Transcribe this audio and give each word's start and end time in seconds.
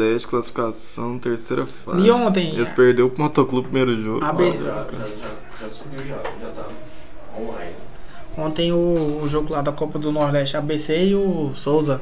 10 0.00 0.26
classificação, 0.26 1.18
terceira 1.18 1.66
fase. 1.66 2.06
E 2.06 2.10
ontem? 2.12 2.54
Eles 2.54 2.70
perderam 2.70 3.10
pro 3.10 3.20
Motoclube 3.24 3.68
primeiro 3.68 4.00
jogo. 4.00 4.22
A 4.24 4.28
Já, 4.28 4.32
B- 4.32 4.52
já, 4.52 4.58
já, 4.62 5.28
já 5.62 5.68
subiu 5.68 5.98
já, 6.06 6.14
já 6.40 6.48
tá 6.54 6.68
online. 7.36 7.72
Ontem 8.36 8.70
o, 8.72 9.18
o 9.24 9.28
jogo 9.28 9.52
lá 9.52 9.60
da 9.60 9.72
Copa 9.72 9.98
do 9.98 10.12
Nordeste, 10.12 10.56
ABC 10.56 10.96
e 11.06 11.14
o 11.16 11.50
Souza. 11.52 12.00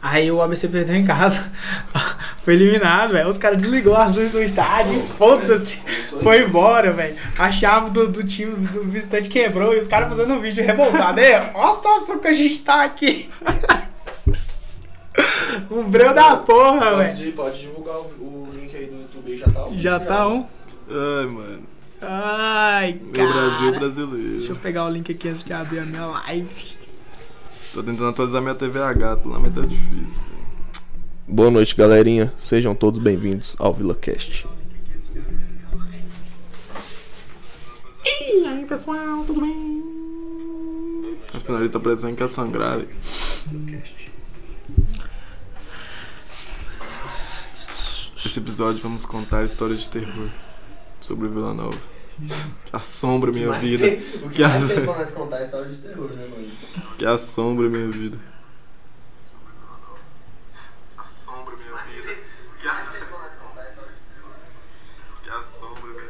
Aí 0.00 0.30
o 0.30 0.40
ABC 0.40 0.68
perdeu 0.68 0.94
em 0.94 1.04
casa. 1.04 1.50
Foi 2.44 2.54
eliminado, 2.54 3.10
velho. 3.10 3.28
Os 3.28 3.38
caras 3.38 3.58
desligou 3.60 3.96
as 3.96 4.14
luzes 4.14 4.30
do 4.30 4.40
estádio. 4.40 5.00
Foda-se. 5.18 5.80
Aí. 5.84 6.02
Foi 6.22 6.44
embora, 6.44 6.92
velho. 6.92 7.16
A 7.36 7.50
chave 7.50 7.90
do, 7.90 8.06
do 8.06 8.22
time 8.22 8.54
do 8.68 8.84
visitante 8.84 9.28
quebrou 9.28 9.74
e 9.74 9.80
os 9.80 9.88
caras 9.88 10.08
fazendo 10.08 10.32
um 10.34 10.40
vídeo 10.40 10.64
revoltado. 10.64 11.18
Aí, 11.18 11.32
ó 11.54 11.70
a 11.70 11.72
situação 11.72 12.20
que 12.20 12.28
a 12.28 12.32
gente 12.32 12.60
tá 12.60 12.84
aqui. 12.84 13.28
um 15.70 15.88
breu 15.88 16.14
da 16.14 16.36
porra, 16.36 16.96
velho. 16.96 17.16
Pode, 17.16 17.32
pode 17.32 17.60
divulgar 17.60 17.96
o, 17.96 18.04
o 18.20 18.48
link 18.54 18.76
aí 18.76 18.86
do 18.86 18.96
YouTube 19.02 19.30
aí, 19.32 19.36
já 19.36 19.50
tá 19.50 19.66
um. 19.66 19.78
Já 19.80 20.00
tá 20.00 20.28
um. 20.28 20.46
Ai, 20.88 21.26
mano. 21.26 21.62
Ai, 22.00 23.00
Meu 23.00 23.12
cara. 23.12 23.32
Brasil 23.32 23.72
brasileiro. 23.72 24.36
Deixa 24.38 24.52
eu 24.52 24.56
pegar 24.56 24.84
o 24.86 24.90
link 24.90 25.10
aqui 25.12 25.28
antes 25.28 25.42
de 25.44 25.52
abrir 25.52 25.78
a 25.78 25.84
minha 25.84 26.06
live. 26.06 26.76
Tô 27.72 27.82
tentando 27.82 28.08
atualizar 28.08 28.42
minha 28.42 28.54
TVH, 28.54 29.20
lá, 29.24 29.38
mas 29.38 29.54
tá 29.54 29.60
difícil. 29.60 30.24
velho. 30.24 30.42
Boa 31.28 31.50
noite, 31.50 31.74
galerinha. 31.76 32.32
Sejam 32.38 32.74
todos 32.74 32.98
bem-vindos 32.98 33.54
ao 33.58 33.72
VilaCast. 33.72 34.46
E 38.04 38.44
aí, 38.44 38.64
pessoal, 38.66 39.24
tudo 39.24 39.40
bem? 39.40 39.92
As 41.32 41.42
penalistas 41.42 41.80
parecendo 41.80 42.16
que 42.16 42.22
ia 42.22 42.28
sangrar, 42.28 42.78
velho. 42.78 42.88
Esse 48.24 48.38
episódio 48.38 48.80
vamos 48.82 49.04
contar 49.04 49.42
histórias 49.42 49.80
de 49.80 49.90
terror 49.90 50.30
sobre 51.00 51.28
Vila 51.28 51.52
Nova. 51.52 51.76
Que 52.64 52.76
assombra 52.76 53.32
minha 53.32 53.50
vida. 53.52 53.86
o 54.24 54.30
que 54.30 54.42
mais 54.42 54.68
tem 54.68 54.84
pra 54.84 54.96
nós 54.96 55.10
contar 55.10 55.40
é 55.40 55.44
história 55.44 55.68
de 55.68 55.76
terror, 55.78 56.10
né, 56.12 56.26
mano? 56.28 56.50
Que 56.96 57.04
assombra 57.04 57.68
minha 57.68 57.88
vida. 57.88 58.18
Assombra 60.96 61.56
minha 61.56 61.76
vida. 61.84 62.14
Que 62.60 62.68
assombra 62.68 63.16
minha 65.88 66.06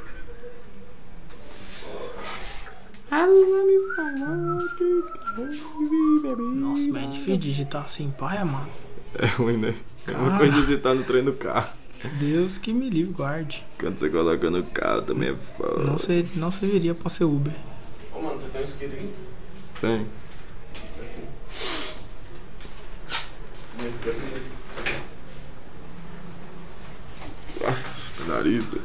vida. 6.36 6.60
Nossa, 6.60 6.88
mas 6.88 7.02
é 7.02 7.06
difícil 7.06 7.36
digitar 7.36 7.84
assim, 7.84 8.10
pai, 8.10 8.42
mano. 8.44 8.69
É 9.14 9.26
ruim, 9.26 9.56
né? 9.56 9.74
É 10.06 10.12
uma 10.12 10.38
coisa 10.38 10.60
digitar 10.60 10.94
no 10.94 11.04
trem 11.04 11.22
do 11.22 11.32
carro. 11.32 11.81
Deus 12.08 12.58
que 12.58 12.72
me 12.72 12.91
livre, 12.91 13.12
guarde. 13.12 13.64
Quando 13.78 13.98
você 13.98 14.11
coloca 14.11 14.50
no 14.50 14.62
carro 14.64 15.03
também 15.03 15.31
é 15.31 15.36
foda. 15.56 15.84
Não, 15.84 15.98
ser, 15.98 16.27
não 16.34 16.50
serviria 16.50 16.94
pra 16.94 17.09
ser 17.09 17.25
Uber. 17.25 17.55
Ô, 18.12 18.20
mano, 18.20 18.39
você 18.39 18.48
tem 18.48 18.61
um 18.61 18.64
isqueiro 18.64 18.94
aí? 18.94 19.12
Tem. 19.81 20.06
Nossa, 27.61 28.11
penalista. 28.19 28.78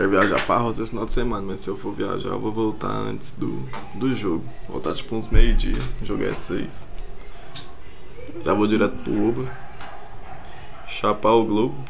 Quero 0.00 0.12
viajar 0.12 0.46
pra 0.46 0.56
Rosa 0.56 0.80
esse 0.80 0.92
final 0.92 1.04
de 1.04 1.12
semana, 1.12 1.46
mas 1.46 1.60
se 1.60 1.68
eu 1.68 1.76
for 1.76 1.92
viajar, 1.92 2.30
eu 2.30 2.40
vou 2.40 2.50
voltar 2.50 2.88
antes 2.88 3.32
do, 3.32 3.68
do 3.96 4.14
jogo. 4.14 4.42
Voltar 4.66 4.94
tipo 4.94 5.14
uns 5.14 5.28
meio-dia. 5.28 5.76
O 6.00 6.06
jogo 6.06 6.24
é 6.24 6.32
seis. 6.32 6.88
Já 8.42 8.54
vou 8.54 8.66
direto 8.66 8.96
pro 9.04 9.12
Uber. 9.12 9.52
Chapar 10.88 11.32
o 11.32 11.44
Globo. 11.44 11.84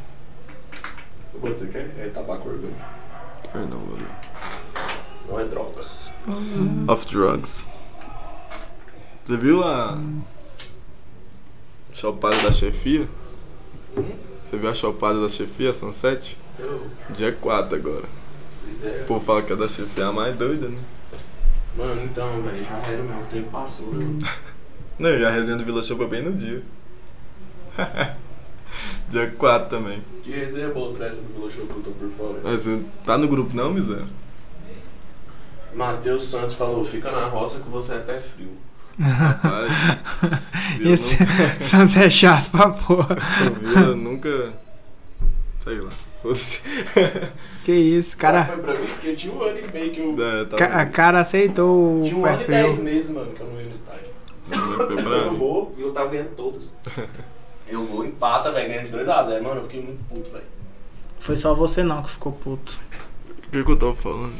Quanto 1.40 1.56
você 1.56 1.68
quer? 1.68 1.94
É 1.98 2.08
tabaco 2.08 2.48
orgânico. 2.48 2.80
Quero 3.44 3.68
não, 3.68 3.78
valeu. 3.78 4.08
Não 5.28 5.38
é 5.38 5.44
drogas. 5.44 6.10
Of 6.88 7.06
Drugs. 7.06 7.70
Você 9.24 9.36
viu 9.36 9.62
a 9.62 9.96
chopada 11.92 12.42
da 12.42 12.50
chefia? 12.50 13.08
Você 14.44 14.56
viu 14.56 14.68
a 14.68 14.74
chopada 14.74 15.20
da 15.20 15.28
chefia, 15.28 15.72
Sunset? 15.72 16.39
Eu. 16.60 16.86
Dia 17.10 17.32
4 17.32 17.76
agora. 17.76 18.04
O 19.02 19.06
povo 19.06 19.24
fala 19.24 19.42
que 19.42 19.52
a 19.52 19.56
da 19.56 19.68
chefia 19.68 20.04
é 20.04 20.06
a 20.06 20.12
mais 20.12 20.36
doida, 20.36 20.68
né? 20.68 20.78
Mano, 21.76 22.02
então, 22.04 22.42
velho, 22.42 22.64
já 22.64 22.76
era, 22.78 23.02
meu. 23.02 23.18
O 23.18 23.26
tempo 23.26 23.50
passou, 23.50 23.92
né? 23.94 24.28
Não, 24.98 25.10
e 25.10 25.24
a 25.24 25.30
resenha 25.30 25.56
do 25.56 25.64
Vila 25.64 25.82
Show 25.82 25.96
foi 25.96 26.06
bem 26.08 26.22
no 26.22 26.32
dia. 26.32 26.62
dia 29.08 29.30
4 29.30 29.68
também. 29.68 30.02
Que 30.22 30.30
resenha 30.30 30.68
boa 30.68 30.92
essa 31.04 31.22
do 31.22 31.32
Vila 31.34 31.50
Show 31.50 31.66
que 31.66 31.72
eu 31.72 31.82
tô 31.82 31.90
por 31.92 32.10
fora. 32.10 32.40
Mas 32.42 32.62
você 32.62 32.82
tá 33.04 33.16
no 33.16 33.28
grupo 33.28 33.56
não, 33.56 33.72
miséria? 33.72 34.06
Matheus 35.74 36.28
Santos 36.28 36.54
falou: 36.54 36.84
fica 36.84 37.10
na 37.10 37.26
roça 37.26 37.60
que 37.60 37.68
você 37.68 37.94
é 37.94 37.96
até 37.96 38.20
frio. 38.20 38.56
Rapaz. 39.00 39.72
Esse 40.80 41.16
Sans 41.60 41.96
é 41.96 42.10
chato 42.10 42.50
pra 42.50 42.70
porra. 42.70 43.16
o 43.50 43.54
Vila 43.54 43.96
nunca. 43.96 44.52
Sei 45.58 45.80
lá. 45.80 45.90
Que 47.64 47.72
isso, 47.72 48.16
cara. 48.16 48.44
Foi 48.44 48.56
pra 48.58 48.74
mim 48.74 48.86
porque 48.86 49.14
tinha 49.14 49.32
um 49.34 49.42
ano 49.42 49.58
e 49.58 49.72
meio 49.72 49.90
que 49.90 50.00
eu. 50.00 50.16
É, 50.24 50.44
tá 50.44 50.56
ca- 50.56 50.80
A 50.80 50.86
cara 50.86 51.20
aceitou 51.20 52.02
Tinha 52.04 52.16
o 52.16 52.20
um 52.20 52.26
ano 52.26 52.42
e 52.42 52.46
dez 52.46 52.78
meses, 52.78 53.10
mano, 53.10 53.32
que 53.32 53.40
eu 53.40 53.46
não 53.46 53.58
ia 53.60 53.66
no 53.66 53.72
estádio. 53.72 54.10
Eu 55.26 55.34
vou, 55.36 55.74
e 55.78 55.82
eu 55.82 55.92
tava 55.92 56.08
ganhando 56.10 56.34
todas. 56.36 56.68
Eu 57.68 57.84
vou, 57.84 58.04
empata, 58.04 58.50
velho, 58.50 58.68
ganhando 58.68 58.90
de 58.90 58.96
2x0. 58.98 59.42
Mano, 59.42 59.60
eu 59.60 59.62
fiquei 59.62 59.80
muito 59.80 60.02
puto, 60.08 60.28
velho. 60.32 60.42
Foi 61.20 61.36
só 61.36 61.54
você 61.54 61.84
não 61.84 62.02
que 62.02 62.10
ficou 62.10 62.32
puto. 62.32 62.80
O 63.50 63.52
que, 63.52 63.64
que 63.64 63.72
eu 63.72 63.76
tava 63.76 63.94
falando? 63.96 64.32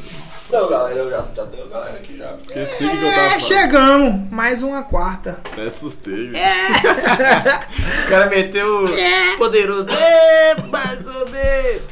Não, 0.53 0.69
galera, 0.69 0.99
eu 1.01 1.11
já, 1.11 1.27
já 1.35 1.47
tenho 1.47 1.65
a 1.65 1.69
galera 1.69 1.97
aqui 1.97 2.17
já. 2.17 2.33
Esqueci 2.35 2.85
o 2.85 2.91
que 2.91 2.97
eu 2.97 3.01
tava 3.01 3.11
É, 3.13 3.25
falando. 3.27 3.41
chegamos. 3.41 4.31
Mais 4.31 4.63
uma 4.63 4.83
quarta. 4.85 5.39
Até 5.45 5.67
assustei. 5.67 6.29
velho. 6.29 6.39
O 8.07 8.09
cara 8.09 8.27
meteu 8.27 8.87
É. 8.97 9.37
poderoso. 9.37 9.89
É, 9.91 10.55
mais 10.63 11.07
ou 11.17 11.29
menos. 11.29 11.83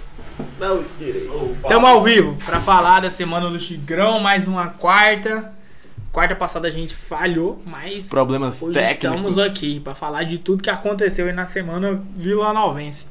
Não, 0.60 0.80
esquerei. 0.80 1.28
Estamos 1.62 1.88
ao 1.90 2.02
vivo 2.02 2.36
pra 2.44 2.60
falar 2.60 3.00
da 3.00 3.10
semana 3.10 3.48
do 3.48 3.58
Tigrão. 3.58 4.18
Mais 4.20 4.46
uma 4.46 4.68
quarta. 4.68 5.52
Quarta 6.12 6.34
passada 6.34 6.66
a 6.66 6.70
gente 6.70 6.94
falhou, 6.96 7.62
mas 7.66 8.08
Problemas 8.08 8.60
hoje 8.62 8.74
técnicos. 8.74 9.04
estamos 9.04 9.38
aqui 9.38 9.78
pra 9.80 9.94
falar 9.94 10.24
de 10.24 10.38
tudo 10.38 10.62
que 10.62 10.70
aconteceu 10.70 11.26
aí 11.26 11.32
na 11.32 11.46
semana 11.46 12.00
vilanovense. 12.16 13.06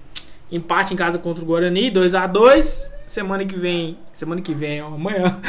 Empate 0.51 0.93
em 0.93 0.97
casa 0.97 1.17
contra 1.17 1.43
o 1.43 1.45
Guarani, 1.45 1.89
2 1.89 2.15
a 2.15 2.25
2 2.25 2.97
Semana 3.07 3.45
que 3.45 3.55
vem, 3.55 3.97
semana 4.11 4.41
que 4.41 4.53
vem, 4.53 4.81
ó, 4.81 4.87
amanhã. 4.87 5.39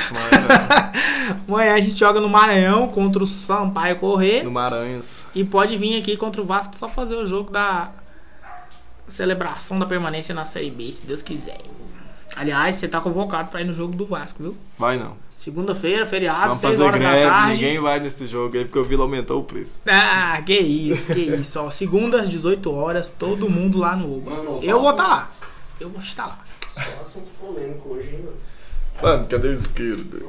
Amanhã 1.49 1.75
a 1.75 1.81
gente 1.81 1.99
joga 1.99 2.21
no 2.21 2.29
Maranhão 2.29 2.87
contra 2.87 3.21
o 3.21 3.27
Sampaio 3.27 3.97
Correr. 3.97 4.45
no 4.45 4.51
Maranhas. 4.53 5.27
E 5.35 5.43
pode 5.43 5.77
vir 5.77 6.01
aqui 6.01 6.17
contra 6.17 6.41
o 6.41 6.45
Vasco 6.45 6.77
só 6.77 6.89
fazer 6.89 7.17
o 7.17 7.27
jogo 7.27 7.51
da 7.51 7.91
celebração 9.09 9.77
da 9.77 9.87
permanência 9.87 10.33
na 10.33 10.45
Série 10.45 10.71
B, 10.71 10.93
se 10.93 11.05
Deus 11.05 11.21
quiser. 11.21 11.59
Aliás, 12.37 12.77
você 12.77 12.87
tá 12.87 13.01
convocado 13.01 13.51
pra 13.51 13.61
ir 13.61 13.65
no 13.65 13.73
jogo 13.73 13.97
do 13.97 14.07
Vasco, 14.07 14.41
viu? 14.41 14.57
Vai 14.79 14.97
não. 14.97 15.17
Segunda-feira, 15.39 16.05
feriado, 16.05 16.49
Vamos 16.49 16.59
6 16.59 16.73
fazer 16.73 16.83
horas 16.83 17.01
da 17.01 17.11
greve. 17.13 17.31
tarde. 17.31 17.53
Ninguém 17.53 17.81
vai 17.81 18.01
nesse 18.01 18.27
jogo 18.27 18.57
aí 18.57 18.65
porque 18.65 18.79
o 18.81 18.83
Vila 18.83 19.05
aumentou 19.05 19.41
o 19.41 19.45
preço. 19.45 19.83
Ah, 19.87 20.43
que 20.45 20.59
isso, 20.59 21.15
que 21.15 21.21
isso. 21.21 21.61
Ó, 21.61 21.71
segunda 21.71 22.21
às 22.21 22.29
18 22.29 22.75
horas, 22.75 23.09
todo 23.17 23.49
mundo 23.49 23.79
lá 23.79 23.95
no 23.95 24.17
Uber. 24.17 24.35
Mano, 24.35 24.57
Eu 24.61 24.81
vou 24.81 24.91
estar 24.91 25.07
lá. 25.07 25.31
Eu 25.79 25.89
vou 25.91 26.01
estar 26.01 26.27
lá. 26.27 26.41
Só 26.75 26.81
assunto 27.01 27.29
polêmico 27.41 27.89
hoje, 27.91 28.09
hein, 28.09 28.23
mano. 28.25 28.37
Mano, 29.01 29.29
cadê 29.29 29.47
o 29.47 29.53
isqueiro? 29.53 30.03
velho? 30.03 30.29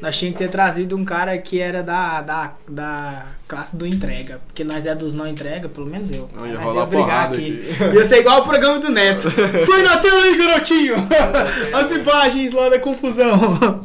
Nós 0.00 0.16
tínhamos 0.16 0.38
que 0.38 0.44
ter 0.44 0.50
trazido 0.50 0.96
um 0.96 1.04
cara 1.04 1.36
que 1.38 1.60
era 1.60 1.82
da, 1.82 2.22
da, 2.22 2.52
da 2.68 3.26
classe 3.46 3.74
do 3.76 3.86
entrega. 3.86 4.40
Porque 4.46 4.62
nós 4.62 4.86
é 4.86 4.94
dos 4.94 5.14
não 5.14 5.26
entrega, 5.26 5.68
pelo 5.68 5.86
menos 5.86 6.10
eu. 6.10 6.28
Não, 6.34 6.46
ia 6.46 6.54
nós 6.54 6.64
rolar 6.64 6.86
brigar 6.86 7.32
aqui. 7.32 7.68
aqui. 7.72 7.96
Ia 7.96 8.04
ser 8.04 8.18
igual 8.20 8.40
o 8.40 8.44
programa 8.44 8.78
do 8.78 8.90
Neto. 8.90 9.28
Foi 9.66 9.82
na 9.82 9.96
tela 9.98 10.22
aí, 10.22 10.36
garotinho! 10.36 10.94
As 11.74 11.90
imagens 11.90 12.52
lá 12.52 12.68
da 12.68 12.78
confusão. 12.78 13.36
Mano, 13.36 13.84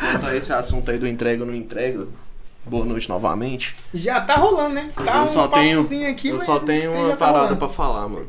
quanto 0.00 0.26
a 0.26 0.36
esse 0.36 0.52
assunto 0.52 0.90
aí 0.90 0.98
do 0.98 1.06
entrega 1.06 1.42
ou 1.42 1.46
não 1.48 1.54
entrega, 1.54 2.06
boa 2.64 2.84
noite 2.84 3.08
novamente. 3.08 3.76
Já 3.94 4.20
tá 4.20 4.34
rolando, 4.34 4.74
né? 4.74 4.90
Tá 4.94 5.18
eu 5.18 5.22
um 5.22 5.28
só 5.28 5.48
tenho, 5.48 5.80
aqui, 6.10 6.28
eu 6.28 6.40
só 6.40 6.58
tenho 6.58 6.92
uma 6.92 7.10
tá 7.10 7.16
parada 7.16 7.38
rolando. 7.38 7.56
pra 7.56 7.68
falar, 7.68 8.08
mano. 8.08 8.28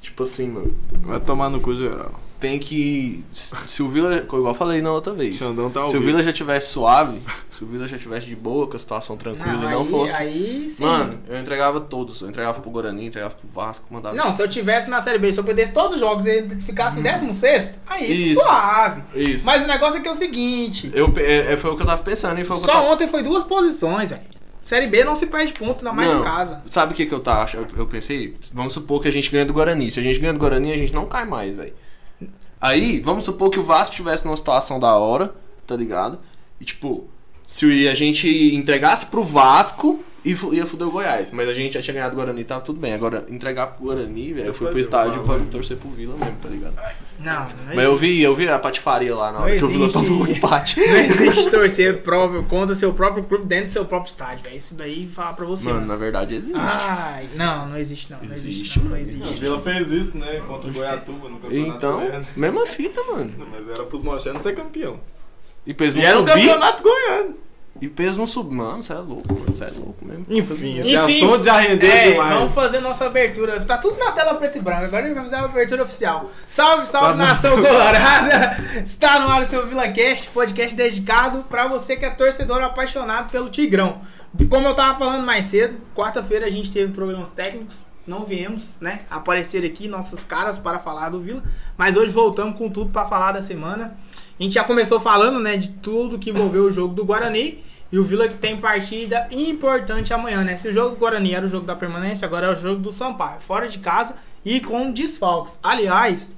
Tipo 0.00 0.22
assim, 0.24 0.48
mano. 0.48 0.76
Vai 1.00 1.18
tomar 1.20 1.48
no 1.48 1.60
cu 1.60 1.74
geral. 1.74 2.23
Tem 2.44 2.58
que. 2.58 3.24
Se 3.66 3.82
o 3.82 3.88
Vila. 3.88 4.16
Igual 4.16 4.48
eu 4.48 4.54
falei 4.54 4.82
na 4.82 4.92
outra 4.92 5.14
vez. 5.14 5.36
Xandão 5.36 5.70
tá 5.70 5.88
Se 5.88 5.96
o. 5.96 6.00
Vila 6.00 6.22
já 6.22 6.30
tivesse 6.30 6.68
suave, 6.68 7.18
se 7.50 7.64
o 7.64 7.66
Vila 7.66 7.88
já 7.88 7.96
tivesse 7.96 8.26
de 8.26 8.36
boa, 8.36 8.66
com 8.66 8.76
a 8.76 8.78
situação 8.78 9.16
tranquila 9.16 9.64
e 9.64 9.70
não 9.70 9.80
aí, 9.80 9.88
fosse. 9.88 10.12
Aí 10.12 10.66
sim. 10.68 10.84
Mano, 10.84 11.18
eu 11.26 11.40
entregava 11.40 11.80
todos. 11.80 12.20
Eu 12.20 12.28
entregava 12.28 12.60
pro 12.60 12.70
Guarani, 12.70 13.06
entregava 13.06 13.34
pro 13.34 13.48
Vasco, 13.48 13.86
mandava. 13.88 14.14
Não, 14.14 14.30
se 14.30 14.42
eu 14.42 14.48
tivesse 14.48 14.90
na 14.90 15.00
Série 15.00 15.18
B, 15.18 15.32
se 15.32 15.40
eu 15.40 15.44
perdesse 15.44 15.72
todos 15.72 15.94
os 15.94 16.00
jogos 16.00 16.26
e 16.26 16.28
ele 16.28 16.60
ficasse 16.60 17.00
em 17.00 17.02
16, 17.02 17.70
aí 17.86 18.12
Isso. 18.12 18.42
suave. 18.42 19.02
Isso. 19.14 19.46
Mas 19.46 19.64
o 19.64 19.66
negócio 19.66 19.96
é 19.96 20.00
que 20.02 20.08
é 20.08 20.12
o 20.12 20.14
seguinte: 20.14 20.90
Eu, 20.92 21.10
é, 21.16 21.54
é, 21.54 21.56
foi 21.56 21.70
o 21.70 21.76
que 21.76 21.82
eu 21.82 21.86
tava 21.86 22.02
pensando 22.02 22.38
e 22.38 22.44
foi 22.44 22.56
o 22.56 22.60
que 22.60 22.68
eu 22.68 22.74
só 22.74 22.80
tava... 22.80 22.92
ontem 22.92 23.08
foi 23.08 23.22
duas 23.22 23.42
posições, 23.44 24.10
velho. 24.10 24.34
Série 24.60 24.86
B 24.86 25.02
não 25.04 25.16
se 25.16 25.26
perde 25.26 25.52
ponto, 25.54 25.78
ainda 25.78 25.92
mais 25.92 26.10
Não, 26.10 26.20
em 26.20 26.24
casa. 26.24 26.62
Sabe 26.66 26.92
o 26.92 26.96
que, 26.96 27.04
que 27.04 27.12
eu 27.12 27.20
tava 27.20 27.42
achando? 27.42 27.68
Eu, 27.70 27.80
eu 27.80 27.86
pensei, 27.86 28.34
vamos 28.52 28.72
supor 28.72 29.00
que 29.00 29.08
a 29.08 29.12
gente 29.12 29.30
ganha 29.30 29.44
do 29.44 29.52
Guarani. 29.52 29.90
Se 29.90 30.00
a 30.00 30.02
gente 30.02 30.18
ganha 30.18 30.32
do 30.32 30.38
Guarani, 30.38 30.72
a 30.72 30.76
gente 30.76 30.92
não 30.92 31.04
cai 31.04 31.26
mais, 31.26 31.54
velho. 31.54 31.72
Aí, 32.64 32.98
vamos 32.98 33.26
supor 33.26 33.50
que 33.50 33.60
o 33.60 33.62
Vasco 33.62 33.90
estivesse 33.90 34.24
numa 34.24 34.38
situação 34.38 34.80
da 34.80 34.96
hora, 34.96 35.34
tá 35.66 35.76
ligado? 35.76 36.18
E 36.58 36.64
tipo, 36.64 37.06
se 37.44 37.88
a 37.88 37.94
gente 37.94 38.54
entregasse 38.54 39.06
pro 39.06 39.22
Vasco, 39.22 40.02
e 40.24 40.30
ia 40.52 40.66
fuder 40.66 40.88
o 40.88 40.90
Goiás. 40.90 41.30
Mas 41.30 41.48
a 41.50 41.52
gente 41.52 41.74
já 41.74 41.82
tinha 41.82 41.92
ganhado 41.92 42.14
o 42.14 42.16
Guarani 42.16 42.40
e 42.40 42.44
tava 42.44 42.62
tudo 42.62 42.80
bem. 42.80 42.94
Agora, 42.94 43.26
entregar 43.28 43.66
pro 43.66 43.84
Guarani, 43.84 44.32
velho, 44.32 44.46
eu 44.46 44.54
fui 44.54 44.68
pro 44.68 44.78
estádio 44.78 45.22
pra 45.22 45.38
torcer 45.50 45.76
pro 45.76 45.90
Vila 45.90 46.16
mesmo, 46.16 46.36
tá 46.42 46.48
ligado? 46.48 46.74
Não, 47.20 47.40
não 47.42 47.74
Mas 47.74 47.84
eu 47.84 47.94
existe. 47.94 48.06
vi, 48.06 48.22
eu 48.22 48.34
vi 48.34 48.48
a 48.48 48.58
patifaria 48.58 49.14
lá 49.14 49.30
na 49.30 49.40
hora 49.40 49.50
Não 49.50 49.58
que 49.58 49.64
o 49.64 49.68
Vila 49.68 49.84
existe. 49.86 50.02
tomou 50.02 50.22
um 50.22 50.26
empate. 50.26 50.80
Não 50.80 50.96
existe 50.96 51.50
torcer 51.50 52.02
próprio, 52.02 52.42
contra 52.44 52.74
seu 52.74 52.94
próprio 52.94 53.24
clube 53.24 53.44
dentro 53.44 53.66
do 53.66 53.72
seu 53.72 53.84
próprio 53.84 54.08
estádio, 54.08 54.44
velho. 54.44 54.56
Isso 54.56 54.74
daí 54.74 55.06
fala 55.06 55.34
pra 55.34 55.44
você. 55.44 55.66
Mano, 55.66 55.80
mano. 55.80 55.88
na 55.92 55.96
verdade 55.96 56.36
existe. 56.36 56.56
Ai, 56.56 57.28
não, 57.34 57.68
não 57.68 57.76
existe 57.76 58.10
não. 58.10 58.18
Não 58.20 58.34
existe, 58.34 58.48
Existe, 58.48 58.78
não, 58.78 58.84
não. 58.84 58.90
Não, 58.92 58.98
o 58.98 59.02
existe. 59.02 59.40
Vila 59.40 59.60
fez 59.60 59.90
isso, 59.90 60.16
né? 60.16 60.42
Contra 60.46 60.70
o 60.70 60.72
Goiatuba 60.72 61.28
no 61.28 61.38
campeonato 61.38 61.76
então, 61.76 62.24
mesma 62.34 62.66
fita, 62.66 63.02
mano. 63.12 63.30
Mas 63.52 63.68
era 63.68 63.84
pros 63.84 64.02
mochanos 64.02 64.42
ser 64.42 64.54
campeão. 64.54 64.98
E 65.66 65.72
peso 65.74 65.98
E 65.98 66.02
não 66.02 66.08
era 66.08 66.18
um 66.20 66.26
subir. 66.26 66.32
campeonato 66.48 66.82
goiano. 66.82 67.34
E 67.80 67.88
peso 67.88 68.18
não 68.18 68.26
subir. 68.26 68.54
Mano, 68.54 68.82
você 68.82 68.92
é 68.92 68.96
louco, 68.96 69.34
mano. 69.34 69.46
Você 69.54 69.64
é 69.64 69.70
louco 69.78 70.04
mesmo. 70.04 70.26
Enfim, 70.28 70.78
esse 70.78 70.94
Enfim, 70.94 71.24
assunto 71.24 71.44
já 71.44 71.58
rendeu 71.58 71.90
É, 71.90 72.12
demais. 72.12 72.34
vamos 72.38 72.54
fazer 72.54 72.80
nossa 72.80 73.06
abertura. 73.06 73.60
Tá 73.64 73.76
tudo 73.78 73.98
na 73.98 74.12
tela 74.12 74.34
preto 74.34 74.58
e 74.58 74.60
branco. 74.60 74.84
Agora 74.84 75.02
a 75.02 75.06
gente 75.06 75.14
vai 75.14 75.24
fazer 75.24 75.36
a 75.36 75.44
abertura 75.44 75.82
oficial. 75.82 76.30
Salve, 76.46 76.86
salve, 76.86 77.08
Tá 77.18 77.26
nação 77.26 77.56
colorada! 77.60 78.56
Está 78.84 79.18
no 79.20 79.28
ar 79.28 79.42
o 79.42 79.44
seu 79.44 79.66
VilaCast, 79.66 80.28
podcast 80.30 80.74
dedicado 80.76 81.44
pra 81.50 81.66
você 81.66 81.96
que 81.96 82.04
é 82.04 82.10
torcedor 82.10 82.62
apaixonado 82.62 83.30
pelo 83.30 83.50
Tigrão. 83.50 84.00
Como 84.48 84.66
eu 84.68 84.74
tava 84.74 84.98
falando 84.98 85.24
mais 85.24 85.46
cedo, 85.46 85.76
quarta-feira 85.94 86.46
a 86.46 86.50
gente 86.50 86.70
teve 86.70 86.92
problemas 86.92 87.28
técnicos. 87.28 87.86
Não 88.06 88.22
viemos, 88.22 88.76
né, 88.82 89.00
aparecer 89.10 89.64
aqui 89.64 89.88
nossas 89.88 90.24
caras 90.26 90.58
para 90.58 90.78
falar 90.78 91.08
do 91.08 91.18
Vila, 91.20 91.42
mas 91.74 91.96
hoje 91.96 92.12
voltamos 92.12 92.58
com 92.58 92.68
tudo 92.68 92.90
para 92.90 93.06
falar 93.08 93.32
da 93.32 93.40
semana. 93.40 93.96
A 94.38 94.42
gente 94.42 94.54
já 94.54 94.64
começou 94.64 94.98
falando, 94.98 95.38
né, 95.38 95.56
de 95.56 95.68
tudo 95.68 96.18
que 96.18 96.30
envolveu 96.30 96.64
o 96.64 96.70
jogo 96.70 96.92
do 96.92 97.04
Guarani 97.04 97.62
e 97.92 97.98
o 97.98 98.02
Vila 98.02 98.26
que 98.26 98.36
tem 98.36 98.56
partida 98.56 99.28
importante 99.30 100.12
amanhã, 100.12 100.42
né? 100.42 100.56
Se 100.56 100.68
o 100.68 100.72
jogo 100.72 100.90
do 100.90 100.96
Guarani 100.96 101.34
era 101.34 101.46
o 101.46 101.48
jogo 101.48 101.64
da 101.64 101.76
permanência, 101.76 102.26
agora 102.26 102.48
é 102.48 102.50
o 102.50 102.56
jogo 102.56 102.80
do 102.80 102.90
Sampaio, 102.90 103.40
fora 103.40 103.68
de 103.68 103.78
casa 103.78 104.16
e 104.44 104.60
com 104.60 104.90
desfalques. 104.90 105.56
Aliás, 105.62 106.34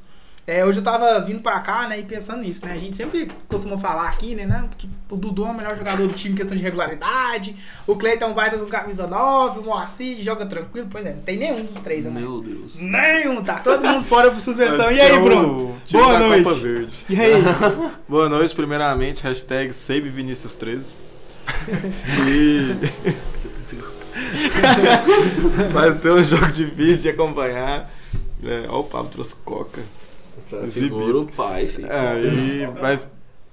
é, 0.47 0.65
hoje 0.65 0.79
eu 0.79 0.85
tava 0.85 1.19
vindo 1.21 1.41
pra 1.41 1.59
cá, 1.61 1.89
né, 1.89 1.99
e 1.99 2.05
pensando 2.05 2.43
nisso, 2.43 2.65
né? 2.65 2.73
A 2.73 2.79
gente 2.79 2.95
sempre 2.97 3.29
costuma 3.49 3.77
falar 3.77 4.09
aqui, 4.09 4.35
né, 4.35 4.47
né, 4.47 4.69
que 4.79 4.89
o 5.11 5.17
Dudu 5.17 5.45
é 5.45 5.51
o 5.51 5.55
melhor 5.55 5.77
jogador 5.77 6.07
do 6.07 6.15
time 6.15 6.35
em 6.35 6.37
questão 6.37 6.57
de 6.57 6.63
regularidade, 6.63 7.57
o 7.87 7.97
Cleiton 7.97 8.27
é 8.27 8.29
um 8.29 8.35
baita 8.35 8.57
do 8.57 8.67
camisa 8.67 9.07
9, 9.07 9.61
o 9.61 9.63
Moacir 9.65 10.19
joga 10.21 10.47
tranquilo, 10.47 10.87
pois 10.91 11.05
é, 11.05 11.15
não 11.15 11.23
tem 11.23 11.37
nenhum 11.37 11.65
dos 11.65 11.81
três, 11.81 12.05
né? 12.05 12.21
Meu 12.21 12.41
Deus. 12.41 12.77
Nenhum, 12.77 13.43
tá 13.43 13.59
todo 13.59 13.85
mundo 13.85 14.05
fora 14.05 14.31
por 14.31 14.41
suspensão. 14.41 14.85
Vai 14.87 14.97
E 14.97 15.01
aí, 15.01 15.19
Bruno? 15.21 15.77
time 15.85 16.03
Boa 16.03 16.19
noite. 16.19 16.45
Copa 16.45 16.57
Verde. 16.57 17.07
E 17.09 17.21
aí? 17.21 17.33
Boa 18.09 18.29
noite, 18.29 18.55
primeiramente, 18.55 19.25
hashtag 19.25 19.73
Save 19.73 20.09
Vinícius 20.09 20.55
13. 20.55 21.07
E. 22.29 22.77
Vai 25.73 25.93
ser 25.93 26.13
um 26.13 26.23
jogo 26.23 26.51
difícil 26.51 27.03
de 27.03 27.09
acompanhar. 27.11 27.91
É, 28.43 28.67
ó, 28.69 28.81
o 28.81 28.85
Pablo 28.85 29.11
trouxe 29.11 29.35
coca. 29.45 29.83
Segura 30.69 31.19
o 31.19 31.27
pai, 31.27 31.67
filho. 31.67 31.89
Aí, 31.91 32.69
mas. 32.81 33.07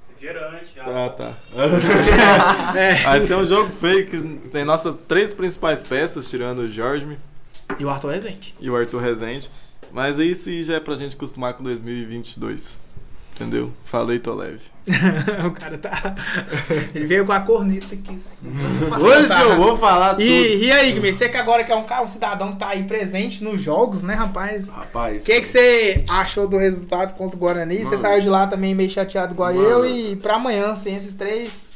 Refrigerante, 0.09 0.67
já. 0.75 0.83
Ah, 1.05 1.09
tá. 1.09 1.37
É. 2.77 3.03
Vai 3.03 3.25
ser 3.27 3.35
um 3.35 3.47
jogo 3.47 3.69
feio 3.73 4.05
que 4.07 4.47
tem 4.49 4.63
nossas 4.63 4.95
três 5.07 5.33
principais 5.33 5.83
peças, 5.83 6.29
tirando 6.29 6.59
o 6.59 6.69
Jorge 6.69 7.17
E 7.79 7.85
o 7.85 7.89
Arthur 7.89 8.11
Rezende. 8.11 8.55
e 8.59 8.69
o 8.69 8.75
Arthur 8.75 8.99
Rezende. 9.01 9.49
Mas 9.91 10.17
isso 10.17 10.49
já 10.63 10.75
é 10.75 10.79
pra 10.79 10.95
gente 10.95 11.15
acostumar 11.15 11.53
com 11.53 11.63
2022. 11.63 12.79
Entendeu? 13.35 13.71
Falei, 13.83 14.19
tô 14.19 14.35
leve. 14.35 14.59
o 15.47 15.51
cara 15.51 15.77
tá. 15.77 16.15
Ele 16.93 17.05
veio 17.05 17.25
com 17.25 17.31
a 17.31 17.39
corneta 17.39 17.95
aqui 17.95 18.15
assim. 18.15 18.37
pra 18.89 18.99
Hoje 18.99 19.31
eu 19.41 19.57
vou 19.57 19.75
falar 19.77 20.09
tudo. 20.11 20.21
E, 20.21 20.65
e 20.65 20.71
aí, 20.71 20.91
Guilherme, 20.91 21.13
você 21.13 21.27
que 21.29 21.37
agora 21.37 21.63
que 21.63 21.71
é 21.71 21.75
um 21.75 21.83
cara, 21.83 22.03
um 22.03 22.07
cidadão 22.07 22.51
que 22.53 22.59
tá 22.59 22.69
aí 22.69 22.83
presente 22.83 23.43
nos 23.43 23.59
jogos, 23.61 24.03
né, 24.03 24.13
rapaz? 24.13 24.69
O 24.69 24.73
Rapaz. 24.73 25.25
que, 25.25 25.41
que 25.41 25.47
você 25.47 26.05
achou 26.09 26.47
do 26.47 26.57
resultado 26.57 27.15
contra 27.15 27.35
o 27.35 27.39
Guarani? 27.39 27.77
Você 27.79 27.85
Mano. 27.85 27.97
saiu 27.97 28.21
de 28.21 28.29
lá 28.29 28.45
também 28.45 28.75
meio 28.75 28.91
chateado 28.91 29.33
igual 29.33 29.51
Mano. 29.53 29.67
eu 29.67 29.85
e 29.85 30.15
pra 30.15 30.35
amanhã, 30.35 30.75
sem 30.75 30.95
esses 30.95 31.15
três 31.15 31.73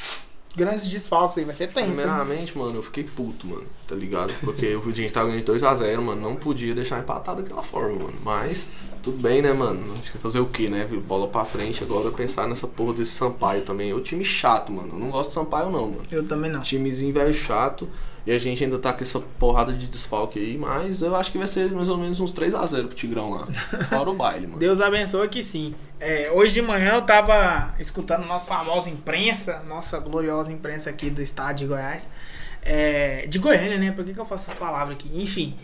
grandes 0.56 0.88
desfalques 0.88 1.38
aí, 1.38 1.44
vai 1.46 1.54
ser 1.56 1.68
tenso. 1.68 1.88
hein? 1.88 1.96
Primeiramente, 1.96 2.58
mano, 2.58 2.76
eu 2.78 2.84
fiquei 2.84 3.04
puto, 3.04 3.46
mano, 3.48 3.66
tá 3.88 3.96
ligado? 3.96 4.34
Porque 4.42 4.76
o 4.76 4.92
gente 4.92 5.14
tava 5.14 5.28
ganhando 5.28 5.46
de 5.46 5.52
2x0, 5.52 6.02
mano, 6.02 6.20
não 6.22 6.36
podia 6.36 6.74
deixar 6.74 7.00
empatado 7.00 7.42
daquela 7.44 7.62
forma, 7.64 7.96
mano. 8.06 8.18
Mas, 8.24 8.66
tudo 9.08 9.22
bem, 9.22 9.42
né, 9.42 9.54
mano? 9.54 9.80
A 9.80 9.96
gente 9.96 10.04
tem 10.04 10.12
que 10.14 10.18
fazer 10.18 10.40
o 10.40 10.46
quê, 10.48 10.68
né? 10.68 10.86
Bola 10.86 11.30
pra 11.30 11.46
frente, 11.46 11.82
agora 11.82 12.12
pensar 12.12 12.46
nessa 12.46 12.68
porra 12.68 12.94
desse 12.94 13.12
Sampaio 13.12 13.62
também. 13.62 13.92
É 13.92 13.94
o 13.94 14.02
time 14.02 14.24
chato, 14.24 14.70
mano. 14.70 14.90
Eu 14.92 15.00
não 15.00 15.10
gosto 15.10 15.30
de 15.30 15.36
Sampaio, 15.36 15.70
não, 15.70 15.88
mano. 15.88 16.06
Eu 16.12 16.26
também 16.26 16.52
não. 16.52 16.62
Timezinho 16.62 17.14
velho 17.14 17.34
chato. 17.34 17.88
E 18.26 18.32
a 18.34 18.38
gente 18.38 18.62
ainda 18.62 18.78
tá 18.78 18.92
com 18.92 19.02
essa 19.02 19.22
porrada 19.40 19.72
de 19.72 19.88
desfalque 19.88 20.38
aí, 20.38 20.58
mas 20.58 21.02
eu 21.02 21.16
acho 21.16 21.32
que 21.32 21.38
vai 21.38 21.48
ser 21.48 21.72
mais 21.72 21.88
ou 21.88 21.96
menos 21.96 22.20
uns 22.20 22.34
3x0 22.34 22.88
pro 22.88 22.96
Tigrão 22.96 23.32
lá. 23.32 23.48
Fora 23.88 24.10
o 24.10 24.14
baile, 24.14 24.48
mano. 24.48 24.60
Deus 24.60 24.82
abençoe 24.82 25.30
que 25.30 25.42
sim. 25.42 25.74
É, 25.98 26.30
hoje 26.34 26.56
de 26.56 26.62
manhã 26.62 26.96
eu 26.96 27.02
tava 27.04 27.74
escutando 27.80 28.26
nossa 28.26 28.48
famosa 28.48 28.90
imprensa, 28.90 29.64
nossa 29.66 29.98
gloriosa 30.00 30.52
imprensa 30.52 30.90
aqui 30.90 31.10
do 31.10 31.22
estado 31.22 31.56
de 31.56 31.66
Goiás. 31.66 32.10
É, 32.62 33.26
de 33.28 33.40
Goiânia, 33.40 33.78
né? 33.78 33.94
Por 33.94 34.04
que, 34.04 34.14
que 34.14 34.20
eu 34.20 34.26
faço 34.26 34.50
essas 34.50 34.60
palavras 34.60 34.98
aqui? 34.98 35.10
Enfim. 35.14 35.56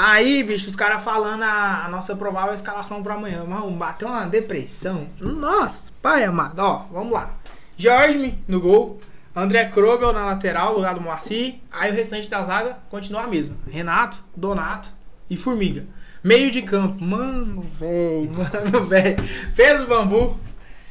Aí, 0.00 0.44
bicho, 0.44 0.68
os 0.68 0.76
caras 0.76 1.02
falando 1.02 1.42
a, 1.42 1.86
a 1.86 1.88
nossa 1.88 2.14
provável 2.14 2.54
escalação 2.54 3.02
pra 3.02 3.14
amanhã. 3.14 3.42
Mano, 3.42 3.68
bateu 3.72 4.06
uma 4.06 4.26
depressão. 4.26 5.08
Nossa, 5.20 5.90
pai 6.00 6.22
amado. 6.22 6.60
Ó, 6.60 6.86
vamos 6.92 7.12
lá. 7.12 7.34
Jorge 7.76 8.38
no 8.46 8.60
gol. 8.60 9.00
André 9.34 9.64
Krobel 9.64 10.12
na 10.12 10.24
lateral, 10.24 10.76
lugar 10.76 10.94
do 10.94 11.00
Moacir. 11.00 11.56
Aí 11.68 11.90
o 11.90 11.94
restante 11.94 12.30
da 12.30 12.40
zaga 12.44 12.78
continua 12.88 13.22
a 13.22 13.26
mesma. 13.26 13.56
Renato, 13.68 14.24
Donato 14.36 14.88
e 15.28 15.36
Formiga. 15.36 15.84
Meio 16.22 16.52
de 16.52 16.62
campo. 16.62 17.02
Mano, 17.02 17.66
velho, 17.80 18.30
mano, 18.38 18.84
velho. 18.84 19.16
Pedro 19.56 19.88
Bambu. 19.88 20.38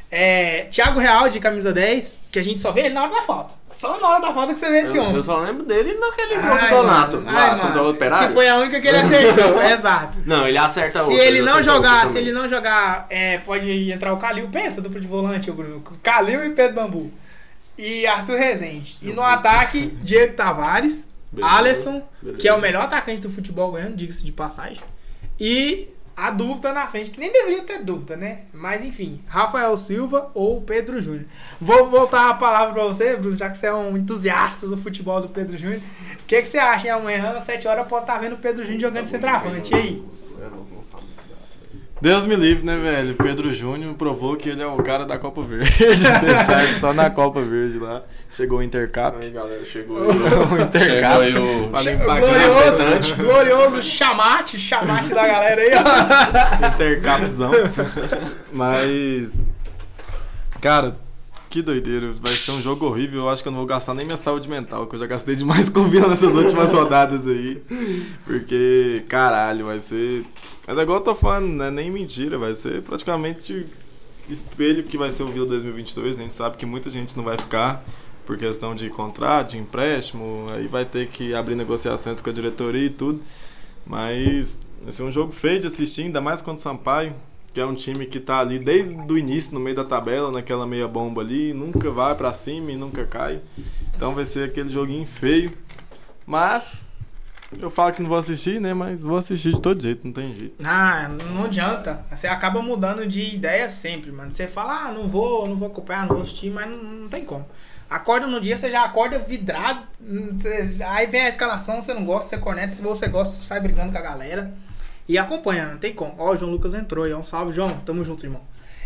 É, 0.09 0.68
Thiago 0.71 1.00
Real 1.01 1.27
de 1.30 1.38
camisa 1.38 1.74
10, 1.74 2.19
que 2.31 2.39
a 2.39 2.44
gente 2.44 2.62
só 2.62 2.71
vê 2.71 2.81
ele 2.86 2.94
na 2.94 3.04
hora 3.04 3.15
da 3.15 3.21
falta. 3.24 3.56
Só 3.68 4.00
na 4.00 4.07
hora 4.07 4.21
da 4.21 4.33
falta 4.33 4.54
que 4.54 4.59
você 4.59 4.69
vê 4.69 4.80
esse 4.80 4.95
Eu, 4.95 5.04
homem. 5.04 5.15
eu 5.18 5.24
só 5.24 5.38
lembro 5.39 5.63
dele 5.65 5.95
naquele 5.95 6.36
gol 6.39 6.57
do 6.57 6.68
Donato, 6.69 7.18
mano, 7.18 7.31
lá 7.31 7.44
ai, 7.44 7.50
contra 7.59 7.68
o 7.68 7.76
mano, 7.76 7.90
Operário. 7.90 8.28
Que 8.30 8.33
foi 8.33 8.47
a 8.47 8.56
única 8.56 8.80
que 8.80 8.87
ele 8.87 8.97
acertou, 8.97 9.61
exato. 9.69 10.18
Não, 10.26 10.47
ele 10.47 10.57
acerta 10.57 11.04
Se 11.04 11.09
outra, 11.11 11.26
ele 11.26 11.42
não 11.42 11.61
jogar, 11.61 12.02
se 12.04 12.07
também. 12.07 12.21
ele 12.21 12.31
não 12.31 12.47
jogar, 12.47 13.06
é, 13.09 13.37
pode 13.40 13.92
entrar 13.92 14.14
o 14.14 14.18
Calil. 14.18 14.47
Pensa, 14.49 14.81
duplo 14.81 14.99
de 15.02 15.07
volante, 15.07 15.52
Bruno. 15.52 15.83
Calil 16.02 16.45
e 16.45 16.52
Pedro 16.52 16.76
Bambu. 16.76 17.11
E 17.78 18.07
Arthur 18.07 18.37
Rezende. 18.37 18.97
E 19.02 19.11
no 19.11 19.21
ataque, 19.21 19.87
Diego 20.02 20.33
Tavares, 20.35 21.07
Beleza, 21.30 21.54
Alisson, 21.56 22.04
beleza. 22.21 22.40
que 22.40 22.47
é 22.47 22.54
o 22.54 22.61
melhor 22.61 22.83
atacante 22.83 23.19
do 23.19 23.30
futebol 23.30 23.71
goiano, 23.71 23.94
diga-se 23.95 24.23
de 24.26 24.31
passagem. 24.31 24.81
E 25.40 25.90
a 26.18 26.31
dúvida 26.31 26.74
na 26.74 26.88
frente, 26.88 27.12
que 27.12 27.19
nem 27.19 27.31
deveria 27.31 27.62
ter 27.62 27.83
dúvida, 27.83 28.18
né? 28.18 28.40
Mas 28.52 28.83
enfim, 28.83 29.21
Rafael 29.28 29.78
Silva 29.78 30.31
ou 30.33 30.59
Pedro 30.64 31.00
Júnior. 31.00 31.26
Vou 31.62 31.92
voltar 31.92 32.31
a 32.31 32.33
palavra 32.33 32.74
pra 32.74 32.83
você, 32.86 33.16
Bruno, 33.16 33.38
já 33.38 33.47
que 33.52 33.56
você 33.57 33.68
é 33.68 33.74
um 33.74 33.95
entusiasta 33.95 34.66
do 34.68 34.76
futebol 34.76 35.21
do 35.21 35.30
Pedro 35.30 35.56
Júnior. 35.56 35.80
O 36.19 36.26
que, 36.26 36.42
que 36.42 36.47
você 36.47 36.57
acha? 36.57 36.88
hein? 36.88 36.94
Amanhã, 36.94 37.38
às 37.38 37.44
7 37.44 37.68
horas, 37.68 37.88
pode 37.88 38.04
estar 38.04 38.18
vendo 38.18 38.33
o 38.33 38.38
Pedro 38.40 38.64
Júnior 38.66 38.81
jogando 38.81 39.06
centroavante. 39.06 39.71
E 39.71 39.78
aí? 39.78 40.06
Deus 41.99 42.25
me 42.27 42.35
livre, 42.35 42.63
né, 42.66 42.77
velho? 42.77 43.16
Pedro 43.16 43.51
Júnior 43.54 43.94
provou 43.95 44.35
que 44.35 44.49
ele 44.49 44.61
é 44.61 44.68
o 44.68 44.77
cara 44.83 45.06
da 45.06 45.18
Copa 45.18 45.42
Verde. 45.42 45.71
Deixar 46.23 46.63
ele 46.63 46.80
só 46.80 46.94
na 46.94 47.09
Copa 47.09 47.42
Verde 47.42 47.80
lá. 47.80 48.04
Chegou 48.31 48.59
o 48.59 48.63
Intercap. 48.63 49.18
Aí, 49.19 49.31
galera, 49.31 49.66
chegou 49.66 49.97
o 50.07 50.61
Intercap. 50.61 50.80
Chegou 50.80 51.21
aí 51.21 51.37
o- 51.37 51.69
aqui 51.75 51.95
Glorioso, 51.95 53.16
glorioso 53.16 53.81
chamate, 53.81 54.59
chamate 54.59 55.09
da 55.09 55.25
galera 55.27 55.61
aí, 55.61 55.71
ó. 55.73 56.68
Intercapzão. 56.75 57.51
Mas. 58.51 59.31
Cara, 60.61 60.95
que, 61.57 61.61
doideira, 61.64 62.11
vai 62.11 62.31
ser 62.31 62.52
um 62.52 62.61
jogo 62.61 62.85
horrível. 62.85 63.21
Eu 63.21 63.30
acho 63.30 63.42
que 63.42 63.47
eu 63.47 63.52
não 63.52 63.59
vou 63.59 63.68
gastar 63.68 63.95
nem 63.95 64.06
minha 64.06 64.18
saúde 64.18 64.47
mental, 64.47 64.85
que 64.85 64.95
eu 64.95 64.99
já 64.99 65.07
gastei 65.07 65.35
demais 65.35 65.69
com 65.71 65.90
Vila 65.90 66.07
nessas 66.07 66.35
últimas 66.35 66.71
rodadas 66.71 67.26
aí. 67.26 67.64
Porque, 68.26 69.04
caralho, 69.07 69.66
vai 69.66 69.81
ser. 69.81 70.23
Mas 70.68 70.78
é 70.78 70.81
igual 70.81 70.99
eu 70.99 71.04
tô 71.04 71.16
falando, 71.16 71.47
não 71.47 71.66
é 71.66 71.71
nem 71.71 71.90
mentira, 71.90 72.37
vai 72.37 72.54
ser 72.54 72.83
praticamente 72.83 73.66
espelho 74.30 74.83
que 74.83 74.97
vai 74.97 75.11
ser 75.11 75.23
o 75.23 75.28
Vila 75.28 75.47
2022. 75.47 76.19
A 76.19 76.21
gente 76.21 76.33
sabe 76.33 76.57
que 76.57 76.66
muita 76.66 76.92
gente 76.92 77.18
não 77.18 77.23
vai 77.23 77.37
ficar 77.37 77.83
por 78.26 78.37
questão 78.37 78.76
de 78.76 78.90
contrato, 78.90 79.52
de 79.52 79.57
empréstimo, 79.57 80.47
aí 80.54 80.68
vai 80.68 80.85
ter 80.85 81.07
que 81.07 81.33
abrir 81.33 81.56
negociações 81.56 82.21
com 82.21 82.30
a 82.30 82.33
diretoria 82.33 82.85
e 82.85 82.90
tudo. 82.90 83.19
Mas 83.83 84.61
vai 84.83 84.92
ser 84.92 85.04
um 85.04 85.11
jogo 85.11 85.31
feio 85.31 85.61
de 85.61 85.68
assistir, 85.68 86.04
ainda 86.04 86.21
mais 86.21 86.40
contra 86.40 86.59
o 86.59 86.61
Sampaio, 86.61 87.16
que 87.57 87.61
é 87.61 87.66
um 87.66 87.73
time 87.73 88.06
que 88.06 88.19
tá 88.19 88.37
ali 88.37 88.59
desde 88.59 88.94
o 89.11 89.18
início 89.18 89.52
no 89.52 89.59
meio 89.59 89.76
da 89.76 89.83
tabela, 89.83 90.31
naquela 90.31 90.68
meia 90.68 90.87
bomba 90.87 91.23
ali, 91.23 91.56
nunca 91.56 91.90
vai 91.90 92.14
pra 92.14 92.31
cima 92.31 92.71
e 92.71 92.76
nunca 92.76 93.04
cai. 93.04 93.42
Então 93.95 94.14
vai 94.14 94.28
ser 94.28 94.47
aquele 94.47 94.69
joguinho 94.69 95.07
feio. 95.07 95.57
Mas 96.23 96.85
eu 97.59 97.71
falo 97.71 97.94
que 97.94 98.02
não 98.04 98.09
vou 98.09 98.18
assistir, 98.19 98.61
né? 98.61 98.76
Mas 98.76 99.02
vou 99.02 99.18
assistir 99.18 99.56
de 99.56 99.59
todo 99.59 99.81
jeito, 99.81 100.06
não 100.06 100.14
tem 100.14 100.35
jeito. 100.35 100.64
Ah, 100.64 101.09
não 101.09 101.45
adianta. 101.45 102.06
Você 102.11 102.28
acaba 102.28 102.61
mudando 102.61 103.07
de 103.07 103.33
ideia 103.33 103.68
sempre, 103.69 104.11
mano. 104.11 104.31
Você 104.31 104.45
fala, 104.47 104.90
ah, 104.90 104.92
não 104.92 105.07
vou, 105.07 105.47
não 105.47 105.56
vou 105.56 105.69
acompanhar, 105.69 106.02
não 106.02 106.09
vou 106.09 106.21
assistir, 106.21 106.52
mas 106.52 106.69
não, 106.69 106.78
não 106.78 107.09
tem 107.09 107.26
como. 107.26 107.44
Acorda 107.90 108.28
no 108.28 108.40
dia, 108.40 108.56
você 108.56 108.69
já 108.69 108.83
acorda 108.83 109.18
vidrado. 109.18 109.81
hum, 109.99 110.30
você- 110.37 110.76
aí 110.85 111.07
vem 111.07 111.21
a 111.21 111.30
escalação, 111.30 111.81
você 111.81 111.92
não 111.92 112.06
gosta, 112.06 112.30
você 112.30 112.37
corneta. 112.37 112.76
Se 112.76 112.83
você 112.83 113.07
gosta, 113.07 113.40
você 113.40 113.45
sai 113.45 113.59
brigando 113.59 113.92
com 113.92 113.97
a 113.97 114.02
galera. 114.02 114.54
E 115.07 115.18
acompanha, 115.18 115.66
não 115.68 115.78
tem 115.78 115.94
como. 115.94 116.14
Ó, 116.18 116.31
o 116.33 116.35
João 116.35 116.52
Lucas 116.52 116.73
entrou 116.73 117.06
aí. 117.06 117.14
ó. 117.14 117.18
Um 117.19 117.23
salve, 117.23 117.54
João. 117.54 117.69
Tamo 117.85 118.04
junto, 118.04 118.26
irmão. 118.26 118.42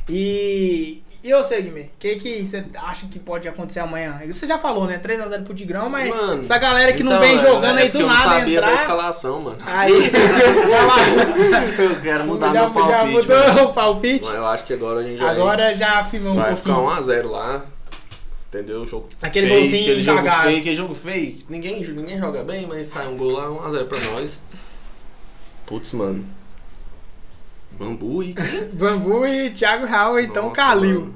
E. 0.08 1.02
E 1.24 1.30
eu 1.30 1.44
sei, 1.44 1.62
Guimê, 1.62 1.82
o 1.82 1.90
que, 2.00 2.16
que 2.16 2.48
você 2.48 2.66
acha 2.74 3.06
que 3.06 3.20
pode 3.20 3.48
acontecer 3.48 3.80
amanhã? 3.80 4.20
Você 4.26 4.48
já 4.48 4.58
falou, 4.58 4.88
né? 4.88 4.98
3x0 4.98 5.44
pro 5.44 5.54
Tigrão, 5.54 5.88
mas 5.88 6.10
Mano, 6.10 6.42
essa 6.42 6.58
galera 6.58 6.94
que 6.94 7.04
não 7.04 7.12
então, 7.12 7.22
vem 7.24 7.36
é- 7.36 7.40
jogando 7.40 7.78
é 7.78 7.82
aí 7.84 7.90
do 7.90 8.00
eu 8.00 8.08
não 8.08 8.16
nada 8.16 8.30
sabia 8.40 8.60
da 8.60 8.68
entrar. 8.72 8.82
escalação, 8.82 9.40
mano. 9.40 9.58
Aí, 9.64 10.10
vai 10.10 10.86
lá. 10.88 11.84
Eu 11.84 12.02
quero 12.02 12.26
mudar 12.26 12.48
já, 12.52 12.62
meu 12.62 12.72
palpite. 12.72 12.92
já 12.92 13.06
mudou 13.06 13.38
mano. 13.38 13.64
o 13.70 13.74
palpite? 13.74 14.26
Mas 14.26 14.34
eu 14.36 14.46
acho 14.48 14.64
que 14.66 14.74
agora 14.74 15.00
a 15.02 15.04
gente 15.04 15.20
já 15.20 15.30
Agora 15.30 15.76
já 15.76 16.00
afinou 16.00 16.34
um 16.34 16.38
vai 16.38 16.56
pouquinho. 16.56 16.76
ficar 16.90 17.02
1x0 17.04 17.30
lá. 17.30 17.66
Entendeu? 18.50 18.88
Jogo 18.88 19.08
Aquele 19.22 19.48
feio, 19.48 19.60
golzinho 19.62 19.82
aquele 19.84 20.04
jogo 20.04 20.18
cagado. 20.24 20.44
feio, 20.48 20.58
aquele 20.60 20.76
jogo 20.76 20.96
feio. 20.96 21.38
Ninguém, 21.48 21.84
ninguém 21.84 22.18
joga 22.20 22.44
bem, 22.44 22.66
mas 22.66 22.88
sai 22.88 23.08
um 23.08 23.16
gol 23.16 23.32
lá, 23.34 23.48
1x0 23.48 23.86
pra 23.86 24.00
nós. 24.00 24.40
Putz, 25.72 25.94
mano. 25.94 26.26
Bambu 27.80 28.22
e. 28.22 28.36
Bambu 28.76 29.26
e 29.26 29.52
Thiago 29.52 29.86
Raul, 29.86 30.20
então 30.20 30.44
Nossa, 30.50 30.56
Calil. 30.56 31.00
mano. 31.00 31.14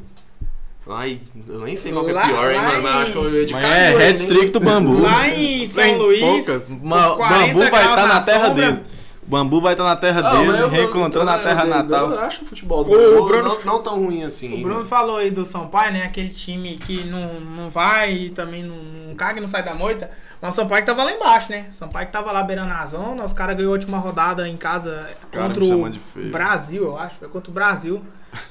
Ai, 0.87 1.19
eu 1.49 1.59
nem 1.59 1.75
sei 1.75 1.91
qual 1.91 2.05
que 2.05 2.11
é 2.11 2.13
Lá- 2.13 2.25
pior, 2.25 2.51
hein, 2.53 2.61
mano. 2.61 2.81
Mas 2.83 2.93
eu 2.95 3.01
acho 3.01 3.11
que 3.11 3.17
eu 3.17 3.33
ia 3.35 3.45
de 3.47 3.51
Calil 3.53 3.67
é, 3.67 3.97
Red? 3.97 4.13
Streak 4.15 4.49
do 4.51 4.59
Bambu. 4.61 5.01
Lá 5.01 5.27
em 5.27 5.67
São 5.67 5.83
Sem 5.83 5.97
Luís, 5.97 6.19
poucas. 6.21 6.67
com 6.69 6.87
Ma- 6.87 7.15
40 7.17 7.47
Bambu 7.47 7.59
vai 7.59 7.67
estar 7.83 7.95
na 7.95 8.13
na 8.13 8.21
terra 8.21 8.47
sombra. 8.47 8.71
dele. 8.71 8.83
Bambu 9.27 9.59
vai 9.59 9.73
estar 9.73 9.83
na 9.83 9.95
terra 9.95 10.21
Ah, 10.23 10.35
dele, 10.37 10.59
eu- 10.61 10.69
reencontrando 10.69 11.29
eu- 11.31 11.35
a 11.35 11.39
terra 11.39 11.65
natal. 11.65 12.11
Eu 12.11 12.19
acho 12.19 12.43
o 12.43 12.45
futebol 12.45 12.83
do 12.83 12.91
O 12.91 12.95
Bambu 12.97 13.27
Bruno- 13.27 13.49
não, 13.65 13.73
não 13.73 13.81
tão 13.83 13.95
ruim 14.03 14.23
assim. 14.23 14.53
O 14.53 14.61
Bruno 14.61 14.75
ainda. 14.77 14.87
falou 14.87 15.17
aí 15.17 15.31
do 15.31 15.43
Sampaio, 15.45 15.93
né? 15.93 16.03
Aquele 16.03 16.29
time 16.29 16.77
que 16.77 17.03
não, 17.05 17.39
não 17.39 17.69
vai 17.69 18.13
e 18.13 18.29
também 18.29 18.63
não, 18.63 18.75
não 18.75 19.15
caga 19.15 19.39
e 19.39 19.41
não 19.41 19.47
sai 19.47 19.63
da 19.63 19.73
moita. 19.73 20.11
Mas 20.39 20.53
o 20.53 20.55
Sampaio 20.61 20.81
que 20.83 20.87
tava 20.87 21.03
lá 21.03 21.11
embaixo, 21.11 21.51
né? 21.51 21.65
O 21.69 21.73
Sampaio 21.73 22.05
que 22.05 22.13
tava 22.13 22.31
lá 22.31 22.43
beirando 22.43 22.71
a 22.71 22.85
zona. 22.85 23.23
Os 23.23 23.33
caras 23.33 23.55
ganhou 23.57 23.71
a 23.71 23.73
última 23.73 23.97
rodada 23.97 24.47
em 24.47 24.57
casa 24.57 25.07
contra 25.31 25.63
o. 25.63 26.29
Brasil, 26.29 26.83
eu 26.83 26.97
acho. 26.99 27.15
Foi 27.15 27.27
contra 27.27 27.49
o 27.49 27.53
Brasil. 27.53 28.03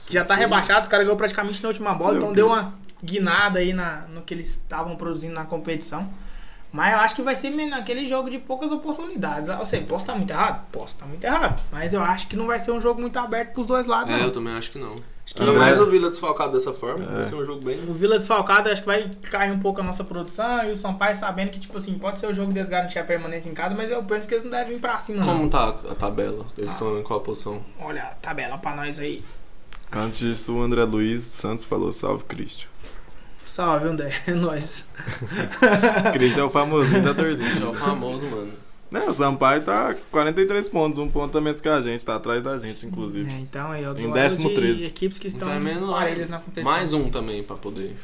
Que 0.07 0.15
já 0.15 0.25
tá 0.25 0.35
rebaixado. 0.35 0.81
Os 0.83 0.89
caras 0.89 1.05
ganhou 1.07 1.17
praticamente 1.17 1.63
na 1.63 1.69
última 1.69 1.95
bola. 1.95 2.13
Meu 2.15 2.23
então 2.23 2.33
deu 2.33 2.47
uma 2.49 2.75
guinada 3.03 3.59
aí 3.61 3.73
na, 3.73 4.05
no 4.13 4.23
que 4.23 4.33
eles 4.35 4.49
estavam 4.49 4.97
produzindo 4.97 5.35
na 5.35 5.45
competição. 5.45 6.09
Mas 6.75 6.93
eu 6.93 6.99
acho 6.99 7.15
que 7.15 7.23
vai 7.23 7.37
ser 7.37 7.51
meio 7.51 7.71
naquele 7.71 8.05
jogo 8.05 8.29
de 8.29 8.37
poucas 8.37 8.73
oportunidades. 8.73 9.49
Eu 9.49 9.65
sei, 9.65 9.83
posso 9.83 10.03
estar 10.07 10.15
muito 10.17 10.31
errado? 10.33 10.67
Posso 10.73 10.95
estar 10.95 11.07
muito 11.07 11.23
errado. 11.23 11.63
Mas 11.71 11.95
eu 11.95 12.03
acho 12.03 12.27
que 12.27 12.35
não 12.35 12.49
vai 12.49 12.59
ser 12.59 12.73
um 12.73 12.81
jogo 12.81 13.01
muito 13.01 13.17
aberto 13.17 13.53
pros 13.53 13.65
dois 13.65 13.87
lados, 13.87 14.13
É, 14.13 14.19
não. 14.19 14.25
eu 14.25 14.33
também 14.33 14.53
acho 14.55 14.73
que 14.73 14.79
não. 14.81 14.97
Acho 15.25 15.35
que 15.37 15.41
Ainda 15.43 15.55
É. 15.55 15.57
mais 15.59 15.81
o 15.81 15.87
Vila 15.87 16.11
desfalcado 16.11 16.53
dessa 16.53 16.73
forma, 16.73 17.07
vai 17.07 17.23
ser 17.25 17.37
um 17.37 17.47
jogo 17.47 17.63
bem. 17.65 17.79
O 17.89 17.95
Vila 17.95 18.19
desfalcado 18.19 18.69
acho 18.69 18.81
que 18.83 18.87
vai 18.89 19.09
cair 19.31 19.53
um 19.53 19.61
pouco 19.61 19.81
a 19.81 19.85
nossa 19.85 20.03
produção 20.03 20.65
e 20.65 20.73
o 20.73 20.77
Sampaio 20.77 21.15
sabendo 21.15 21.51
que, 21.53 21.61
tipo 21.61 21.79
assim, 21.79 21.97
pode 21.97 22.19
ser 22.19 22.27
o 22.27 22.35
jogo 22.35 22.53
deles 22.53 22.69
garantir 22.69 22.99
a 22.99 23.05
permanência 23.05 23.49
em 23.49 23.55
casa, 23.55 23.73
mas 23.77 23.89
eu 23.91 24.03
penso 24.03 24.27
que 24.27 24.35
eles 24.35 24.43
não 24.45 24.51
devem 24.51 24.75
vir 24.75 24.81
pra 24.81 24.99
cima, 24.99 25.25
não. 25.25 25.33
Como 25.39 25.49
tá 25.49 25.69
a 25.69 25.95
tabela? 25.95 26.45
Eles 26.59 26.71
estão 26.73 26.99
em 26.99 27.05
qual 27.05 27.21
posição? 27.21 27.63
Olha 27.79 28.03
a 28.03 28.07
tabela 28.17 28.59
pra 28.59 28.75
nós 28.75 28.99
aí. 28.99 29.25
Antes 29.93 30.19
disso, 30.19 30.57
o 30.57 30.61
André 30.61 30.83
Luiz 30.85 31.23
Santos 31.23 31.65
falou 31.65 31.93
salve 31.93 32.25
Cristian. 32.25 32.69
Salve, 33.45 33.89
André. 33.89 34.11
É 34.27 34.33
nóis. 34.33 34.85
Cristian 36.13 36.43
é 36.43 36.45
o 36.47 36.51
famosinho 36.51 37.03
da 37.03 37.15
torcida. 37.15 37.65
É 37.65 37.69
o 37.69 37.75
famoso, 37.75 38.25
mano. 38.27 38.53
Não, 38.91 39.09
o 39.09 39.15
Sampaio 39.15 39.61
tá 39.63 39.95
43 40.13 40.69
pontos, 40.69 40.99
um 40.99 41.09
ponto 41.09 41.37
a 41.37 41.41
menos 41.41 41.61
que 41.61 41.69
a 41.69 41.81
gente, 41.81 42.05
tá 42.05 42.15
atrás 42.15 42.43
da 42.43 42.57
gente, 42.59 42.87
inclusive. 42.87 43.29
É, 43.29 43.39
então 43.41 43.73
aí, 43.73 43.83
eu 43.83 43.91
Em 43.93 43.95
duelo 43.95 44.13
décimo 44.15 44.49
de 44.51 44.55
13. 44.55 44.87
equipes 44.87 45.19
que 45.19 45.27
estão 45.27 45.49
Então 45.49 45.61
é 45.61 45.75
menos- 45.75 45.91
parelhas 45.91 46.31
na 46.31 46.39
competição. 46.39 46.71
Mais 46.71 46.93
um 46.93 47.11
também 47.11 47.43
pra 47.43 47.57
poder 47.57 47.97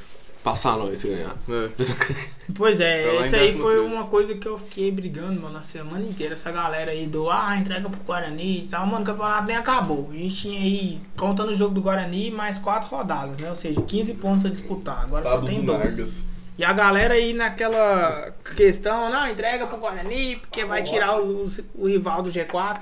passar 0.42 0.76
nós 0.76 0.98
se 1.00 1.08
ganhar. 1.08 1.34
É. 1.48 1.70
Pois 2.54 2.78
Tá 2.78 2.84
é, 2.84 3.16
em 3.16 3.22
esse 3.22 3.36
aí 3.36 3.56
foi 3.56 3.78
uma 3.78 4.04
coisa 4.04 4.34
que 4.34 4.46
eu 4.46 4.58
fiquei 4.58 4.90
brigando, 4.90 5.40
mano, 5.40 5.56
a 5.58 5.62
semana 5.62 6.04
inteira. 6.04 6.34
Essa 6.34 6.50
galera 6.50 6.90
aí 6.90 7.06
do, 7.06 7.30
ah, 7.30 7.56
entrega 7.56 7.88
pro 7.88 8.00
Guarani 8.00 8.64
e 8.64 8.66
tal. 8.68 8.84
Mano, 8.86 9.02
o 9.02 9.06
campeonato 9.06 9.46
nem 9.46 9.56
acabou. 9.56 10.08
A 10.12 10.16
gente 10.16 10.34
tinha 10.34 10.58
aí, 10.58 11.00
contando 11.16 11.50
o 11.52 11.54
jogo 11.54 11.72
do 11.74 11.80
Guarani, 11.80 12.30
mais 12.30 12.58
quatro 12.58 12.88
rodadas, 12.88 13.38
né? 13.38 13.48
Ou 13.48 13.54
seja, 13.56 13.80
15 13.80 14.14
pontos 14.14 14.44
a 14.44 14.48
disputar. 14.48 15.04
Agora 15.04 15.26
só 15.28 15.40
tem 15.40 15.60
do 15.60 15.66
12. 15.66 15.78
Nargas. 15.78 16.24
E 16.58 16.64
a 16.64 16.72
galera 16.72 17.14
aí 17.14 17.32
naquela 17.32 18.34
questão, 18.56 19.10
não, 19.10 19.28
entrega 19.28 19.66
pro 19.66 19.78
Guarani, 19.78 20.36
porque 20.36 20.64
vai 20.64 20.82
tirar 20.82 21.18
o, 21.20 21.46
o 21.76 21.86
rival 21.86 22.22
do 22.22 22.30
G4. 22.30 22.80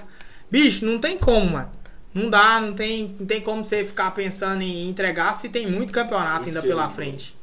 Bicho, 0.50 0.84
não 0.84 0.98
tem 0.98 1.18
como, 1.18 1.50
mano. 1.50 1.70
Não 2.14 2.30
dá, 2.30 2.58
não 2.58 2.72
tem, 2.72 3.14
não 3.20 3.26
tem 3.26 3.40
como 3.40 3.64
você 3.64 3.84
ficar 3.84 4.10
pensando 4.12 4.62
em 4.62 4.88
entregar 4.88 5.32
se 5.34 5.48
tem 5.50 5.70
muito 5.70 5.92
campeonato 5.92 6.46
ainda 6.46 6.58
Isso 6.58 6.62
que 6.62 6.66
pela 6.68 6.84
eu- 6.84 6.90
frente. 6.90 7.37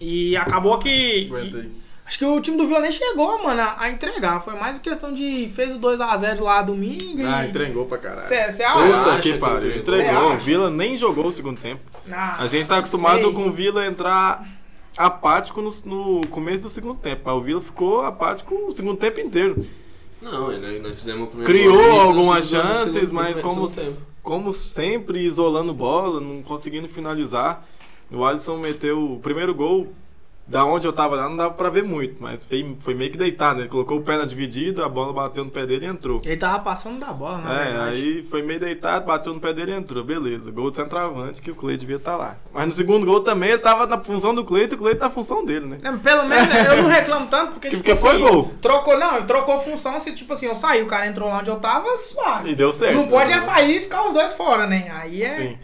E 0.00 0.36
acabou 0.36 0.78
que. 0.78 0.88
E- 0.88 1.70
acho 2.06 2.18
que 2.18 2.24
o 2.24 2.40
time 2.40 2.56
do 2.56 2.66
Vila 2.66 2.80
nem 2.80 2.92
chegou, 2.92 3.42
mano, 3.42 3.60
a, 3.60 3.76
a 3.78 3.90
entregar. 3.90 4.40
Foi 4.42 4.54
mais 4.54 4.78
questão 4.78 5.12
de. 5.14 5.48
Fez 5.54 5.72
o 5.72 5.78
2x0 5.78 6.40
lá 6.40 6.62
domingo 6.62 7.20
e. 7.20 7.24
Ah, 7.24 7.46
entregou 7.46 7.86
pra 7.86 7.98
caralho. 7.98 8.26
Você 8.28 8.62
Puta 8.64 9.10
acha? 9.12 9.22
que 9.22 9.34
pariu. 9.38 9.76
entregou? 9.76 10.30
Cê 10.30 10.36
O? 10.36 10.38
Vila 10.38 10.70
nem 10.70 10.98
jogou 10.98 11.26
o 11.26 11.32
segundo 11.32 11.60
tempo. 11.60 11.80
Ah, 12.10 12.36
A 12.42 12.46
gente 12.46 12.68
tá 12.68 12.78
acostumado 12.78 13.22
sei. 13.22 13.32
com 13.32 13.48
o 13.48 13.52
Vila 13.52 13.86
entrar 13.86 14.46
apático 14.96 15.60
no, 15.60 15.70
no 15.86 16.26
começo 16.28 16.62
do 16.62 16.68
segundo 16.68 16.98
tempo. 16.98 17.22
Mas 17.24 17.34
o 17.34 17.40
Vila 17.40 17.60
ficou 17.60 18.02
apático 18.02 18.54
o 18.54 18.72
segundo 18.72 18.96
tempo 18.98 19.20
inteiro. 19.20 19.64
Não, 20.20 20.50
nós, 20.80 20.94
fizemos 20.98 21.24
o 21.24 21.26
primeiro 21.26 21.52
Criou 21.52 21.76
gol, 21.76 22.00
algumas 22.00 22.48
chances, 22.48 23.12
mas 23.12 23.40
como, 23.40 23.70
como 24.22 24.52
sempre, 24.54 25.20
isolando 25.20 25.74
bola, 25.74 26.18
não 26.18 26.42
conseguindo 26.42 26.88
finalizar. 26.88 27.66
O 28.12 28.24
Alisson 28.24 28.56
meteu 28.58 29.12
o 29.14 29.18
primeiro 29.20 29.54
gol. 29.54 29.92
Da 30.46 30.62
onde 30.66 30.86
eu 30.86 30.92
tava 30.92 31.16
lá 31.16 31.26
não 31.26 31.38
dava 31.38 31.54
pra 31.54 31.70
ver 31.70 31.82
muito, 31.82 32.22
mas 32.22 32.44
foi, 32.44 32.76
foi 32.80 32.92
meio 32.92 33.10
que 33.10 33.16
deitado. 33.16 33.54
né? 33.56 33.62
Ele 33.62 33.70
colocou 33.70 33.96
o 33.96 34.02
pé 34.02 34.18
na 34.18 34.26
dividida, 34.26 34.84
a 34.84 34.88
bola 34.90 35.10
bateu 35.10 35.42
no 35.42 35.50
pé 35.50 35.64
dele 35.64 35.86
e 35.86 35.88
entrou. 35.88 36.20
Ele 36.22 36.36
tava 36.36 36.58
passando 36.58 37.00
da 37.00 37.14
bola, 37.14 37.38
na 37.38 37.50
É, 37.50 37.64
verdade. 37.64 37.96
aí 37.96 38.22
foi 38.30 38.42
meio 38.42 38.60
deitado, 38.60 39.06
bateu 39.06 39.32
no 39.32 39.40
pé 39.40 39.54
dele 39.54 39.72
e 39.72 39.74
entrou. 39.74 40.04
Beleza, 40.04 40.50
gol 40.50 40.68
de 40.68 40.76
centroavante 40.76 41.40
que 41.40 41.50
o 41.50 41.54
Clay 41.54 41.78
devia 41.78 41.96
estar 41.96 42.18
lá. 42.18 42.36
Mas 42.52 42.66
no 42.66 42.72
segundo 42.72 43.06
gol 43.06 43.20
também 43.22 43.48
ele 43.52 43.58
tava 43.58 43.86
na 43.86 43.98
função 44.04 44.34
do 44.34 44.44
Clay 44.44 44.68
e 44.70 44.74
o 44.74 44.76
Clay 44.76 44.94
tá 44.96 45.06
na 45.06 45.10
função 45.10 45.46
dele, 45.46 45.64
né? 45.64 45.78
É, 45.82 45.90
Pelo 45.96 46.28
menos 46.28 46.54
eu 46.54 46.76
não 46.82 46.90
reclamo 46.90 47.26
tanto, 47.28 47.52
porque, 47.52 47.70
Que- 47.70 47.76
tipo 47.78 47.82
porque 47.88 47.96
foi 47.98 48.10
assim, 48.10 48.20
gol. 48.30 48.52
Trocou, 48.60 48.98
não, 48.98 49.16
ele 49.16 49.24
trocou 49.24 49.58
função, 49.60 49.98
se 49.98 50.12
tipo 50.14 50.34
assim, 50.34 50.44
eu 50.44 50.54
saí, 50.54 50.82
o 50.82 50.86
cara 50.86 51.06
entrou 51.06 51.26
lá 51.30 51.38
onde 51.38 51.48
eu 51.48 51.56
tava, 51.56 51.88
suave. 51.96 52.50
E 52.50 52.54
deu 52.54 52.70
certo. 52.70 52.94
não 52.96 53.08
pode 53.08 53.30
né? 53.30 53.38
é 53.38 53.40
sair 53.40 53.78
e 53.78 53.80
ficar 53.84 54.08
os 54.08 54.12
dois 54.12 54.34
fora, 54.34 54.66
né? 54.66 54.92
Aí 54.94 55.22
é. 55.22 55.36
Sim. 55.38 55.58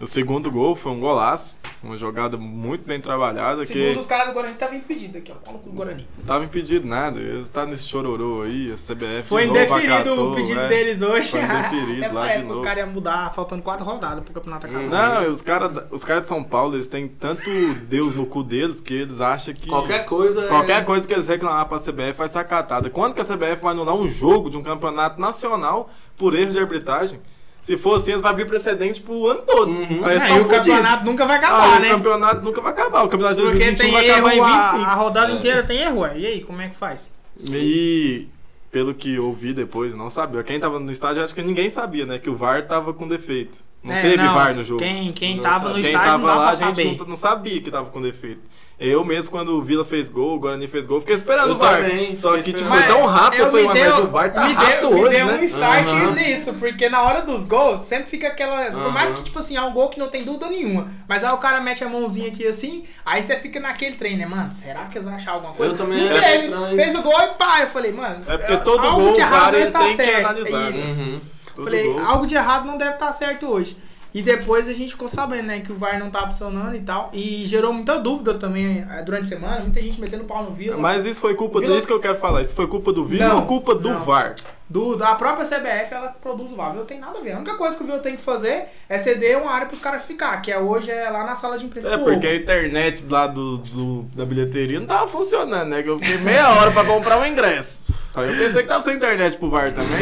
O 0.00 0.06
segundo 0.06 0.50
gol 0.50 0.74
foi 0.74 0.90
um 0.90 0.98
golaço, 0.98 1.58
uma 1.82 1.96
jogada 1.96 2.36
muito 2.36 2.84
bem 2.84 3.00
trabalhada, 3.00 3.64
Segundo 3.64 3.92
que 3.94 3.98
os 4.00 4.06
caras 4.06 4.26
do 4.26 4.32
Guarani 4.34 4.54
tava 4.56 4.74
impedido 4.74 5.16
aqui, 5.18 5.30
ó. 5.30 5.36
Pau 5.36 5.52
no 5.54 5.60
cu 5.60 5.70
do 5.70 5.76
Guarani. 5.76 6.06
não 6.18 6.24
tava 6.24 6.44
impedido 6.44 6.86
nada. 6.86 7.20
Eles 7.20 7.48
tá 7.48 7.64
nesse 7.64 7.86
chororô 7.86 8.42
aí, 8.42 8.72
a 8.72 8.74
CBF 8.74 9.22
Foi 9.28 9.46
indeferido 9.46 9.92
acatou, 9.94 10.32
o 10.32 10.34
pedido 10.34 10.60
é. 10.60 10.68
deles 10.68 11.00
hoje. 11.00 11.30
Foi 11.30 11.40
indeferido 11.40 12.04
Até 12.04 12.08
lá 12.12 12.20
parece 12.22 12.40
de 12.40 12.44
que 12.46 12.50
os 12.52 12.56
novo. 12.58 12.62
caras 12.68 12.84
iam 12.84 12.92
mudar, 12.92 13.32
faltando 13.34 13.62
quatro 13.62 13.84
rodadas 13.84 14.24
pro 14.24 14.34
campeonato 14.34 14.66
acabar. 14.66 14.88
Não, 14.88 15.30
os 15.30 15.40
caras 15.40 15.84
os 15.92 16.04
cara 16.04 16.20
de 16.20 16.28
São 16.28 16.42
Paulo, 16.42 16.74
eles 16.74 16.88
têm 16.88 17.06
tanto 17.06 17.48
Deus 17.88 18.16
no 18.16 18.26
cu 18.26 18.42
deles 18.42 18.80
que 18.80 18.92
eles 18.94 19.20
acham 19.20 19.54
que 19.54 19.68
Qualquer 19.68 20.04
coisa. 20.06 20.44
é- 20.44 20.48
Qualquer 20.48 20.84
coisa 20.84 21.06
que 21.06 21.14
eles 21.14 21.26
reclamar 21.28 21.66
pra 21.66 21.78
CBF 21.78 22.12
vai 22.18 22.28
ser 22.28 22.38
acatada. 22.38 22.90
Quando 22.90 23.14
que 23.14 23.20
a 23.20 23.24
CBF 23.24 23.62
vai 23.62 23.72
anular 23.72 23.94
um 23.94 24.08
jogo 24.08 24.50
de 24.50 24.56
um 24.56 24.62
campeonato 24.62 25.20
nacional 25.20 25.88
por 26.16 26.34
erro 26.34 26.50
de 26.50 26.58
arbitragem? 26.58 27.20
Se 27.64 27.78
for 27.78 27.96
assim, 27.96 28.14
vão 28.16 28.30
abrir 28.30 28.44
precedente 28.46 29.00
pro 29.00 29.26
ano 29.26 29.40
todo. 29.40 29.70
Uhum. 29.70 30.00
Aí 30.04 30.40
o 30.40 30.46
campeonato 30.46 31.04
nunca 31.06 31.24
vai 31.24 31.36
Ah, 31.36 31.38
acabar, 31.38 31.76
o 31.76 31.80
né? 31.80 31.88
campeonato 31.88 32.44
nunca 32.44 32.60
vai 32.60 32.72
acabar. 32.72 33.02
O 33.04 33.08
campeonato 33.08 33.36
de 33.36 33.42
Porque 33.42 33.58
2021 33.58 33.76
tem 33.84 33.92
vai 33.92 34.10
acabar 34.10 34.34
em 34.36 34.40
a, 34.40 34.62
25. 34.62 34.90
a 34.90 34.94
rodada 34.94 35.32
É. 35.32 35.34
inteira 35.36 35.62
tem 35.62 35.78
erro, 35.80 36.00
ué. 36.00 36.12
E 36.18 36.26
aí, 36.26 36.40
como 36.42 36.60
é 36.60 36.68
que 36.68 36.76
faz? 36.76 37.10
E 37.42 38.28
pelo 38.70 38.92
que 38.92 39.18
ouvi 39.18 39.52
depois, 39.54 39.94
não 39.94 40.10
sabia. 40.10 40.42
Quem 40.42 40.60
tava 40.60 40.78
no 40.78 40.90
estádio, 40.90 41.24
acho 41.24 41.34
que 41.34 41.42
ninguém 41.42 41.70
sabia, 41.70 42.04
né? 42.04 42.18
Que 42.18 42.28
o 42.28 42.36
VAR 42.36 42.66
tava 42.66 42.92
com 42.92 43.08
defeito. 43.08 43.58
Não 43.82 43.94
É, 43.94 44.02
teve 44.02 44.16
não, 44.18 44.34
VAR 44.34 44.54
no 44.54 44.62
jogo. 44.64 44.80
Quem, 44.80 45.12
quem 45.12 45.36
Não 45.36 45.42
tava 45.42 45.68
no 45.70 45.74
sabe. 45.76 45.82
Quem 45.82 45.92
estádio 45.92 46.10
tava 46.10 46.18
não 46.18 46.26
dá 46.26 46.34
lá, 46.34 46.56
pra 46.56 46.66
a 46.68 46.72
gente 46.74 46.98
não, 46.98 47.06
não 47.06 47.16
sabia 47.16 47.60
que 47.60 47.70
tava 47.70 47.90
com 47.90 48.00
defeito. 48.02 48.40
Eu 48.78 49.04
mesmo, 49.04 49.30
quando 49.30 49.50
o 49.56 49.62
Vila 49.62 49.84
fez 49.84 50.08
gol, 50.08 50.34
o 50.34 50.38
Guarani 50.40 50.66
fez 50.66 50.84
gol, 50.84 51.00
fiquei 51.00 51.14
esperando 51.14 51.50
Eu 51.50 51.54
o 51.54 51.58
VAR. 51.58 51.76
também, 51.82 52.16
Só 52.16 52.36
que, 52.38 52.52
tipo, 52.52 52.68
foi 52.68 52.82
tão 52.82 53.06
rápido, 53.06 53.40
eu 53.42 53.46
falei, 53.50 53.62
me 53.62 53.68
mas, 53.68 53.80
deu- 53.82 54.04
o 54.04 54.10
VAR 54.10 54.32
tá 54.34 54.48
me 54.48 54.52
rápido 54.52 54.80
deu, 54.80 54.90
me 54.90 55.00
hoje, 55.00 55.16
deu 55.16 55.26
né? 55.26 55.38
um 55.40 55.44
start 55.44 55.88
Aham. 55.88 56.10
nisso, 56.16 56.52
porque 56.54 56.88
na 56.88 57.02
hora 57.02 57.22
dos 57.22 57.46
gols, 57.46 57.86
sempre 57.86 58.10
fica 58.10 58.26
aquela. 58.26 58.64
Por 58.72 58.92
mais 58.92 59.12
que, 59.12 59.22
tipo 59.22 59.38
assim, 59.38 59.56
é 59.56 59.62
um 59.62 59.72
gol 59.72 59.90
que 59.90 59.98
não 60.00 60.08
tem 60.08 60.24
dúvida 60.24 60.48
nenhuma. 60.48 60.88
Mas 61.08 61.22
aí 61.22 61.32
o 61.32 61.36
cara 61.36 61.60
mete 61.60 61.84
a 61.84 61.88
mãozinha 61.88 62.28
aqui 62.28 62.44
assim, 62.48 62.84
aí 63.06 63.22
você 63.22 63.36
fica 63.36 63.60
naquele 63.60 63.94
trem, 63.94 64.16
né, 64.16 64.26
mano? 64.26 64.52
Será 64.52 64.86
que 64.86 64.98
eles 64.98 65.06
vão 65.06 65.14
achar 65.14 65.32
alguma 65.32 65.52
coisa? 65.54 65.72
Eu 65.72 65.76
também 65.78 65.98
Não 66.08 66.10
achei 66.16 66.20
teve. 66.32 66.44
estranho. 66.46 66.76
Fez 66.76 66.94
o 66.96 67.02
gol 67.02 67.20
e 67.22 67.26
pá. 67.38 67.60
Eu 67.60 67.68
falei, 67.68 67.92
mano. 67.92 68.24
É 68.26 68.36
porque 68.36 68.56
todo 68.56 68.84
algo 68.84 69.00
gol, 69.02 69.12
de 69.12 69.18
o 69.18 69.20
errado 69.20 69.40
VAR, 69.40 69.50
deve 69.52 69.56
ele 69.58 69.66
estar 69.68 69.78
tem 69.78 69.96
que 69.96 70.04
certo. 70.04 70.26
analisar, 70.26 70.58
né? 70.60 70.70
Isso. 70.70 70.88
Uhum. 71.00 71.20
Todo 71.54 71.64
Falei, 71.64 71.84
gol. 71.92 72.00
algo 72.04 72.26
de 72.26 72.34
errado 72.34 72.66
não 72.66 72.76
deve 72.76 72.90
estar 72.94 73.12
certo 73.12 73.46
hoje. 73.46 73.78
E 74.14 74.22
depois 74.22 74.68
a 74.68 74.72
gente 74.72 74.92
ficou 74.92 75.08
sabendo, 75.08 75.48
né, 75.48 75.58
que 75.60 75.72
o 75.72 75.74
VAR 75.74 75.98
não 75.98 76.08
tava 76.08 76.28
funcionando 76.28 76.76
e 76.76 76.80
tal. 76.80 77.10
E 77.12 77.48
gerou 77.48 77.72
muita 77.72 77.98
dúvida 77.98 78.34
também 78.34 78.86
eh, 78.88 79.02
durante 79.02 79.24
a 79.24 79.26
semana, 79.26 79.60
muita 79.60 79.82
gente 79.82 80.00
metendo 80.00 80.22
pau 80.22 80.44
no 80.44 80.52
Vila. 80.52 80.76
Mas 80.78 81.04
isso 81.04 81.20
foi 81.20 81.34
culpa 81.34 81.58
Vila- 81.58 81.74
disso 81.74 81.86
que 81.88 81.92
eu 81.92 81.98
quero 81.98 82.16
falar. 82.16 82.40
Isso 82.42 82.54
foi 82.54 82.68
culpa 82.68 82.92
do 82.92 83.04
Vila 83.04 83.26
Não, 83.28 83.40
ou 83.40 83.46
culpa 83.46 83.74
do 83.74 83.90
não. 83.90 83.98
VAR? 84.04 84.36
Do, 84.70 84.96
da 84.96 85.14
própria 85.16 85.44
CBF, 85.44 85.92
ela 85.92 86.08
produz 86.22 86.52
o 86.52 86.54
VAR. 86.56 86.70
O 86.70 86.72
Vila 86.74 86.84
tem 86.84 86.98
nada 87.00 87.18
a 87.18 87.20
ver. 87.22 87.32
A 87.32 87.36
única 87.38 87.54
coisa 87.56 87.76
que 87.76 87.82
o 87.82 87.86
Vila 87.86 87.98
tem 87.98 88.14
que 88.16 88.22
fazer 88.22 88.66
é 88.88 88.98
ceder 88.98 89.36
uma 89.42 89.50
área 89.50 89.66
pros 89.66 89.80
caras 89.80 90.04
ficar, 90.04 90.40
que 90.40 90.50
é 90.52 90.58
hoje 90.60 90.90
é 90.92 91.10
lá 91.10 91.24
na 91.24 91.34
sala 91.34 91.58
de 91.58 91.66
imprensa 91.66 91.88
É 91.92 91.98
porque 91.98 92.24
Ovo. 92.26 92.28
a 92.28 92.34
internet 92.36 93.04
lá 93.10 93.26
do, 93.26 93.58
do- 93.58 94.02
da 94.14 94.24
bilheteria 94.24 94.78
não 94.78 94.86
tava 94.86 95.08
funcionando, 95.08 95.70
né? 95.70 95.82
Que 95.82 95.88
eu 95.90 95.98
fiquei 95.98 96.18
meia 96.18 96.50
hora 96.54 96.70
pra 96.70 96.84
comprar 96.84 97.20
o 97.20 97.26
ingresso. 97.26 97.83
Eu 98.16 98.28
pensei 98.36 98.62
que 98.62 98.68
tava 98.68 98.82
sem 98.82 98.94
internet 98.96 99.36
pro 99.38 99.50
VAR 99.50 99.72
também. 99.72 99.98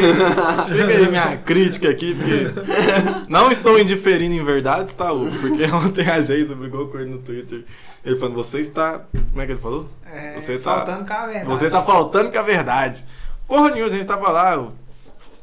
Fica 0.67 0.85
aí 0.97 1.07
minha 1.09 1.37
crítica 1.37 1.89
aqui, 1.89 2.13
porque 2.13 3.27
não 3.27 3.51
estou 3.51 3.79
indiferindo 3.79 4.35
em 4.35 4.43
verdades, 4.43 4.93
tá, 4.93 5.11
Hugo? 5.11 5.31
Porque 5.39 5.63
ontem 5.73 6.07
a 6.07 6.19
Geisa 6.21 6.55
brigou 6.55 6.87
com 6.87 6.99
ele 6.99 7.09
no 7.09 7.17
Twitter. 7.19 7.65
Ele 8.05 8.15
falando, 8.17 8.35
você 8.35 8.59
está. 8.59 9.01
Como 9.31 9.41
é 9.41 9.45
que 9.45 9.53
ele 9.53 9.61
falou? 9.61 9.89
É, 10.05 10.39
Você 10.39 10.57
tá- 10.59 10.75
faltando 10.75 11.05
com 11.07 11.13
a 11.13 11.25
verdade. 11.25 11.45
Você 11.47 11.69
tá 11.69 11.81
faltando 11.81 12.31
com 12.31 12.39
a 12.39 12.41
verdade. 12.43 13.03
Porra 13.47 13.69
nenhuma, 13.71 13.91
a 13.91 13.95
gente 13.95 14.05
tava 14.05 14.29
lá. 14.31 14.57
O 14.59 14.71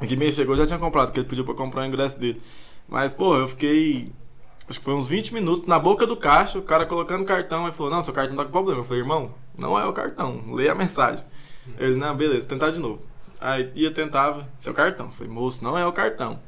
Guimê 0.03 0.31
chegou, 0.31 0.55
já 0.57 0.67
tinha 0.67 0.79
comprado, 0.79 1.07
porque 1.09 1.21
ele 1.21 1.29
pediu 1.29 1.45
pra 1.45 1.55
comprar 1.55 1.83
o 1.83 1.87
ingresso 1.87 2.19
dele. 2.19 2.41
Mas, 2.89 3.13
porra, 3.13 3.41
eu 3.41 3.49
fiquei. 3.49 4.13
Acho 4.69 4.79
que 4.79 4.85
foi 4.85 4.95
uns 4.95 5.09
20 5.09 5.35
minutos 5.35 5.67
na 5.67 5.79
boca 5.79 6.07
do 6.07 6.17
caixa, 6.17 6.59
o 6.59 6.63
cara 6.63 6.87
colocando 6.87 7.23
o 7.23 7.27
cartão. 7.27 7.67
Aí 7.67 7.73
falou: 7.73 7.91
Não, 7.91 8.03
seu 8.03 8.15
cartão 8.15 8.37
tá 8.37 8.45
com 8.45 8.51
problema. 8.53 8.81
Eu 8.81 8.85
falei: 8.85 9.03
Irmão, 9.03 9.35
não 9.59 9.79
é 9.79 9.85
o 9.87 9.93
cartão, 9.93 10.41
leia 10.53 10.73
a 10.73 10.75
mensagem. 10.75 11.25
Ele: 11.79 11.97
Não, 11.97 12.15
beleza, 12.17 12.47
tentar 12.47 12.71
de 12.71 12.79
novo. 12.79 13.01
Aí 13.41 13.71
ia, 13.75 13.91
tentava, 13.91 14.47
seu 14.61 14.75
cartão. 14.75 15.07
Eu 15.07 15.13
falei: 15.13 15.33
Moço, 15.33 15.63
não 15.65 15.77
é 15.79 15.87
o 15.87 15.93
cartão. 15.93 16.39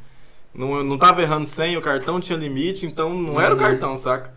Não, 0.55 0.77
eu 0.77 0.85
não 0.85 0.99
tava 0.99 1.23
errando 1.23 1.47
sem, 1.47 1.77
o 1.77 1.81
cartão 1.83 2.21
tinha 2.21 2.39
limite, 2.39 2.85
então 2.85 3.15
não 3.15 3.41
era 3.41 3.55
o 3.55 3.57
Uhum. 3.57 3.63
cartão, 3.65 3.97
saca? 3.97 4.35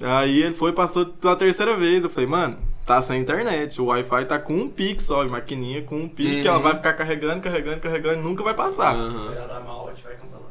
Aí 0.00 0.42
ele 0.42 0.54
foi 0.54 0.72
passou 0.72 1.06
pela 1.06 1.34
terceira 1.34 1.76
vez. 1.76 2.04
Eu 2.04 2.10
falei, 2.10 2.28
mano, 2.28 2.56
tá 2.88 3.02
sem 3.02 3.20
internet. 3.20 3.80
O 3.80 3.84
Wi-Fi 3.86 4.24
tá 4.24 4.38
com 4.38 4.54
um 4.54 4.68
pique 4.68 5.02
só, 5.02 5.24
maquininha 5.28 5.82
com 5.82 5.96
um 5.96 6.08
pique, 6.08 6.40
Uhum. 6.40 6.46
ela 6.54 6.58
vai 6.58 6.74
ficar 6.74 6.94
carregando, 6.94 7.40
carregando, 7.42 7.78
carregando 7.80 8.20
e 8.20 8.22
nunca 8.22 8.42
vai 8.42 8.54
passar. 8.54 8.94
Aham. 8.96 9.28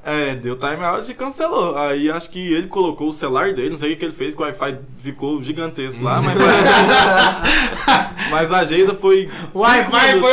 É, 0.06 0.36
deu 0.36 0.56
timeout 0.56 1.12
e 1.12 1.14
cancelou. 1.14 1.76
Aí 1.78 2.10
acho 2.10 2.30
que 2.30 2.40
ele 2.54 2.68
colocou 2.68 3.10
o 3.10 3.12
celular 3.14 3.54
dele, 3.54 3.72
não 3.72 3.78
sei 3.78 3.92
o 3.94 3.98
que 3.98 4.06
ele 4.06 4.14
fez, 4.14 4.34
que 4.34 4.42
o 4.42 4.46
Wi-Fi 4.46 4.78
ficou 5.00 5.42
gigantesco 5.44 6.02
lá, 6.02 6.22
mas 6.22 6.38
parece... 6.38 8.18
Mas 8.32 8.52
a 8.52 8.64
Geisa 8.66 8.94
foi. 8.94 9.30
O 9.54 9.60
Wi-Fi 9.62 10.20
foi. 10.20 10.32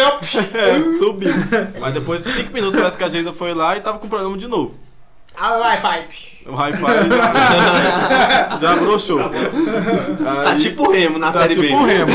É, 0.61 0.99
subiu. 0.99 1.33
Mas 1.81 1.95
depois 1.95 2.23
de 2.23 2.31
5 2.31 2.53
minutos 2.53 2.77
parece 2.79 2.99
que 2.99 3.05
a 3.05 3.09
Geisa 3.09 3.33
foi 3.33 3.55
lá 3.55 3.77
e 3.77 3.81
tava 3.81 3.99
com 3.99 4.09
problema 4.09 4.37
de 4.37 4.47
novo. 4.49 4.75
Ah, 5.37 5.57
o 5.57 5.61
Wi-Fi. 5.61 6.34
O 6.47 6.53
Wi-Fi 6.53 7.09
já, 7.09 8.59
já 8.59 8.77
broxou. 8.77 9.19
Tá 10.23 10.51
Aí- 10.51 10.57
tipo 10.59 10.91
Remo 10.91 11.19
na 11.19 11.33
Tá 11.33 11.41
série 11.43 11.55
tipo 11.55 11.67
B. 11.69 11.73
um 11.75 11.85
remo. 11.85 12.13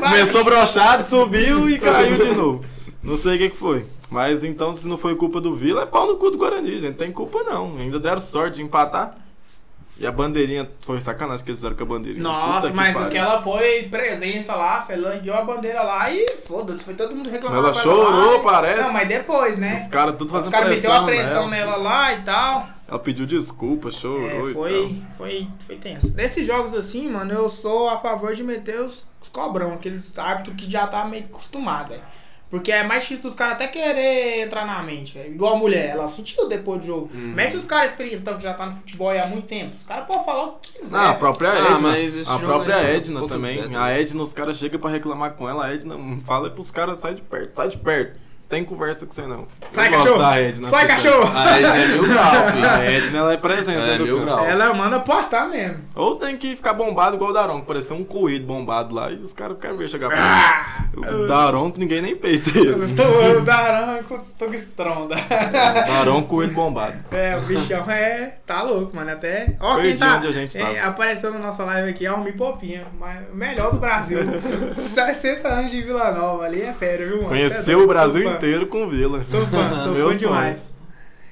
Começou 0.00 0.44
brochado, 0.44 1.06
subiu 1.08 1.68
e 1.68 1.78
caiu 1.78 2.16
de 2.16 2.34
novo. 2.34 2.64
Não 3.02 3.16
sei 3.16 3.34
o 3.36 3.38
que, 3.38 3.50
que 3.50 3.56
foi. 3.56 3.84
Mas 4.10 4.44
então, 4.44 4.74
se 4.74 4.86
não 4.88 4.96
foi 4.96 5.14
culpa 5.16 5.40
do 5.40 5.54
Vila, 5.54 5.82
é 5.82 5.86
pau 5.86 6.06
no 6.06 6.16
cu 6.16 6.30
do 6.30 6.38
Guarani, 6.38 6.80
gente. 6.80 6.94
Tem 6.96 7.10
culpa 7.12 7.42
não. 7.42 7.76
Ainda 7.78 7.98
deram 7.98 8.20
sorte 8.20 8.56
de 8.56 8.62
empatar. 8.62 9.14
E 9.96 10.04
a 10.04 10.10
bandeirinha 10.10 10.68
foi 10.80 11.00
sacanagem 11.00 11.44
que 11.44 11.50
eles 11.52 11.60
fizeram 11.60 11.76
com 11.76 11.84
a 11.84 11.86
bandeirinha. 11.86 12.22
Nossa, 12.22 12.62
Puta 12.62 12.70
que 12.70 12.74
mas 12.76 12.94
pariu. 12.94 13.08
aquela 13.08 13.40
foi 13.40 13.84
presença 13.84 14.54
lá, 14.56 14.84
ela 14.88 15.14
ergueu 15.14 15.34
a 15.36 15.42
bandeira 15.44 15.82
lá 15.84 16.10
e 16.10 16.26
foda-se, 16.44 16.82
foi 16.82 16.94
todo 16.94 17.14
mundo 17.14 17.30
reclamando. 17.30 17.62
Ela 17.62 17.72
chorou, 17.72 18.38
lá, 18.38 18.42
parece. 18.42 18.82
Não, 18.82 18.92
mas 18.92 19.06
depois, 19.06 19.56
né? 19.56 19.76
Os 19.80 19.86
caras 19.86 20.16
tudo 20.16 20.26
Os 20.26 20.32
fazendo 20.32 20.50
caras 20.52 20.68
pressão. 20.70 20.90
meteu 20.90 21.02
a 21.02 21.06
pressão 21.06 21.48
nela. 21.48 21.70
nela 21.72 21.76
lá 21.76 22.12
e 22.14 22.22
tal. 22.22 22.66
Ela 22.88 22.98
pediu 22.98 23.24
desculpa, 23.24 23.90
chorou 23.92 24.28
É, 24.28 24.50
e 24.50 24.52
foi, 24.52 25.02
foi, 25.16 25.48
foi 25.64 25.76
tenso. 25.76 26.12
Nesses 26.14 26.44
jogos 26.44 26.74
assim, 26.74 27.08
mano, 27.08 27.32
eu 27.32 27.48
sou 27.48 27.88
a 27.88 27.98
favor 28.00 28.34
de 28.34 28.42
meter 28.42 28.80
os, 28.80 29.06
os 29.22 29.28
cobrão, 29.28 29.74
aqueles 29.74 30.16
árbitros 30.18 30.56
que 30.56 30.68
já 30.68 30.88
tá 30.88 31.04
meio 31.04 31.24
acostumado, 31.26 31.90
velho. 31.90 32.02
Porque 32.54 32.70
é 32.70 32.84
mais 32.84 33.02
difícil 33.02 33.24
dos 33.24 33.34
caras 33.34 33.54
até 33.54 33.66
querer 33.66 34.42
entrar 34.44 34.64
na 34.64 34.80
mente, 34.80 35.14
velho. 35.18 35.32
Igual 35.34 35.54
a 35.54 35.58
mulher, 35.58 35.88
ela 35.90 36.06
sentiu 36.06 36.48
depois 36.48 36.80
do 36.82 36.86
jogo. 36.86 37.10
Uhum. 37.12 37.32
Mete 37.34 37.56
os 37.56 37.64
caras 37.64 37.90
experientão 37.90 38.36
que 38.36 38.44
já 38.44 38.54
tá 38.54 38.66
no 38.66 38.72
futebol 38.76 39.08
aí 39.08 39.18
há 39.18 39.26
muito 39.26 39.48
tempo. 39.48 39.74
Os 39.74 39.82
caras 39.84 40.06
podem 40.06 40.24
falar 40.24 40.44
o 40.44 40.52
que 40.62 40.72
quiser. 40.78 40.96
Ah, 40.96 41.08
a 41.10 41.14
própria 41.14 41.50
Ah, 41.50 41.56
Edna. 41.58 41.78
mas 41.80 42.14
esse 42.14 42.30
a 42.30 42.38
própria 42.38 42.76
aí, 42.76 42.94
Edna 42.94 43.18
poucas 43.18 43.36
também. 43.36 43.58
ideias. 43.58 43.74
A 43.76 43.90
Edna, 43.90 44.22
os 44.22 44.32
caras 44.32 44.56
chegam 44.56 44.78
pra 44.80 44.88
reclamar 44.88 45.32
com 45.32 45.48
ela. 45.48 45.66
A 45.66 45.74
Edna 45.74 45.96
fala 46.24 46.48
pros 46.48 46.70
caras, 46.70 47.00
sai 47.00 47.14
de 47.14 47.22
perto, 47.22 47.56
sai 47.56 47.68
de 47.70 47.76
perto. 47.76 48.20
Tem 48.54 48.62
conversa 48.64 49.04
com 49.04 49.12
você 49.12 49.22
não. 49.22 49.48
Sai, 49.68 49.90
cachorro! 49.90 50.18
da 50.18 50.40
Edna. 50.40 50.68
Sai, 50.68 50.86
cachorro! 50.86 51.32
A 51.36 51.58
Edna 51.58 51.76
é 51.76 51.88
mil 51.88 52.02
grau, 52.08 52.46
filho. 52.52 52.70
A 52.70 52.84
Edna, 52.84 53.18
ela 53.18 53.32
é 53.32 53.36
presente 53.36 53.78
É, 53.82 53.86
dentro 53.86 54.06
do 54.06 54.16
mil 54.16 54.24
grau. 54.24 54.44
Ela 54.46 54.72
manda 54.72 55.00
postar 55.00 55.48
mesmo. 55.48 55.78
Ou 55.96 56.14
tem 56.14 56.36
que 56.36 56.54
ficar 56.54 56.72
bombado 56.72 57.16
igual 57.16 57.30
o 57.30 57.32
Daron, 57.34 57.60
que 57.62 57.66
parecia 57.66 57.96
um 57.96 58.04
coelho 58.04 58.44
bombado 58.46 58.94
lá. 58.94 59.10
E 59.10 59.16
os 59.16 59.32
caras 59.32 59.56
querem 59.60 59.76
ver 59.76 59.88
chegar 59.88 60.12
Ah! 60.12 60.84
perto. 60.94 61.14
O 61.16 61.26
Daron, 61.26 61.72
que 61.72 61.80
ninguém 61.80 62.00
nem 62.00 62.14
peita 62.14 62.56
ele. 62.56 62.94
Tô 62.94 63.40
daranco, 63.40 64.20
tô 64.38 64.46
com 64.46 64.54
estronda. 64.54 65.16
Daron, 65.88 66.22
coelho 66.22 66.52
bombado. 66.52 66.94
É, 67.10 67.36
o 67.36 67.40
bichão 67.42 67.88
é. 67.90 68.34
Tá 68.46 68.62
louco, 68.62 68.94
mano. 68.94 69.10
Até. 69.10 69.56
Ó, 69.60 69.74
quem 69.76 69.82
Perdi 69.84 69.98
tá. 69.98 70.16
onde 70.16 70.26
a 70.28 70.32
gente 70.32 70.58
é, 70.58 70.80
apareceu 70.80 71.32
na 71.32 71.38
nossa 71.38 71.64
live 71.64 71.90
aqui, 71.90 72.06
é 72.06 72.12
o 72.12 72.20
Mi 72.20 72.32
Popinha. 72.32 72.86
mas- 73.00 73.18
o 73.32 73.36
melhor 73.36 73.72
do 73.72 73.78
Brasil. 73.78 74.18
60 74.70 75.48
anos 75.48 75.70
de 75.70 75.82
Vila 75.82 76.10
Nova 76.12 76.44
ali 76.44 76.62
é 76.62 76.72
fera, 76.72 77.04
viu, 77.06 77.16
mano? 77.22 77.26
É 77.26 77.28
Conheceu 77.48 77.78
doido, 77.78 77.84
o 77.84 77.86
Brasil 77.88 78.22
sou 78.22 78.32
fã. 78.44 78.48
inteiro 78.48 78.66
com 78.66 78.88
Vila. 78.88 79.22
Sou 79.22 79.46
fã, 79.46 79.82
sou 79.82 79.92
Meu 79.92 80.06
fã 80.08 80.18
sonho. 80.18 80.18
demais. 80.18 80.74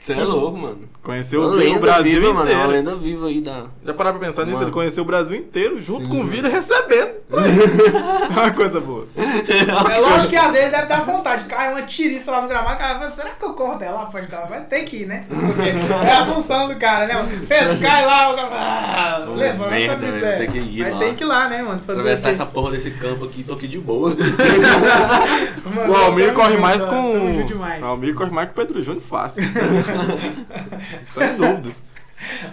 Você 0.03 0.15
é 0.15 0.25
louco, 0.25 0.59
mano. 0.59 0.81
Conheceu 1.01 1.43
Uma 1.43 1.77
o, 1.77 1.79
Brasil 1.79 2.21
viva, 2.21 2.35
mano. 2.35 2.51
É 2.51 2.55
uma 2.55 2.65
inteiro. 2.65 2.73
lenda 2.73 2.97
viva 2.97 3.27
aí 3.29 3.41
da. 3.41 3.67
Já 3.85 3.95
pararam 3.95 4.19
pra 4.19 4.29
pensar 4.29 4.43
nisso? 4.43 4.57
Mano. 4.57 4.67
Ele 4.67 4.75
conheceu 4.75 5.05
o 5.05 5.07
Brasil 5.07 5.37
inteiro, 5.37 5.81
junto 5.81 6.05
Sim, 6.05 6.09
com 6.11 6.17
o 6.17 6.19
mano. 6.19 6.31
Vila, 6.31 6.49
recebendo. 6.49 7.13
Uma 8.31 8.51
coisa 8.51 8.81
boa. 8.81 9.07
É 9.17 10.01
lógico 10.01 10.31
que 10.31 10.37
às 10.37 10.53
vezes 10.53 10.73
deve 10.73 10.87
dar 10.87 11.05
vontade. 11.05 11.45
Cai 11.45 11.73
uma 11.73 11.83
tiriça 11.83 12.31
lá 12.33 12.43
no 12.43 12.49
gramado, 12.49 12.75
o 12.75 12.79
cara 12.79 12.95
fala, 12.95 13.09
será 13.09 13.31
que 13.31 13.45
eu 13.45 13.55
corro 13.55 13.79
dela? 13.79 14.07
Pode 14.07 14.27
dar, 14.27 14.47
vai 14.47 14.61
ter 14.65 14.81
que 14.81 15.03
ir, 15.03 15.07
né? 15.07 15.25
Porque 15.29 15.71
é 16.07 16.13
a 16.13 16.25
função 16.25 16.69
do 16.69 16.77
cara, 16.77 17.07
né? 17.07 17.15
mano? 17.23 17.47
Pensa, 17.47 17.79
cai 17.81 18.05
lá, 18.05 18.33
o 18.33 18.37
cara 18.37 18.49
ah, 18.53 19.25
levanta, 19.29 19.71
merda, 19.71 20.07
é. 20.07 20.37
tem 20.39 20.51
que 20.51 20.59
ir 20.59 20.83
Mas 20.83 20.93
lá. 20.93 20.99
tem 20.99 21.15
que 21.15 21.25
ir 21.25 21.27
lá, 21.27 21.49
né, 21.49 21.63
mano? 21.63 21.81
Fazer 21.81 22.01
Atravessar 22.01 22.31
essa 22.31 22.47
porra 22.47 22.73
desse 22.73 22.91
campo 22.91 23.25
aqui, 23.25 23.45
tô 23.45 23.55
aqui 23.55 23.69
de 23.69 23.79
boa. 23.79 24.15
Mano, 25.75 25.93
O 25.93 25.97
Almir 25.97 26.33
corre 26.33 26.57
mais 26.57 26.85
mano, 26.85 27.47
com. 27.47 27.83
O 27.83 27.85
Almir 27.87 28.15
corre 28.15 28.31
mais 28.31 28.49
com 28.49 28.53
o 28.53 28.57
Pedro 28.57 28.83
Júnior 28.83 29.03
fácil. 29.03 29.43
Sem 31.09 31.37
dúvidas. 31.37 31.83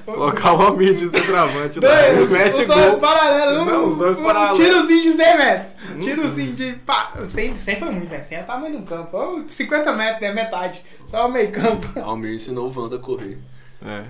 Colocar 0.05 0.53
o 0.53 0.61
Almir 0.63 0.93
de 0.93 1.09
centroavante 1.09 1.79
lá. 1.79 1.89
Dois, 1.89 2.17
Ele 2.17 2.27
mete 2.27 2.61
os 2.61 2.67
dois 2.67 2.95
paralelos, 2.95 3.59
um, 3.59 3.65
Não, 3.65 3.87
os 3.87 3.97
dois 3.97 4.17
um 4.17 4.23
paralelos. 4.23 4.57
tirozinho 4.57 5.03
de 5.03 5.11
100 5.11 5.37
metros. 5.37 5.71
Hum. 5.95 5.99
Tirozinho 5.99 6.53
de. 6.55 6.71
Pá, 6.85 7.11
100, 7.23 7.55
100 7.55 7.75
foi 7.75 7.89
muito, 7.91 8.09
né? 8.09 8.21
100 8.23 8.37
é 8.37 8.41
o 8.41 8.45
tamanho 8.45 8.71
de 8.71 8.77
um 8.77 8.85
campo. 8.85 9.15
Ô, 9.15 9.43
50 9.47 9.93
metros, 9.93 10.21
né? 10.21 10.33
Metade. 10.33 10.81
Só 11.03 11.27
o 11.27 11.31
meio 11.31 11.51
campo. 11.51 11.87
Almir 12.01 12.33
ensinou 12.33 12.67
o 12.67 12.79
Wanda 12.79 12.95
a 12.95 12.99
correr. 12.99 13.37
É. 13.85 14.03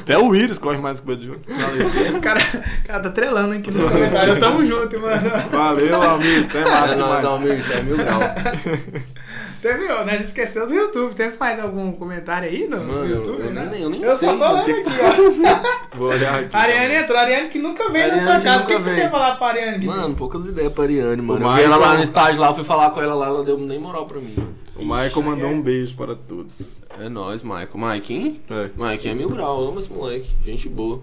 Até 0.00 0.16
o 0.16 0.34
Iris 0.34 0.58
corre 0.58 0.78
mais 0.78 0.98
com 1.00 1.10
o. 1.10 1.14
O 1.14 2.20
cara, 2.22 2.40
cara 2.86 3.00
tá 3.00 3.10
trelando 3.10 3.52
aqui 3.54 3.70
nos 3.70 3.90
comentários. 3.90 4.38
Tamo 4.38 4.64
junto, 4.64 4.98
mano. 4.98 5.30
Valeu, 5.50 6.02
Almir. 6.02 6.48
Você 6.48 6.58
é 6.58 6.60
É 6.62 6.70
massa 6.70 6.94
demais. 6.94 7.24
Almir, 7.24 7.72
é 7.72 7.82
mil 7.82 7.96
grau. 7.98 8.20
Teve, 9.64 9.90
ó, 9.90 10.04
nós 10.04 10.20
esquecemos 10.20 10.68
do 10.68 10.74
YouTube. 10.74 11.14
Teve 11.14 11.38
mais 11.38 11.58
algum 11.58 11.90
comentário 11.92 12.46
aí 12.48 12.66
no, 12.68 12.76
no 12.84 12.92
Mano, 12.92 13.06
YouTube, 13.14 13.40
eu 13.44 13.50
né? 13.50 13.68
nem- 13.72 13.80
eu 13.82 13.88
nem 13.88 14.04
só 14.04 14.14
sei, 14.16 14.28
tô 14.28 14.34
mano, 14.36 14.52
olhando 14.62 14.64
que- 14.66 14.72
aqui, 14.72 14.90
ó. 15.00 15.96
Vou 15.96 16.08
olhar 16.10 16.38
aqui. 16.40 16.54
A 16.54 16.60
Ariane 16.60 16.94
entrou. 16.96 17.18
A 17.18 17.22
Ariane 17.22 17.48
que 17.48 17.58
nunca 17.58 17.88
veio 17.88 18.08
na 18.08 18.12
Ariane 18.14 18.30
sua 18.30 18.38
que 18.40 18.44
casa. 18.44 18.62
O 18.62 18.66
que, 18.66 18.74
que 18.76 18.82
você 18.82 18.94
pra 19.00 19.10
falar 19.10 19.36
pra 19.36 19.46
Ariane? 19.46 19.86
Mano, 19.86 20.14
poucas 20.14 20.46
ideias 20.46 20.70
pra 20.70 20.84
Ariane, 20.84 21.22
mano. 21.22 21.46
O 21.46 21.50
Eu 21.50 21.54
vi 21.54 21.62
ela 21.62 21.70
lá 21.76 21.78
Michael- 21.78 21.96
no 21.96 22.02
estágio 22.04 22.40
lá, 22.42 22.52
fui 22.54 22.64
falar 22.64 22.90
com 22.90 23.00
ela 23.00 23.14
lá, 23.14 23.26
ela 23.28 23.38
não 23.38 23.44
deu 23.44 23.56
nem 23.56 23.78
moral 23.78 24.04
pra 24.04 24.20
mim, 24.20 24.34
mano. 24.36 24.54
O 24.76 24.82
Michael 24.84 25.22
mandou 25.22 25.48
um 25.48 25.62
beijo 25.62 25.94
para 25.96 26.14
todos. 26.14 26.78
É 27.00 27.08
nóis, 27.08 27.42
Michael. 27.42 27.68
Maikinho? 27.74 28.36
É. 28.50 28.68
Maikinho 28.76 29.12
é 29.12 29.14
mil 29.16 29.30
grau, 29.30 29.62
eu 29.62 29.68
amo 29.68 29.78
esse 29.78 29.90
moleque. 29.90 30.30
Gente 30.44 30.68
boa. 30.68 31.00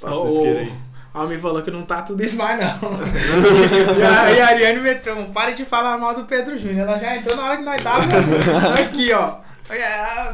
Passa 0.00 0.16
Ô, 0.16 0.24
o 0.24 0.28
isqueiro 0.28 0.58
aí. 0.58 0.72
A 1.14 1.20
Almir 1.20 1.38
falou 1.38 1.60
que 1.62 1.70
não 1.70 1.82
tá 1.82 2.02
tudo 2.02 2.24
isso 2.24 2.38
mais, 2.38 2.58
não. 2.58 2.90
e, 3.98 4.02
a, 4.02 4.32
e 4.32 4.40
a 4.40 4.46
Ariane 4.48 4.80
meteu, 4.80 5.14
pare 5.26 5.52
de 5.52 5.64
falar 5.64 5.98
mal 5.98 6.14
do 6.14 6.24
Pedro 6.24 6.56
Júnior. 6.56 6.88
Ela 6.88 6.98
já 6.98 7.16
entrou 7.16 7.36
na 7.36 7.44
hora 7.44 7.56
que 7.58 7.64
nós 7.64 7.82
tava 7.82 8.04
aqui, 8.80 9.12
ó. 9.12 9.36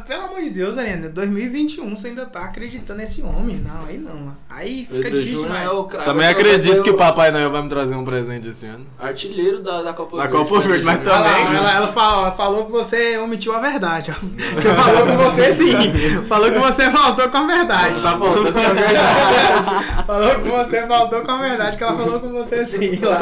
Pelo 0.07 0.25
amor 0.25 0.43
de 0.43 0.51
Deus, 0.51 0.79
Arena, 0.79 1.09
2021 1.09 1.95
você 1.95 2.09
ainda 2.09 2.27
tá 2.27 2.41
acreditando 2.45 2.99
nesse 2.99 3.23
homem. 3.23 3.57
Não, 3.57 3.85
aí 3.87 3.99
não, 3.99 4.15
mano. 4.15 4.37
Aí 4.49 4.87
fica 4.87 5.03
Pedro 5.03 5.19
difícil 5.23 5.43
Júnior 5.43 5.59
é 5.63 5.69
o 5.69 5.85
craque. 5.85 6.05
Também 6.07 6.27
acredito 6.27 6.83
que 6.83 6.91
o 6.91 6.97
Papai 6.97 7.31
Noel 7.31 7.51
vai 7.51 7.63
me 7.63 7.69
trazer 7.69 7.95
um 7.95 8.05
presente 8.05 8.49
esse 8.49 8.67
ano. 8.67 8.87
Artilheiro 8.99 9.63
da, 9.63 9.83
da 9.83 9.93
Copa 9.93 10.17
Da 10.17 10.23
Verde. 10.27 10.37
Copa 10.37 10.61
Verde, 10.61 10.85
mas 10.85 10.99
Pedro 10.99 11.13
Júnior. 11.13 11.27
Olha 11.29 11.39
lá, 11.39 11.45
também- 11.45 11.57
ela, 11.59 11.73
ela 11.77 11.89
falou, 11.89 12.21
ela 12.23 12.33
falou 12.33 12.67
que 12.67 12.73
você 12.73 13.19
omitiu 13.19 13.55
a 13.55 13.61
verdade. 13.61 14.11
ó. 14.11 14.15
Falou 14.79 15.07
que 15.07 15.13
você 15.13 15.53
sim. 15.53 16.23
Falou 16.27 16.51
que 16.51 16.59
você 16.59 16.91
faltou 16.91 17.29
com 17.29 17.37
a 17.37 17.47
verdade. 17.47 18.03
Tá 18.03 18.19
faltando 18.19 18.53
com 18.53 18.59
a 18.59 18.73
verdade. 18.73 19.71
falou 20.07 20.35
que 20.37 20.49
você 20.49 20.87
faltou 20.87 21.21
com 21.21 21.31
a 21.31 21.37
verdade, 21.37 21.77
que 21.77 21.85
ela 21.85 21.97
falou 21.97 22.21
com 22.21 22.33
você 22.33 22.65
sim. 22.65 22.99
Lá. 23.03 23.19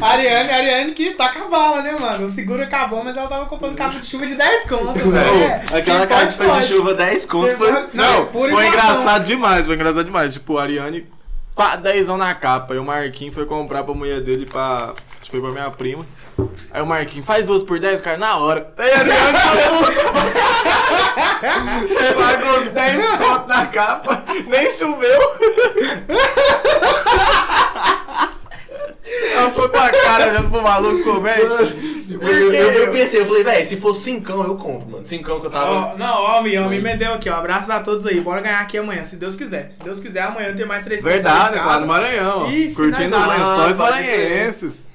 Ariane, 0.00 0.50
Ariane 0.50 0.92
que 0.92 1.10
tá 1.14 1.28
com 1.32 1.44
a 1.44 1.48
bala, 1.48 1.82
né, 1.82 1.92
mano? 1.98 2.26
O 2.26 2.30
seguro 2.30 2.62
acabou, 2.62 3.04
mas 3.04 3.16
ela 3.16 3.28
tava 3.28 3.46
comprando 3.46 3.76
capa 3.76 3.98
de 3.98 4.06
chuva 4.06 4.26
de 4.26 4.34
10 4.34 4.66
contos. 4.70 5.04
né? 5.06 5.64
Aquela 5.76 6.06
pode, 6.06 6.36
de 6.62 6.68
chuva 6.68 6.94
10 6.94 7.26
conto 7.26 7.56
foi. 7.56 7.72
Não, 7.92 8.26
por 8.26 8.48
foi 8.50 8.66
engraçado 8.66 9.24
demais, 9.24 9.66
foi 9.66 9.74
engraçado 9.74 10.04
demais. 10.04 10.32
Tipo, 10.32 10.56
a 10.56 10.62
Ariane, 10.62 11.06
pá, 11.54 11.76
dezão 11.76 12.16
na 12.16 12.32
capa. 12.34 12.74
E 12.74 12.78
o 12.78 12.84
Marquinhos 12.84 13.34
foi 13.34 13.44
comprar 13.44 13.82
pra 13.82 13.92
mulher 13.92 14.20
dele 14.20 14.46
pra. 14.46 14.94
Acho 15.20 15.30
que 15.30 15.30
foi 15.30 15.40
pra 15.40 15.50
minha 15.50 15.70
prima. 15.70 16.06
Aí 16.70 16.80
o 16.80 16.86
Marquinhos, 16.86 17.26
faz 17.26 17.44
duas 17.44 17.62
por 17.62 17.78
10, 17.78 18.00
cara, 18.00 18.16
na 18.16 18.36
hora. 18.36 18.72
Aí 18.78 18.90
a 18.92 18.98
Ariane 19.00 19.38
Você 21.88 22.12
pagou 22.14 22.60
os 22.60 22.68
10 22.68 23.18
conto 23.18 23.48
na 23.48 23.66
capa, 23.66 24.24
nem 24.46 24.70
choveu. 24.70 25.20
Ela 29.34 29.50
ficou 29.50 29.68
com 29.68 29.76
a 29.78 29.90
cara 29.90 30.28
olhando 30.30 30.50
pro 30.50 30.62
maluco 30.62 31.02
comer. 31.04 31.38
Eu, 31.40 32.52
eu- 32.52 32.52
eu 32.52 32.92
pensei, 32.92 33.20
eu 33.20 33.26
falei, 33.26 33.44
velho, 33.44 33.66
se 33.66 33.76
fosse 33.76 34.00
cincão, 34.04 34.44
eu 34.44 34.56
compro, 34.56 34.90
mano. 34.90 35.04
Cincão 35.04 35.38
que 35.40 35.46
eu 35.46 35.50
tava. 35.50 35.70
Ó, 35.94 35.96
não, 35.96 36.14
ó, 36.22 36.42
me, 36.42 36.80
meteu 36.80 37.14
aqui, 37.14 37.28
ó. 37.30 37.34
Abraços 37.36 37.70
a 37.70 37.80
todos 37.80 38.04
aí. 38.06 38.20
Bora 38.20 38.40
ganhar 38.40 38.60
aqui 38.60 38.78
amanhã, 38.78 39.04
se 39.04 39.16
Deus 39.16 39.36
quiser. 39.36 39.68
Se 39.70 39.80
Deus 39.82 40.00
quiser, 40.00 40.22
amanhã 40.22 40.52
tem 40.54 40.66
mais 40.66 40.82
três 40.84 41.02
Verdade, 41.02 41.54
casa. 41.54 41.86
Maranhão. 41.86 42.46
ó. 42.46 42.50
Ih, 42.50 42.72
Curtindo 42.74 43.16
os 43.16 43.26
lençóis 43.26 43.72
Ah, 43.72 43.74
maranhenses. 43.78 44.89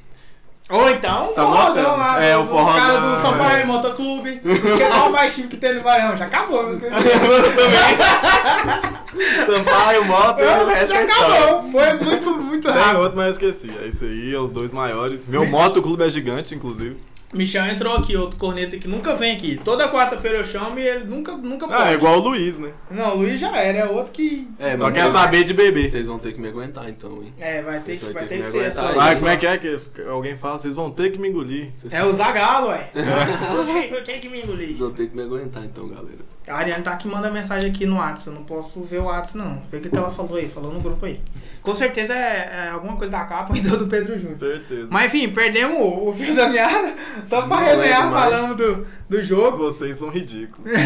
Ou 0.67 0.89
então, 0.89 1.30
um 1.30 1.34
Tá 1.34 1.43
forrozão 1.43 1.95
lá. 1.95 2.23
É, 2.23 2.36
o 2.36 2.43
dos 2.43 2.49
caras 2.49 2.73
forrozão, 2.73 3.15
do 3.15 3.21
São 3.21 3.38
Paulo 3.38 3.54
é. 3.54 3.65
Motoclube. 3.65 4.39
Que 4.39 4.82
é 4.84 4.89
o 4.89 5.12
mais 5.12 5.36
time 5.36 5.47
que 5.47 5.58
tem 5.58 5.75
no 5.75 5.84
Maranhão. 5.84 6.17
Já 6.17 6.25
acabou, 6.25 6.63
meus 6.63 6.80
queridos. 6.80 7.04
Sampaio, 9.45 10.06
moto 10.06 10.39
e 10.41 10.43
o 10.43 10.65
resto 10.67 10.88
Já 10.88 10.99
é 10.99 11.04
acabou. 11.04 11.71
Foi 11.71 11.93
muito, 11.93 12.38
muito 12.38 12.67
Tem 12.67 12.82
rápido. 12.82 12.99
outro, 12.99 13.15
mas 13.17 13.25
eu 13.28 13.32
esqueci. 13.49 13.71
É 13.82 13.88
isso 13.88 14.06
aí, 14.06 14.34
é 14.34 14.39
os 14.39 14.51
dois 14.51 14.71
maiores. 14.71 15.28
Meu 15.28 15.45
motoclube 15.47 16.04
é 16.04 16.10
gigante, 16.10 16.56
inclusive. 16.56 16.97
Michel 17.36 17.65
entrou 17.65 17.95
aqui, 17.95 18.15
outro 18.15 18.38
corneta 18.39 18.78
que 18.78 18.88
nunca 18.88 19.13
vem 19.15 19.36
aqui. 19.36 19.60
Toda 19.63 19.91
quarta-feira 19.91 20.38
eu 20.38 20.43
chamo 20.43 20.80
e 20.80 20.88
ele 20.88 21.04
nunca, 21.06 21.34
nunca 21.34 21.67
pode. 21.67 21.82
Ah, 21.82 21.91
é 21.91 21.93
igual 21.93 22.17
o 22.17 22.21
Luiz, 22.21 22.58
né? 22.58 22.71
Não, 22.89 23.15
o 23.15 23.17
Luiz 23.19 23.39
já 23.39 23.56
era, 23.58 23.80
é 23.80 23.86
outro 23.86 24.12
que. 24.12 24.48
É, 24.58 24.78
Só 24.78 24.89
quer 24.91 25.02
vocês- 25.04 25.13
saber 25.13 25.43
de 25.43 25.54
beber. 25.54 25.89
Vocês 25.89 26.08
vão 26.08 26.17
ter 26.17 26.34
que 26.34 26.39
me 26.41 26.48
aguentar 26.48 26.89
então, 26.89 27.21
hein? 27.21 27.34
É, 27.38 27.62
vai 27.62 27.80
ter 27.80 27.98
que, 27.98 28.06
Vai 28.06 28.24
ter 28.24 28.30
ter 28.30 28.38
que 28.38 28.43
que 28.43 28.50
ser 28.52 28.58
aguentar 28.60 28.86
essa. 28.91 29.02
Ah, 29.12 29.15
como 29.15 29.28
é 29.30 29.38
que 29.38 29.48
é 29.48 29.58
que 29.58 29.80
alguém 30.10 30.38
fala? 30.38 30.58
Vocês 30.60 30.74
vão 30.76 30.89
ter 30.91 31.12
que 31.12 31.19
me 31.19 31.30
engolir. 31.30 31.69
É 31.91 32.04
o 32.04 32.13
Zagalo, 32.13 32.69
ué. 32.69 32.89
Eu 33.91 34.04
tenho 34.04 34.21
que 34.21 34.30
me 34.30 34.41
engolir. 34.41 34.67
Vocês 34.67 34.80
vão 34.80 34.91
ter 34.93 35.08
que 35.08 35.15
me 35.15 35.24
aguentar 35.24 35.63
então, 35.65 35.88
galera. 35.88 36.35
A 36.48 36.58
Ariane 36.58 36.84
tá 36.84 36.92
aqui 36.92 37.08
manda 37.08 37.32
mensagem 37.32 37.72
aqui 37.72 37.86
no 37.88 37.96
WhatsApp. 37.98 38.28
Eu 38.28 38.34
não 38.34 38.44
posso 38.44 38.82
ver 38.84 39.00
o 39.00 39.06
WhatsApp, 39.06 39.38
não. 39.40 39.60
Vê 39.72 39.78
o 39.78 39.82
que, 39.82 39.90
que 39.90 39.98
ela 39.98 40.12
falou 40.12 40.38
aí. 40.38 40.48
Falou 40.48 40.72
no 40.72 40.80
grupo 40.80 41.04
aí. 41.06 41.20
Com 41.64 41.74
certeza 41.74 42.14
é, 42.14 42.68
é 42.68 42.70
alguma 42.72 42.96
coisa 42.96 43.12
da 43.14 43.26
capa 43.26 43.52
ou 43.52 43.58
então 43.58 43.76
do 43.78 43.88
Pedro 43.88 44.18
Júnior. 44.20 44.38
Certeza. 44.38 44.88
Mas 44.92 45.06
enfim, 45.08 45.30
perdemos 45.30 45.78
o, 45.80 46.10
o 46.10 46.14
fio 46.14 46.36
da 46.36 46.48
meada. 46.48 46.94
Só 47.26 47.42
pra 47.44 47.58
Não 47.58 47.66
resenhar 47.66 48.12
falando 48.12 48.56
do, 48.56 48.86
do 49.10 49.24
jogo. 49.24 49.58
Vocês 49.58 49.98
são 49.98 50.10
ridículos. 50.10 50.70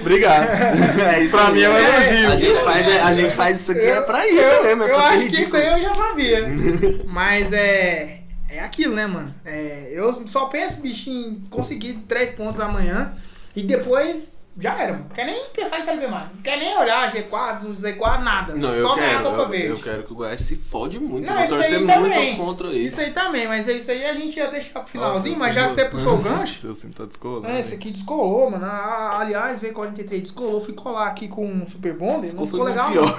Obrigado. 0.00 0.48
É 0.48 1.22
isso 1.22 1.30
Pra 1.30 1.46
aí. 1.48 1.52
mim 1.52 1.62
é 1.62 1.68
um 1.70 1.76
elogio. 1.76 2.32
A 2.32 2.36
gente 2.36 2.60
faz, 2.64 3.02
a 3.04 3.12
gente 3.12 3.34
faz 3.34 3.60
isso 3.60 3.72
aqui 3.72 3.80
é 3.86 4.00
pra 4.00 4.26
isso 4.26 4.40
eu, 4.40 4.64
mesmo, 4.64 4.82
é 4.84 4.90
eu 4.90 4.98
acho 4.98 5.10
que 5.10 5.16
ridículo. 5.24 5.46
isso 5.46 5.56
aí 5.56 5.66
eu 5.66 5.80
já 5.88 5.94
sabia. 5.94 6.48
Mas 7.06 7.52
é. 7.52 8.17
É 8.58 8.62
aquilo, 8.62 8.92
né, 8.92 9.06
mano? 9.06 9.32
É, 9.44 9.88
eu 9.92 10.12
só 10.26 10.46
penso, 10.46 10.80
bicho, 10.80 11.08
em 11.08 11.46
conseguir 11.48 11.92
três 12.08 12.30
pontos 12.30 12.60
amanhã 12.60 13.14
e 13.54 13.62
depois 13.62 14.34
já 14.60 14.74
era, 14.74 14.92
mano. 14.92 15.04
Não 15.08 15.14
quer 15.14 15.24
nem 15.26 15.44
pensar 15.54 15.78
em 15.78 15.82
Série 15.82 16.00
B 16.00 16.06
mais. 16.08 16.24
Não 16.34 16.42
quer 16.42 16.58
nem 16.58 16.76
olhar 16.76 17.10
G4, 17.12 17.76
Z4, 17.80 18.18
nada. 18.22 18.54
Não, 18.54 18.82
só 18.82 18.96
ganhar 18.96 19.20
a 19.20 19.22
Copa 19.22 19.36
eu, 19.42 19.48
Verde. 19.48 19.66
eu 19.68 19.78
quero 19.78 20.02
que 20.02 20.12
o 20.12 20.16
Goiás 20.16 20.40
se 20.40 20.56
fode 20.56 20.98
muito. 20.98 21.26
Não, 21.26 21.34
vou 21.34 21.44
isso 21.44 21.54
torcer 21.54 21.72
aí 21.74 21.84
muito 21.84 21.94
também. 21.94 22.36
contra 22.36 22.68
isso. 22.68 22.86
Isso 22.86 23.00
aí 23.00 23.10
também, 23.12 23.46
mas 23.46 23.68
isso 23.68 23.90
aí 23.90 24.04
a 24.04 24.14
gente 24.14 24.36
ia 24.36 24.48
deixar 24.48 24.80
pro 24.80 24.88
finalzinho, 24.88 25.38
Nossa, 25.38 25.46
mas 25.46 25.54
já 25.54 25.68
que 25.68 25.74
você 25.74 25.84
puxou 25.84 26.14
o 26.14 26.18
gancho. 26.22 26.60
Seu 26.60 26.74
sim 26.74 26.90
tá 26.90 27.04
descolado. 27.04 27.46
É, 27.46 27.60
esse 27.60 27.74
aqui 27.74 27.90
descolou, 27.92 28.50
mano. 28.50 28.64
Ah, 28.64 29.18
aliás, 29.20 29.60
V43 29.60 30.22
descolou. 30.22 30.60
Fui 30.60 30.74
colar 30.74 31.06
aqui 31.06 31.28
com 31.28 31.46
um 31.46 31.66
Super 31.66 31.92
Bonder. 31.94 32.34
Não 32.34 32.44
ficou 32.46 32.64
legal. 32.64 32.90
pior. 32.90 33.16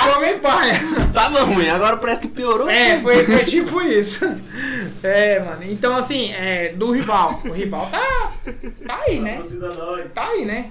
Ficou 0.00 0.20
meio 0.20 0.38
paia. 0.38 0.80
Tava 1.12 1.42
ruim, 1.42 1.68
agora 1.68 1.96
parece 1.96 2.22
que 2.22 2.28
piorou. 2.28 2.70
É, 2.70 2.98
foi, 3.00 3.24
foi 3.24 3.44
tipo 3.44 3.82
isso. 3.82 4.24
É, 5.02 5.40
mano. 5.40 5.62
Então, 5.64 5.96
assim, 5.96 6.32
é, 6.32 6.70
do 6.70 6.90
rival. 6.90 7.40
O 7.44 7.50
rival 7.50 7.86
tá. 7.90 8.32
Tá 8.86 9.00
aí, 9.06 9.18
né? 9.20 9.42
Tá 10.14 10.28
aí, 10.28 10.44
né? 10.44 10.70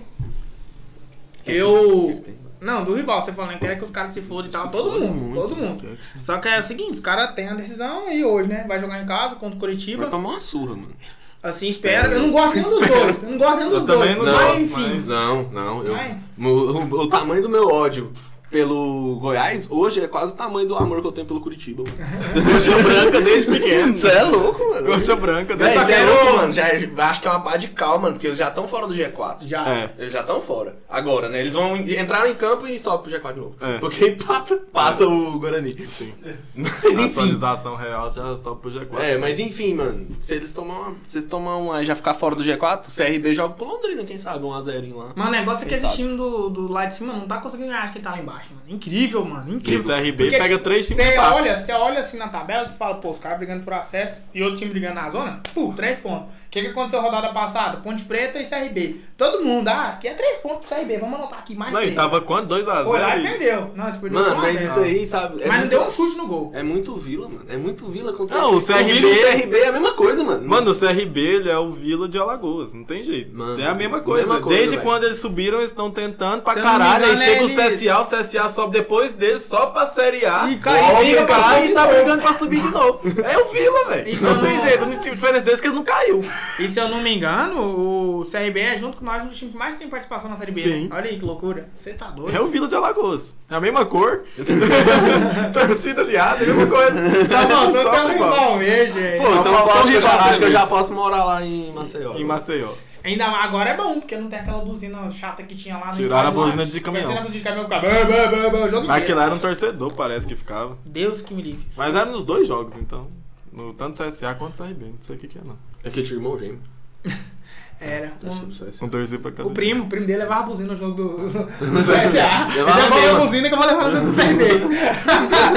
Eu. 1.46 2.24
Não, 2.62 2.84
do 2.84 2.94
rival, 2.94 3.24
você 3.24 3.32
falando, 3.32 3.58
quer 3.58 3.78
que 3.78 3.84
os 3.86 3.92
caras 3.92 4.12
se 4.12 4.22
fodam 4.22 4.50
e 4.50 4.52
tal. 4.52 4.70
Todo 4.70 4.92
fodem 4.92 5.08
mundo, 5.10 5.14
muito, 5.22 5.36
todo 5.42 5.56
mundo. 5.56 5.98
Só 6.20 6.38
que 6.40 6.48
é 6.50 6.60
o 6.60 6.64
seguinte, 6.64 6.92
os 6.92 7.00
caras 7.00 7.34
têm 7.34 7.48
a 7.48 7.54
decisão 7.54 8.06
aí 8.08 8.24
hoje, 8.26 8.50
né? 8.50 8.66
Vai 8.68 8.80
jogar 8.82 9.02
em 9.02 9.06
casa 9.06 9.36
contra 9.36 9.56
o 9.56 9.60
Curitiba. 9.60 10.02
Vai 10.04 10.12
tomar 10.12 10.30
uma 10.32 10.42
surra, 10.42 10.76
mano. 10.76 10.94
Assim, 11.42 11.70
espera. 11.70 12.12
Eu 12.12 12.20
não 12.20 12.32
gosto 12.32 12.56
nem 12.56 12.64
dos 12.64 12.72
dois. 12.88 13.24
Eu 13.24 13.30
não 13.30 13.38
gosto 13.38 13.58
nem 13.60 13.70
dos 13.70 13.80
Eu 13.80 13.86
também 13.88 14.16
dois. 14.16 14.28
não 14.28 14.34
mas, 14.34 14.62
enfim. 14.62 14.74
mas- 14.98 15.08
Não, 15.08 15.44
não. 15.44 15.84
Eu, 15.86 15.96
o, 16.38 16.44
o- 16.48 17.00
o 17.04 17.08
tamanho 17.08 17.42
do 17.42 17.48
meu 17.48 17.70
ódio 17.70 18.12
pelo 18.50 19.18
Goiás 19.20 19.68
hoje 19.70 20.00
é 20.02 20.08
quase 20.08 20.32
o 20.34 20.36
tamanho 20.36 20.68
do 20.68 20.76
amor 20.76 21.02
que 21.02 21.08
eu 21.08 21.12
tenho 21.12 21.28
pelo 21.28 21.40
Curitiba, 21.42 21.84
mano. 21.84 21.98
Coxa 22.54 22.82
branca 22.84 23.22
desde 23.22 23.52
pequeno. 23.52 23.96
Você 23.96 24.08
é 24.08 24.24
louco, 24.24 24.70
mano. 24.70 24.88
Coxa 24.88 25.16
branca 25.16 25.56
desde 25.56 25.80
Isso 25.80 25.92
é 25.92 25.96
quero- 25.96 26.10
louco, 26.12 26.38
mano. 26.38 26.54
Já, 26.54 26.64
acho 27.10 27.22
que 27.22 27.28
é 27.28 27.32
uma 27.32 27.42
pá 27.42 27.58
de 27.58 27.68
calma, 27.70 28.00
mano, 28.04 28.14
porque 28.14 28.28
eles 28.28 28.38
já 28.40 28.48
estão 28.50 28.68
fora 28.68 28.88
do 28.88 28.94
G4. 28.94 29.38
Já. 29.42 29.68
É. 29.70 29.94
Eles 30.00 30.14
já 30.14 30.22
estão 30.22 30.42
fora. 30.42 30.78
Agora, 30.90 31.30
né? 31.30 31.42
Eles 31.42 31.54
vão 31.54 31.76
entrar 31.76 32.30
em 32.30 32.34
campo 32.36 32.66
e 32.68 32.80
sobe 32.80 33.10
pro 33.10 33.12
G4 33.20 33.34
de 33.34 33.40
novo. 33.40 33.56
É. 33.62 33.78
Porque 33.78 34.08
empata, 34.08 34.58
passa 34.74 35.06
o 35.08 35.40
Guarani. 35.40 35.76
Sim. 35.90 36.14
Mas 36.56 36.72
A 36.84 36.90
enfim. 36.90 37.04
atualização 37.06 37.76
real 37.76 38.12
já 38.14 38.38
só 38.38 38.56
pro 38.56 38.72
G4. 38.72 39.00
É, 39.00 39.18
mas 39.18 39.40
enfim, 39.40 39.74
mano. 39.76 40.08
Se 40.20 40.34
eles 40.34 40.52
tomar 40.54 40.80
uma, 40.80 40.96
se 41.06 41.18
eles 41.18 41.30
tomar 41.30 41.58
uma, 41.58 41.84
já 41.86 41.96
ficar 41.96 42.14
fora 42.16 42.36
do 42.36 42.44
G4, 42.44 42.88
o 42.88 42.92
CRB 42.96 43.34
joga 43.34 43.54
pro 43.54 43.66
Londrina, 43.66 44.04
quem 44.04 44.18
sabe, 44.18 44.44
um 44.44 44.54
a 44.54 44.62
0 44.62 44.98
lá. 44.98 45.12
Mas 45.16 45.28
o 45.28 45.32
negócio 45.32 45.64
é 45.66 45.68
que 45.70 45.78
Quem 45.78 45.86
esse 45.88 45.96
time 45.96 46.16
do, 46.18 46.50
do 46.50 46.68
lá 46.72 46.86
de 46.86 46.96
cima 46.96 47.14
não 47.14 47.28
tá 47.28 47.38
conseguindo 47.38 47.70
ganhar 47.70 47.92
quem 47.94 48.02
tá 48.02 48.12
lá 48.12 48.20
embaixo, 48.20 48.39
mano. 48.50 48.62
Incrível, 48.68 49.26
mano. 49.26 49.50
E 49.50 49.54
o 49.54 49.58
Incrível. 49.58 49.96
CRB 49.96 50.30
pega 50.30 50.60
três 50.60 50.88
times 50.88 51.04
Você 51.04 51.18
olha, 51.18 51.58
você 51.58 51.72
olha 51.72 52.00
assim 52.00 52.18
na 52.18 52.28
tabela, 52.28 52.66
você 52.66 52.76
fala, 52.76 52.96
pô, 52.96 53.12
os 53.12 53.20
caras 53.20 53.38
brigando 53.38 53.64
por 53.64 53.74
acesso 53.74 54.22
e 54.34 54.42
outro 54.42 54.58
time 54.58 54.72
brigando 54.72 54.96
na 54.96 55.10
zona, 55.10 55.42
pô, 55.54 55.74
três 55.74 56.00
pontos. 56.00 56.30
O 56.50 56.52
que, 56.52 56.62
que 56.64 56.68
aconteceu 56.70 57.00
rodada 57.00 57.30
passada? 57.30 57.78
Ponte 57.78 58.02
Preta 58.06 58.40
e 58.40 58.44
CRB. 58.44 59.02
Todo 59.16 59.46
mundo, 59.46 59.68
ah, 59.68 59.90
aqui 59.90 60.08
é 60.08 60.16
três 60.16 60.38
pontos 60.38 60.66
pro 60.66 60.76
CRB, 60.78 60.98
vamos 60.98 61.20
anotar 61.20 61.38
aqui 61.38 61.54
mais 61.54 61.72
Não, 61.72 61.80
três. 61.80 61.94
e 61.94 61.96
tava 61.96 62.22
quanto? 62.22 62.48
2x0. 62.56 62.84
Foi 62.86 63.00
lá 63.00 63.16
e 63.18 63.22
perdeu. 63.22 63.72
Não, 63.76 63.86
você 63.86 64.00
perdeu 64.00 64.20
Mano, 64.20 64.36
um 64.36 64.38
mas 64.40 64.54
zero. 64.60 64.66
isso 64.66 64.80
aí, 64.80 65.08
sabe? 65.08 65.44
é 65.44 65.48
Mas 65.48 65.60
não 65.60 65.68
deu 65.68 65.84
um 65.84 65.92
chute 65.92 66.18
no 66.18 66.26
gol. 66.26 66.52
É 66.56 66.64
muito 66.64 66.96
Vila, 66.96 67.28
mano. 67.30 67.46
É 67.48 67.56
muito 67.56 67.86
Vila 67.92 68.14
contra 68.14 68.36
Não, 68.36 68.56
o 68.56 68.62
CRB 68.66 68.94
e 68.94 69.06
o 69.06 69.32
CRB 69.42 69.58
é 69.60 69.68
a 69.68 69.72
mesma 69.74 69.92
coisa, 69.92 70.24
mano. 70.24 70.48
Mano, 70.50 70.72
o 70.72 70.76
CRB 70.76 71.22
ele 71.22 71.50
é 71.52 71.58
o 71.60 71.70
Vila 71.72 72.10
de 72.10 72.18
Alagoas, 72.18 72.74
não 72.74 72.84
tem 72.84 73.04
jeito. 73.04 73.38
Mano, 73.38 73.62
é 73.62 73.68
a 73.68 73.76
mesma 73.76 74.00
coisa. 74.00 74.26
mesma 74.26 74.42
coisa, 74.42 74.58
Desde 74.58 74.76
velho. 74.78 74.88
quando 74.90 75.04
eles 75.04 75.20
subiram, 75.20 75.60
eles 75.60 75.70
estão 75.70 75.92
tentando 75.92 76.42
pra 76.42 76.56
não 76.56 76.64
caralho. 76.64 77.06
Aí 77.06 77.12
engano, 77.12 77.24
chega 77.30 77.42
o 77.44 77.50
eles- 77.50 77.80
CSA, 77.80 78.00
o 78.00 78.06
CSA 78.06 78.50
sobe 78.50 78.74
depois 78.76 79.14
deles 79.14 79.44
só 79.44 79.68
pra 79.68 79.86
Série 79.86 80.26
A. 80.26 80.50
E 80.50 80.58
cai- 80.58 81.06
e 81.06 81.68
de 81.68 81.74
tá 81.76 81.86
brigando 81.86 82.24
pra 82.24 82.34
subir 82.34 82.60
de 82.60 82.72
novo. 82.72 83.02
É 83.24 83.38
o 83.38 83.52
Vila, 83.52 83.86
velho. 83.90 84.22
Não 84.24 84.42
tem 84.42 84.54
não- 84.56 84.62
jeito. 84.66 84.84
A 84.84 84.88
diferença 84.88 85.42
deles 85.42 85.60
é 85.60 85.62
que 85.62 85.68
eles 85.68 85.76
não 85.76 85.84
caiu. 85.84 86.22
E 86.60 86.68
se 86.68 86.80
eu 86.80 86.90
não 86.90 87.02
me 87.02 87.16
engano, 87.16 87.62
o 87.62 88.26
CRB 88.26 88.60
é 88.60 88.78
junto 88.78 88.98
com 88.98 89.06
nós 89.06 89.24
um 89.24 89.28
dos 89.28 89.38
times 89.38 89.54
que 89.54 89.58
mais 89.58 89.78
tem 89.78 89.88
participação 89.88 90.30
na 90.30 90.36
Série 90.36 90.52
B. 90.52 90.62
Sim. 90.62 90.84
Né? 90.84 90.90
Olha 90.92 91.10
aí 91.10 91.18
que 91.18 91.24
loucura. 91.24 91.70
Você 91.74 91.94
tá 91.94 92.10
doido. 92.10 92.36
É 92.36 92.42
o 92.42 92.48
Vila 92.48 92.68
de 92.68 92.76
Alagoas. 92.76 93.38
É 93.50 93.56
a 93.56 93.62
mesma 93.62 93.86
cor. 93.86 94.24
Torcida 95.54 96.02
aliada, 96.02 96.44
é 96.44 96.50
a 96.50 96.54
mesma 96.54 96.68
coisa. 96.68 97.26
Só 97.26 97.48
faltou 97.48 97.84
Só 97.84 98.06
um 98.06 98.10
rival 98.10 98.58
verde. 98.58 99.00
Pô, 99.18 99.32
então 99.32 99.36
eu 99.38 99.44
faltou 99.44 99.74
posso, 99.74 99.92
eu 99.92 100.02
já, 100.02 100.12
acho 100.12 100.40
que 100.40 100.46
eu 100.46 100.52
já 100.52 100.60
verde. 100.60 100.70
posso 100.70 100.94
morar 100.94 101.24
lá 101.24 101.46
em 101.46 101.72
Maceió. 101.72 102.14
Em 102.16 102.26
Maceió. 102.26 102.70
Ainda 103.04 103.28
agora 103.28 103.70
é 103.70 103.78
bom, 103.78 104.00
porque 104.00 104.18
não 104.18 104.28
tem 104.28 104.40
aquela 104.40 104.60
buzina 104.60 105.10
chata 105.10 105.42
que 105.44 105.56
tinha 105.56 105.78
lá 105.78 105.88
no 105.92 105.96
Tiraram 105.96 106.30
a 106.30 106.32
buzina 106.32 106.66
de 106.66 106.82
caminhão. 106.82 107.08
Tiraram 107.08 107.22
a 107.22 107.26
buzina 107.26 107.40
de 107.40 107.44
caminhão 107.44 107.66
ficava 107.70 107.88
Mas 107.88 108.68
inteiro. 108.68 108.92
aquilo 108.92 109.20
era 109.22 109.34
um 109.34 109.40
torcedor, 109.40 109.94
parece 109.94 110.28
que 110.28 110.36
ficava. 110.36 110.78
Deus 110.86 111.22
que 111.22 111.34
me 111.34 111.42
livre. 111.42 111.66
Mas 111.78 111.96
era 111.96 112.06
nos 112.06 112.26
dois 112.26 112.48
jogos, 112.48 112.76
então. 112.76 113.08
No, 113.52 113.74
tanto 113.74 114.04
CSA 114.04 114.36
quanto 114.36 114.62
CRB. 114.62 114.86
Não 114.86 115.02
sei 115.02 115.16
o 115.16 115.20
que, 115.20 115.28
que 115.28 115.38
é, 115.38 115.42
não. 115.44 115.58
É 115.84 115.90
que 115.90 116.00
eu 116.00 116.04
tinha 116.04 116.18
irmão 116.18 116.38
gêmeo. 116.38 116.60
Era. 117.82 118.12
Um, 118.26 118.50
Não 118.82 118.90
torcer 118.90 119.20
pra 119.20 119.32
cada 119.32 119.48
o 119.48 119.52
primo, 119.52 119.86
o 119.86 119.88
primo 119.88 120.06
dele 120.06 120.20
levava 120.20 120.42
a 120.42 120.46
buzina 120.48 120.74
no 120.74 120.78
jogo 120.78 120.96
do, 120.96 121.30
do 121.30 121.80
CSA. 121.80 121.96
CSA. 122.04 122.48
Ele 122.50 122.58
Levava 122.58 122.84
levava 122.84 123.10
a 123.16 123.26
buzina 123.26 123.48
que 123.48 123.56
eu 123.56 123.58
vou 123.58 123.68
levar 123.68 123.86
no 123.86 123.92
jogo 123.92 124.06
do 124.12 124.16
CRB. 124.18 124.76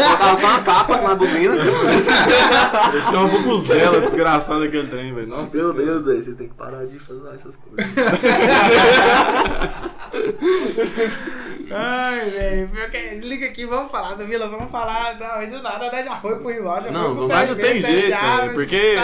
Faltava 0.05 0.41
só 0.41 0.47
uma 0.47 0.63
capa, 0.63 1.01
na 1.01 1.15
buzina. 1.17 1.57
Esse 2.97 3.15
é 3.15 3.19
uma 3.19 3.29
bubuzela 3.29 4.01
desgraçada 4.01 4.65
aquele 4.67 4.87
trem, 4.87 5.13
velho. 5.13 5.27
Nossa 5.27 5.57
Meu 5.57 5.73
Senhora. 5.73 5.85
Deus, 5.85 6.07
velho, 6.07 6.23
vocês 6.23 6.37
têm 6.37 6.47
que 6.49 6.55
parar 6.55 6.87
de 6.87 6.97
fazer 7.01 7.29
essas 7.35 7.57
coisas. 7.57 7.93
Ai, 11.75 12.31
velho. 12.31 12.91
que- 12.91 13.15
Liga 13.27 13.47
aqui, 13.47 13.65
vamos 13.67 13.91
falar 13.91 14.15
do 14.15 14.27
Vila, 14.27 14.49
vamos 14.49 14.71
falar. 14.71 15.17
Não, 15.19 15.49
do 15.49 15.63
nada, 15.63 15.91
né? 15.91 16.03
Já 16.05 16.17
foi 16.17 16.37
pro 16.39 16.49
rival, 16.49 16.83
já 16.83 16.91
Não, 16.91 17.01
foi 17.01 17.11
pro 17.15 17.21
não 17.23 17.29
Mas 17.29 17.49
não 17.49 17.57
CRB, 17.57 17.63
tem 17.69 17.81
jeito, 17.81 18.17
CSA, 18.17 18.37
velho, 18.37 18.55
porque 18.55 18.97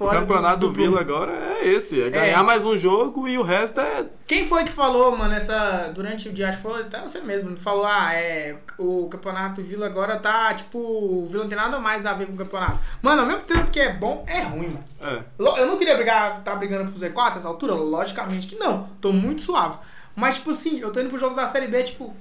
o 0.00 0.08
campeonato 0.08 0.58
do, 0.60 0.66
grupo. 0.72 0.82
Vila 0.82 1.00
agora 1.00 1.32
é 1.32 1.66
esse. 1.68 2.02
É 2.02 2.10
ganhar 2.10 2.40
É. 2.40 2.42
mais 2.42 2.64
um 2.64 2.76
jogo 2.78 3.26
e 3.28 3.36
o 3.38 3.42
resto 3.42 3.80
é. 3.80 4.04
Quem 4.26 4.46
foi 4.46 4.64
que 4.64 4.72
falou, 4.72 5.16
mano, 5.16 5.34
essa. 5.34 5.90
Durante 5.94 6.28
o 6.28 6.32
dia, 6.32 6.48
acho 6.48 6.58
que 6.58 6.62
foi 6.62 6.80
até 6.82 7.00
você 7.00 7.20
mesmo, 7.20 7.56
falou, 7.56 7.84
ah, 7.86 8.14
é. 8.14 8.56
O 8.78 9.08
campeonato 9.10 9.62
Vila 9.62 9.86
agora 9.86 10.16
tá, 10.16 10.54
tipo, 10.54 10.78
o 10.78 11.26
Vila 11.30 11.42
não 11.44 11.48
tem 11.48 11.58
nada 11.58 11.78
mais 11.78 12.06
a 12.06 12.12
ver 12.14 12.26
com 12.26 12.32
o 12.32 12.36
campeonato. 12.36 12.78
Mano, 13.02 13.22
ao 13.22 13.26
mesmo 13.26 13.42
tempo 13.42 13.70
que 13.70 13.80
é 13.80 13.92
bom, 13.92 14.24
é 14.26 14.40
ruim, 14.40 14.68
mano. 14.68 14.84
É. 15.02 15.60
Eu 15.60 15.66
não 15.66 15.76
queria 15.76 15.94
brigar, 15.96 16.40
tá 16.42 16.54
brigando 16.54 16.90
pro 16.90 16.98
Z4 17.00 17.34
nessa 17.34 17.48
altura? 17.48 17.74
Logicamente 17.74 18.46
que 18.46 18.56
não. 18.56 18.88
Tô 19.00 19.12
muito 19.12 19.42
suave. 19.42 19.76
Mas, 20.14 20.36
tipo 20.36 20.50
assim, 20.50 20.78
eu 20.80 20.92
tô 20.92 21.00
indo 21.00 21.08
pro 21.10 21.18
jogo 21.18 21.34
da 21.34 21.48
Série 21.48 21.66
B, 21.66 21.82
tipo. 21.82 22.14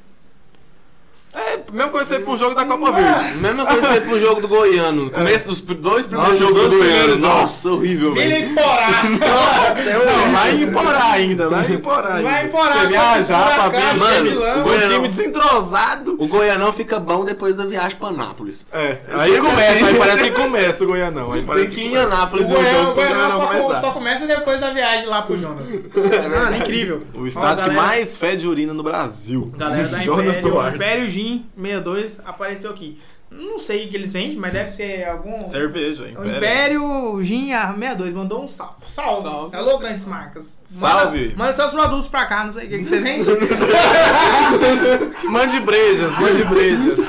É, 1.36 1.60
mesmo 1.72 1.92
coisa 1.92 2.06
você 2.06 2.20
um 2.34 2.38
jogo 2.38 2.54
da 2.54 2.64
Copa 2.66 2.92
Verde. 2.92 3.38
Mesma 3.38 3.66
coisa 3.66 3.88
que 3.88 4.02
pro 4.02 4.20
jogo 4.20 4.42
do 4.42 4.48
Goiano. 4.48 5.06
No 5.06 5.10
começço 5.12 5.48
dos 5.48 5.62
dois 5.62 6.06
primeiros 6.06 6.40
Nossa, 6.40 6.46
jogos 6.54 6.64
os 6.66 6.70
do 6.70 6.78
Goiano. 6.78 7.18
Nossa, 7.18 7.70
horrível, 7.72 8.14
Vila 8.14 8.26
velho. 8.30 8.50
Emporá! 8.52 8.90
Não, 9.04 10.34
lá 10.34 10.52
em 10.52 10.72
Porá 10.72 11.12
ainda, 11.12 11.50
lá 11.50 11.66
em 11.66 11.78
Porá 11.80 12.14
ainda. 12.16 12.30
Lá 12.30 12.44
em 12.44 12.48
Porá, 12.50 12.74
Você 12.74 12.88
viajar 12.88 13.54
pra 13.56 13.70
ver 13.70 13.94
Mano, 13.98 14.32
o 14.32 14.64
Goianão. 14.64 14.88
time 14.90 15.08
desentrosado. 15.08 16.16
O 16.20 16.28
Goianão 16.28 16.72
fica 16.72 17.00
bom 17.00 17.26
depois 17.26 17.56
da 17.56 17.66
viagem 17.66 17.98
pra 17.98 18.10
Anápolis. 18.10 18.66
É, 18.72 18.98
aí 19.12 19.32
Sempre 19.32 19.50
começa, 19.50 19.72
assim. 19.72 19.86
aí 19.86 19.96
parece 19.96 20.24
que 20.24 20.32
começa 20.32 20.84
o 20.84 20.88
Goianão. 20.88 21.32
Aí 21.32 21.40
Tem 21.40 21.48
parece 21.48 21.72
que 21.72 21.82
ir 21.82 21.94
em 21.94 21.98
Anápolis 21.98 22.46
O 22.46 22.50
jogo 22.54 22.64
o 22.64 22.94
pro 22.94 22.94
Goianão 22.94 23.32
só, 23.40 23.48
começar. 23.48 23.82
só 23.82 23.92
começa 23.92 24.28
depois 24.28 24.60
da 24.60 24.70
viagem 24.72 25.08
lá 25.08 25.22
pro 25.24 25.38
Jonas. 25.38 25.70
Mano, 25.72 26.56
incrível. 26.58 27.02
O 27.16 27.26
estádio 27.26 27.66
que 27.66 27.72
mais 27.72 28.16
fede 28.16 28.48
urina 28.48 28.74
no 28.74 28.84
Brasil. 28.84 29.52
Galera 29.58 29.88
da 29.88 29.98
Jonas 29.98 30.38
Império. 30.38 30.76
Império 30.76 31.10
Gin 31.24 31.46
62 31.56 32.20
apareceu 32.26 32.72
aqui. 32.72 33.00
Não 33.36 33.58
sei 33.58 33.88
o 33.88 33.90
que 33.90 33.98
eles 33.98 34.14
vendem, 34.14 34.38
mas 34.38 34.54
deve 34.54 34.70
ser 34.70 35.08
algum. 35.08 35.50
Cerveja, 35.50 36.04
O 36.04 36.08
Império. 36.08 36.38
Império 36.38 37.24
Gin 37.24 37.48
62 37.48 38.14
mandou 38.14 38.44
um 38.44 38.48
salve. 38.48 38.76
Salve. 38.86 39.24
Salve. 39.24 39.56
Alô, 39.56 39.80
grandes 39.80 40.06
marcas. 40.06 40.56
Salve. 40.68 41.30
Manda, 41.30 41.34
manda 41.38 41.54
seus 41.54 41.72
produtos 41.72 42.08
pra 42.08 42.26
cá, 42.26 42.46
não 42.46 42.52
sei 42.52 42.68
o 42.68 42.70
que, 42.70 42.78
que 42.78 42.86
você 42.86 43.00
vende. 43.00 43.26
Mande 45.28 45.60
brejas, 45.62 46.12
mande 46.20 46.44
brejas. 46.44 47.00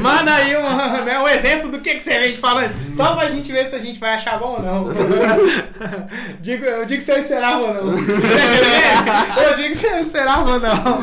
Manda 0.00 0.32
aí 0.34 0.56
um, 0.56 1.04
né, 1.04 1.18
um 1.18 1.26
exemplo 1.26 1.68
do 1.70 1.80
que, 1.80 1.94
que 1.94 2.00
você 2.02 2.16
vende 2.20 2.36
fala 2.36 2.66
isso. 2.66 2.74
Só 2.94 3.16
pra 3.16 3.28
gente 3.28 3.50
ver 3.50 3.66
se 3.66 3.74
a 3.74 3.78
gente 3.80 3.98
vai 3.98 4.14
achar 4.14 4.38
bom 4.38 4.58
ou 4.58 4.62
não. 4.62 4.84
digo, 6.40 6.64
eu 6.64 6.86
digo 6.86 7.02
se 7.02 7.10
eu 7.10 7.18
esperava 7.18 7.58
ou 7.58 7.74
não. 7.74 7.98
eu 9.44 9.56
digo 9.56 9.74
se 9.74 9.86
eu 9.86 9.98
esperava 9.98 10.48
ou 10.48 10.60
não. 10.60 11.02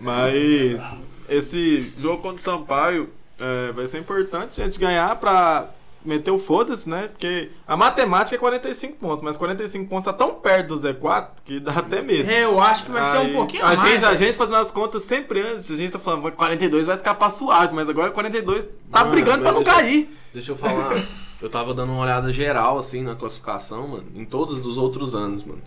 Mas 0.00 0.80
esse 1.28 1.92
jogo 1.98 2.22
contra 2.22 2.40
o 2.40 2.44
Sampaio 2.44 3.10
é, 3.38 3.72
vai 3.72 3.86
ser 3.86 3.98
importante 3.98 4.60
a 4.60 4.64
gente 4.64 4.78
ganhar 4.78 5.14
pra 5.16 5.70
meter 6.04 6.30
o 6.30 6.38
foda-se, 6.38 6.86
né? 6.88 7.08
Porque 7.08 7.50
a 7.66 7.76
matemática 7.78 8.36
é 8.36 8.38
45 8.38 8.96
pontos, 8.98 9.22
mas 9.22 9.36
45 9.38 9.88
pontos 9.88 10.04
tá 10.04 10.12
tão 10.12 10.34
perto 10.34 10.68
do 10.68 10.76
Z4 10.76 11.28
que 11.44 11.58
dá 11.58 11.72
até 11.72 12.02
medo. 12.02 12.30
Eu 12.30 12.60
acho 12.60 12.84
que 12.84 12.90
vai 12.92 13.04
ser 13.10 13.16
um 13.16 13.20
Aí, 13.22 13.32
pouquinho 13.32 13.62
a 13.64 13.70
a 13.70 13.76
mais. 13.76 13.80
gente, 13.90 14.04
a 14.04 14.08
velho. 14.08 14.18
gente 14.18 14.36
fazendo 14.36 14.56
as 14.58 14.70
contas 14.70 15.02
sempre 15.04 15.40
antes, 15.40 15.70
a 15.70 15.76
gente 15.76 15.92
tá 15.92 15.98
falando, 15.98 16.30
42 16.32 16.84
vai 16.86 16.94
escapar 16.94 17.30
suave, 17.30 17.74
mas 17.74 17.88
agora 17.88 18.10
42 18.10 18.66
tá 18.92 18.98
Mano, 19.00 19.10
brigando 19.12 19.42
pra 19.42 19.52
não 19.52 19.62
deixa- 19.62 19.78
cair. 19.80 20.14
Deixa 20.34 20.52
eu 20.52 20.56
falar. 20.56 21.02
Eu 21.40 21.48
tava 21.48 21.72
dando 21.72 21.92
uma 21.92 22.02
olhada 22.02 22.30
geral, 22.32 22.78
assim, 22.78 23.02
na 23.02 23.14
classificação, 23.14 23.88
mano. 23.88 24.04
Em 24.14 24.24
todos 24.26 24.58
os 24.64 24.76
outros 24.76 25.14
anos, 25.14 25.42
mano. 25.44 25.62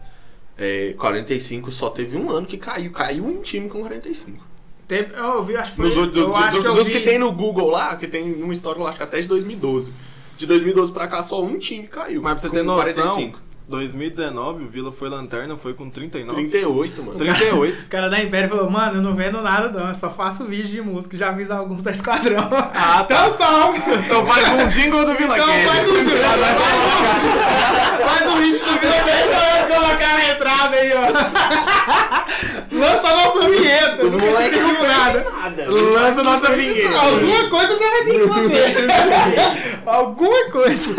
É, 0.58 0.93
45 0.98 1.70
só 1.72 1.89
teve 1.89 2.15
um 2.17 2.30
ano 2.32 2.46
que 2.48 2.58
caiu. 2.58 2.91
Caiu 2.91 3.26
um 3.26 3.41
time 3.41 3.67
com 3.70 3.80
45. 3.82 4.43
Teve- 4.88 5.13
eu 5.17 5.43
vi, 5.43 5.58
acho 5.58 5.71
que 5.71 5.78
foi. 5.78 5.86
Nos 5.88 5.97
outros- 5.97 6.17
eu 6.17 6.28
do- 6.30 6.36
acho 6.36 6.52
do- 6.58 6.62
que 6.62 6.67
eu 6.67 6.73
dos 6.76 6.86
vi. 6.88 6.93
que 6.93 7.00
tem 7.02 7.19
no 7.19 7.32
Google 7.32 7.69
lá, 7.69 7.95
que 7.97 8.08
tem 8.08 8.34
uma 8.41 8.54
história 8.54 8.82
lá, 8.82 8.89
acho 8.89 8.97
que 8.97 9.04
até 9.04 9.19
de 9.19 9.28
2012. 9.28 9.91
De 10.38 10.45
2012 10.45 10.91
pra 10.91 11.08
cá, 11.08 11.21
só 11.23 11.43
um 11.43 11.58
time 11.58 11.88
caiu. 11.88 12.21
Mas 12.21 12.39
pra 12.39 12.50
você 12.50 12.56
ter 12.56 12.63
noção, 12.63 12.84
45. 12.93 13.39
2019 13.67 14.63
o 14.63 14.67
Vila 14.69 14.93
foi 14.93 15.10
lanterna, 15.10 15.58
foi 15.58 15.73
com 15.73 15.89
39. 15.89 16.39
38, 16.47 17.04
mano. 17.04 17.17
38. 17.17 17.82
O 17.84 17.89
cara 17.89 18.10
da 18.10 18.23
Império 18.23 18.47
falou, 18.47 18.69
mano, 18.71 18.95
eu 18.95 19.02
não 19.02 19.13
vendo 19.13 19.41
nada 19.41 19.67
não, 19.69 19.89
eu 19.89 19.95
só 19.95 20.10
faço 20.10 20.45
vídeo 20.45 20.67
de 20.67 20.82
música, 20.82 21.17
já 21.17 21.30
aviso 21.30 21.52
alguns 21.52 21.82
da 21.84 21.91
Esquadrão. 21.91 22.47
Ah, 22.73 23.04
tá. 23.10 23.26
Então 23.28 23.38
salve! 23.38 23.80
Então 24.06 24.26
faz 24.26 24.47
um 24.47 24.67
jingle 24.69 25.06
do 25.06 25.13
Vila 25.15 25.36
Então 25.38 25.47
faz 25.67 25.86
um 25.89 25.93
vídeo, 25.95 26.17
faz 28.06 28.32
um 28.32 28.38
vídeo 28.38 28.60
do 28.60 28.80
Vila 28.80 29.04
Cast 29.04 29.28
pra 29.67 29.76
colocar 29.76 30.13
na 30.13 30.30
entrada 30.30 30.76
aí, 30.78 30.91
ó. 30.93 32.66
Lança 32.78 33.08
a 33.08 33.16
nossa 33.16 33.50
vinheta. 33.50 34.06
Os 34.06 34.16
moleques 34.16 34.62
não 34.62 34.74
nada. 34.74 35.20
pegam 35.20 35.40
nada. 35.40 35.66
Lança 35.70 36.24
nossa 36.24 36.56
vinheta. 36.56 36.98
Alguma 37.00 37.50
coisa 37.50 37.68
você 37.68 37.90
vai 37.90 38.04
ter 38.04 38.20
que 38.20 38.28
fazer. 38.28 39.82
Alguma 39.86 40.50
coisa. 40.52 40.90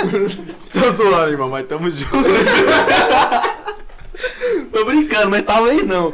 Tô 0.73 0.91
zoando, 0.91 1.31
irmão, 1.31 1.49
mas 1.49 1.67
tamo 1.67 1.91
junto. 1.91 2.17
Tô 4.73 4.85
brincando, 4.85 5.31
mas 5.31 5.43
talvez 5.45 5.87
não. 5.87 6.13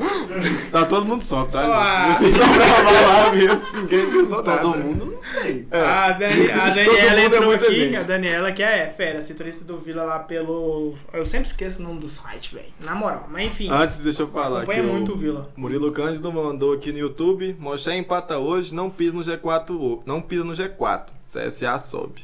Tá 0.71 0.85
todo 0.85 1.05
mundo 1.07 1.23
só, 1.23 1.45
tá? 1.47 1.61
Ah. 1.65 2.13
Vocês 2.13 2.37
só 2.37 2.45
gravar 2.45 2.91
lá 3.27 3.33
mesmo, 3.33 3.63
ninguém 3.75 4.11
pensou 4.11 4.43
nada. 4.43 4.61
Todo 4.61 4.79
mundo, 4.79 5.07
não 5.07 5.23
sei. 5.23 5.67
É. 5.71 5.81
A, 5.81 6.09
Dani, 6.11 6.51
a 6.51 6.69
Daniela 6.71 7.21
é 7.21 7.25
entrou 7.25 7.45
muita 7.47 7.65
aqui, 7.67 7.75
gente. 7.75 7.97
a 7.97 8.03
Daniela 8.03 8.53
que 8.53 8.63
é 8.63 8.93
fera, 8.95 9.23
setorista 9.23 9.65
do 9.65 9.79
Vila 9.79 10.05
lá 10.05 10.19
pelo... 10.19 10.95
Eu 11.13 11.25
sempre 11.25 11.49
esqueço 11.49 11.81
o 11.81 11.83
nome 11.83 12.01
do 12.01 12.09
site, 12.09 12.55
velho. 12.55 12.67
Na 12.81 12.95
moral, 12.95 13.27
mas 13.31 13.47
enfim. 13.47 13.69
Antes, 13.71 13.99
deixa 13.99 14.23
eu 14.23 14.29
falar 14.29 14.59
Acompanha 14.59 14.83
aqui. 14.83 14.91
muito 14.91 15.13
o 15.13 15.17
Vila. 15.17 15.51
Murilo 15.57 15.91
Cândido 15.93 16.33
mandou 16.33 16.73
aqui 16.75 16.93
no 16.93 16.99
YouTube. 16.99 17.57
Moché 17.59 17.97
empata 17.97 18.39
hoje, 18.39 18.75
não 18.75 18.91
pisa 18.91 19.15
no 19.15 19.23
G4. 19.23 19.71
ho- 19.71 20.03
Não 20.07 20.21
pisa 20.21 20.45
no 20.45 20.53
G4. 20.53 21.07
CSA 21.27 21.79
sobe. 21.79 22.23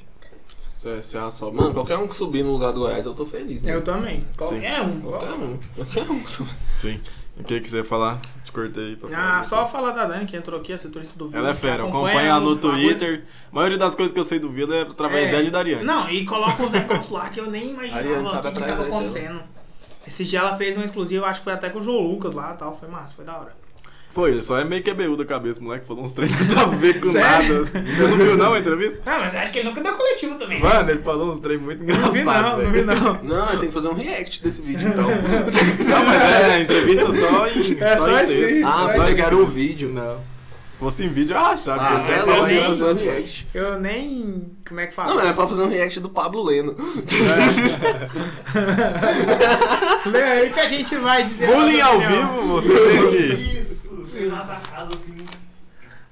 CSA 0.83 1.31
só. 1.31 1.51
Mano, 1.51 1.75
qualquer 1.75 1.99
um 1.99 2.09
que 2.09 2.15
subir 2.17 2.43
no 2.43 2.53
lugar 2.53 2.73
do 2.73 2.81
Goiás, 2.81 3.05
eu 3.05 3.15
tô 3.15 3.27
feliz. 3.27 3.63
Né? 3.63 3.75
Eu 3.75 3.83
também. 3.83 4.25
Qualquer 4.37 4.81
um. 4.81 5.01
Qualquer 5.01 5.33
um. 5.33 5.59
Qualquer 5.77 6.11
um 6.11 6.21
que 6.21 6.31
subir. 6.31 6.55
Sim. 6.79 7.01
O 7.39 7.45
que 7.45 7.59
quiser 7.61 7.85
falar? 7.85 8.21
Te 8.45 8.53
cortei 8.53 8.85
aí 8.89 8.97
pra 8.97 9.09
falar. 9.09 9.41
Ah, 9.41 9.45
só 9.45 9.67
falar 9.67 9.93
da 9.93 10.05
Dani 10.05 10.27
que 10.27 10.37
entrou 10.37 10.61
aqui, 10.61 10.73
a 10.73 10.79
setorista 10.79 11.19
do 11.19 11.29
Vila. 11.29 11.39
Ela 11.41 11.51
é 11.51 11.55
fera, 11.55 11.85
acompanha 11.85 12.35
acompanha 12.35 12.41
no 12.41 12.49
os 12.49 12.55
bagulho. 12.61 12.83
Twitter. 12.83 13.25
A 13.51 13.55
maioria 13.55 13.79
das 13.79 13.95
coisas 13.95 14.13
que 14.13 14.21
eu 14.21 14.25
sei 14.25 14.39
do 14.39 14.51
Vila 14.51 14.75
é 14.75 14.83
através 14.83 15.29
É. 15.29 15.31
dela 15.31 15.43
e 15.45 15.51
da 15.51 15.59
Ariane. 15.59 15.85
Não, 15.85 16.11
e 16.11 16.25
coloca 16.27 16.63
uns 16.63 16.71
negócios 16.71 17.11
lá 17.11 17.29
que 17.31 17.41
eu 17.41 17.51
nem 17.51 17.71
imaginava 17.71 18.21
o 18.23 18.25
que, 18.25 18.41
tava 18.43 18.61
dela. 18.61 18.87
acontecendo. 18.87 19.41
Esse 20.07 20.25
dia 20.25 20.41
ela 20.41 20.57
fez 20.57 20.77
um 20.77 20.83
exclusivo, 20.83 21.25
acho 21.25 21.41
que 21.41 21.45
foi 21.45 21.53
até 21.53 21.71
com 21.71 21.79
o 21.79 21.83
João 21.83 22.01
Lucas 22.11 22.35
lá 22.35 22.53
e 22.55 22.59
tal. 22.59 22.75
Foi 22.75 22.89
massa, 22.89 23.15
foi 23.15 23.25
da 23.25 23.39
hora. 23.39 23.55
Foi, 24.13 24.33
ele 24.33 24.43
só 24.43 24.59
é 24.59 24.65
meio 24.65 24.83
QBU 24.83 25.17
da 25.17 25.25
cabeça, 25.25 25.61
moleque. 25.61 25.87
Falou 25.87 26.03
uns 26.05 26.13
treinos 26.13 26.37
nada 26.49 26.63
a 26.63 26.67
ver 26.67 26.99
com 27.01 27.13
Sério? 27.13 27.65
nada. 27.65 27.71
Você 27.97 28.03
não 28.09 28.17
viu 28.17 28.37
não 28.37 28.53
a 28.55 28.59
entrevista? 28.59 28.99
Ah, 29.07 29.19
mas 29.21 29.35
acho 29.37 29.53
que 29.53 29.61
ele 29.61 29.69
nunca 29.69 29.81
deu 29.81 29.93
coletivo 29.95 30.35
também. 30.35 30.61
Mano, 30.61 30.91
ele 30.91 31.01
falou 31.03 31.31
uns 31.33 31.39
treinos 31.39 31.65
muito 31.65 31.79
não 31.85 31.95
engraçados. 31.95 32.13
vi 32.13 32.25
não, 32.25 32.59
não 32.59 32.73
vi 32.73 32.83
não. 32.83 33.23
Não, 33.23 33.47
tem 33.59 33.69
que 33.69 33.75
fazer 33.75 33.89
um 33.89 33.95
react 33.95 34.43
desse 34.43 34.63
vídeo 34.63 34.89
então. 34.89 35.07
Não, 35.11 36.05
mas 36.05 36.23
é 36.23 36.61
entrevista 36.63 37.07
só 37.07 37.47
em, 37.47 37.77
É 37.81 37.97
só 37.97 38.09
só 38.09 38.21
em 38.23 38.27
texto. 38.27 38.67
Ah, 38.67 38.93
Só 38.97 39.15
que 39.15 39.21
era 39.21 39.37
um 39.37 39.47
vídeo. 39.47 39.89
Não. 39.91 40.19
Se 40.71 40.79
fosse 40.81 41.05
em 41.05 41.09
vídeo, 41.09 41.37
eu 41.37 41.41
ia 41.41 41.47
achar. 41.49 41.79
Ah, 41.79 41.99
é 42.01 42.13
é 42.13 42.27
nem- 42.27 42.47
tem 42.47 42.61
que 42.63 42.67
fazer 42.69 42.85
um 42.85 42.95
react. 42.95 43.47
Eu 43.55 43.79
nem. 43.81 44.51
Como 44.67 44.81
é 44.81 44.87
que 44.89 44.95
fala? 44.95 45.15
Não, 45.15 45.31
é 45.31 45.33
pra 45.33 45.47
fazer 45.47 45.63
um 45.63 45.69
react 45.69 46.01
do 46.01 46.09
Pablo 46.09 46.43
Leno. 46.43 46.75
Lê 50.07 50.23
aí 50.23 50.51
que 50.51 50.61
a 50.61 50.69
gente 50.69 50.97
vai 50.97 51.25
dizer. 51.25 51.49
a 51.49 51.53
Bullying 51.55 51.81
ao 51.81 52.01
vivo, 52.01 52.47
você 52.49 52.69
tem 52.69 53.11
que. 53.11 53.60
Sei 54.23 54.29
lá 54.31 54.43
da 54.43 54.57
casa 54.57 54.95
assim. 54.95 55.27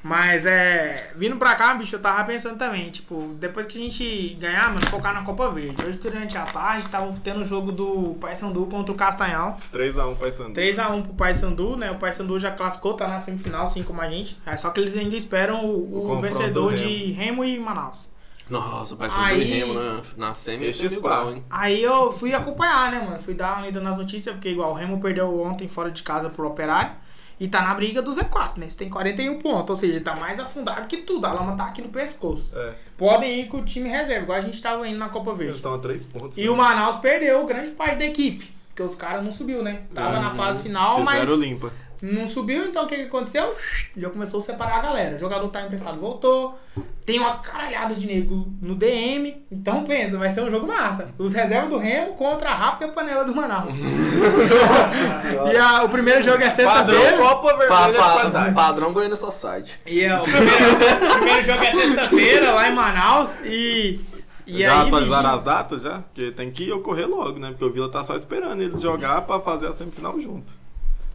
Mas 0.02 0.46
é. 0.46 1.12
Vindo 1.16 1.36
pra 1.36 1.56
cá, 1.56 1.74
bicho, 1.74 1.96
eu 1.96 2.00
tava 2.00 2.22
pensando 2.24 2.56
também, 2.56 2.88
tipo, 2.88 3.34
depois 3.40 3.66
que 3.66 3.76
a 3.76 3.80
gente 3.80 4.34
ganhar, 4.40 4.68
mano, 4.72 4.86
focar 4.86 5.12
na 5.12 5.22
Copa 5.22 5.50
Verde. 5.50 5.82
Hoje 5.82 5.98
durante 5.98 6.38
a 6.38 6.46
tarde 6.46 6.86
tava 6.88 7.12
tendo 7.22 7.40
o 7.40 7.44
jogo 7.44 7.72
do 7.72 8.16
Paysandu 8.20 8.64
contra 8.66 8.92
o 8.92 8.94
Castanhal. 8.94 9.58
3x1 9.74 10.16
Paysandu. 10.16 10.52
3x1 10.52 11.02
pro 11.02 11.14
Paysandu, 11.14 11.76
né? 11.76 11.90
O 11.90 11.96
Paysandu 11.96 12.38
já 12.38 12.52
classificou, 12.52 12.94
tá 12.94 13.08
na 13.08 13.18
semifinal, 13.18 13.64
assim 13.64 13.82
como 13.82 14.00
a 14.00 14.08
gente. 14.08 14.38
É 14.46 14.56
só 14.56 14.70
que 14.70 14.78
eles 14.80 14.96
ainda 14.96 15.16
esperam 15.16 15.64
o, 15.64 16.06
O 16.06 16.12
o 16.12 16.20
vencedor 16.20 16.70
do 16.70 16.76
de 16.76 17.10
Remo 17.12 17.44
e 17.44 17.58
Manaus. 17.58 18.08
Nossa, 18.48 18.94
vai 18.94 19.10
ser 19.10 19.18
Aí- 19.18 19.44
do 19.44 19.52
Remo 19.52 19.74
na, 19.74 20.00
na 20.16 20.32
semi. 20.32 20.66
Esse 20.66 20.82
vai 20.82 20.90
ser 20.90 20.96
spa. 20.96 21.08
igual, 21.08 21.32
hein? 21.32 21.44
Aí 21.50 21.82
eu 21.82 22.12
fui 22.12 22.32
acompanhar, 22.32 22.92
né, 22.92 23.00
mano? 23.00 23.20
Fui 23.20 23.34
dar 23.34 23.56
uma 23.56 23.66
lida 23.66 23.80
nas 23.80 23.98
notícias, 23.98 24.32
porque 24.34 24.48
igual 24.48 24.70
o 24.70 24.74
Remo 24.74 25.00
perdeu 25.00 25.42
ontem 25.42 25.66
fora 25.66 25.90
de 25.90 26.04
casa 26.04 26.30
pro 26.30 26.46
Operário. 26.46 26.92
E 27.40 27.46
tá 27.46 27.62
na 27.62 27.72
briga 27.74 28.02
do 28.02 28.10
Z4, 28.10 28.58
né? 28.58 28.68
Você 28.68 28.78
tem 28.78 28.88
41 28.88 29.38
pontos, 29.38 29.70
ou 29.70 29.76
seja, 29.76 29.92
ele 29.94 30.04
tá 30.04 30.14
mais 30.16 30.40
afundado 30.40 30.88
que 30.88 30.98
tudo. 30.98 31.24
A 31.24 31.32
lama 31.32 31.56
tá 31.56 31.64
aqui 31.64 31.80
no 31.80 31.88
pescoço. 31.88 32.52
É, 32.56 32.74
Podem 32.96 33.40
ir 33.40 33.46
com 33.46 33.58
o 33.58 33.64
time 33.64 33.88
reserva, 33.88 34.24
igual 34.24 34.38
a 34.38 34.40
gente 34.40 34.60
tava 34.60 34.88
indo 34.88 34.98
na 34.98 35.08
Copa 35.08 35.30
eles 35.30 35.38
Verde. 35.38 35.54
estão 35.54 35.74
a 35.74 35.78
3 35.78 36.06
pontos. 36.06 36.38
E 36.38 36.42
né? 36.42 36.50
o 36.50 36.56
Manaus 36.56 36.96
perdeu 36.96 37.46
grande 37.46 37.70
parte 37.70 37.98
da 37.98 38.06
equipe. 38.06 38.52
Porque 38.68 38.82
os 38.82 38.94
caras 38.94 39.24
não 39.24 39.30
subiu, 39.30 39.62
né? 39.62 39.82
Tava 39.92 40.20
na 40.20 40.30
fase 40.30 40.62
final, 40.62 41.00
mas 41.02 41.20
Fizeram 41.20 41.40
limpa. 41.40 41.72
Não 42.02 42.28
subiu, 42.28 42.66
então 42.66 42.84
o 42.84 42.86
que, 42.86 42.96
que 42.96 43.02
aconteceu? 43.02 43.54
Já 43.96 44.08
começou 44.10 44.40
a 44.40 44.42
separar 44.42 44.76
a 44.76 44.82
galera. 44.82 45.16
O 45.16 45.18
jogador 45.18 45.46
que 45.48 45.52
tá 45.52 45.62
emprestado 45.62 45.98
voltou. 46.00 46.58
tem 47.04 47.18
uma 47.18 47.38
caralhada 47.38 47.94
de 47.94 48.06
nego 48.06 48.46
no 48.62 48.74
DM. 48.74 49.44
Então 49.50 49.84
pensa, 49.84 50.16
vai 50.18 50.30
ser 50.30 50.42
um 50.42 50.50
jogo 50.50 50.66
massa. 50.66 51.08
Os 51.18 51.32
reservas 51.32 51.70
do 51.70 51.78
Remo 51.78 52.14
contra 52.14 52.50
a 52.50 52.54
rápida 52.54 52.92
panela 52.92 53.24
do 53.24 53.34
Manaus. 53.34 53.78
e 55.52 55.56
a- 55.56 55.84
o 55.84 55.88
primeiro 55.88 56.22
jogo 56.22 56.42
é 56.42 56.50
Padrão 56.50 56.56
sexta-feira. 56.56 57.18
Copa 57.18 57.48
Pa- 57.54 57.56
Vermelha 57.56 57.98
pa- 57.98 58.12
qualidade. 58.12 58.54
padrão 58.54 58.92
Goiânia 58.92 59.16
Society. 59.16 59.78
E 59.86 60.02
é, 60.02 60.16
o, 60.16 60.20
primeiro, 60.20 60.46
o 60.46 61.14
primeiro 61.16 61.42
jogo 61.42 61.62
é 61.64 61.72
sexta-feira 61.72 62.52
lá 62.52 62.68
em 62.68 62.74
Manaus. 62.74 63.40
E. 63.44 64.00
E 64.46 64.60
já 64.62 64.80
aí, 64.80 64.86
atualizaram 64.86 65.22
bicho, 65.24 65.36
as 65.36 65.42
datas 65.42 65.82
já? 65.82 65.98
Porque 65.98 66.30
tem 66.30 66.50
que 66.50 66.72
ocorrer 66.72 67.06
logo, 67.06 67.38
né? 67.38 67.48
Porque 67.48 67.64
o 67.66 67.70
Vila 67.70 67.90
tá 67.90 68.02
só 68.02 68.16
esperando 68.16 68.62
eles 68.62 68.80
jogar 68.80 69.20
pra 69.22 69.38
fazer 69.40 69.66
a 69.66 69.72
semifinal 69.72 70.18
junto. 70.18 70.50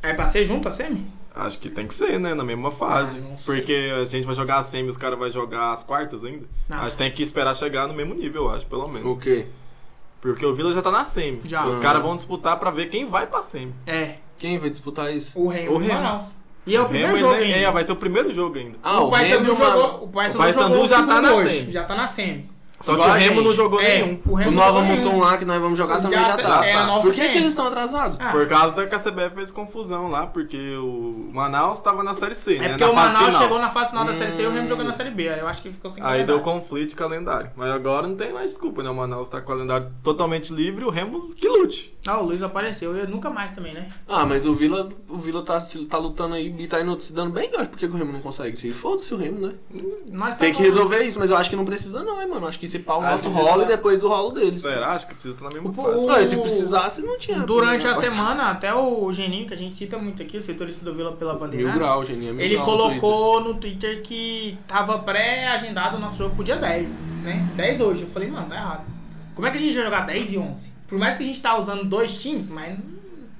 É 0.04 0.14
pra 0.14 0.28
ser 0.28 0.44
junto 0.46 0.68
a 0.68 0.72
semi? 0.72 1.08
Acho 1.36 1.58
que 1.58 1.70
tem 1.70 1.88
que 1.88 1.94
ser, 1.96 2.20
né? 2.20 2.34
Na 2.36 2.44
mesma 2.44 2.70
fase. 2.70 3.18
Ah, 3.18 3.22
não 3.22 3.38
sei. 3.38 3.46
Porque 3.46 3.92
a 4.00 4.06
gente 4.06 4.26
vai 4.26 4.36
jogar 4.36 4.60
a 4.60 4.64
semi 4.64 4.88
e 4.88 4.90
os 4.92 4.98
caras 4.98 5.18
vão 5.18 5.32
jogar 5.32 5.72
as 5.72 5.84
quartas 5.84 6.24
ainda. 6.24 6.46
Não. 6.70 6.80
Acho 6.80 6.92
que 6.92 6.98
tem 6.98 7.12
que 7.12 7.24
esperar 7.24 7.56
chegar 7.56 7.88
no 7.88 7.94
mesmo 7.94 8.14
nível, 8.14 8.44
eu 8.44 8.52
acho, 8.52 8.66
pelo 8.68 8.88
menos. 8.88 9.16
O 9.16 9.20
quê? 9.20 9.48
Porque 10.22 10.46
o 10.46 10.54
Vila 10.54 10.72
já 10.72 10.82
tá 10.82 10.92
na 10.92 11.04
semi. 11.06 11.42
Já. 11.46 11.66
Os 11.66 11.78
Ah. 11.78 11.82
caras 11.82 12.02
vão 12.04 12.16
disputar 12.16 12.60
pra 12.60 12.70
ver 12.70 12.86
quem 12.90 13.08
vai 13.10 13.26
pra 13.26 13.42
semi. 13.42 13.74
É, 13.88 14.16
Quem 14.38 14.60
vai 14.60 14.70
disputar 14.70 15.12
isso? 15.16 15.32
o 15.40 15.48
Remo 15.48 15.76
O 15.76 15.78
Remo. 15.78 16.28
E 16.66 16.76
é 16.76 16.82
o 16.82 16.86
primeiro 16.86 17.08
Remo, 17.16 17.20
jogo 17.20 17.34
ainda. 17.42 17.58
É, 17.58 17.72
vai 17.72 17.84
ser 17.84 17.92
o 17.92 17.96
primeiro 17.96 18.34
jogo 18.34 18.58
ainda. 18.58 18.78
Ah, 18.84 19.00
o 19.02 19.08
o 19.08 19.12
Manaus. 19.12 19.46
jogou. 19.46 20.02
O 20.02 20.04
O 20.06 20.08
Paysandu 20.10 20.74
jogou 20.74 20.88
já 20.88 21.02
o 21.04 21.08
tá 21.08 21.22
na 21.22 21.34
hoje, 21.34 21.60
semi. 21.62 21.72
Já 21.74 21.84
tá 21.84 21.96
na 21.96 22.08
semi. 22.08 22.50
Só 22.84 22.94
Igual 22.96 23.12
que 23.12 23.16
o 23.16 23.20
Remo 23.20 23.42
não 23.42 23.54
jogou 23.54 23.80
É, 23.80 24.02
nenhum. 24.04 24.20
o 24.28 24.34
Remo 24.36 24.52
O 24.52 24.54
Nova 24.56 24.82
Mutum 24.82 25.18
lá 25.20 25.38
que 25.38 25.46
nós 25.46 25.62
vamos 25.62 25.78
jogar 25.78 26.02
também 26.02 26.20
Já 26.20 26.32
já 26.32 26.36
tá- 26.38 26.44
tá. 26.60 26.66
é, 26.66 26.74
tá. 26.74 27.00
Por 27.00 27.14
que, 27.14 27.30
que 27.30 27.38
eles 27.38 27.48
estão 27.50 27.68
atrasados? 27.68 28.18
Ah, 28.20 28.32
Por 28.34 28.46
causa 28.46 28.76
da 28.76 28.86
que 28.86 28.94
a 28.94 29.00
CBF 29.00 29.36
fez 29.36 29.52
confusão 29.52 30.10
lá, 30.10 30.28
porque 30.28 30.58
o 30.76 31.30
Manaus 31.32 31.80
tava 31.80 32.04
na 32.04 32.14
Série 32.14 32.36
C, 32.36 32.60
né? 32.60 32.66
É 32.66 32.70
porque 32.72 32.84
na 32.84 32.92
o 32.92 32.94
Manaus 32.96 33.26
final. 33.28 33.42
chegou 33.42 33.60
na 33.60 33.70
fase 33.70 33.92
final 33.92 34.04
da 34.04 34.14
Série 34.16 34.32
C 34.34 34.42
e 34.44 34.46
o 34.48 34.52
Remo 34.52 34.66
Hum. 34.66 34.68
jogou 34.68 34.84
na 34.84 34.92
Série 34.92 35.12
B. 35.12 35.30
Aí 35.30 35.40
eu 35.40 35.48
acho 35.48 35.62
que 35.62 35.70
ficou 35.72 35.90
sem 35.90 36.04
Aí 36.04 36.26
deu 36.26 36.42
conflito 36.42 36.90
de 36.90 36.96
calendário. 36.98 37.52
Mas 37.56 37.70
agora 37.72 38.06
não 38.06 38.18
tem 38.18 38.34
mais 38.34 38.50
desculpa, 38.50 38.84
né? 38.84 38.90
O 38.90 38.96
Manaus 38.96 39.30
tá 39.30 39.40
com 39.40 39.46
o 39.46 39.56
calendário 39.56 39.88
totalmente 40.04 40.52
livre 40.54 40.84
e 40.84 40.88
o 40.88 40.92
Remo 40.92 41.34
que 41.36 41.48
lute. 41.48 41.98
Ah, 42.06 42.20
o 42.20 42.26
Luiz 42.26 42.44
apareceu. 42.44 42.94
Eu 42.98 43.08
nunca 43.08 43.30
mais 43.30 43.54
também, 43.56 43.74
né? 43.74 43.88
Ah, 44.10 44.26
mas 44.26 44.46
o 44.46 44.54
Vila, 44.54 44.90
o 45.08 45.18
Vila 45.18 45.42
tá, 45.42 45.66
tá 45.90 45.98
lutando 45.98 46.36
aí 46.36 46.54
e 46.60 46.68
tá 46.68 46.82
indo, 46.82 47.00
se 47.00 47.14
dando 47.14 47.32
bem, 47.32 47.50
eu 47.54 47.62
acho. 47.62 47.70
Por 47.70 47.80
que 47.80 47.86
o 47.86 47.94
Remo 47.94 48.12
não 48.12 48.20
consegue? 48.20 48.58
Se 48.58 48.72
Foda-se 48.72 49.14
o 49.14 49.18
Remo, 49.18 49.40
né? 49.48 49.54
Nós 50.08 50.36
Tem 50.36 50.52
tava- 50.52 50.62
que 50.62 50.68
resolver 50.70 51.02
isso, 51.04 51.18
mas 51.18 51.30
eu 51.30 51.38
acho 51.38 51.50
que 51.50 51.56
não 51.56 51.64
precisa 51.64 52.04
não, 52.04 52.22
hein, 52.22 52.28
mano. 52.28 52.46
Acho 52.48 52.60
que 52.60 52.73
pau 52.80 53.00
o 53.00 53.04
nosso 53.04 53.30
rolo 53.30 53.64
e 53.64 53.66
depois 53.66 54.04
o 54.04 54.08
rolo 54.10 54.32
deles. 54.32 54.62
Será? 54.62 54.92
Acho 54.92 55.08
que 55.08 55.14
precisa 55.14 55.36
estar 55.36 55.46
na 55.48 55.52
mesma 55.54 55.70
O- 55.70 55.74
fase. 55.74 55.98
o- 56.06 56.10
Ah, 56.12 56.22
e 56.22 56.28
se 56.28 56.38
precisasse, 56.38 57.02
não 57.02 57.18
tinha. 57.18 57.40
Durante 57.40 57.88
a 57.88 57.96
semana, 57.96 58.52
até 58.52 58.74
o 58.74 59.12
Geninho, 59.14 59.48
que 59.48 59.54
a 59.54 59.58
gente 59.58 59.76
cita 59.76 59.98
muito 59.98 60.22
aqui, 60.22 60.38
o 60.38 60.42
setorista 60.42 60.84
do 60.86 60.94
Vila 60.94 61.12
pela 61.14 61.34
Mil 61.34 61.40
Bandeirantes, 61.42 61.80
grau, 61.80 62.04
Geninho. 62.06 62.34
mil 62.34 62.44
ele 62.44 62.56
grau 62.56 62.66
no 62.66 62.72
colocou 62.78 63.42
no 63.44 63.54
Twitter 63.56 64.02
que 64.02 64.58
tava 64.68 65.00
pré-agendado 65.00 65.98
o 65.98 66.00
nosso 66.00 66.18
jogo 66.18 66.36
pro 66.36 66.44
dia 66.44 66.58
10, 66.58 66.92
né? 67.24 67.48
10 67.56 67.80
hoje. 67.82 68.04
Eu 68.04 68.08
falei, 68.10 68.30
mano, 68.30 68.48
tá 68.48 68.56
errado. 68.56 68.84
Como 69.36 69.48
é 69.48 69.52
que 69.52 69.58
a 69.58 69.60
gente 69.60 69.74
vai 69.76 69.84
jogar 69.84 70.02
10 70.06 70.32
e 70.34 70.38
11? 70.38 70.72
Por 70.88 70.98
mais 71.00 71.18
que 71.18 71.24
a 71.24 71.26
gente 71.26 71.42
tá 71.42 71.58
usando 71.58 71.84
dois 71.86 72.22
times, 72.22 72.48
mas, 72.50 72.78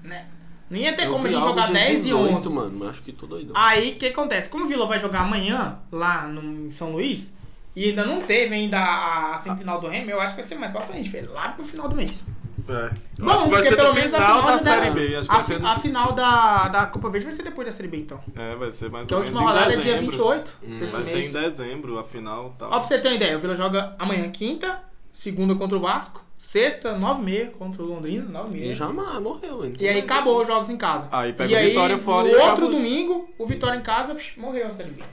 né? 0.04 0.26
Não 0.70 0.78
ia 0.80 0.94
ter 0.94 1.06
Eu 1.06 1.12
como 1.12 1.28
a 1.28 1.30
gente 1.30 1.40
jogar 1.44 1.68
de 1.68 1.74
10 1.74 2.00
e 2.00 2.04
18, 2.06 2.36
11. 2.38 2.50
mano, 2.50 2.72
mas 2.80 2.90
acho 2.90 3.02
que 3.04 3.12
tô 3.12 3.28
doido. 3.28 3.52
Aí, 3.54 3.92
o 3.92 3.96
que 3.96 4.08
acontece? 4.08 4.50
Como 4.50 4.66
o 4.66 4.68
Vila 4.68 4.88
vai 4.88 5.00
jogar 5.00 5.20
amanhã, 5.22 5.78
lá 5.92 6.26
no 6.28 6.66
em 6.66 6.72
São 6.72 6.94
Luís, 6.94 7.32
e 7.76 7.90
ainda 7.90 8.06
não 8.06 8.22
teve 8.22 8.54
ainda 8.54 8.78
a, 8.80 9.34
a 9.34 9.38
semifinal 9.38 9.80
do 9.80 9.88
Remo, 9.88 10.10
eu 10.12 10.20
acho 10.20 10.36
que 10.36 10.42
vai 10.42 10.48
ser 10.50 10.56
mais 10.56 10.72
pra 10.72 10.82
frente, 10.82 11.10
velho. 11.10 11.32
Lá 11.34 11.50
pro 11.50 11.66
final 11.66 11.88
do 11.90 11.96
mês. 11.96 12.24
É. 12.70 12.90
Bom, 13.20 13.50
porque 13.50 13.68
ser 13.68 13.76
pelo 13.76 13.90
no 13.90 13.96
menos 13.96 14.14
a 14.14 14.18
final 14.22 14.42
da 14.44 14.52
já 14.54 14.60
Série 14.60 14.92
B. 14.92 15.16
Acho 15.18 15.30
que 15.30 15.36
A, 15.36 15.40
vai 15.40 15.46
ser... 15.60 15.66
a 15.66 15.76
final 15.80 16.12
da, 16.14 16.68
da 16.70 16.86
Copa 16.86 17.10
Verde 17.10 17.26
vai 17.26 17.36
ser 17.36 17.44
depois 17.44 17.66
da 17.68 17.72
Série 17.74 17.90
B, 17.90 17.98
então. 17.98 18.24
É, 18.36 18.56
vai 18.56 18.72
ser 18.72 18.90
mais 18.90 19.06
Que 19.08 19.14
a 19.14 19.18
ou 19.18 19.24
menos 19.24 19.36
última 19.36 19.42
em 19.42 19.54
rodada 19.54 19.74
é 19.74 19.78
dia 19.78 19.94
dezembro. 19.96 20.12
28 20.12 20.52
Hum, 20.64 20.80
desse 20.80 20.92
Vai 20.94 21.04
ser 21.04 21.16
mês. 21.16 21.30
em 21.30 21.32
dezembro, 21.42 22.00
a 22.00 22.04
final 22.06 22.56
tá. 22.58 22.68
Ó, 22.68 22.70
pra 22.70 22.84
você 22.84 23.00
ter 23.00 23.10
uma 23.10 23.16
ideia, 23.16 23.36
o 23.36 23.40
Vila 23.42 23.54
joga 23.56 23.96
amanhã 24.00 24.30
quinta, 24.30 24.82
segunda 25.12 25.56
contra 25.56 25.78
o 25.78 25.82
Vasco, 25.82 26.24
sexta, 26.38 26.96
9h30 26.98 27.52
contra 27.52 27.84
o 27.84 27.86
Londrina, 27.86 28.40
9h30. 28.44 28.56
E 28.62 28.76
já 28.76 28.88
morreu, 28.88 29.66
hein? 29.66 29.74
E 29.78 29.86
aí 29.88 30.00
acabou 30.00 30.40
os 30.42 30.48
jogos 30.48 30.70
em 30.70 30.78
casa. 30.78 31.08
Aí 31.12 31.34
pega 31.34 31.52
e 31.52 31.56
o 31.56 31.58
aí, 31.58 31.70
Vitória 31.70 31.98
fora 31.98 32.24
no 32.28 32.30
e 32.30 32.36
outro 32.36 32.48
acaba 32.52 32.66
o- 32.68 32.72
domingo, 32.72 33.30
o 33.38 33.46
Vitória 33.46 33.78
em 33.78 33.82
casa, 33.84 34.16
psh, 34.16 34.38
morreu 34.38 34.68
a 34.68 34.72
Série 34.72 34.92
B. 34.92 35.04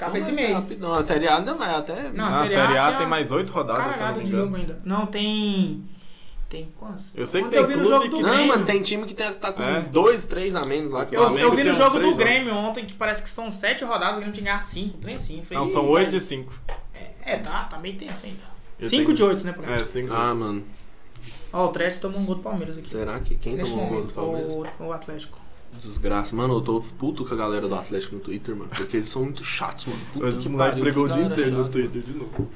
Acaba 0.00 0.18
esse 0.18 0.32
mês. 0.32 0.78
Não, 0.78 0.94
a 0.94 1.04
Série 1.06 1.28
A 1.28 1.36
ainda 1.38 1.54
vai 1.54 1.74
até... 1.74 2.10
Não, 2.10 2.26
a 2.26 2.30
Na 2.30 2.42
Série 2.42 2.54
Série 2.54 2.78
A 2.78 2.92
tem 2.92 3.06
a- 3.06 3.08
mais 3.08 3.30
oito 3.32 3.52
rodadas, 3.52 3.96
de 4.24 4.30
jogo 4.30 4.56
ainda. 4.56 4.80
Não, 4.84 5.06
tem... 5.06 5.84
Tem 6.48 6.68
quantos? 6.76 7.12
Eu 7.14 7.24
sei 7.26 7.42
que 7.42 7.46
Ontem 7.46 7.56
tem 7.58 7.62
eu 7.62 7.68
vi 7.68 7.76
no 7.76 7.82
clube 7.84 7.94
jogo 7.96 8.08
do 8.08 8.16
que- 8.16 8.22
Não, 8.24 8.30
Grêmio. 8.30 8.48
mano, 8.48 8.66
tem 8.66 8.82
time 8.82 9.06
que 9.06 9.14
tem, 9.14 9.32
tá 9.34 9.52
com 9.52 9.62
É. 9.62 9.82
dois, 9.82 10.24
três 10.24 10.56
a 10.56 10.64
menos 10.64 10.90
lá. 10.90 11.06
Que 11.06 11.14
Eu, 11.14 11.20
Flamengo 11.20 11.46
eu 11.46 11.52
vi 11.54 11.62
no 11.62 11.74
jogo 11.74 11.98
do 12.00 12.14
três 12.14 12.16
Grêmio 12.16 12.54
ontem, 12.56 12.84
que 12.86 12.94
parece 12.94 13.22
que 13.22 13.28
são 13.30 13.52
sete 13.52 13.84
rodadas, 13.84 14.14
o 14.16 14.16
Grêmio 14.16 14.32
tinha 14.32 14.42
que 14.42 14.48
ganhar 14.50 14.60
cinco. 14.60 14.96
Eu 14.96 15.18
falei, 15.44 15.58
Não, 15.58 15.62
"Ih, 15.64 15.66
são 15.68 15.88
oito 15.90 16.16
e 16.16 16.20
cinco. 16.20 16.52
É, 17.24 17.36
tá, 17.36 17.64
tá 17.64 17.78
meio 17.78 17.96
tenso 17.96 18.26
ainda. 18.26 18.42
Eu 18.80 18.88
5 18.88 19.04
tenho- 19.04 19.14
de 19.16 19.22
8, 19.22 19.44
né, 19.44 19.52
pra 19.52 19.76
É, 19.76 19.84
cinco. 19.84 20.12
Ah, 20.12 20.34
mano. 20.34 20.64
Ó, 21.52 21.66
o 21.66 21.68
Trash 21.68 22.00
tomou 22.00 22.18
um 22.20 22.24
gol 22.24 22.34
do 22.36 22.42
Palmeiras 22.42 22.76
aqui. 22.78 22.88
Será 22.90 23.20
que 23.20 23.34
quem 23.36 23.54
Neste 23.54 23.70
tomou 23.72 23.86
o 23.86 23.90
gol 23.90 24.02
do 24.04 24.12
Palmeiras? 24.12 24.52
o, 24.80 24.84
o 24.84 24.92
Atlético. 24.92 25.38
Desgraça. 25.82 26.36
Mano, 26.36 26.54
eu 26.54 26.60
tô 26.60 26.80
puto 26.98 27.24
com 27.24 27.32
a 27.32 27.36
galera 27.36 27.66
do 27.66 27.74
Atlético 27.74 28.16
no 28.16 28.20
Twitter, 28.20 28.54
mano. 28.54 28.70
Porque 28.76 28.98
eles 28.98 29.08
são 29.08 29.22
muito 29.24 29.42
chatos, 29.44 29.86
mano. 29.86 30.00
Puta 30.12 30.26
Hoje 30.26 30.36
que 30.36 30.40
os 30.42 30.46
moleques 30.48 30.70
pariu, 30.72 30.84
pregou 30.84 31.04
o 31.04 31.08
dia 31.08 31.22
inteiro 31.24 31.50
no. 31.56 31.68
Twitter 31.68 32.02
de 32.02 32.12
novo. 32.12 32.50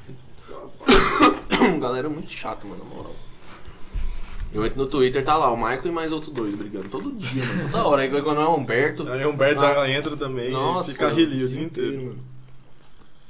galera 1.79 2.09
muito 2.09 2.31
chata, 2.31 2.67
mano, 2.67 2.83
na 2.83 2.95
moral. 2.95 3.15
Eu 4.53 4.65
entro 4.65 4.79
no 4.79 4.87
Twitter, 4.87 5.23
tá 5.23 5.35
lá, 5.35 5.51
o 5.51 5.57
Michael 5.57 5.87
e 5.87 5.91
mais 5.91 6.11
outro 6.11 6.31
doido 6.31 6.55
brigando. 6.55 6.87
Todo 6.87 7.11
dia, 7.11 7.43
mano. 7.43 7.69
Toda 7.71 7.87
hora. 7.87 8.01
Aí 8.03 8.09
quando 8.21 8.39
é 8.39 8.45
o 8.45 8.55
Humberto. 8.55 9.09
Aí 9.11 9.25
o 9.25 9.31
Humberto 9.31 9.61
já 9.61 9.89
entra 9.89 10.15
também 10.15 10.51
Nossa, 10.51 10.91
fica 10.91 11.09
rilho 11.09 11.45
o 11.45 11.49
dia 11.49 11.61
inteiro. 11.61 11.89
inteiro, 11.93 12.05
mano. 12.05 12.23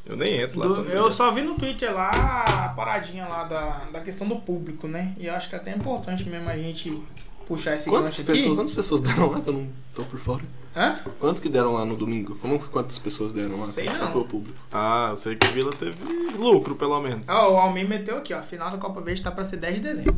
Eu 0.06 0.16
nem 0.16 0.40
entro 0.40 0.60
lá. 0.60 0.68
Do- 0.68 0.76
também. 0.76 0.94
eu 0.94 1.10
só 1.10 1.32
vi 1.32 1.42
no 1.42 1.56
Twitter 1.56 1.92
lá 1.92 2.44
a 2.46 2.70
paradinha 2.70 3.26
lá 3.28 3.44
da, 3.46 3.86
da 3.92 4.02
questão 4.02 4.28
do 4.28 4.36
público, 4.36 4.88
né? 4.88 5.16
E 5.18 5.26
eu 5.26 5.34
acho 5.34 5.50
que 5.50 5.56
é 5.56 5.58
até 5.58 5.72
importante 5.72 6.30
mesmo 6.30 6.48
a 6.48 6.56
gente 6.56 7.02
puxar 7.48 7.76
esse 7.76 7.90
Quantas 7.90 8.10
gancho 8.12 8.24
pessoas, 8.24 8.46
aqui. 8.48 8.56
quantas 8.56 8.76
pessoas 8.76 9.02
deram 9.02 9.32
lá 9.32 9.42
que 9.42 9.48
eu 9.50 9.54
não 9.54 9.68
tô 9.94 10.04
por 10.04 10.20
fora? 10.20 10.44
Hã? 10.76 11.00
Quantos 11.20 11.42
que 11.42 11.48
deram 11.48 11.74
lá 11.74 11.86
no 11.86 11.96
domingo? 11.96 12.36
Como 12.42 12.60
que 12.60 12.68
quantas 12.68 13.00
pessoas 13.00 13.32
deram 13.32 13.60
lá? 13.62 13.72
Sei 13.72 13.86
não. 13.86 14.12
foi 14.12 14.22
o 14.22 14.26
público? 14.26 14.58
Ah, 14.72 15.08
eu 15.12 15.16
sei 15.16 15.36
que 15.36 15.48
Vila 15.48 15.72
teve 15.72 15.96
lucro, 16.38 16.76
pelo 16.76 17.00
menos. 17.00 17.30
Ó, 17.30 17.54
o 17.54 17.58
Almir 17.58 17.88
meteu 17.88 18.18
aqui, 18.18 18.34
ó. 18.34 18.40
A 18.40 18.42
final 18.42 18.70
da 18.72 18.78
Copa 18.78 19.00
Verde 19.02 19.22
tá 19.22 19.32
pra 19.32 19.44
ser 19.46 19.58
10 19.58 19.76
de 19.76 19.82
dezembro. 19.82 20.16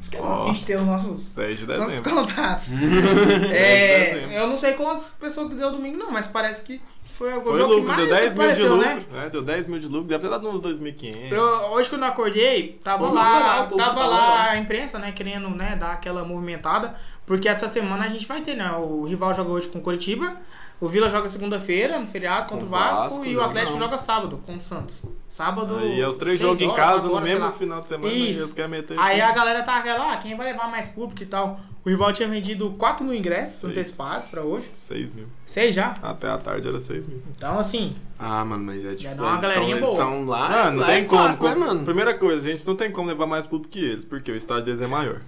Isso 0.00 0.10
que 0.10 0.16
é 0.16 0.20
nosso, 0.20 0.44
a 0.44 0.46
gente 0.46 0.64
tem 0.64 0.76
os 0.76 0.86
nossos, 0.86 1.30
10 1.34 1.58
de 1.58 1.66
nossos 1.66 1.86
dezembro. 1.86 2.10
contatos. 2.14 2.68
10 2.70 2.80
de 2.80 3.52
é, 3.52 4.14
dezembro. 4.14 4.32
eu 4.36 4.46
não 4.46 4.56
sei 4.56 4.72
quantas 4.74 5.08
pessoas 5.20 5.48
que 5.48 5.56
deu 5.56 5.72
domingo, 5.72 5.98
não, 5.98 6.10
mas 6.10 6.26
parece 6.26 6.62
que 6.62 6.80
foi 7.18 7.36
o 7.36 7.42
Foi 7.42 7.56
jogo 7.56 7.68
que 7.74 7.80
lucro, 7.80 7.88
mais 7.88 7.98
deu 7.98 8.08
10 8.16 8.34
mil 8.34 8.54
de 8.54 8.62
lucro. 8.62 8.76
né? 8.86 9.04
É, 9.24 9.30
deu 9.30 9.42
10 9.42 9.66
mil 9.66 9.78
de 9.80 9.88
lucro, 9.88 10.08
deve 10.08 10.22
ter 10.22 10.30
dado 10.30 10.48
uns 10.48 10.60
2.500. 10.60 11.32
Eu, 11.32 11.42
hoje 11.72 11.90
quando 11.90 12.02
eu 12.02 12.08
acordei, 12.08 12.78
tava 12.84 13.08
Pô, 13.08 13.12
lá, 13.12 13.64
pô, 13.64 13.76
tava 13.76 14.00
tá 14.00 14.06
lá 14.06 14.50
a 14.50 14.56
imprensa, 14.58 14.98
né, 15.00 15.10
querendo, 15.10 15.50
né, 15.50 15.74
dar 15.74 15.92
aquela 15.92 16.22
movimentada, 16.24 16.94
porque 17.26 17.48
essa 17.48 17.66
semana 17.66 18.04
a 18.04 18.08
gente 18.08 18.24
vai 18.26 18.40
ter, 18.40 18.54
né, 18.54 18.70
o 18.72 19.02
rival 19.04 19.34
joga 19.34 19.50
hoje 19.50 19.66
com 19.68 19.78
o 19.80 19.82
Curitiba, 19.82 20.36
o 20.80 20.86
Vila 20.86 21.10
joga 21.10 21.28
segunda-feira, 21.28 21.98
no 21.98 22.06
feriado, 22.06 22.46
contra 22.46 22.64
o 22.64 22.68
Com 22.68 22.76
o 22.76 22.78
Vasco, 22.78 23.02
Vasco, 23.02 23.24
e 23.24 23.36
o 23.36 23.42
Atlético 23.42 23.72
não. 23.72 23.84
joga 23.84 23.98
sábado, 23.98 24.40
com 24.46 24.54
o 24.54 24.60
Santos. 24.60 25.02
Sábado, 25.28 25.76
Aí 25.76 26.00
é 26.00 26.06
os 26.06 26.16
três 26.16 26.38
jogos 26.38 26.60
em 26.60 26.72
casa 26.72 27.08
no 27.08 27.14
horas, 27.14 27.24
sei 27.28 27.34
mesmo 27.34 27.46
lá. 27.50 27.52
final 27.52 27.82
de 27.82 27.88
semana 27.88 28.14
Isso. 28.14 28.42
eles 28.42 28.52
querem 28.52 28.70
meter. 28.70 28.96
Aí 28.96 29.20
tudo. 29.20 29.28
a 29.28 29.32
galera 29.32 29.62
tava 29.64 29.78
aquela, 29.80 30.12
ah, 30.12 30.16
quem 30.18 30.36
vai 30.36 30.52
levar 30.52 30.70
mais 30.70 30.86
público 30.86 31.20
e 31.20 31.26
tal. 31.26 31.58
O 31.88 31.90
rival 31.90 32.12
tinha 32.12 32.28
vendido 32.28 32.68
4 32.72 33.02
mil 33.02 33.14
ingressos 33.14 33.60
Seis. 33.60 33.72
antecipados 33.72 34.26
pra 34.28 34.42
hoje. 34.42 34.68
6 34.74 35.10
mil. 35.14 35.24
Seis 35.46 35.74
já. 35.74 35.94
Até 36.02 36.28
a 36.28 36.36
tarde 36.36 36.68
era 36.68 36.78
6 36.78 37.06
mil. 37.06 37.22
Então, 37.34 37.58
assim, 37.58 37.96
Ah, 38.18 38.44
mano, 38.44 38.62
mas 38.62 38.84
é 38.84 38.90
difícil. 38.90 39.16
dá 39.16 39.22
uma 39.22 39.40
galerinha 39.40 39.70
eles 39.76 39.80
boa. 39.86 39.92
estão 39.92 40.26
lá. 40.26 40.66
Ah, 40.66 40.70
não 40.70 40.80
lá 40.80 40.86
tem 40.86 40.96
é 40.96 41.04
como. 41.04 41.22
fácil, 41.22 41.44
né, 41.44 41.52
com- 41.54 41.60
mano? 41.60 41.84
Primeira 41.86 42.12
coisa, 42.18 42.46
a 42.46 42.50
gente 42.50 42.66
não 42.66 42.76
tem 42.76 42.92
como 42.92 43.08
levar 43.08 43.26
mais 43.26 43.46
público 43.46 43.72
que 43.72 43.82
eles, 43.82 44.04
porque 44.04 44.30
o 44.30 44.36
estádio 44.36 44.66
deles 44.66 44.82
é 44.82 44.86
maior. 44.86 45.20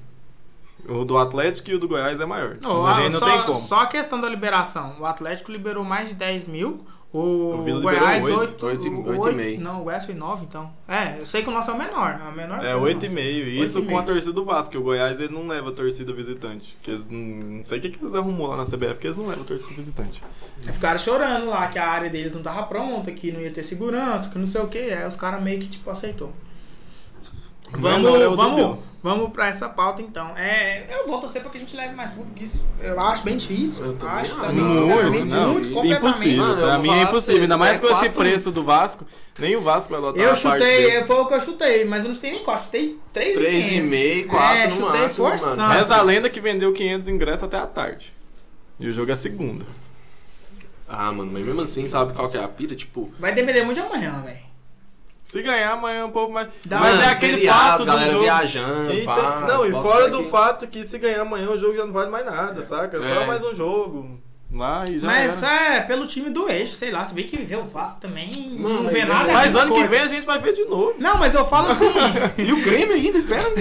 O 0.86 1.02
do 1.04 1.16
Atlético 1.16 1.70
e 1.70 1.74
o 1.74 1.78
do 1.78 1.88
Goiás 1.88 2.20
é 2.20 2.26
maior. 2.26 2.58
Ó, 2.62 2.86
a 2.86 2.94
gente 2.94 3.12
não 3.12 3.20
só, 3.20 3.26
tem 3.30 3.42
como. 3.46 3.60
Só 3.60 3.80
a 3.80 3.86
questão 3.86 4.20
da 4.20 4.28
liberação. 4.28 4.96
O 5.00 5.06
Atlético 5.06 5.50
liberou 5.50 5.82
mais 5.82 6.10
de 6.10 6.14
10 6.14 6.46
mil. 6.46 6.84
O, 7.12 7.18
O 7.18 7.80
Goiás, 7.80 8.22
liberou 8.22 8.40
8, 8.40 8.66
oito, 8.66 8.66
oito 8.66 8.86
e- 8.86 9.08
oito 9.10 9.28
e 9.30 9.34
meio. 9.34 9.60
Não, 9.60 9.80
o 9.80 9.84
Goiás 9.84 10.04
foi 10.04 10.14
9, 10.14 10.44
então. 10.44 10.70
É, 10.86 11.18
eu 11.18 11.26
sei 11.26 11.42
que 11.42 11.48
o 11.48 11.52
nosso 11.52 11.68
é 11.68 11.74
o 11.74 11.76
menor. 11.78 12.20
É 12.24 12.28
o 12.28 12.32
menor 12.32 12.64
É 12.64 12.68
que 12.70 12.76
o 12.76 12.80
8,5. 12.82 13.08
nosso. 13.08 13.48
E 13.48 13.60
isso 13.60 13.82
com 13.82 13.98
a 13.98 14.02
torcida 14.04 14.32
do 14.32 14.44
Vasco, 14.44 14.70
que 14.70 14.78
o 14.78 14.82
Goiás 14.82 15.20
ele 15.20 15.34
não 15.34 15.48
leva 15.48 15.72
torcida 15.72 16.12
visitante. 16.12 16.76
Que 16.80 16.92
eles 16.92 17.08
não, 17.08 17.64
sei 17.64 17.78
o 17.78 17.82
que, 17.82 17.90
que 17.90 18.00
eles 18.04 18.14
arrumou 18.14 18.46
lá 18.46 18.58
na 18.58 18.64
CBF, 18.64 18.94
que 19.00 19.08
eles 19.08 19.16
não 19.16 19.26
levam 19.26 19.42
torcida 19.44 19.72
visitante. 19.74 20.22
Aí 20.64 20.72
Ficaram 20.72 21.00
chorando 21.00 21.46
lá 21.46 21.66
que 21.66 21.80
a 21.80 21.88
área 21.88 22.08
deles 22.08 22.32
não 22.32 22.42
tava 22.42 22.62
pronta, 22.62 23.10
que 23.10 23.32
não 23.32 23.40
ia 23.40 23.50
ter 23.50 23.64
segurança, 23.64 24.28
que 24.28 24.38
não 24.38 24.46
sei 24.46 24.60
o 24.60 24.68
que. 24.68 24.78
Aí 24.78 25.04
os 25.04 25.16
caras 25.16 25.42
meio 25.42 25.58
que 25.58 25.66
tipo 25.66 25.90
aceitou. 25.90 26.32
Vamos, 27.72 28.14
é 28.20 28.28
vamos. 28.28 28.78
Vamos 29.02 29.30
pra 29.30 29.48
essa 29.48 29.68
pauta 29.68 30.02
então. 30.02 30.36
É, 30.36 30.86
eu 30.94 31.06
vou 31.06 31.20
torcer 31.20 31.40
pra 31.42 31.50
que 31.50 31.56
a 31.56 31.60
gente 31.60 31.76
leve 31.76 31.94
mais 31.94 32.10
público 32.10 32.42
isso. 32.42 32.66
Eu 32.80 33.00
acho 33.00 33.22
bem 33.22 33.36
difícil. 33.36 33.84
Eu 33.84 34.08
acho 34.08 34.32
acho. 34.32 34.36
também, 34.40 34.62
Muito, 34.64 35.24
não, 35.26 35.54
muito, 35.54 35.86
impossível. 35.86 36.44
Mano, 36.44 36.62
pra 36.62 36.78
mim 36.78 36.90
é 36.90 37.02
impossível. 37.02 37.42
Ainda 37.42 37.56
mais 37.56 37.76
é 37.76 37.80
com 37.80 37.86
esse 37.86 37.94
quatro- 37.96 38.12
preço 38.12 38.50
do 38.50 38.64
Vasco, 38.64 39.06
nem 39.38 39.56
o 39.56 39.60
Vasco 39.62 39.90
vai 39.90 40.00
lotar 40.00 40.22
Eu 40.22 40.34
chutei, 40.34 41.02
foi 41.04 41.16
o 41.16 41.26
que 41.26 41.34
eu 41.34 41.40
chutei, 41.40 41.84
mas 41.84 42.02
eu 42.02 42.08
não 42.08 42.14
chutei 42.14 42.30
nem 42.32 42.42
quatro, 42.44 42.64
chutei 42.64 42.98
3 43.12 43.38
3,5, 43.38 44.26
4 44.28 44.56
é, 44.58 44.66
no 44.66 44.76
chutei 44.76 45.00
máximo, 45.00 45.24
mano. 45.26 45.38
forçando. 45.38 45.72
Reza 45.72 45.96
a 45.96 46.02
lenda 46.02 46.28
que 46.30 46.40
vendeu 46.40 46.72
500 46.72 47.08
ingressos 47.08 47.42
até 47.44 47.56
a 47.58 47.66
tarde. 47.66 48.12
E 48.78 48.88
o 48.88 48.92
jogo 48.92 49.10
é 49.10 49.14
segunda. 49.14 49.64
Ah, 50.88 51.12
mano, 51.12 51.30
mas 51.32 51.44
mesmo 51.44 51.60
assim, 51.60 51.86
sabe 51.86 52.12
qual 52.12 52.28
que 52.28 52.36
é 52.36 52.42
a 52.42 52.48
pira? 52.48 52.74
Tipo, 52.74 53.12
Vai 53.18 53.32
depender 53.32 53.62
muito 53.62 53.76
de 53.80 53.86
amanhã, 53.86 54.20
velho. 54.24 54.49
Se 55.30 55.42
ganhar 55.42 55.72
amanhã 55.72 56.00
é 56.00 56.04
um 56.04 56.10
pouco 56.10 56.32
mais. 56.32 56.48
Dá 56.64 56.80
Mas 56.80 57.00
é 57.00 57.06
aquele 57.10 57.34
feriado, 57.34 57.60
fato 57.68 57.78
do 57.78 57.84
galera 57.86 58.10
jogo. 58.10 58.22
viajando, 58.24 58.92
E 58.92 59.04
pá, 59.04 59.14
tem- 59.14 59.48
não, 59.48 59.66
e 59.66 59.70
fora 59.72 60.08
do 60.08 60.24
que- 60.24 60.30
fato 60.30 60.66
que 60.66 60.84
se 60.84 60.98
ganhar 60.98 61.20
amanhã 61.20 61.48
o 61.50 61.58
jogo 61.58 61.76
já 61.76 61.86
não 61.86 61.92
vale 61.92 62.10
mais 62.10 62.26
nada, 62.26 62.62
saca? 62.62 62.96
É 62.96 63.00
só 63.00 63.06
É. 63.22 63.26
mais 63.26 63.44
um 63.44 63.54
jogo. 63.54 64.18
Lá 64.52 64.84
e 64.88 64.98
já 64.98 65.06
Mas 65.06 65.40
era. 65.42 65.76
é 65.76 65.80
pelo 65.80 66.06
time 66.08 66.28
do 66.28 66.48
eixo, 66.50 66.74
sei 66.74 66.90
lá. 66.90 67.04
Se 67.04 67.14
bem 67.14 67.24
que 67.24 67.36
vê 67.36 67.54
o 67.54 67.62
Vasco 67.64 68.00
também, 68.00 68.50
Mano, 68.58 68.82
não 68.82 68.90
vê 68.90 69.04
mas- 69.04 69.08
nada. 69.08 69.30
é 69.30 69.34
Mas 69.34 69.54
ano 69.54 69.66
que 69.72 69.78
coisa. 69.78 69.88
vem 69.88 70.00
a 70.00 70.06
gente 70.08 70.26
vai 70.26 70.38
ver 70.40 70.52
de 70.52 70.64
novo. 70.64 70.94
Não, 70.98 71.16
mas 71.18 71.34
eu 71.34 71.44
falo 71.44 71.68
assim. 71.68 71.84
E 72.36 72.52
o 72.52 72.60
Grêmio 72.62 72.94
ainda, 72.96 73.16
espera 73.18 73.48
um 73.48 73.52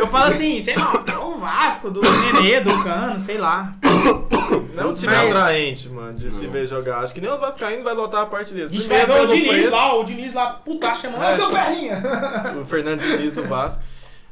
eu 0.00 0.06
falo 0.06 0.26
assim, 0.26 0.60
sei 0.60 0.76
lá, 0.76 0.92
o 1.24 1.38
Vasco, 1.38 1.90
do 1.90 2.00
Nenê, 2.00 2.60
do 2.60 2.84
Cano, 2.84 3.18
sei 3.20 3.36
lá. 3.36 3.74
Não 4.74 4.84
é 4.84 4.86
um 4.86 4.94
time 4.94 5.12
Mas- 5.12 5.28
atraente, 5.36 5.88
mano, 5.88 6.16
de 6.16 6.30
se 6.30 6.46
ver 6.46 6.66
jogar. 6.66 7.00
Acho 7.02 7.12
que 7.12 7.20
nem 7.20 7.30
os 7.32 7.40
Vascaínos 7.40 7.82
vai 7.82 7.94
lotar 7.94 8.22
a 8.22 8.26
parte 8.26 8.54
deles. 8.54 8.70
A 8.70 8.72
gente 8.72 8.86
Primeiro 8.86 9.08
vai 9.12 9.18
ver 9.20 9.24
o 9.24 9.34
Diniz 9.34 9.48
preço, 9.48 9.70
lá, 9.70 9.94
o 9.96 10.04
Diniz 10.04 10.34
lá, 10.34 10.46
puta, 10.64 10.94
chamando, 10.94 11.24
É. 11.24 11.36
seu 11.36 11.50
perrinha. 11.50 12.02
O 12.62 12.64
Fernando 12.64 13.00
Diniz 13.00 13.32
do 13.32 13.42
Vasco. 13.42 13.82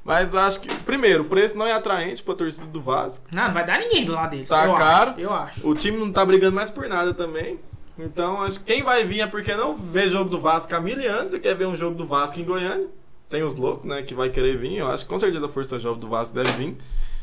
Mas 0.07 0.33
acho 0.37 0.61
que, 0.61 0.73
primeiro, 0.83 1.25
o 1.25 1.27
preço 1.27 1.59
não 1.59 1.67
é 1.67 1.73
atraente 1.73 2.23
pra 2.23 2.33
torcida 2.33 2.67
do 2.67 2.81
Vasco. 2.81 3.27
Não, 3.33 3.49
não 3.49 3.53
vai 3.53 3.67
dar 3.67 3.81
ninguém 3.81 4.05
do 4.05 4.13
lado 4.13 4.31
deles. 4.31 4.49
Tá 4.49 4.65
eu 4.65 4.75
caro. 4.75 5.11
Acho, 5.11 5.21
eu 5.21 5.33
acho. 5.33 5.69
O 5.69 5.75
time 5.75 5.99
não 5.99 6.13
tá 6.13 6.25
brigando 6.25 6.55
mais 6.55 6.71
por 6.71 6.89
nada 6.89 7.13
também. 7.13 7.59
Então, 7.99 8.41
acho 8.41 8.61
que 8.61 8.67
quem 8.67 8.85
vai 8.85 9.05
vir 9.05 9.21
é 9.21 9.27
porque 9.27 9.53
não 9.57 9.77
vê 9.77 10.09
jogo 10.09 10.31
do 10.31 10.41
Vasco 10.41 10.73
há 10.73 10.81
mil 10.81 10.97
anos 11.11 11.35
e 11.35 11.41
quer 11.41 11.57
ver 11.57 11.67
um 11.67 11.75
jogo 11.75 11.97
do 11.97 12.07
Vasco 12.07 12.39
em 12.39 12.45
Goiânia. 12.45 12.87
Tem 13.29 13.43
os 13.43 13.57
loucos, 13.57 13.85
né, 13.85 14.01
que 14.03 14.15
vai 14.15 14.29
querer 14.29 14.57
vir. 14.57 14.77
Eu 14.77 14.87
acho 14.87 15.03
que 15.03 15.11
com 15.11 15.19
certeza 15.19 15.45
a 15.45 15.49
Força 15.49 15.77
Jovem 15.81 15.99
do 15.99 16.09
Vasco 16.09 16.37
deve 16.37 16.53
vir. 16.53 16.77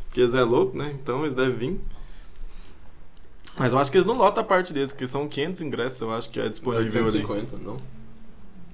Porque 0.07 0.19
eles 0.19 0.33
é 0.33 0.43
louco, 0.43 0.77
né? 0.77 0.93
Então 1.01 1.21
eles 1.21 1.33
devem 1.33 1.55
vir. 1.55 1.81
Mas 3.57 3.71
eu 3.71 3.79
acho 3.79 3.89
que 3.89 3.97
eles 3.97 4.05
não 4.05 4.17
lotam 4.17 4.43
a 4.43 4.45
parte 4.45 4.73
deles, 4.73 4.91
porque 4.91 5.07
são 5.07 5.29
500 5.29 5.61
ingressos, 5.61 6.01
eu 6.01 6.11
acho 6.11 6.29
que 6.29 6.39
é 6.39 6.49
disponível 6.49 7.07
ali. 7.07 7.19
850, 7.23 7.57
não. 7.63 7.79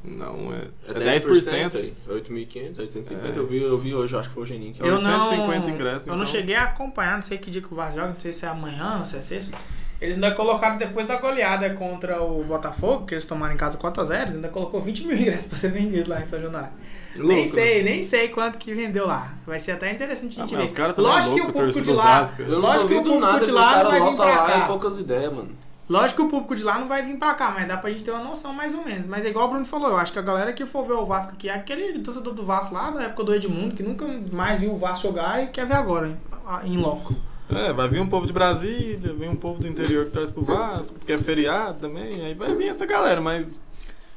Não, 0.04 0.54
é, 0.54 0.68
É 0.88 0.92
é 0.92 1.20
10%. 1.20 1.72
10%. 1.72 1.76
aí. 1.76 1.94
8.500, 2.08 2.80
850. 2.80 3.28
É. 3.28 3.38
Eu, 3.38 3.48
vi, 3.48 3.62
eu 3.62 3.78
vi 3.78 3.94
hoje, 3.94 4.16
acho 4.16 4.30
que 4.30 4.34
foi 4.34 4.44
o 4.44 4.46
Geninho. 4.46 4.74
que 4.74 4.82
Eu- 4.82 4.88
Eu 4.88 5.02
não, 5.02 5.24
850 5.30 5.70
ingressos, 5.70 6.08
eu 6.08 6.16
não 6.16 6.24
então. 6.24 6.32
cheguei 6.34 6.56
a 6.56 6.64
acompanhar, 6.64 7.16
não 7.18 7.22
sei 7.24 7.38
que 7.38 7.52
dia 7.52 7.62
que 7.62 7.72
o 7.72 7.76
Vasco 7.76 7.96
joga, 7.96 8.08
não 8.10 8.20
sei 8.20 8.32
se 8.32 8.46
é 8.46 8.48
amanhã, 8.50 8.98
não 8.98 9.06
sei 9.06 9.22
se 9.22 9.36
é 9.36 9.40
sexta. 9.42 9.58
Eles 10.02 10.16
ainda 10.16 10.32
colocaram 10.32 10.78
depois 10.78 11.06
da 11.06 11.18
goleada 11.18 11.70
contra 11.72 12.24
o 12.24 12.42
Botafogo, 12.46 13.06
que 13.06 13.14
eles 13.16 13.26
tomaram 13.26 13.54
em 13.54 13.58
casa 13.58 13.78
4x0, 13.78 14.22
eles 14.22 14.36
ainda 14.36 14.48
colocou 14.48 14.80
20 14.80 15.06
mil 15.06 15.18
ingressos 15.18 15.48
pra 15.48 15.58
ser 15.58 15.72
vendido 15.72 16.10
lá 16.10 16.22
em 16.22 16.26
São 16.26 16.40
Januário. 16.40 16.72
Louco, 17.18 17.34
nem 17.34 17.46
né? 17.46 17.52
sei, 17.52 17.84
nem 17.84 18.02
sei 18.04 18.30
quanto 18.30 18.58
que 18.58 18.74
vendeu 18.74 19.06
lá. 19.06 19.34
Vai 19.46 19.60
ser 19.60 19.74
até 19.74 19.92
interessante 19.92 20.40
a 20.40 20.44
Ah, 20.44 20.48
gente 20.48 20.58
mas 20.58 20.72
ver. 20.72 21.02
Lógico 21.02 21.36
que 21.36 21.42
o 21.42 21.52
público 21.52 21.82
de 21.82 21.90
do 21.90 21.94
lá. 21.96 22.32
Não 22.48 22.60
Lógico 22.60 22.88
que 22.88 22.94
o 22.94 22.98
público 23.04 23.20
nada 23.20 23.46
de 23.46 23.52
lá 23.52 23.72
os 23.72 23.84
não 23.84 23.84
caras 23.92 24.00
lotam 24.00 24.26
lá 24.26 24.58
e 24.64 24.68
poucas 24.68 25.00
ideias, 25.00 25.34
mano. 25.34 25.50
Lógico 25.90 26.18
que 26.22 26.28
o 26.28 26.30
público 26.30 26.56
de 26.56 26.64
lá 26.64 26.78
não 26.78 26.88
vai 26.88 27.02
vir 27.02 27.18
pra 27.18 27.34
cá, 27.34 27.50
mas 27.52 27.68
dá 27.68 27.76
pra 27.76 27.90
gente 27.90 28.04
ter 28.04 28.12
uma 28.12 28.24
noção 28.24 28.54
mais 28.54 28.76
ou 28.76 28.86
menos. 28.86 29.08
Mas 29.08 29.26
é 29.26 29.30
igual 29.30 29.48
o 29.48 29.50
Bruno 29.50 29.66
falou, 29.66 29.90
eu 29.90 29.98
acho 29.98 30.14
que 30.14 30.20
a 30.20 30.22
galera 30.22 30.54
que 30.54 30.64
for 30.66 30.86
ver 30.86 30.94
o 30.94 31.06
Vasco 31.06 31.34
aqui 31.34 31.50
é 31.50 31.54
aquele 31.56 31.98
torcedor 32.00 32.34
do 32.34 32.44
Vasco 32.44 32.74
lá 32.76 32.92
da 32.92 33.04
época 33.06 33.24
do 33.24 33.34
Edmundo, 33.34 33.74
que 33.76 33.82
nunca 33.82 34.06
mais 34.32 34.60
viu 34.60 34.72
o 34.72 34.76
Vasco 34.78 35.08
jogar 35.08 35.42
e 35.44 35.48
quer 35.48 35.66
ver 35.66 35.74
agora, 35.74 36.16
em, 36.64 36.74
em 36.74 36.78
loco. 36.78 37.16
É, 37.52 37.74
vai 37.74 37.90
vir 37.90 38.00
um 38.00 38.08
povo 38.08 38.28
de 38.28 38.32
Brasília, 38.34 39.12
vem 39.14 39.28
um 39.30 39.36
povo 39.36 39.60
do 39.60 39.68
interior 39.68 40.06
que 40.06 40.12
torce 40.12 40.32
pro 40.32 40.44
Vasco, 40.46 41.00
porque 41.00 41.12
é 41.14 41.18
feriado 41.18 41.80
também, 41.80 42.24
aí 42.24 42.36
vai 42.36 42.54
vir 42.56 42.68
essa 42.70 42.86
galera, 42.86 43.20
mas 43.20 43.60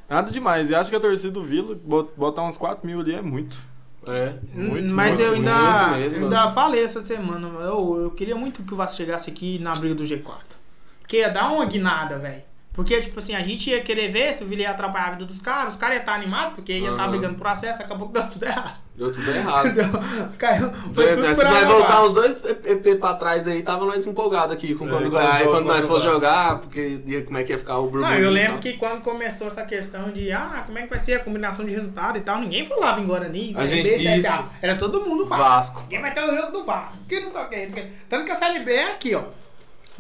nada 0.07 0.31
demais. 0.31 0.69
E 0.69 0.75
acho 0.75 0.91
que 0.91 0.97
a 0.97 1.01
torcida 1.01 1.33
do 1.33 1.43
Vila, 1.43 1.75
bot- 1.83 2.13
botar 2.15 2.43
uns 2.43 2.59
4 2.59 2.87
mil 2.87 3.01
ali 3.01 3.15
é 3.15 3.23
muito. 3.23 3.57
É. 4.07 4.35
Muito, 4.53 4.93
Mas 4.93 5.19
muito, 5.19 5.23
eu 5.23 5.33
ainda, 5.33 5.55
muito 5.89 5.91
mesmo, 6.01 6.25
ainda 6.25 6.51
falei 6.51 6.85
essa 6.85 7.01
semana, 7.01 7.49
eu, 7.61 8.03
eu 8.03 8.11
queria 8.11 8.35
muito 8.37 8.63
que 8.63 8.75
o 8.75 8.77
Vasco 8.77 8.99
chegasse 8.99 9.31
aqui 9.31 9.59
na 9.61 9.73
briga 9.75 9.95
do 9.95 10.03
G4. 10.05 10.61
Porque 11.13 11.21
ia 11.21 11.29
dar 11.29 11.53
uma 11.53 11.67
guinada, 11.67 12.17
velho. 12.19 12.43
Porque, 12.73 12.99
tipo 13.03 13.19
assim, 13.19 13.35
a 13.35 13.41
gente 13.43 13.69
ia 13.69 13.83
querer 13.83 14.11
ver 14.11 14.33
se 14.33 14.43
o 14.43 14.47
Vila 14.47 14.63
ia 14.63 14.71
atrapalhar 14.71 15.09
a 15.09 15.11
vida 15.11 15.27
dos 15.27 15.39
caras, 15.39 15.75
os 15.75 15.79
caras 15.79 15.97
iam 15.97 16.01
estar 16.01 16.15
animados, 16.15 16.55
porque 16.55 16.73
ia 16.73 16.89
estar 16.89 17.03
Aham. 17.03 17.11
brigando 17.11 17.35
por 17.35 17.47
acesso, 17.47 17.83
acabou 17.83 18.09
que 18.09 18.15
deu 18.15 18.27
tudo 18.31 18.45
errado. 18.47 18.79
Deu 18.97 19.13
tudo 19.13 19.31
errado. 19.31 19.73
Deu- 19.77 19.89
Caiu, 20.39 20.71
foi 20.95 21.15
tudo 21.15 21.37
Se 21.37 21.45
água 21.45 21.67
voltar 21.67 22.03
uns 22.03 22.13
dois 22.15 22.43
EP 22.65 22.99
pra 22.99 23.13
trás 23.13 23.47
aí, 23.47 23.63
tava 23.63 23.85
nós 23.85 24.07
empolgados 24.07 24.55
aqui 24.55 24.75
com 24.75 24.87
É, 24.87 24.89
quando 24.89 25.05
jogo 25.05 25.51
quando 25.51 25.67
nós 25.67 25.85
fosse 25.85 26.07
jogar, 26.07 26.61
porque 26.61 27.03
ia, 27.05 27.23
como 27.25 27.37
é 27.37 27.45
que 27.45 27.53
ia 27.53 27.59
ficar 27.59 27.77
o 27.77 27.83
Não, 27.83 27.91
burburinho. 27.91 28.25
eu 28.25 28.31
lembro 28.31 28.59
que 28.59 28.73
quando 28.79 29.03
começou 29.03 29.49
essa 29.49 29.67
questão 29.67 30.11
de, 30.11 30.33
ah, 30.33 30.63
como 30.65 30.79
é 30.79 30.85
que 30.85 30.89
vai 30.89 30.99
ser 30.99 31.13
a 31.17 31.19
combinação 31.19 31.67
de 31.67 31.73
resultado 31.73 32.17
e 32.17 32.23
tal, 32.23 32.41
ninguém 32.41 32.65
falava 32.65 33.03
em 33.03 33.05
Guarani, 33.07 33.53
A 33.55 33.67
gente- 33.67 33.87
CSA. 33.99 34.15
isso. 34.17 34.45
Era 34.63 34.77
todo 34.77 35.03
mundo 35.05 35.27
Vasco. 35.27 35.45
Vasco. 35.45 35.81
Ninguém 35.83 36.01
vai 36.01 36.15
ter 36.15 36.23
o 36.23 36.35
jogo 36.35 36.53
do 36.53 36.65
Vasco. 36.65 37.05
Que 37.07 37.21
não 37.21 37.29
sei 37.31 37.43
o 37.43 37.49
que, 37.51 37.63
não 37.65 37.71
sei 37.71 37.83
o 37.83 37.87
que. 37.87 37.93
Tanto 38.09 38.25
que 38.25 38.31
a 38.31 38.35
Série 38.35 38.61
B 38.61 38.73
é 38.73 38.93
aqui, 38.93 39.15
ó. 39.15 39.25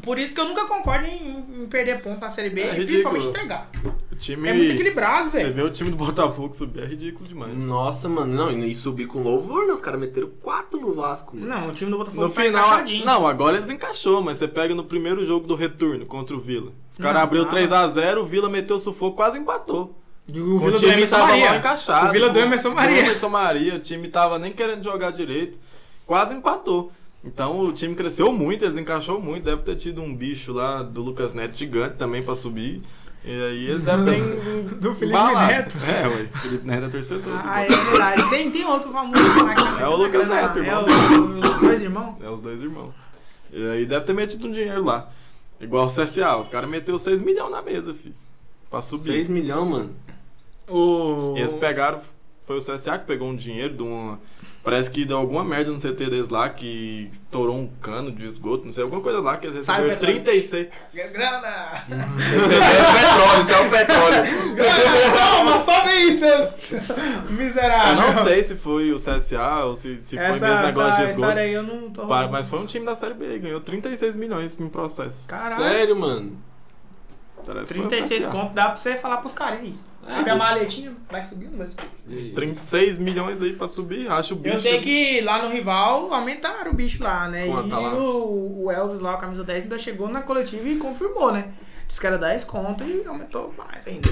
Por 0.03 0.19
isso 0.19 0.33
que 0.35 0.41
eu 0.41 0.47
nunca 0.47 0.65
concordo 0.67 1.07
em, 1.07 1.45
em 1.63 1.67
perder 1.67 2.01
ponto 2.03 2.21
na 2.21 2.31
Série 2.31 2.51
B 2.51 2.61
É 2.63 2.65
e 2.75 2.79
ridículo. 2.79 2.87
principalmente 2.87 3.27
entregar. 3.29 3.71
O 4.11 4.17
time. 4.17 4.49
É 4.49 4.53
muito 4.53 4.73
equilibrado, 4.73 5.31
Você 5.31 5.43
velho. 5.43 5.55
vê 5.55 5.63
o 5.63 5.71
time 5.71 5.91
do 5.91 5.97
Botafogo 5.97 6.55
subir 6.55 6.83
é 6.83 6.87
ridículo 6.87 7.29
demais. 7.29 7.55
Nossa, 7.57 8.09
mano, 8.09 8.33
não, 8.35 8.51
e 8.51 8.75
subir 8.75 9.07
com 9.07 9.23
louvor, 9.23 9.67
né? 9.67 9.73
Os 9.73 9.81
caras 9.81 10.01
meteram 10.01 10.29
quatro 10.43 10.81
no 10.81 10.93
Vasco, 10.95 11.37
mano. 11.37 11.49
Não, 11.49 11.69
o 11.69 11.73
time 11.73 11.91
do 11.91 11.99
Botafogo 11.99 12.23
No 12.23 12.31
tá 12.31 12.43
final, 12.43 12.65
encaixadinho. 12.67 13.05
não, 13.07 13.27
agora 13.27 13.57
eles 13.59 13.71
encaixou, 13.71 14.21
mas 14.23 14.39
você 14.39 14.49
pega 14.49 14.75
no 14.75 14.85
primeiro 14.85 15.25
jogo 15.25 15.47
do 15.47 15.55
retorno 15.55 16.05
contra 16.07 16.35
o 16.37 16.41
Vila. 16.41 16.73
Os 16.91 16.99
caras 16.99 17.23
abriu 17.23 17.45
não. 17.45 17.51
3x0, 17.51 18.19
o 18.19 18.25
Vila 18.25 18.49
meteu 18.49 18.79
sufoco, 18.79 19.17
quase 19.17 19.39
empatou. 19.39 19.99
E 20.29 20.41
o 20.41 20.55
o 20.55 20.59
Vila 20.59 20.71
do 20.73 20.79
time 20.79 20.93
Emerson 20.93 21.17
tava 21.17 21.29
Maria. 21.29 21.49
mal 21.51 21.59
encaixado. 21.59 22.09
O 22.09 22.13
Vila 22.13 22.29
do 22.29 22.39
Emerson 22.39 22.69
Do 22.71 22.75
Maria. 22.77 22.99
Emerson 23.01 23.29
Maria, 23.29 23.75
o 23.75 23.79
time 23.81 24.09
tava 24.09 24.39
nem 24.39 24.53
querendo 24.53 24.83
jogar 24.85 25.11
direito, 25.11 25.59
quase 26.07 26.35
empatou. 26.35 26.93
Então 27.25 27.61
o 27.61 27.73
time 27.73 27.95
cresceu 27.95 28.33
muito, 28.33 28.65
eles 28.65 28.77
encaixou 28.77 29.21
muito. 29.21 29.45
Deve 29.45 29.63
ter 29.63 29.77
tido 29.77 30.03
um 30.03 30.15
bicho 30.15 30.53
lá 30.53 30.83
do 30.83 31.03
Lucas 31.03 31.35
Neto 31.35 31.57
gigante 31.57 31.97
também 31.97 32.23
pra 32.23 32.35
subir. 32.35 32.83
E 33.25 33.31
aí 33.31 33.71
eles 33.71 33.85
devem 33.85 34.05
ter. 34.07 34.75
Do 34.83 34.93
Felipe 34.95 35.17
embalado. 35.17 35.47
Neto. 35.53 35.79
É, 35.79 36.09
ué. 36.09 36.29
Felipe 36.41 36.67
Neto 36.67 36.87
é 36.87 36.89
torcedor. 36.89 37.41
Ah, 37.45 37.63
é 37.63 37.69
verdade. 37.69 38.31
Tem, 38.31 38.51
tem 38.51 38.65
outro 38.65 38.91
famoso 38.91 39.45
lá 39.45 39.55
que 39.55 39.83
É 39.83 39.87
o 39.87 39.95
Lucas 39.97 40.27
Neto, 40.29 40.59
É 40.59 40.63
irmão. 40.63 40.85
o- 40.85 41.39
os 41.39 41.61
dois 41.61 41.81
irmãos. 41.83 42.17
É 42.21 42.29
os 42.29 42.41
dois 42.41 42.61
irmãos. 42.61 42.91
E 43.53 43.65
aí 43.71 43.87
deve 43.87 44.05
ter 44.05 44.13
metido 44.13 44.49
um 44.49 44.51
dinheiro 44.51 44.85
lá. 44.85 45.09
Igual 45.61 45.87
o 45.87 45.89
CSA, 45.89 46.37
os 46.39 46.49
caras 46.49 46.69
meteu 46.69 46.99
6 46.99 47.23
milhões 47.23 47.53
na 47.53 47.63
mesa, 47.63 47.95
filho. 47.95 48.17
Pra 48.69 48.81
subir. 48.83 49.13
6 49.13 49.29
milhões, 49.29 49.71
mano. 49.71 49.91
O... 50.69 51.35
E 51.37 51.41
eles 51.41 51.55
pegaram, 51.55 52.01
foi 52.47 52.59
o 52.59 52.61
CSA 52.61 52.99
que 52.99 53.07
pegou 53.07 53.29
um 53.29 53.37
dinheiro 53.37 53.75
de 53.75 53.83
uma. 53.85 54.19
Parece 54.65 54.89
que 54.91 55.05
deu 55.05 55.17
alguma 55.17 55.43
merda 55.45 55.73
no 55.73 55.77
CT 55.79 55.95
deles 56.09 56.29
lá, 56.29 56.49
que 56.49 57.09
estourou 57.11 57.57
um 57.57 57.67
cano 57.81 58.13
de 58.13 58.25
esgoto, 58.25 58.65
não 58.65 58.73
sei, 58.73 58.85
alguma 58.85 59.01
coisa 59.03 59.21
lá, 59.21 59.37
que 59.37 59.47
eles 59.49 59.57
receberam 59.57 59.89
petróleo. 59.89 60.23
36. 60.23 60.69
Grana! 61.13 61.85
petróleo, 61.89 63.41
isso 63.41 63.53
é 63.53 63.61
o 63.61 63.71
petróleo. 63.71 64.55
Grana! 64.55 65.17
Calma, 65.19 65.65
sobe 65.65 65.89
aí, 65.91 66.17
seus 66.17 66.73
Eu 67.29 67.33
miseráveis! 67.33 68.17
não 68.17 68.25
sei 68.25 68.45
se 68.45 68.55
foi 68.57 68.93
o 68.93 68.97
CSA 68.99 69.65
ou 69.65 69.75
se, 69.75 70.01
se 70.01 70.17
foi 70.17 70.25
essa, 70.27 70.47
mesmo 70.49 70.67
negócio 70.67 71.05
de 71.05 71.11
esgoto. 71.11 71.39
aí 71.39 71.53
eu 71.53 71.63
não 71.65 71.91
tô... 71.91 72.05
Mas 72.07 72.47
foi 72.47 72.61
um 72.61 72.67
time 72.67 72.87
da 72.87 72.95
Série 72.95 73.15
B, 73.15 73.39
ganhou 73.41 73.61
36 73.61 74.15
milhões 74.15 74.61
em 74.61 74.69
processo. 74.69 75.27
Caralho. 75.27 75.63
Sério, 75.63 75.97
mano. 75.99 76.37
Parece 77.45 77.73
que 77.73 77.79
foi 77.81 77.87
o 77.87 77.89
36 77.89 78.25
CSA. 78.25 78.31
conto 78.33 78.53
dá 78.55 78.67
pra 78.71 78.77
você 78.77 78.97
falar 78.97 79.17
pros 79.19 79.33
caras 79.33 79.61
isso. 79.67 79.91
É, 80.07 80.17
Pega 80.17 80.33
a 80.33 80.35
eu- 80.35 80.39
maletinha, 80.39 80.93
vai 81.11 81.23
subir, 81.23 81.49
não 81.49 81.59
vai 81.59 81.69
subir. 81.69 81.89
E 82.09 82.15
aí? 82.15 82.33
36 82.33 82.99
milhões 82.99 83.41
aí 83.41 83.53
pra 83.53 83.69
subir, 83.69 84.09
acho 84.11 84.35
o 84.35 84.37
bicho. 84.37 84.57
Eu 84.57 84.61
sei 84.61 84.81
que 84.81 85.21
lá 85.21 85.43
no 85.43 85.51
rival 85.53 86.13
aumentaram 86.13 86.71
o 86.73 86.75
bicho 86.75 87.03
lá, 87.03 87.29
né? 87.29 87.47
Quanto 87.47 87.69
e 87.69 87.71
tá 87.71 87.79
lá? 87.79 87.95
o, 87.95 88.65
o 88.65 88.71
Elvis 88.71 89.01
lá, 89.01 89.15
o 89.15 89.19
camisa 89.19 89.45
10, 89.45 89.65
ainda 89.65 89.79
chegou 89.79 90.09
na 90.09 90.23
coletiva 90.23 90.69
e 90.69 90.77
confirmou, 90.79 91.31
né? 91.33 91.53
Disse 91.87 92.01
que 92.01 92.07
era 92.07 92.19
10 92.19 92.45
conto 92.45 92.83
e 92.85 93.07
aumentou 93.07 93.55
mais 93.57 93.87
ainda. 93.87 94.11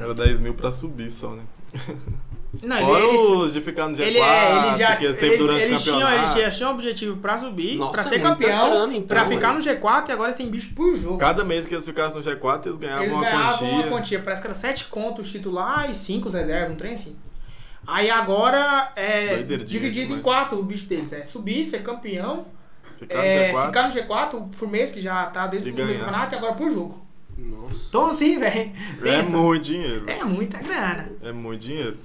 Era 0.00 0.12
10 0.14 0.40
mil 0.40 0.54
pra 0.54 0.72
subir 0.72 1.10
só, 1.10 1.30
né? 1.30 1.42
Não, 2.62 2.78
Fora 2.78 3.04
ele, 3.04 3.16
os 3.16 3.52
de 3.52 3.60
ficar 3.60 3.88
no 3.88 3.96
G4, 3.96 4.00
ele, 4.06 4.18
é, 4.18 4.56
ele 4.68 4.76
já 4.78 4.96
que 4.96 5.04
eles 5.04 5.18
têm 5.18 5.28
eles, 5.30 5.38
durante 5.38 5.62
eles 5.64 5.80
o 5.80 5.84
tinham, 5.84 6.00
campeonato. 6.00 6.32
eles 6.38 6.44
já 6.44 6.50
tinham 6.56 6.70
objetivo 6.72 7.16
pra 7.16 7.38
subir, 7.38 7.76
Nossa, 7.76 7.92
pra 7.92 8.02
ser 8.04 8.18
muita 8.18 8.28
campeão, 8.28 8.70
grana, 8.70 8.94
então, 8.94 9.06
pra 9.06 9.26
ficar 9.26 9.52
no 9.52 9.60
G4 9.60 10.08
e 10.08 10.12
agora 10.12 10.28
eles 10.30 10.36
têm 10.36 10.48
bicho 10.50 10.74
por 10.74 10.94
jogo. 10.96 11.18
Cada 11.18 11.44
mês 11.44 11.66
que 11.66 11.74
eles 11.74 11.84
ficassem 11.84 12.20
no 12.20 12.24
G4, 12.24 12.66
eles 12.66 12.78
ganhavam 12.78 13.02
Eles 13.04 13.14
uma 13.14 13.22
ganhavam 13.24 13.58
quantia. 13.58 13.68
uma 13.68 13.88
quantia, 13.88 14.20
parece 14.20 14.42
que 14.42 14.46
era 14.48 14.54
7 14.54 14.84
contos 14.86 15.32
titular 15.32 15.90
e 15.90 15.94
5 15.94 16.28
reservas, 16.28 16.70
um 16.70 16.76
trem 16.76 16.94
assim. 16.94 17.16
Aí 17.86 18.08
agora 18.08 18.92
é 18.96 19.42
dividido 19.42 20.14
em 20.14 20.20
quatro 20.20 20.58
o 20.58 20.62
bicho 20.62 20.86
deles. 20.86 21.12
É 21.12 21.22
subir, 21.24 21.66
ser 21.66 21.82
campeão, 21.82 22.46
Ficar 22.98 23.24
é, 23.24 23.52
no 23.52 23.58
G4. 23.58 23.66
ficar 23.66 23.88
no 23.88 23.94
G4 23.94 24.48
por 24.58 24.68
mês, 24.68 24.92
que 24.92 25.00
já 25.00 25.26
tá 25.26 25.46
desde 25.46 25.70
o 25.70 25.74
campeonato, 25.76 26.34
e 26.34 26.38
agora 26.38 26.54
por 26.54 26.70
jogo. 26.70 27.04
Nossa. 27.36 27.74
Então 27.88 28.06
assim, 28.06 28.38
velho. 28.38 28.72
É 29.04 29.22
muito 29.22 29.64
dinheiro. 29.64 30.04
É 30.08 30.24
muita 30.24 30.58
grana. 30.58 31.10
É 31.22 31.32
muito 31.32 31.60
dinheiro. 31.60 31.98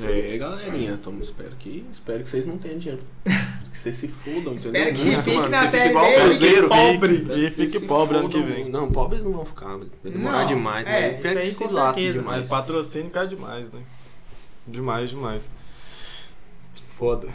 É, 0.00 0.36
galerinha, 0.38 0.92
então 0.92 1.16
espero 1.22 1.54
que, 1.56 1.86
espero 1.92 2.24
que 2.24 2.30
vocês 2.30 2.46
não 2.46 2.58
tenham 2.58 2.78
dinheiro. 2.78 3.02
Que 3.74 3.80
vocês 3.80 3.96
se 3.96 4.06
fudam, 4.06 4.54
entendeu? 4.54 4.56
Espero 4.56 4.94
que 4.94 5.04
Muito, 5.04 5.22
fique 5.24 5.36
mano. 5.36 5.48
na 5.48 5.58
Você 5.62 5.66
fica 5.66 5.76
Série 5.78 5.90
igual 5.90 6.04
e 6.06 6.12
fique 6.12 6.24
Cruzeiro. 6.28 6.68
pobre. 6.68 7.14
Espero 7.16 7.38
E 7.40 7.50
fique 7.50 7.78
se 7.80 7.86
pobre 7.86 8.16
ano 8.18 8.28
que 8.28 8.40
vem. 8.42 8.70
Não, 8.70 8.92
pobres 8.92 9.24
não 9.24 9.32
vão 9.32 9.44
ficar, 9.44 9.76
velho. 9.76 9.90
Vai 10.00 10.12
demorar 10.12 10.38
Não, 10.38 10.46
demais, 10.46 10.86
é, 10.86 10.90
né? 10.90 11.20
isso 11.20 11.38
aí 11.38 11.50
se 11.50 11.74
lasque 11.74 12.00
certeza. 12.02 12.18
demais. 12.20 12.46
Patrocínio 12.46 13.10
cai 13.10 13.26
demais, 13.26 13.68
né? 13.72 13.82
Demais, 14.64 15.10
demais. 15.10 15.50
Foda. 16.96 17.28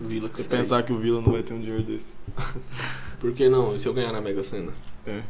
Vila 0.00 0.28
que 0.28 0.40
Você 0.40 0.48
pensar 0.48 0.84
que 0.84 0.92
o 0.92 0.98
Vila 1.00 1.20
não 1.20 1.32
vai 1.32 1.42
ter 1.42 1.52
um 1.52 1.60
dinheiro 1.60 1.82
desse. 1.82 2.14
Por 3.18 3.32
que 3.32 3.48
não? 3.48 3.74
E 3.74 3.80
se 3.80 3.86
eu 3.88 3.92
ganhar 3.92 4.12
na 4.12 4.20
Mega 4.20 4.44
Sena? 4.44 4.72
É. 5.04 5.22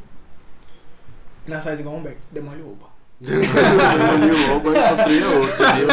Nós 1.46 1.64
faz 1.64 1.80
igual 1.80 1.94
o 1.94 1.98
Humberto, 1.98 2.28
demole 2.30 2.61
o 2.61 2.72
oba. 2.72 2.88
Demoliu 3.20 4.48
logo 4.48 4.72
e 4.72 4.88
construía 4.88 5.28
outro, 5.28 5.56
você 5.56 5.64
viu? 5.64 5.88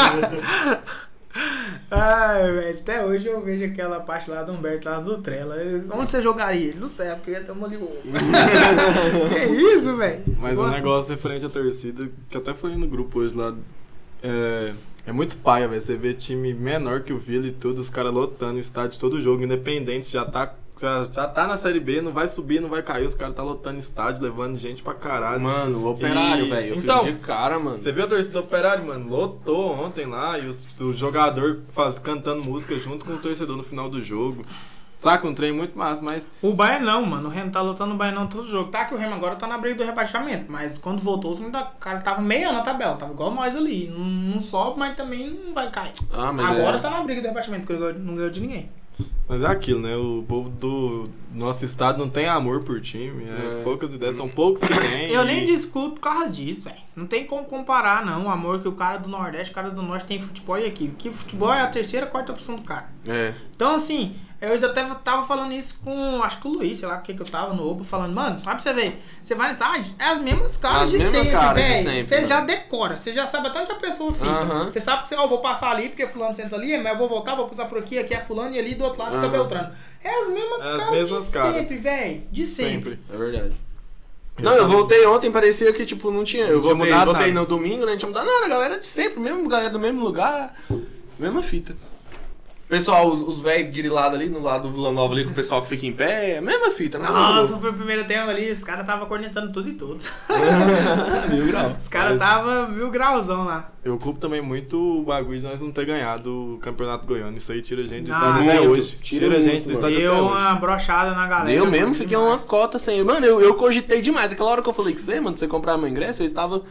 Ai, 1.92 2.52
velho, 2.52 2.78
até 2.80 3.06
hoje 3.06 3.28
eu 3.28 3.42
vejo 3.42 3.66
aquela 3.66 4.00
parte 4.00 4.30
lá 4.30 4.42
do 4.44 4.52
Humberto 4.54 4.90
lá 4.90 5.00
do 5.00 5.18
Trela. 5.20 5.56
Onde 5.92 6.10
você 6.10 6.22
jogaria? 6.22 6.70
Ele 6.70 6.80
não 6.80 6.88
sei, 6.88 7.08
porque 7.16 7.32
eu 7.32 7.34
ia 7.36 7.40
ali 7.66 7.78
o 7.78 8.02
Que 9.30 9.46
isso, 9.76 9.96
velho? 9.98 10.24
Mas 10.40 10.58
o 10.58 10.64
Gosto. 10.64 10.76
negócio 10.76 11.12
referente 11.14 11.46
à 11.46 11.50
torcida, 11.50 12.10
que 12.30 12.38
até 12.38 12.54
foi 12.54 12.76
no 12.76 12.88
grupo 12.88 13.20
hoje 13.20 13.36
lá, 13.36 13.54
é, 14.24 14.74
é 15.06 15.12
muito 15.12 15.38
paia, 15.38 15.68
velho. 15.68 15.82
Você 15.82 15.96
vê 15.96 16.14
time 16.14 16.54
menor 16.54 17.02
que 17.02 17.14
o 17.14 17.20
Vila 17.20 17.48
e 17.48 17.52
tudo, 17.52 17.80
os 17.80 17.90
caras 17.90 18.14
lotando 18.14 18.56
o 18.56 18.60
estádio 18.60 19.00
todo 19.00 19.22
jogo, 19.22 19.44
independente, 19.44 20.12
já 20.12 20.26
tá, 20.26 20.54
já, 20.80 21.04
já 21.12 21.28
tá 21.28 21.48
na 21.48 21.58
Série 21.58 21.80
B, 21.80 22.02
não 22.02 22.12
vai 22.12 22.28
subir, 22.28 22.60
não 22.60 22.70
vai 22.70 22.82
cair, 22.82 23.06
os 23.06 23.16
caras 23.16 23.34
tá 23.34 23.42
lotando 23.44 23.80
estádio, 23.80 24.24
levando 24.24 24.58
gente 24.60 24.84
pra 24.84 24.94
caralho. 24.94 25.42
Mano, 25.42 25.80
o 25.80 25.92
operário, 25.92 26.46
E- 26.46 26.50
velho. 26.50 26.68
Eu 26.68 26.76
então, 26.78 27.04
fiz 27.04 27.14
de 27.14 27.20
cara, 27.22 27.58
mano. 27.58 27.78
Você 27.78 27.92
viu 27.92 28.04
a 28.04 28.08
torcida 28.08 28.34
do 28.34 28.46
Operário, 28.46 28.86
mano? 28.86 29.10
Lotou 29.10 29.72
ontem 29.72 30.06
lá 30.06 30.38
e 30.38 30.48
os, 30.48 30.80
o 30.82 30.92
jogador 30.92 31.62
faz, 31.74 31.98
cantando 32.00 32.44
música 32.44 32.78
junto 32.78 33.06
com 33.06 33.14
os 33.14 33.22
torcedores 33.22 33.58
no 33.58 33.64
final 33.64 33.90
do 33.90 34.02
jogo. 34.02 34.46
Saca? 34.98 35.28
Um 35.28 35.34
trem 35.34 35.52
muito 35.52 35.78
massa, 35.78 36.02
mas 36.04 36.26
O 36.42 36.54
Bayern 36.54 36.86
não, 36.86 37.06
mano. 37.06 37.28
O 37.28 37.32
Remo 37.32 37.52
tá 37.52 37.62
lutando 37.62 37.94
o 37.94 37.98
Bayern 37.98 38.18
não 38.18 38.28
todo 38.28 38.48
jogo. 38.48 38.72
Tá 38.72 38.86
que 38.86 38.94
o 38.94 38.98
Remo 38.98 39.14
agora 39.14 39.36
tá 39.36 39.46
na 39.46 39.58
briga 39.58 39.76
do 39.76 39.84
rebaixamento. 39.84 40.50
Mas 40.50 40.78
quando 40.78 41.00
voltou, 41.02 41.34
o 41.34 41.52
cara 41.80 42.00
tava 42.00 42.22
meio 42.22 42.52
na 42.52 42.62
tabela. 42.62 42.96
Tava 42.96 43.12
igual 43.12 43.34
nós 43.34 43.56
ali. 43.56 43.88
Não, 43.90 44.00
não 44.00 44.40
sobe, 44.40 44.80
mas 44.80 44.96
também 44.96 45.30
não 45.30 45.54
vai 45.54 45.70
cair. 45.70 45.92
Ah, 46.14 46.32
mas 46.32 46.46
agora 46.46 46.78
é... 46.78 46.80
tá 46.80 46.90
na 46.90 47.04
briga 47.04 47.22
do 47.22 47.28
rebaixamento, 47.28 47.66
porque 47.68 48.00
não 48.00 48.16
ganhou 48.16 48.30
de 48.30 48.40
ninguém. 48.40 48.70
Mas 49.28 49.42
é 49.42 49.48
aquilo, 49.48 49.82
né? 49.82 49.96
O 49.96 50.24
povo 50.28 50.50
do 50.50 51.10
nosso 51.34 51.66
estado 51.66 51.98
não 51.98 52.10
tem 52.10 52.28
amor 52.28 52.64
por 52.64 52.80
time. 52.80 53.24
É, 53.26 53.60
É. 53.60 53.64
Poucas 53.64 53.94
ideias, 53.94 54.16
são 54.16 54.28
poucos 54.30 54.62
que 54.62 54.68
tem. 54.80 55.10
Eu 55.12 55.24
e- 55.24 55.26
nem 55.26 55.46
discuto 55.46 55.96
por 55.96 56.02
causa 56.02 56.30
disso, 56.30 56.62
velho. 56.66 56.78
Não 56.96 57.06
tem 57.08 57.26
como 57.26 57.44
comparar, 57.46 58.06
não, 58.06 58.28
o 58.28 58.30
amor 58.30 58.60
que 58.62 58.68
o 58.68 58.72
cara 58.74 58.98
do 58.98 59.10
Nordeste, 59.10 59.52
o 59.52 59.56
cara 59.56 59.70
do 59.72 59.82
Norte 59.82 60.06
tem 60.06 60.18
em 60.18 60.22
futebol 60.22 60.58
e 60.58 60.66
aqui. 60.66 60.88
Que 60.98 61.10
futebol 61.12 61.52
é 61.54 61.62
a 61.62 61.68
terceira, 61.68 62.06
quarta 62.06 62.32
opção 62.32 62.56
do 62.56 62.62
cara. 62.62 62.90
É. 63.08 63.34
Então, 63.56 63.76
assim, 63.76 64.16
eu 64.42 64.54
ainda 64.54 64.68
até 64.68 64.84
tava 65.04 65.26
falando 65.26 65.52
isso 65.54 65.80
com, 65.84 66.22
acho 66.24 66.40
que 66.42 66.48
o 66.48 66.52
Luiz, 66.52 66.78
sei 66.80 66.88
lá, 66.88 66.98
porque 66.98 67.14
que 67.14 67.22
eu 67.22 67.26
tava 67.26 67.54
no 67.54 67.68
Oba, 67.70 67.84
falando, 67.84 68.14
mano, 68.14 68.36
sabe 68.44 68.62
pra 68.62 68.64
você 68.64 68.74
ver, 68.74 69.04
você 69.22 69.34
vai 69.36 69.48
no 69.48 69.54
estádio, 69.54 69.94
é 69.98 70.04
as 70.06 70.22
mesmas 70.22 70.58
caras 70.58 70.82
As 70.84 70.92
de 70.92 70.98
mesmas 70.98 71.16
sempre, 71.16 71.32
caras 71.32 71.56
de 71.64 71.68
velho. 71.70 71.84
sempre, 71.84 72.04
Você 72.06 72.16
mano. 72.18 72.28
já 72.28 72.42
decora, 72.42 72.98
você 72.98 73.14
já 73.14 73.28
sabe 73.28 73.48
até 73.48 73.62
onde 73.62 73.72
a 73.72 73.76
pessoa 73.76 74.12
fica. 74.12 74.44
Você 74.66 74.80
sabe 74.80 75.02
que 75.04 75.08
você, 75.08 75.16
ó, 75.16 75.24
eu 75.24 75.30
vou 75.30 75.40
passar 75.40 75.72
ali, 75.72 75.90
porque 75.90 76.06
fulano 76.08 76.36
senta 76.36 76.56
ali, 76.56 76.78
mas 76.78 76.92
eu 76.94 76.98
vou 76.98 77.08
voltar, 77.10 77.36
vou 77.36 77.48
passar 77.48 77.66
por 77.66 77.78
aqui, 77.80 77.98
aqui 77.98 78.14
é 78.14 78.20
fulano, 78.22 78.54
e 78.56 78.60
ali 78.60 78.76
do 78.76 78.84
outro 78.84 79.02
lado 79.02 79.16
fica. 79.16 79.28
Beltrano. 79.28 79.72
É 80.04 80.22
as 80.22 80.28
mesmas 80.30 80.60
É 80.60 80.64
as 80.64 80.78
caras 80.78 80.92
mesmas 80.92 81.26
de 81.28 81.32
caras. 81.34 81.56
sempre, 81.56 81.78
velho. 81.78 82.24
De 82.32 82.48
sempre. 82.48 82.74
Sempre. 82.92 83.00
É 83.14 83.18
verdade. 83.18 83.56
Não, 84.38 84.52
eu 84.52 84.68
voltei 84.68 85.06
ontem, 85.06 85.32
parecia 85.32 85.72
que, 85.72 85.86
tipo, 85.86 86.12
não 86.12 86.24
tinha. 86.26 86.44
Eu 86.46 86.62
voltei, 86.62 86.92
voltei 86.94 87.28
nada. 87.28 87.40
no 87.40 87.46
domingo, 87.46 87.86
né? 87.86 87.94
Não 87.94 87.98
tinha 87.98 88.10
mudado 88.10 88.26
nada, 88.26 88.46
a 88.46 88.50
galera 88.50 88.78
de 88.80 88.86
sempre, 88.86 89.18
mesmo, 89.20 89.48
galera 89.48 89.70
do 89.70 89.80
mesmo 89.80 90.04
lugar, 90.04 90.54
mesma 91.18 91.42
fita. 91.42 91.74
Pessoal, 92.68 93.08
os, 93.08 93.22
os 93.22 93.40
velhos 93.40 93.72
grilados 93.72 94.18
ali, 94.18 94.28
no 94.28 94.42
lado 94.42 94.68
do 94.68 94.74
Vila 94.74 94.92
Nova 94.92 95.14
ali, 95.14 95.24
com 95.24 95.30
o 95.30 95.36
pessoal 95.36 95.62
que 95.62 95.68
fica 95.68 95.86
em 95.86 95.94
pé, 95.94 96.42
mesma 96.42 96.72
fita, 96.72 96.98
né? 96.98 97.08
Nossa, 97.08 97.58
foi 97.58 97.70
o 97.70 97.74
primeiro 97.74 98.06
tempo 98.06 98.28
ali, 98.28 98.50
os 98.50 98.64
caras 98.64 98.88
tava 98.88 99.06
cornetando 99.06 99.52
tudo 99.52 99.70
e 99.70 99.74
todos. 99.74 100.10
Mil 101.32 101.46
grau. 101.46 101.76
Os 101.78 101.88
caras 101.88 102.18
tava 102.18 102.68
mil 102.68 102.90
grauzão 102.90 103.46
lá. 103.46 103.72
Eu 103.84 104.00
culpo 104.00 104.20
também 104.20 104.42
muito 104.42 104.80
o 104.80 105.04
bagulho 105.04 105.40
de 105.40 105.46
nós 105.46 105.62
não 105.62 105.72
ter 105.72 105.86
ganhado 105.86 106.56
o 106.56 106.58
Campeonato 106.58 107.06
Goiano. 107.06 107.38
Isso 107.38 107.52
aí 107.52 107.62
tira 107.62 107.84
a 107.84 107.88
gente 107.88 108.06
do 108.06 108.12
estádio 108.12 108.50
até 108.50 108.60
muito. 108.60 108.72
hoje. 108.72 108.98
Tira 108.98 109.04
Tira, 109.04 109.26
a 109.26 109.30
muito, 109.40 109.52
gente 109.52 109.68
do 109.68 109.74
estádio 109.74 109.98
Deu 109.98 110.12
até 110.12 110.22
hoje. 110.22 110.32
uma 110.34 110.56
brochada 110.56 111.12
na 111.14 111.28
galera. 111.28 111.52
Eu 111.52 111.70
mesmo 111.70 111.94
fiquei 111.94 112.18
demais. 112.18 112.28
uma 112.30 112.40
cota 112.40 112.80
sem. 112.80 113.04
Mano, 113.04 113.26
eu, 113.28 113.40
eu 113.42 113.54
cogitei 113.54 114.02
demais. 114.02 114.32
Aquela 114.32 114.50
hora 114.50 114.64
que 114.64 114.70
eu 114.70 114.74
falei 114.74 114.96
que 114.96 115.02
você, 115.02 115.20
mano, 115.20 115.38
você 115.38 115.48
comprar 115.48 115.78
meu 115.78 115.88
ingresso, 115.88 116.24
eu 116.24 116.26
estava 116.26 116.64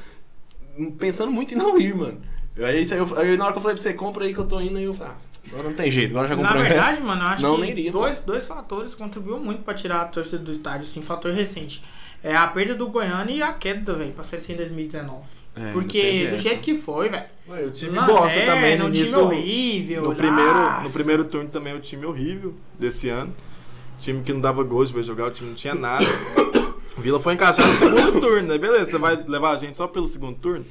pensando 0.98 1.30
muito 1.30 1.54
em 1.54 1.56
não 1.56 1.78
ir, 1.80 1.94
mano. 1.94 2.20
Aí, 2.56 2.86
eu, 2.90 3.18
aí 3.18 3.36
na 3.36 3.44
hora 3.44 3.52
que 3.52 3.58
eu 3.58 3.62
falei 3.62 3.76
pra 3.76 3.82
você, 3.82 3.94
compra 3.94 4.24
aí 4.24 4.34
que 4.34 4.40
eu 4.40 4.46
tô 4.46 4.60
indo, 4.60 4.76
aí 4.76 4.84
eu 4.84 4.94
falei, 4.94 5.12
ah, 5.12 5.23
agora 5.48 5.68
não 5.68 5.74
tem 5.74 5.90
jeito, 5.90 6.10
agora 6.12 6.28
já 6.28 6.36
Na 6.36 6.42
o 6.42 6.44
ingresso. 6.56 6.68
verdade, 6.68 7.00
mano, 7.02 7.22
eu 7.22 7.26
acho 7.26 7.36
Senão 7.40 7.56
que 7.60 7.70
iria, 7.70 7.92
dois, 7.92 8.20
dois 8.20 8.46
fatores 8.46 8.94
contribuíram 8.94 9.40
muito 9.40 9.62
pra 9.62 9.74
tirar 9.74 10.00
a 10.02 10.04
torcida 10.06 10.38
do 10.38 10.50
estádio, 10.52 10.82
assim, 10.84 11.02
fator 11.02 11.32
recente. 11.32 11.82
É 12.22 12.34
a 12.34 12.46
perda 12.46 12.74
do 12.74 12.88
Goiânia 12.88 13.34
e 13.34 13.42
a 13.42 13.52
queda, 13.52 13.92
velho, 13.94 14.12
pra 14.12 14.24
ser 14.24 14.36
assim 14.36 14.54
em 14.54 14.56
2019. 14.56 15.20
É, 15.56 15.70
Porque 15.72 16.26
do 16.28 16.36
jeito 16.38 16.60
que 16.62 16.74
foi, 16.76 17.08
velho. 17.10 17.24
O 17.68 17.70
time 17.70 18.00
bosta 18.00 18.38
é, 18.38 18.46
também 18.46 18.76
no 18.78 18.84
um 18.84 18.88
início 18.88 19.04
time 19.06 19.16
do- 19.18 19.24
horrível. 19.24 20.02
No 20.02 20.14
primeiro, 20.16 20.82
no 20.82 20.90
primeiro 20.90 21.24
turno 21.26 21.48
também 21.50 21.74
o 21.76 21.80
time 21.80 22.04
horrível 22.06 22.54
desse 22.78 23.08
ano. 23.10 23.32
Time 24.00 24.22
que 24.22 24.32
não 24.32 24.40
dava 24.40 24.62
gosto 24.64 24.92
pra 24.94 25.02
jogar, 25.02 25.26
o 25.26 25.30
time 25.30 25.50
não 25.50 25.54
tinha 25.56 25.74
nada. 25.74 26.04
O 26.96 27.00
Vila 27.02 27.20
foi 27.20 27.34
encaixado 27.34 27.68
no 27.68 27.74
segundo 27.74 28.20
turno, 28.20 28.48
né? 28.48 28.58
Beleza, 28.58 28.86
você 28.86 28.98
vai 28.98 29.16
levar 29.28 29.52
a 29.52 29.56
gente 29.56 29.76
só 29.76 29.86
pelo 29.86 30.08
segundo 30.08 30.36
turno? 30.38 30.64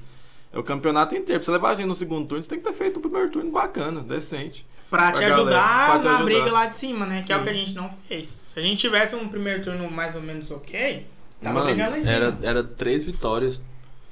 É 0.54 0.60
o 0.60 0.64
campeonato 0.64 1.16
inteiro. 1.16 1.40
Pra 1.40 1.46
você 1.46 1.52
levar 1.52 1.72
a 1.72 1.74
gente 1.74 1.88
no 1.88 1.96
segundo 1.96 2.28
turno, 2.28 2.42
você 2.44 2.50
tem 2.50 2.60
que 2.60 2.66
ter 2.66 2.74
feito 2.74 2.98
o 2.98 3.02
primeiro 3.02 3.30
turno 3.32 3.52
bacana, 3.52 4.02
decente. 4.02 4.66
Pra 4.90 5.12
te 5.12 5.18
pra 5.20 5.30
galera, 5.30 5.36
ajudar 5.42 5.90
pra 5.90 6.00
te 6.00 6.06
na 6.06 6.12
ajudar. 6.12 6.24
briga 6.26 6.52
lá 6.52 6.66
de 6.68 6.76
cima, 6.76 7.06
né? 7.08 7.24
Que 7.26 7.34
é 7.34 7.36
o 7.36 7.40
Sim. 7.40 7.44
que 7.46 7.50
a 7.50 7.54
gente 7.54 7.74
não 7.76 7.90
fez. 8.08 8.38
Se 8.54 8.60
a 8.60 8.62
gente 8.62 8.80
tivesse 8.80 9.16
um 9.16 9.28
primeiro 9.28 9.64
turno 9.64 9.90
mais 9.90 10.14
ou 10.14 10.22
menos 10.22 10.52
ok, 10.52 11.08
tava 11.42 11.56
Mano, 11.56 11.66
brigando 11.66 11.92
lá 11.92 11.98
em 11.98 12.02
cima. 12.02 12.14
era, 12.14 12.38
era 12.44 12.64
três 12.64 13.04
vitórias. 13.04 13.60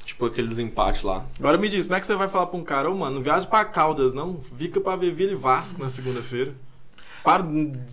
Tipo 0.04 0.26
aqueles 0.26 0.58
empates 0.58 1.04
lá. 1.04 1.24
Agora 1.38 1.60
me 1.60 1.70
diz, 1.70 1.86
como 1.86 1.96
é 1.96 2.00
que 2.00 2.08
você 2.08 2.16
vai 2.16 2.28
falar 2.28 2.48
pra 2.48 2.58
um 2.58 2.64
cara, 2.64 2.90
ô 2.90 2.96
mano, 2.96 3.18
não 3.18 3.22
viaja 3.24 3.46
pra 3.46 3.64
Caldas, 3.64 4.12
não? 4.14 4.42
Fica 4.58 4.82
pra 4.82 4.96
ver 4.96 5.14
Vila 5.14 5.34
e 5.34 5.36
Vasco 5.36 5.82
na 5.82 5.90
segunda-feira. 5.92 6.54
Para, 7.24 7.46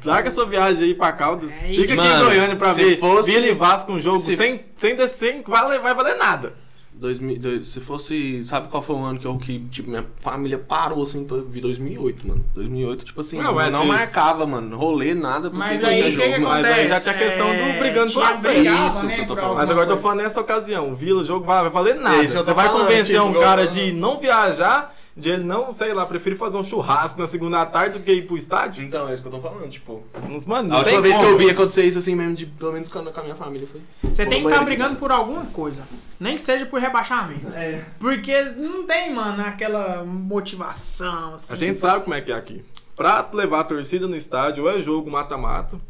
larga 0.07 0.31
sua 0.31 0.47
viagem 0.47 0.85
aí 0.85 0.95
pra 0.95 1.13
Caldas. 1.13 1.51
É 1.53 1.55
Fica 1.69 1.83
aqui 1.85 1.95
Mano, 1.97 2.23
em 2.23 2.25
Goiânia 2.25 2.57
pra 2.57 2.73
se 2.73 2.83
ver 2.83 2.97
fosse- 2.99 3.31
Vila 3.31 3.47
e 3.47 3.53
Vasco 3.55 3.93
um 3.93 4.01
jogo 4.01 4.21
se- 4.21 4.37
sem, 4.39 4.65
sem 4.79 4.97
descer, 4.97 5.35
sem 5.35 5.43
vai, 5.43 5.79
vai 5.79 5.95
valer 5.95 6.17
nada. 6.17 6.55
2000, 6.99 7.39
dois- 7.39 7.69
se 7.69 7.81
fosse. 7.81 8.45
Sabe 8.47 8.69
qual 8.69 8.83
foi 8.83 8.97
o 8.97 9.05
ano 9.05 9.19
que 9.19 9.27
eu 9.27 9.37
que, 9.39 9.59
tipo, 9.71 9.89
minha 9.89 10.05
família 10.21 10.59
parou 10.59 11.03
assim 11.03 11.25
pra 11.25 11.39
vir 11.39 11.61
2008, 11.61 12.27
mano? 12.27 12.45
2008, 12.55 13.05
tipo 13.05 13.21
assim, 13.21 13.37
Não, 13.37 13.45
não, 13.45 13.55
mas 13.55 13.73
não 13.73 13.83
se- 13.83 13.87
marcava, 13.89 14.47
mano. 14.47 14.77
Rolê, 14.77 15.15
nada, 15.15 15.43
porque 15.51 15.57
Mas 15.57 15.83
não 15.83 15.89
aí, 15.89 15.97
tinha 15.97 16.09
o 16.09 16.13
que 16.13 16.23
que 16.23 16.31
jogo. 16.41 16.47
Mas 16.49 16.65
aí 16.65 16.87
já 16.87 17.01
tinha 17.01 17.15
questão 17.15 17.47
do 17.47 17.53
É, 17.53 17.79
brigando 17.79 18.13
por 18.13 18.21
tinha 18.23 18.29
acesso. 18.35 18.55
brigava, 18.55 18.87
Isso 18.89 19.07
né, 19.07 19.15
que 19.15 19.21
eu 19.23 19.27
tô 19.27 19.37
falando. 19.37 19.57
Mas 19.57 19.71
agora 19.71 19.91
eu 19.91 19.97
tô 19.97 20.03
falando 20.03 20.19
nessa 20.19 20.41
ocasião, 20.41 20.95
Vila, 20.95 21.21
o 21.21 21.25
jogo 21.25 21.47
vai, 21.47 21.63
vai 21.63 21.71
valer 21.71 21.95
nada. 21.95 22.17
É 22.17 22.27
tô 22.27 22.29
Você 22.45 22.53
vai 22.53 22.67
falando, 22.67 22.83
convencer 22.83 23.17
tipo, 23.21 23.27
um 23.29 23.41
cara 23.41 23.67
de 23.67 23.93
não 23.93 24.19
viajar, 24.19 24.95
de 25.19 25.31
ele 25.31 25.43
não, 25.43 25.73
sei 25.73 25.93
lá, 25.93 26.07
prefere 26.07 26.37
fazer 26.37 26.57
um 26.57 26.63
churrasco 26.63 27.21
na 27.21 27.27
segunda 27.27 27.67
tarde 27.67 27.99
do 27.99 28.05
que 28.05 28.13
ir 28.13 28.27
pro 28.27 28.37
estádio? 28.37 28.85
Então, 28.85 29.09
é 29.09 29.13
isso 29.13 29.23
que 29.23 29.29
eu 29.29 29.33
tô 29.33 29.41
falando, 29.41 29.69
tipo. 29.69 30.03
Mano, 30.47 30.69
A 30.69 30.73
não 30.73 30.79
última 30.79 31.01
vez 31.01 31.17
que 31.17 31.23
como. 31.23 31.35
eu 31.35 31.39
vi 31.39 31.51
acontecer 31.51 31.85
isso 31.85 31.99
assim 31.99 32.15
mesmo, 32.15 32.35
de, 32.37 32.47
pelo 32.47 32.73
menos 32.73 32.89
com 32.89 33.01
a, 33.01 33.13
com 33.13 33.21
a 33.21 33.23
minha 33.25 33.35
família, 33.35 33.67
foi. 33.67 33.81
Você 34.03 34.25
tem 34.25 34.41
que 34.41 34.47
estar 34.47 34.57
aqui, 34.57 34.65
brigando 34.67 34.97
por 34.97 35.11
alguma 35.11 35.45
coisa. 35.47 35.83
Nem 36.21 36.37
que 36.37 36.43
seja 36.43 36.65
por 36.67 36.81
rebaixamento. 36.81 37.49
É. 37.55 37.85
Porque 37.99 38.41
não 38.57 38.87
tem, 38.87 39.13
mano, 39.13 39.43
aquela 39.43 40.05
motivação, 40.05 41.35
assim. 41.35 41.53
A 41.53 41.57
gente 41.57 41.79
sabe 41.79 42.05
como 42.05 42.15
é 42.15 42.21
que 42.21 42.31
é 42.31 42.35
aqui. 42.35 42.65
Pra 42.95 43.29
levar 43.33 43.61
a 43.61 43.65
torcida 43.65 44.07
no 44.07 44.17
estádio, 44.17 44.65
ou 44.65 44.71
é 44.71 44.81
jogo 44.81 45.11
mata-mata, 45.11 45.81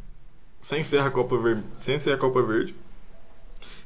sem 0.61 0.83
ser 0.83 1.01
a 1.01 1.11
Copa 1.11 1.37
Verde, 1.39 1.65
sem 1.75 1.99
ser 1.99 2.13
a 2.13 2.19
Copa 2.19 2.43
Verde. 2.43 2.75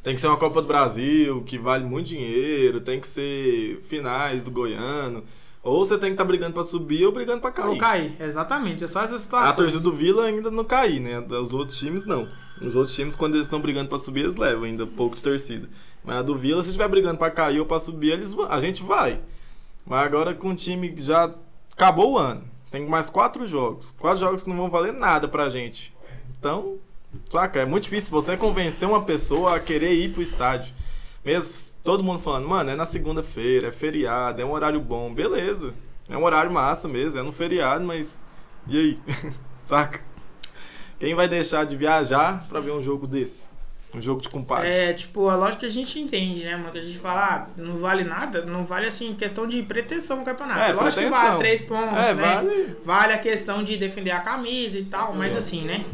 Tem 0.03 0.14
que 0.14 0.20
ser 0.20 0.26
uma 0.26 0.36
Copa 0.36 0.61
do 0.61 0.66
Brasil, 0.66 1.42
que 1.44 1.57
vale 1.57 1.84
muito 1.84 2.09
dinheiro, 2.09 2.80
tem 2.80 3.00
que 3.00 3.07
ser 3.07 3.80
finais 3.88 4.42
do 4.42 4.50
Goiano. 4.50 5.22
Ou 5.62 5.86
você 5.86 5.96
tem 5.96 6.09
que 6.09 6.14
estar 6.14 6.24
brigando 6.24 6.55
pra 6.55 6.64
subir 6.64 7.07
ou 7.07 7.12
brigando 7.12 7.40
pra 7.40 7.53
cair. 7.53 7.68
Ou 7.68 7.78
cair, 7.78 8.16
exatamente. 8.20 8.82
É 8.82 8.88
só 8.88 9.03
essa 9.03 9.16
situação. 9.16 9.48
A 9.48 9.53
torcida 9.53 9.80
do 9.80 9.92
Vila 9.92 10.24
ainda 10.24 10.50
não 10.50 10.64
cair, 10.64 10.98
né? 10.98 11.20
Os 11.40 11.55
outros 11.55 11.78
times 11.78 12.05
não. 12.05 12.28
Os 12.61 12.74
outros 12.74 12.94
times, 12.96 13.14
quando 13.14 13.34
eles 13.34 13.46
estão 13.46 13.61
brigando 13.61 13.88
pra 13.88 13.98
subir, 13.98 14.24
eles 14.24 14.34
levam 14.34 14.64
ainda 14.64 14.84
pouco 14.86 15.14
de 15.14 15.22
torcida. 15.22 15.68
Mas 16.05 16.16
a 16.16 16.22
do 16.22 16.36
Vila, 16.36 16.64
se 16.64 16.70
estiver 16.70 16.88
brigando 16.88 17.18
pra 17.18 17.30
cair 17.30 17.61
ou 17.61 17.66
pra 17.66 17.78
subir, 17.78 18.11
eles 18.11 18.34
a 18.48 18.59
gente 18.59 18.82
vai. 18.82 19.20
Mas 19.86 20.05
agora 20.05 20.34
com 20.34 20.50
o 20.50 20.57
time 20.57 20.90
que 20.90 21.05
já 21.05 21.32
acabou 21.72 22.14
o 22.14 22.18
ano, 22.18 22.42
tem 22.70 22.84
mais 22.88 23.09
quatro 23.09 23.46
jogos. 23.46 23.94
Quatro 23.98 24.18
jogos 24.18 24.42
que 24.42 24.50
não 24.50 24.57
vão 24.57 24.68
valer 24.68 24.92
nada 24.92 25.28
pra 25.28 25.48
gente. 25.48 25.94
Então, 26.36 26.76
saca? 27.31 27.61
É 27.61 27.65
muito 27.65 27.85
difícil 27.85 28.11
você 28.11 28.37
convencer 28.37 28.89
uma 28.89 29.03
pessoa 29.03 29.57
a 29.57 29.61
querer 29.61 29.93
ir 29.93 30.13
pro 30.13 30.23
estádio. 30.23 30.75
Mesmo 31.25 31.73
todo 31.85 32.03
mundo 32.03 32.21
falando, 32.21 32.49
mano, 32.49 32.71
é 32.71 32.77
na 32.77 32.87
segunda-feira, 32.87 33.69
é 33.69 33.73
feriado, 33.73 34.41
é 34.41 34.45
um 34.45 34.53
horário 34.53 34.81
bom. 34.81 35.13
Beleza. 35.13 35.75
É 36.09 36.17
um 36.17 36.25
horário 36.25 36.51
massa 36.51 36.89
mesmo, 36.89 37.19
é 37.19 37.23
no 37.23 37.33
feriado, 37.33 37.85
mas. 37.85 38.19
E 38.67 38.77
aí? 38.79 38.99
Saca? 39.65 40.01
Quem 40.99 41.15
vai 41.15 41.29
deixar 41.29 41.65
de 41.65 41.77
viajar 41.77 42.47
pra 42.49 42.61
ver 42.61 42.73
um 42.73 42.83
jogo 42.83 43.07
desse? 43.07 43.51
Um 43.95 44.01
jogo 44.01 44.23
de 44.23 44.29
compadre. 44.29 44.69
É, 44.71 44.93
tipo, 44.93 45.29
a 45.29 45.37
lógica 45.37 45.61
que 45.61 45.67
a 45.67 45.71
gente 45.71 45.99
entende, 46.01 46.45
né, 46.45 46.57
mano? 46.57 46.71
Que 46.71 46.79
a 46.79 46.85
gente 46.85 46.99
fala, 46.99 47.21
ah, 47.25 47.47
não 47.61 47.77
vale 47.77 48.05
nada, 48.05 48.43
não 48.45 48.65
vale, 48.65 48.87
assim, 48.87 49.15
questão 49.15 49.47
de 49.47 49.63
pretensão 49.63 50.17
no 50.19 50.25
campeonato. 50.25 50.61
É, 50.61 50.73
lógico 50.73 51.03
que 51.03 51.09
pretensão. 51.09 51.27
vale 51.29 51.39
três 51.39 51.61
pontos, 51.63 51.99
É, 51.99 52.15
né? 52.15 52.23
vale. 52.23 52.77
Vale 52.85 53.13
a 53.13 53.19
questão 53.19 53.63
de 53.63 53.77
defender 53.77 54.13
a 54.13 54.21
camisa 54.21 54.79
e 54.79 54.85
tal, 54.85 55.13
mas 55.15 55.37
assim, 55.37 55.63
né? 55.65 55.85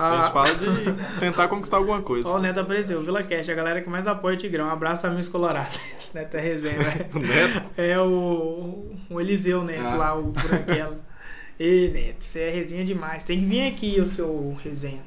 A 0.00 0.12
Ah, 0.20 0.22
gente 0.22 0.32
fala 0.32 0.54
de 0.54 1.18
tentar 1.18 1.48
conquistar 1.48 1.76
alguma 1.78 2.00
coisa. 2.02 2.28
Ó, 2.28 2.36
o 2.36 2.38
Neto 2.38 2.60
apareceu, 2.60 3.02
Vila 3.02 3.20
Cash, 3.22 3.48
a 3.48 3.54
galera 3.54 3.80
que 3.80 3.90
mais 3.90 4.06
apoia 4.06 4.36
o 4.36 4.38
Tigrão. 4.38 4.66
Um 4.66 4.70
abraço, 4.70 5.06
amigos 5.08 5.28
colorados. 5.28 5.78
Esse 5.98 6.14
Neto 6.14 6.36
é 6.36 6.40
resenha. 6.40 6.76
O 7.14 7.18
Neto. 7.18 7.62
É 7.76 7.98
o, 7.98 8.92
o 9.10 9.20
Eliseu 9.20 9.64
Neto 9.64 9.82
Ah. 9.88 9.96
lá, 9.96 10.14
o 10.16 10.24
branquela. 10.30 11.00
Ei, 11.58 11.90
Neto, 11.90 12.24
você 12.24 12.42
é 12.42 12.50
resenha 12.50 12.84
demais. 12.84 13.24
Tem 13.24 13.40
que 13.40 13.46
vir 13.46 13.66
aqui 13.66 14.00
o 14.00 14.06
seu 14.06 14.56
resenha. 14.62 15.02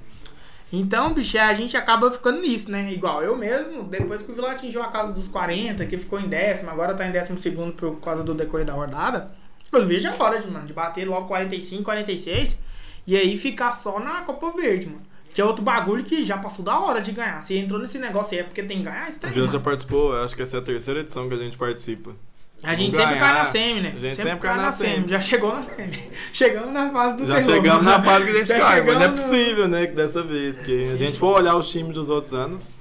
Então, 0.74 1.14
bicho, 1.14 1.38
a 1.38 1.54
gente 1.54 1.76
acaba 1.78 2.12
ficando 2.12 2.40
nisso, 2.42 2.70
né? 2.72 2.92
Igual 2.92 3.22
eu 3.24 3.38
mesmo, 3.38 3.84
depois 3.84 4.22
que 4.22 4.32
o 4.32 4.36
Vila 4.36 4.52
atingiu 4.52 4.82
a 4.82 4.88
casa 4.88 5.12
dos 5.14 5.28
40, 5.30 5.86
que 5.86 5.98
ficou 5.98 6.20
em 6.20 6.28
décimo, 6.28 6.70
agora 6.70 6.94
tá 6.94 7.06
em 7.08 7.12
décimo 7.12 7.38
segundo 7.40 7.74
por 7.74 8.00
causa 8.02 8.24
do 8.24 8.34
decorrer 8.34 8.66
da 8.66 8.74
rodada, 8.74 9.32
eu 9.72 9.86
vejo 9.86 10.08
a 10.10 10.24
hora 10.24 10.40
de, 10.42 10.50
mano, 10.50 10.66
de 10.66 10.74
bater 10.74 11.06
logo 11.08 11.28
45, 11.28 11.84
46 11.84 12.58
e 13.12 13.18
aí 13.18 13.38
ficar 13.38 13.72
só 13.72 14.00
na 14.00 14.22
Copa 14.22 14.52
Verde, 14.52 14.88
mano. 14.88 15.02
Que 15.34 15.42
é 15.42 15.46
outro 15.46 15.62
bagulho 15.64 16.02
que 16.04 16.24
já 16.24 16.38
passou 16.38 16.64
da 16.64 16.80
hora 16.80 17.02
de 17.02 17.12
ganhar. 17.12 17.42
Se 17.42 17.58
entrou 17.58 17.78
nesse 17.80 17.98
negócio 18.00 18.34
aí 18.36 18.40
é 18.40 18.44
porque 18.44 18.64
tem 18.64 18.78
que 18.78 18.84
ganhar, 18.84 19.10
isso 19.10 19.18
O 19.18 19.22
tem, 19.22 19.32
Vila 19.32 19.48
já 19.48 19.60
participou, 19.60 20.16
acho 20.24 20.34
que 20.36 20.42
essa 20.42 20.56
é 20.56 20.60
a 20.60 20.64
terceira 20.64 21.02
edição 21.02 21.28
que 21.28 21.34
a 21.34 21.38
gente 21.38 21.58
participa. 21.58 22.12
A 22.64 22.74
gente 22.74 22.92
Vamos 22.92 23.06
sempre 23.06 23.20
cai 23.20 23.28
na 23.30 23.34
ganhar. 23.40 23.46
semi, 23.46 23.82
né? 23.82 23.94
A 23.96 24.00
gente 24.00 24.16
sempre 24.16 24.38
cai 24.40 24.58
na 24.58 24.72
semi. 24.72 25.08
Já 25.10 25.20
chegou 25.20 25.54
na 25.54 25.62
semi. 25.62 26.00
Chegamos 26.32 26.72
na 26.72 26.90
fase 26.90 27.18
do 27.18 27.26
Já 27.26 27.36
terror. 27.40 27.54
chegamos 27.56 27.84
na 27.84 28.04
fase 28.04 28.26
que 28.26 28.32
a 28.32 28.36
gente 28.36 28.48
Já 28.48 28.60
cai, 28.60 28.82
mas 28.84 28.96
não 28.96 29.02
é 29.04 29.10
possível, 29.10 29.68
né, 29.68 29.88
que 29.88 29.94
dessa 29.94 30.24
vez. 30.24 30.56
Porque 30.56 30.90
a 30.94 30.96
gente 30.96 31.20
for 31.20 31.38
olhar 31.38 31.56
os 31.58 31.70
times 31.70 31.94
dos 31.94 32.10
outros 32.10 32.34
anos, 32.34 32.72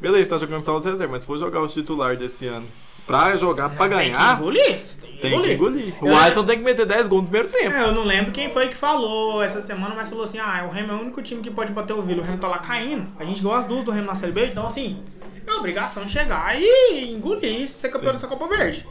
beleza, 0.00 0.30
tá 0.30 0.38
jogando 0.38 0.62
só 0.64 0.76
os 0.76 0.84
reservas, 0.84 1.10
mas 1.10 1.20
se 1.22 1.26
for 1.26 1.36
jogar 1.38 1.62
os 1.62 1.72
titulares 1.72 2.18
desse 2.18 2.46
ano 2.46 2.66
pra 3.06 3.36
jogar 3.36 3.70
pra 3.70 3.88
Tem 3.88 3.98
que 3.98 4.04
ganhar, 4.12 4.36
engolir 4.38 4.74
isso, 4.74 4.98
tem 5.20 5.42
que 5.42 5.52
engolir. 5.52 5.94
O 6.02 6.14
Alisson 6.14 6.44
tem 6.44 6.58
que 6.58 6.64
meter 6.64 6.86
10 6.86 7.08
gols 7.08 7.22
no 7.22 7.28
primeiro 7.28 7.48
tempo. 7.48 7.74
É, 7.74 7.84
eu 7.84 7.92
não 7.92 8.04
lembro 8.04 8.32
quem 8.32 8.50
foi 8.50 8.68
que 8.68 8.76
falou 8.76 9.42
essa 9.42 9.60
semana, 9.60 9.94
mas 9.94 10.08
falou 10.08 10.24
assim: 10.24 10.38
ah, 10.38 10.66
o 10.68 10.72
Remo 10.72 10.92
é 10.92 10.94
o 10.96 11.00
único 11.00 11.22
time 11.22 11.42
que 11.42 11.50
pode 11.50 11.72
bater 11.72 11.92
o 11.92 12.02
Vila. 12.02 12.22
O 12.22 12.24
Remo 12.24 12.38
tá 12.38 12.48
lá 12.48 12.58
caindo. 12.58 13.06
A 13.18 13.24
gente 13.24 13.42
gosta 13.42 13.68
duas 13.68 13.84
do 13.84 13.90
Remo 13.90 14.06
na 14.06 14.14
Série 14.14 14.32
B, 14.32 14.46
então 14.46 14.66
assim, 14.66 15.02
é 15.46 15.52
obrigação 15.52 16.06
chegar 16.06 16.56
e 16.60 17.12
engolir, 17.12 17.68
ser 17.68 17.88
campeão 17.88 18.12
Sim. 18.12 18.16
dessa 18.16 18.26
Copa 18.26 18.48
Verde. 18.48 18.86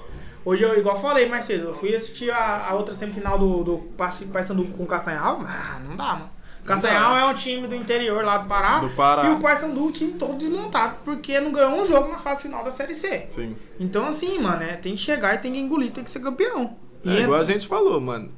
Hoje, 0.45 0.63
eu, 0.63 0.77
igual 0.77 0.99
falei 0.99 1.27
mais 1.27 1.45
cedo, 1.45 1.65
eu 1.65 1.73
fui 1.73 1.93
assistir 1.93 2.31
a, 2.31 2.69
a 2.69 2.73
outra 2.73 2.93
semifinal 2.93 3.37
do, 3.37 3.63
do 3.63 3.77
Paysandu 4.31 4.65
com 4.65 4.83
o 4.83 4.87
Castanhal. 4.87 5.41
Ah, 5.45 5.79
não 5.83 5.97
dá, 5.97 6.13
mano. 6.13 6.38
Castanhal 6.65 7.15
é 7.17 7.25
um 7.25 7.33
time 7.33 7.67
do 7.67 7.73
interior 7.75 8.23
lá 8.23 8.37
do 8.37 8.47
Pará. 8.47 8.79
Do 8.79 8.89
Pará. 8.89 9.25
E 9.27 9.31
o 9.31 9.39
Paysandu, 9.39 9.85
o 9.87 9.91
time 9.91 10.13
todo 10.13 10.35
desmontado, 10.37 10.97
porque 11.03 11.39
não 11.39 11.51
ganhou 11.51 11.81
um 11.81 11.85
jogo 11.85 12.09
na 12.11 12.19
fase 12.19 12.43
final 12.43 12.63
da 12.63 12.69
Série 12.71 12.93
C. 12.93 13.25
Sim. 13.29 13.55
Então, 13.79 14.05
assim, 14.05 14.37
mano, 14.39 14.61
é, 14.61 14.75
tem 14.75 14.93
que 14.93 15.01
chegar 15.01 15.33
e 15.35 15.37
tem 15.39 15.53
que 15.53 15.59
engolir, 15.59 15.91
tem 15.91 16.03
que 16.03 16.11
ser 16.11 16.19
campeão. 16.19 16.75
E 17.03 17.09
É 17.17 17.21
igual 17.21 17.39
a 17.39 17.43
gente 17.43 17.67
falou, 17.67 17.99
mano. 17.99 18.29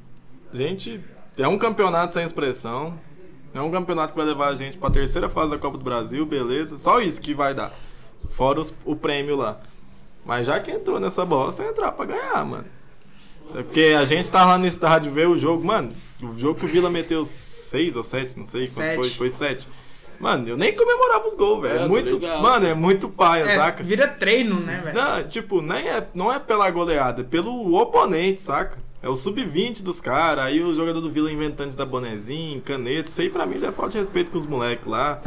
Gente, 0.52 1.00
é 1.36 1.46
um 1.46 1.58
campeonato 1.58 2.12
sem 2.14 2.24
expressão. 2.24 2.94
É 3.54 3.60
um 3.60 3.70
campeonato 3.70 4.12
que 4.14 4.18
vai 4.18 4.26
levar 4.26 4.48
a 4.48 4.54
gente 4.54 4.78
pra 4.78 4.88
terceira 4.90 5.28
fase 5.28 5.50
da 5.50 5.58
Copa 5.58 5.76
do 5.76 5.84
Brasil, 5.84 6.24
beleza. 6.24 6.78
Só 6.78 7.00
isso 7.00 7.20
que 7.20 7.34
vai 7.34 7.52
dar. 7.54 7.70
Fora 8.30 8.60
os- 8.60 8.72
o 8.84 8.96
prêmio 8.96 9.36
lá. 9.36 9.60
Mas 10.24 10.46
já 10.46 10.58
que 10.58 10.70
entrou 10.70 10.98
nessa 10.98 11.26
bosta, 11.26 11.62
é 11.62 11.68
entrar 11.68 11.92
pra 11.92 12.06
ganhar, 12.06 12.42
mano. 12.46 12.64
É 13.54 13.62
Porque 13.62 13.94
a 13.98 14.04
gente 14.06 14.30
tá 14.30 14.46
lá 14.46 14.56
no 14.56 14.64
estádio 14.66 15.12
ver 15.12 15.28
o 15.28 15.36
jogo, 15.36 15.62
mano. 15.66 15.92
O 16.22 16.38
jogo 16.38 16.60
que 16.60 16.64
o 16.64 16.68
Vila 16.68 16.88
meteu 16.88 17.24
seis 17.72 17.96
ou 17.96 18.04
sete, 18.04 18.38
não 18.38 18.46
sei 18.46 18.66
quantos 18.68 18.94
foi, 18.94 19.10
foi 19.10 19.30
sete. 19.30 19.66
Mano, 20.20 20.46
eu 20.48 20.56
nem 20.56 20.72
comemorava 20.76 21.26
os 21.26 21.34
gols, 21.34 21.62
velho. 21.62 21.74
É, 21.74 21.76
É, 21.78 21.82
tô 21.82 21.88
muito, 21.88 22.20
mano, 22.20 22.66
é 22.66 22.74
muito 22.74 23.08
paia, 23.08 23.42
É, 23.44 23.56
saca? 23.56 23.82
vira 23.82 24.06
treino, 24.06 24.60
né, 24.60 24.80
velho? 24.84 24.96
Não, 24.96 25.22
tipo, 25.24 25.60
nem 25.60 25.88
é, 25.88 26.06
não 26.14 26.32
é 26.32 26.38
pela 26.38 26.70
goleada, 26.70 27.22
é 27.22 27.24
pelo 27.24 27.74
oponente, 27.74 28.40
saca? 28.40 28.78
É 29.02 29.08
o 29.08 29.16
sub-20 29.16 29.82
dos 29.82 30.00
caras, 30.00 30.44
aí 30.44 30.62
o 30.62 30.72
jogador 30.76 31.00
do 31.00 31.10
Vila 31.10 31.32
inventando 31.32 31.70
de 31.70 31.76
dar 31.76 31.86
bonezinho, 31.86 32.60
caneta, 32.60 33.08
isso 33.08 33.20
aí 33.20 33.28
pra 33.30 33.44
mim 33.46 33.58
já 33.58 33.68
é 33.68 33.72
falta 33.72 33.92
de 33.92 33.98
respeito 33.98 34.30
com 34.30 34.38
os 34.38 34.46
moleques 34.46 34.86
lá. 34.86 35.20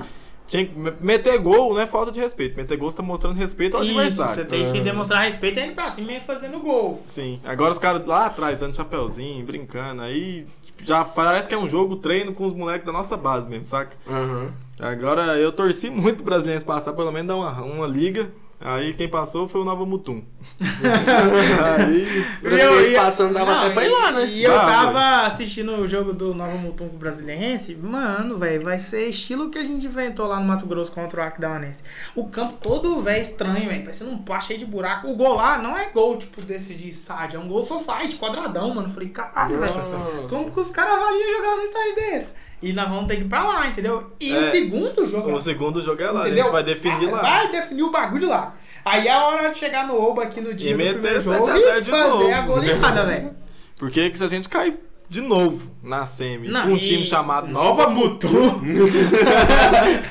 Tinha 0.47 0.65
que 0.65 0.77
me- 0.77 0.93
meter 1.01 1.37
gol 1.39 1.73
não 1.73 1.81
é 1.81 1.87
falta 1.87 2.09
de 2.11 2.19
respeito, 2.21 2.55
meter 2.55 2.77
gol 2.77 2.89
você 2.89 2.95
tá 2.97 3.03
mostrando 3.03 3.35
respeito 3.35 3.75
ao 3.75 3.83
Isso, 3.83 3.99
adversário. 3.99 4.35
você 4.35 4.45
tem 4.45 4.71
que 4.71 4.79
demonstrar 4.79 5.23
respeito 5.23 5.59
e 5.59 5.63
ir 5.71 5.73
pra 5.75 5.89
cima 5.89 6.11
e 6.13 6.21
fazendo 6.21 6.59
gol. 6.59 7.01
Sim, 7.05 7.41
agora 7.43 7.73
os 7.73 7.79
caras 7.79 8.05
lá 8.05 8.27
atrás 8.27 8.57
dando 8.57 8.75
chapéuzinho, 8.75 9.43
brincando, 9.43 10.03
aí 10.03 10.45
já 10.83 11.03
parece 11.03 11.47
que 11.47 11.55
é 11.55 11.57
um 11.57 11.69
jogo 11.69 11.97
treino 11.97 12.33
com 12.33 12.45
os 12.45 12.53
moleques 12.53 12.85
da 12.85 12.91
nossa 12.91 13.15
base 13.15 13.47
mesmo, 13.47 13.65
saca? 13.65 13.95
Aham. 14.07 14.51
Agora 14.79 15.37
eu 15.37 15.51
torci 15.51 15.89
muito 15.89 16.21
o 16.21 16.23
brasileiro 16.23 16.63
passar, 16.65 16.93
pelo 16.93 17.11
menos 17.11 17.27
dar 17.27 17.35
uma, 17.35 17.61
uma 17.61 17.87
liga. 17.87 18.29
Aí 18.67 18.95
quem 18.95 19.07
passou 19.07 19.47
foi 19.47 19.61
o 19.61 19.63
Nova 19.63 19.85
Mutum. 19.85 20.23
aí. 20.59 22.25
O 22.39 22.41
brasileiro 22.41 22.95
passando 22.95 23.33
dava 23.35 23.51
Não, 23.53 23.61
até 23.61 23.69
pra 23.75 23.85
ir 23.85 23.89
lá, 23.91 24.11
né? 24.11 24.25
E 24.25 24.43
eu 24.43 24.49
Dava. 24.51 24.71
tava 24.71 25.27
assistindo 25.27 25.71
o 25.73 25.87
jogo 25.87 26.13
do 26.13 26.33
Nova 26.33 26.57
Mutum 26.57 26.89
com 26.89 26.95
o 26.95 26.99
Brasiliense. 26.99 27.75
Mano, 27.75 28.37
velho, 28.39 28.63
vai 28.63 28.79
ser 28.79 29.07
estilo 29.07 29.51
que 29.51 29.59
a 29.59 29.63
gente 29.63 29.85
inventou 29.85 30.25
lá 30.25 30.39
no 30.39 30.45
Mato 30.47 30.65
Grosso 30.65 30.91
contra 30.91 31.21
o 31.21 31.23
Aquidauanense. 31.23 31.83
O 32.15 32.27
campo 32.27 32.53
todo, 32.59 32.99
velho, 33.03 33.21
estranho, 33.21 33.69
velho. 33.69 33.83
Parecendo 33.83 34.09
um 34.09 34.17
pá 34.17 34.41
cheio 34.41 34.57
de 34.57 34.65
buraco. 34.65 35.07
O 35.09 35.15
gol 35.15 35.35
lá 35.35 35.59
não 35.59 35.77
é 35.77 35.89
gol, 35.89 36.17
tipo, 36.17 36.41
desse 36.41 36.73
de 36.73 36.89
estádio. 36.89 37.37
É 37.37 37.39
um 37.39 37.47
gol 37.47 37.61
society, 37.61 38.15
quadradão, 38.15 38.73
mano. 38.73 38.89
Falei, 38.89 39.09
caralho, 39.09 39.59
velho. 39.59 40.27
Como 40.27 40.51
que 40.51 40.59
os 40.59 40.71
caras 40.71 40.95
avaliam 40.95 41.37
jogar 41.37 41.55
num 41.55 41.63
estádio 41.63 41.95
desse? 41.95 42.44
E 42.67 42.73
nós 42.73 42.89
vamos 42.89 43.05
ter 43.05 43.17
que 43.17 43.21
ir 43.21 43.27
pra 43.29 43.43
lá, 43.43 43.67
entendeu? 43.67 44.11
E 44.19 44.33
o 44.35 44.39
É. 44.43 44.49
segundo 44.51 45.05
jogo. 45.05 45.31
O 45.33 45.39
segundo 45.39 45.81
jogo 45.83 46.01
é 46.01 46.09
lá, 46.09 46.21
a 46.21 46.25
Entendeu? 46.25 46.43
gente 46.45 46.51
vai 46.51 46.63
definir 46.63 47.11
lá. 47.11 47.21
Vai 47.21 47.51
definir 47.51 47.83
o 47.83 47.91
bagulho 47.91 48.27
lá. 48.27 48.55
Aí 48.83 49.07
é 49.07 49.11
a 49.11 49.23
hora 49.25 49.49
de 49.49 49.57
chegar 49.59 49.87
no 49.87 50.01
Oba 50.01 50.23
aqui 50.23 50.41
no 50.41 50.53
dia 50.53 50.71
E 50.71 50.73
do 50.73 50.77
meter 50.77 50.93
primeiro 50.93 51.21
jogo 51.21 51.47
a 51.51 51.59
e 51.59 51.61
fazer 51.83 51.91
novo. 51.91 52.33
a 52.33 52.41
goleada, 52.41 53.05
velho. 53.07 53.35
Porque 53.77 54.09
que 54.09 54.17
se 54.17 54.23
a 54.23 54.27
gente 54.27 54.49
cair 54.49 54.77
de 55.07 55.21
novo 55.21 55.71
na 55.83 56.05
semi, 56.05 56.47
Não, 56.47 56.67
um 56.67 56.75
e- 56.75 56.79
time 56.79 57.05
chamado 57.07 57.47
Nova 57.47 57.83
Nova 57.83 57.89
Mutum. 57.89 58.59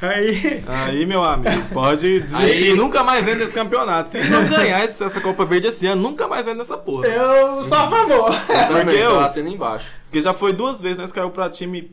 Aí. 0.00 0.62
Aí, 0.66 1.06
meu 1.06 1.22
amigo, 1.22 1.62
pode 1.72 2.20
desistir. 2.20 2.70
Aí- 2.70 2.76
Nunca 2.76 3.02
mais 3.04 3.24
entra 3.26 3.40
nesse 3.40 3.54
campeonato. 3.54 4.10
Se 4.10 4.18
não 4.24 4.46
ganhar 4.48 4.82
essa 4.84 5.08
Copa 5.20 5.44
Verde 5.44 5.68
esse 5.68 5.86
ano, 5.86 6.02
nunca 6.02 6.26
mais 6.28 6.42
entra 6.46 6.58
nessa 6.58 6.76
porra. 6.76 7.06
Eu 7.08 7.64
sou 7.64 7.76
a 7.76 7.88
favor. 7.88 8.34
Também, 8.46 8.84
Porque 8.84 8.98
eu- 8.98 9.28
sendo 9.28 9.48
embaixo. 9.48 9.90
Porque 10.04 10.20
já 10.20 10.32
foi 10.34 10.52
duas 10.52 10.80
vezes, 10.80 10.98
né? 10.98 11.06
que 11.06 11.12
Caiu 11.12 11.30
pra 11.30 11.48
time 11.50 11.90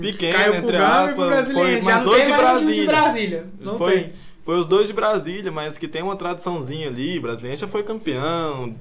pequeno, 0.00 0.36
Caiu 0.38 0.54
entre 0.56 0.76
aspas. 0.76 1.52
Foi 1.52 1.76
Já 1.76 1.82
mais 1.82 1.96
não 1.98 2.04
dois 2.04 2.26
tem 2.26 2.36
de 2.36 2.42
mais 2.42 2.58
time 2.58 2.76
Brasília. 2.76 2.80
de 2.82 2.86
Brasília. 2.86 3.46
Não 3.60 3.78
foi, 3.78 3.92
tem. 3.92 4.12
foi 4.44 4.58
os 4.58 4.66
dois 4.66 4.86
de 4.88 4.92
Brasília, 4.92 5.50
mas 5.52 5.78
que 5.78 5.88
tem 5.88 6.02
uma 6.02 6.16
tradiçãozinha 6.16 6.88
ali. 6.88 7.18
Brasiliense 7.20 7.60
já 7.62 7.68
foi 7.68 7.82
campeão 7.82 8.74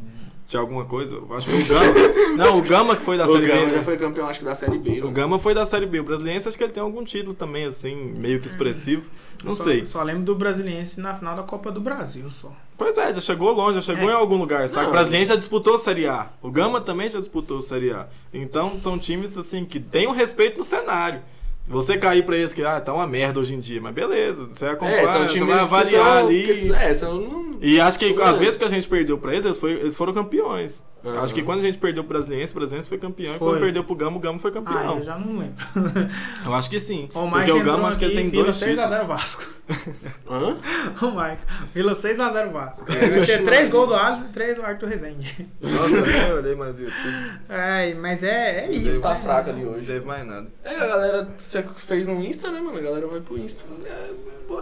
de 0.47 0.55
alguma 0.55 0.85
coisa. 0.85 1.15
Eu 1.15 1.27
Acho 1.35 1.45
que 1.47 1.53
o 1.55 1.67
Gama. 1.67 1.93
não, 2.37 2.57
o 2.57 2.61
Gama 2.61 2.95
que 2.95 3.03
foi 3.03 3.17
da 3.17 3.25
O 3.27 3.33
Série 3.33 3.47
B. 3.47 3.51
Gama 3.53 3.65
né? 3.67 3.73
já 3.73 3.83
foi 3.83 3.97
campeão, 3.97 4.27
acho 4.27 4.39
que 4.39 4.45
da 4.45 4.55
Série 4.55 4.77
B. 4.77 5.01
O 5.01 5.07
né? 5.07 5.11
Gama 5.11 5.37
foi 5.39 5.53
da 5.53 5.65
Série 5.65 5.85
B. 5.85 5.99
O 5.99 6.03
Brasiliense 6.03 6.47
acho 6.47 6.57
que 6.57 6.63
ele 6.63 6.71
tem 6.71 6.81
algum 6.81 7.03
título 7.03 7.33
também, 7.33 7.65
assim, 7.65 7.95
meio 8.17 8.39
que 8.39 8.47
expressivo. 8.47 9.09
Não 9.43 9.55
só, 9.55 9.65
sei. 9.65 9.85
Só 9.85 10.01
lembro 10.01 10.23
do 10.23 10.33
Brasiliense 10.35 10.99
na 11.01 11.13
final 11.13 11.35
da 11.35 11.43
Copa 11.43 11.69
do 11.71 11.79
Brasil, 11.81 12.29
só. 12.31 12.51
Pois 12.77 12.97
é, 12.97 13.13
já 13.13 13.19
chegou 13.19 13.51
longe, 13.51 13.75
já 13.75 13.81
chegou 13.81 14.09
É. 14.09 14.13
em 14.13 14.15
algum 14.15 14.37
lugar. 14.37 14.67
Sabe? 14.69 14.83
Não. 14.83 14.89
O 14.89 14.93
Brasiliense 14.93 15.29
já 15.29 15.35
disputou 15.35 15.75
a 15.75 15.79
Série 15.79 16.07
A. 16.07 16.27
O 16.41 16.49
Gama 16.49 16.79
também 16.79 17.09
já 17.09 17.19
disputou 17.19 17.57
a 17.57 17.61
Série 17.61 17.91
A. 17.91 18.07
Então 18.33 18.79
são 18.79 18.97
times 18.97 19.37
assim 19.37 19.65
que 19.65 19.79
têm 19.79 20.07
um 20.07 20.11
respeito 20.11 20.57
no 20.59 20.63
cenário. 20.63 21.21
Você 21.67 21.97
cair 21.97 22.23
pra 22.25 22.37
eles 22.37 22.53
que 22.53 22.63
ah, 22.63 22.79
tá 22.79 22.93
uma 22.93 23.05
merda 23.05 23.39
hoje 23.39 23.53
em 23.53 23.59
dia, 23.59 23.81
mas 23.81 23.93
beleza, 23.93 24.47
você 24.53 24.65
acompanha, 24.67 25.01
É, 25.01 25.07
são 25.07 25.27
você 25.27 25.39
vai 25.39 25.47
que 25.57 25.61
avaliar 25.63 26.05
são- 26.05 26.27
ali. 26.27 26.43
que- 26.43 26.73
é, 26.73 26.93
são... 26.93 27.13
não- 27.19 27.57
E 27.61 27.79
acho 27.81 27.99
que 27.99 28.15
às 28.21 28.37
vezes 28.37 28.55
que 28.55 28.63
a 28.63 28.67
gente 28.69 28.87
perdeu 28.87 29.17
pra 29.17 29.33
eles, 29.33 29.43
eles, 29.45 29.57
foi- 29.57 29.73
eles 29.73 29.97
foram 29.97 30.13
campeões. 30.13 30.81
Aham. 31.05 31.21
Acho 31.21 31.33
que 31.33 31.43
quando 31.43 31.59
a 31.59 31.61
gente 31.61 31.77
perdeu 31.77 32.03
pro 32.03 32.13
Brasiliense, 32.17 32.51
o 32.51 32.55
Brasiliense 32.55 32.89
foi 32.89 32.97
campeão. 32.97 33.33
E 33.33 33.37
Foi. 33.37 33.51
quando 33.53 33.61
perdeu 33.61 33.83
pro 33.83 33.95
Gama, 33.95 34.17
o 34.17 34.19
Gama 34.19 34.39
foi 34.39 34.49
Ah, 34.49 34.53
campeão. 34.55 34.97
eu 34.97 35.03
já 35.03 35.17
não 35.17 35.37
lembro. 35.37 35.55
Eu 36.45 36.53
acho 36.55 36.69
que 36.69 36.79
sim. 36.79 37.07
O 37.13 37.29
porque 37.29 37.51
o 37.51 37.63
Gama 37.63 37.87
acho 37.87 37.99
que 37.99 38.05
ele 38.05 38.15
tem 38.15 38.29
Vila 38.29 38.43
dois 38.45 38.57
títulos. 38.57 38.79
6x0 38.89 39.05
Vasco. 39.07 39.43
Hã? 40.29 40.57
O 41.01 41.11
Mike. 41.11 41.41
Vila 41.73 41.95
6x0 41.95 42.51
Vasco. 42.51 42.85
Vai 42.91 43.25
ser 43.25 43.43
3 43.43 43.69
gols 43.69 43.89
do 43.89 43.95
Alisson 43.95 44.25
e 44.25 44.33
3 44.33 44.55
do 44.55 44.63
Arthur 44.63 44.89
Rezende. 44.89 45.47
Nossa, 45.61 45.95
eu 45.95 46.05
nem 46.05 46.33
olhei 46.33 46.55
mais 46.55 46.77
o 46.79 46.81
YouTube. 46.83 47.31
É, 47.49 47.93
mas 47.93 48.23
é, 48.23 48.65
é 48.65 48.71
isso. 48.71 49.01
Tá 49.01 49.13
né, 49.13 49.19
fraco 49.23 49.49
ali 49.51 49.63
Não 49.63 49.73
hoje. 49.73 49.85
teve 49.85 50.05
mais 50.05 50.25
nada. 50.25 50.47
É, 50.63 50.75
a 50.75 50.87
galera, 50.87 51.27
você 51.61 51.85
fez 51.85 52.07
no 52.07 52.23
Insta, 52.23 52.49
né, 52.51 52.59
mano? 52.59 52.77
A 52.77 52.81
galera 52.81 53.07
vai 53.07 53.19
pro 53.19 53.37
Insta. 53.37 53.63
É, 53.85 54.09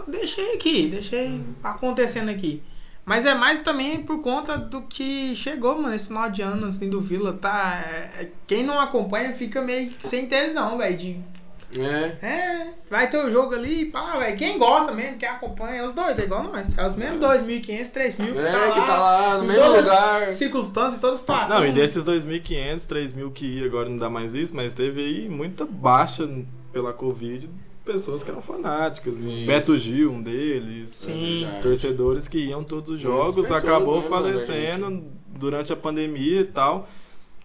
Deixei 0.08 0.54
aqui, 0.54 0.88
deixei 0.88 1.40
acontecendo 1.62 2.28
aqui. 2.30 2.62
Mas 3.04 3.24
é 3.24 3.34
mais 3.34 3.60
também 3.62 4.02
por 4.02 4.20
conta 4.20 4.58
do 4.58 4.82
que 4.82 5.34
chegou, 5.36 5.80
mano, 5.80 5.94
esse 5.94 6.08
final 6.08 6.28
de 6.28 6.42
ano, 6.42 6.66
assim, 6.66 6.90
do 6.90 7.00
Vila, 7.00 7.32
tá? 7.34 7.80
É, 7.86 8.22
é, 8.22 8.28
quem 8.48 8.64
não 8.64 8.80
acompanha 8.80 9.32
fica 9.32 9.62
meio 9.62 9.90
que 9.90 10.04
sem 10.06 10.26
tesão, 10.26 10.76
velho. 10.76 10.96
De, 10.96 11.20
É. 11.78 12.26
é, 12.26 12.66
vai 12.90 13.08
ter 13.08 13.18
o 13.18 13.30
jogo 13.30 13.54
ali, 13.54 13.84
pá, 13.86 14.16
velho. 14.18 14.36
Quem 14.36 14.58
gosta 14.58 14.90
mesmo, 14.90 15.18
quem 15.18 15.28
acompanha, 15.28 15.82
é 15.82 15.86
os 15.86 15.94
dois, 15.94 16.18
é 16.18 16.22
igual 16.24 16.42
nós. 16.44 16.76
É 16.76 16.84
os 16.84 16.96
mesmos 16.96 17.20
2.500, 17.20 17.92
3.000 17.92 18.32
que, 18.32 18.38
É, 18.40 18.50
tá 18.50 18.58
lá, 18.58 18.72
que 18.74 18.80
tá 18.86 18.98
lá 18.98 19.38
no 19.38 19.44
em 19.44 19.46
mesmo 19.46 19.62
todas 19.62 19.84
lugar. 19.84 20.22
as 20.28 20.34
circunstâncias, 20.34 21.00
toda 21.00 21.16
situação. 21.16 21.60
Não, 21.60 21.64
e 21.66 21.70
desses 21.70 22.02
2.500, 22.04 22.86
3.000 22.88 23.30
que 23.32 23.46
ia, 23.46 23.66
agora 23.66 23.88
não 23.88 23.96
dá 23.98 24.10
mais 24.10 24.34
isso, 24.34 24.52
mas 24.56 24.74
teve 24.74 25.00
aí 25.00 25.28
muita 25.28 25.64
baixa 25.64 26.28
pela 26.76 26.92
Covid, 26.92 27.48
pessoas 27.86 28.22
que 28.22 28.30
eram 28.30 28.42
fanáticas. 28.42 29.18
Isso. 29.18 29.46
Beto 29.46 29.78
Gil, 29.78 30.12
um 30.12 30.22
deles. 30.22 31.08
É. 31.08 31.60
Torcedores 31.62 32.28
que 32.28 32.36
iam 32.38 32.62
todos 32.62 32.90
os 32.90 33.00
jogos, 33.00 33.34
pessoas, 33.34 33.64
acabou 33.64 34.02
né, 34.02 34.08
falecendo 34.10 35.04
durante 35.28 35.72
a 35.72 35.76
pandemia 35.76 36.40
e 36.42 36.44
tal. 36.44 36.86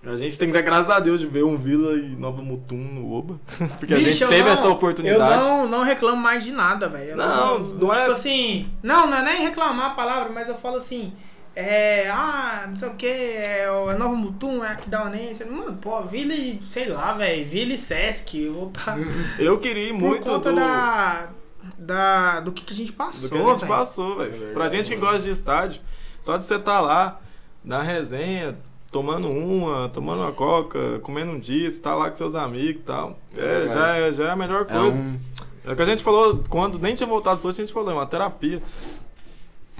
A 0.03 0.17
gente 0.17 0.37
tem 0.37 0.47
que 0.49 0.53
dar 0.53 0.63
graças 0.63 0.89
a 0.89 0.99
Deus 0.99 1.21
de 1.21 1.27
ver 1.27 1.45
um 1.45 1.57
Vila 1.57 1.93
e 1.93 2.09
Nova 2.09 2.41
Mutum 2.41 2.75
no 2.75 3.13
Oba. 3.13 3.39
Porque 3.79 3.93
a 3.93 3.97
Bicho, 3.97 4.11
gente 4.11 4.23
eu 4.23 4.29
teve 4.29 4.43
não- 4.43 4.51
essa 4.51 4.67
oportunidade. 4.67 5.43
Eu 5.45 5.49
não, 5.49 5.67
não 5.69 5.83
reclamo 5.83 6.19
mais 6.19 6.43
de 6.43 6.51
nada, 6.51 6.89
velho. 6.89 7.11
Eu 7.11 7.17
Não, 7.17 7.59
não 7.59 7.69
tipo 7.69 7.93
é- 7.93 8.07
assim. 8.07 8.67
Não, 8.83 9.07
não 9.07 9.17
é 9.17 9.23
nem 9.23 9.43
reclamar 9.43 9.91
a 9.91 9.93
palavra, 9.93 10.29
mas 10.33 10.49
eu 10.49 10.55
falo 10.55 10.75
assim. 10.77 11.13
É, 11.53 12.09
ah, 12.09 12.65
não 12.69 12.75
sei 12.77 12.87
o 12.87 12.93
que, 12.93 13.05
é 13.07 13.69
o 13.69 13.97
Novo 13.97 14.15
Mutum, 14.15 14.63
é 14.63 14.69
Aquidauanense. 14.69 15.43
Mano, 15.43 15.77
pô, 15.77 16.01
Vila 16.03 16.33
e, 16.33 16.59
sei 16.63 16.87
lá, 16.87 17.11
velho, 17.13 17.45
Vila 17.45 17.73
e 17.73 17.77
Sesc, 17.77 18.41
eu 18.41 18.53
vou 18.53 18.69
tá 18.69 18.95
Eu 19.37 19.59
queria 19.59 19.89
ir 19.89 19.93
por 19.93 19.99
muito 19.99 20.23
conta 20.23 20.49
do, 20.49 20.55
da, 20.55 21.29
da, 21.77 22.39
do 22.39 22.51
que, 22.53 22.63
que 22.63 22.73
a 22.73 22.75
gente 22.75 22.93
passou, 22.93 23.27
do 23.27 23.29
que 23.29 23.35
a 23.35 23.49
gente 23.49 23.59
velho. 23.59 23.67
passou, 23.67 24.17
velho. 24.17 24.31
verdade, 24.31 24.53
Pra 24.53 24.69
gente 24.69 24.89
que 24.91 24.95
gosta 24.95 25.19
de 25.23 25.29
estádio, 25.29 25.81
só 26.21 26.37
de 26.37 26.45
você 26.45 26.55
estar 26.55 26.79
lá, 26.79 27.19
na 27.63 27.81
resenha, 27.81 28.57
tomando 28.89 29.27
uma, 29.29 29.89
tomando 29.89 30.21
uma 30.21 30.31
coca, 30.31 30.99
comendo 30.99 31.31
um 31.31 31.39
dia, 31.39 31.69
você 31.69 31.81
tá 31.81 31.93
lá 31.95 32.09
com 32.09 32.15
seus 32.15 32.33
amigos 32.33 32.81
e 32.81 32.85
tal. 32.85 33.19
É, 33.35 33.41
verdade. 33.41 33.73
já, 33.73 33.95
é, 33.97 34.11
já 34.13 34.23
é 34.27 34.29
a 34.31 34.35
melhor 34.37 34.61
É 34.69 34.73
coisa. 34.73 34.97
um... 34.97 35.19
É 35.63 35.73
o 35.73 35.75
que 35.75 35.81
a 35.81 35.85
gente 35.85 36.01
falou 36.01 36.43
quando 36.49 36.79
nem 36.79 36.95
tinha 36.95 37.05
voltado 37.05 37.39
pro 37.39 37.49
a 37.49 37.53
gente 37.53 37.71
falou, 37.71 37.91
é 37.91 37.93
uma 37.93 38.05
terapia. 38.07 38.63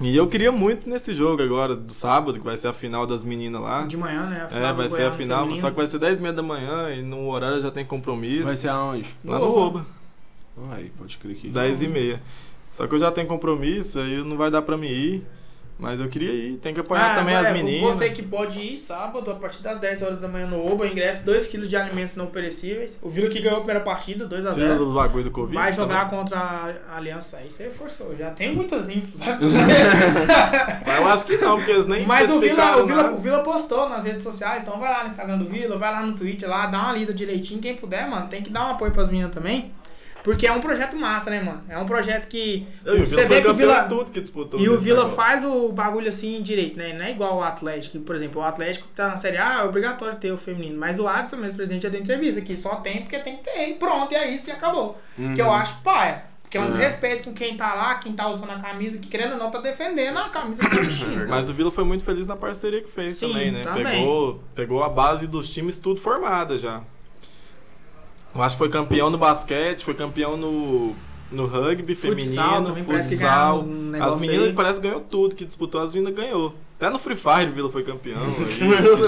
E 0.02 0.16
eu 0.16 0.26
queria 0.26 0.50
muito 0.50 0.88
nesse 0.88 1.14
jogo 1.14 1.42
agora, 1.42 1.76
do 1.76 1.92
sábado, 1.92 2.38
que 2.38 2.44
vai 2.44 2.56
ser 2.56 2.68
a 2.68 2.72
final 2.72 3.06
das 3.06 3.24
meninas 3.24 3.60
lá. 3.62 3.86
De 3.86 3.96
manhã, 3.96 4.26
né? 4.26 4.48
É, 4.50 4.72
vai 4.72 4.88
ser 4.88 5.04
a 5.04 5.12
final, 5.12 5.40
feminino. 5.40 5.60
só 5.60 5.70
que 5.70 5.76
vai 5.76 5.86
ser 5.86 5.98
10 5.98 6.18
e 6.18 6.22
meia 6.22 6.32
da 6.34 6.42
manhã 6.42 6.90
e 6.94 7.02
no 7.02 7.28
horário 7.28 7.60
já 7.62 7.70
tem 7.70 7.84
compromisso. 7.84 8.44
Vai 8.44 8.56
ser 8.56 8.68
aonde? 8.68 9.14
lá 9.24 9.38
No 9.38 9.44
no 9.46 9.56
Oba. 9.58 9.86
Oba, 10.56 10.74
Aí, 10.74 10.90
pode 10.98 11.16
crer 11.18 11.36
que. 11.36 11.48
10 11.48 11.82
e 11.82 11.88
meia. 11.88 12.22
Só 12.72 12.86
que 12.86 12.94
eu 12.94 12.98
já 12.98 13.10
tenho 13.10 13.26
compromisso, 13.26 13.98
aí 13.98 14.22
não 14.24 14.36
vai 14.36 14.50
dar 14.50 14.62
pra 14.62 14.76
mim 14.76 14.88
ir. 14.88 15.26
Mas 15.78 16.00
eu 16.00 16.08
queria 16.08 16.32
ir, 16.32 16.58
tem 16.58 16.72
que 16.72 16.78
apoiar 16.78 17.12
Ah, 17.12 17.14
também 17.16 17.34
é, 17.34 17.38
as 17.38 17.52
meninas. 17.52 17.94
Você 17.94 18.10
que 18.10 18.22
pode 18.22 18.60
ir 18.60 18.76
sábado, 18.78 19.30
a 19.30 19.34
partir 19.34 19.62
das 19.62 19.80
10 19.80 20.02
horas 20.02 20.20
da 20.20 20.28
manhã 20.28 20.46
no 20.46 20.64
Oba, 20.64 20.86
ingresso 20.86 21.24
2 21.24 21.48
kg 21.48 21.66
de 21.66 21.76
alimentos 21.76 22.14
não 22.14 22.26
perecíveis. 22.26 22.96
O 23.02 23.08
Vila 23.08 23.28
que 23.28 23.40
ganhou 23.40 23.56
a 23.56 23.60
primeira 23.60 23.80
partida, 23.80 24.24
2 24.26 24.46
a 24.46 24.50
Precisa 24.50 24.74
0 24.74 24.84
do 24.86 24.94
bagulho 24.94 25.24
do 25.24 25.30
Covid. 25.32 25.54
Vai 25.54 25.72
jogar 25.72 26.08
também. 26.08 26.18
contra 26.20 26.38
a 26.88 26.96
Aliança. 26.96 27.38
Aí 27.38 27.50
você 27.50 27.68
forçou. 27.68 28.14
Já 28.16 28.30
tem 28.30 28.54
muitas 28.54 28.88
infos. 28.88 29.18
Mas 30.86 30.98
eu 31.00 31.08
acho 31.08 31.26
que 31.26 31.36
não, 31.38 31.56
porque 31.56 31.72
eles 31.72 31.86
nem 31.86 32.06
Mas 32.06 32.30
o 32.30 32.38
Vila, 32.38 32.76
o, 32.82 32.86
Vila, 32.86 33.12
o 33.12 33.18
Vila 33.18 33.38
postou 33.40 33.88
nas 33.88 34.04
redes 34.04 34.22
sociais, 34.22 34.62
então 34.62 34.78
vai 34.78 34.90
lá 34.90 35.02
no 35.04 35.10
Instagram 35.10 35.38
do 35.38 35.44
Vila, 35.44 35.78
vai 35.78 35.90
lá 35.92 36.02
no 36.02 36.14
Twitter, 36.14 36.48
lá, 36.48 36.66
dá 36.66 36.78
uma 36.80 36.92
lida 36.92 37.12
direitinho. 37.12 37.60
Quem 37.60 37.74
puder, 37.76 38.08
mano, 38.08 38.28
tem 38.28 38.42
que 38.42 38.50
dar 38.50 38.68
um 38.68 38.70
apoio 38.72 38.92
pras 38.92 39.10
meninas 39.10 39.32
também. 39.32 39.72
Porque 40.22 40.46
é 40.46 40.52
um 40.52 40.60
projeto 40.60 40.96
massa, 40.96 41.30
né, 41.30 41.42
mano? 41.42 41.62
É 41.68 41.76
um 41.78 41.84
projeto 41.84 42.28
que. 42.28 42.66
Eu, 42.84 43.04
você 43.04 43.24
vê 43.26 43.40
que 43.42 43.48
o 43.48 43.54
Vila. 43.54 43.84
tudo 43.84 44.10
que 44.10 44.20
disputou. 44.20 44.60
E 44.60 44.68
o 44.68 44.78
Vila 44.78 44.98
negócio. 44.98 45.16
faz 45.16 45.44
o 45.44 45.68
bagulho 45.70 46.08
assim 46.08 46.40
direito, 46.42 46.78
né? 46.78 46.92
Não 46.92 47.04
é 47.04 47.10
igual 47.10 47.38
o 47.38 47.42
Atlético. 47.42 47.98
Por 48.00 48.14
exemplo, 48.14 48.40
o 48.40 48.44
Atlético 48.44 48.86
que 48.88 48.94
tá 48.94 49.08
na 49.08 49.16
Série 49.16 49.38
A 49.38 49.60
é 49.60 49.64
obrigatório 49.64 50.16
ter 50.18 50.30
o 50.30 50.38
feminino. 50.38 50.78
Mas 50.78 50.98
o 51.00 51.08
Adson, 51.08 51.36
mesmo 51.36 51.56
presidente, 51.56 51.82
já 51.82 51.88
deu 51.88 52.00
entrevista 52.00 52.40
que 52.40 52.56
só 52.56 52.76
tem 52.76 53.00
porque 53.02 53.18
tem 53.18 53.36
que 53.38 53.44
ter. 53.44 53.70
E 53.70 53.74
pronto, 53.74 54.12
e 54.12 54.14
é 54.14 54.30
isso 54.30 54.48
e 54.48 54.52
acabou. 54.52 54.96
Uhum. 55.18 55.34
Que 55.34 55.42
eu 55.42 55.50
acho 55.52 55.80
paia. 55.82 56.30
Porque 56.42 56.58
é 56.58 56.60
um 56.60 56.64
Uhum. 56.66 56.70
desrespeito 56.70 57.24
com 57.24 57.32
quem 57.32 57.56
tá 57.56 57.72
lá, 57.74 57.94
quem 57.94 58.12
tá 58.12 58.28
usando 58.28 58.50
a 58.50 58.58
camisa, 58.58 58.98
que 58.98 59.08
querendo 59.08 59.32
ou 59.32 59.38
não 59.38 59.50
tá 59.50 59.58
defendendo 59.58 60.18
a 60.18 60.28
camisa 60.28 60.62
tá 60.62 60.76
vestindo. 60.76 61.24
Mas 61.26 61.48
o 61.48 61.54
Vila 61.54 61.72
foi 61.72 61.82
muito 61.82 62.04
feliz 62.04 62.26
na 62.26 62.36
parceria 62.36 62.82
que 62.82 62.90
fez 62.90 63.16
Sim, 63.16 63.28
também, 63.28 63.50
né? 63.50 63.64
também. 63.64 63.84
Pegou, 63.84 64.44
pegou 64.54 64.84
a 64.84 64.88
base 64.90 65.26
dos 65.26 65.48
times 65.48 65.78
tudo 65.78 65.98
formada 65.98 66.58
já. 66.58 66.82
Eu 68.34 68.42
acho 68.42 68.54
que 68.56 68.58
foi 68.58 68.68
campeão 68.68 69.10
no 69.10 69.18
basquete, 69.18 69.84
foi 69.84 69.94
campeão 69.94 70.36
no, 70.36 70.94
no 71.30 71.46
rugby 71.46 71.94
Futsal 71.94 72.64
feminino, 72.64 72.84
futsal. 72.84 73.60
um 73.60 73.92
As 74.02 74.20
meninas 74.20 74.46
aí. 74.48 74.52
parece 74.54 74.80
que 74.80 74.86
ganhou 74.88 75.00
tudo, 75.00 75.34
que 75.34 75.44
disputou 75.44 75.80
as 75.80 75.94
meninas 75.94 76.14
ganhou. 76.14 76.54
Até 76.82 76.90
no 76.90 76.98
Free 76.98 77.14
Fire 77.14 77.48
o 77.48 77.52
Vila 77.54 77.70
foi 77.70 77.84
campeão. 77.84 78.18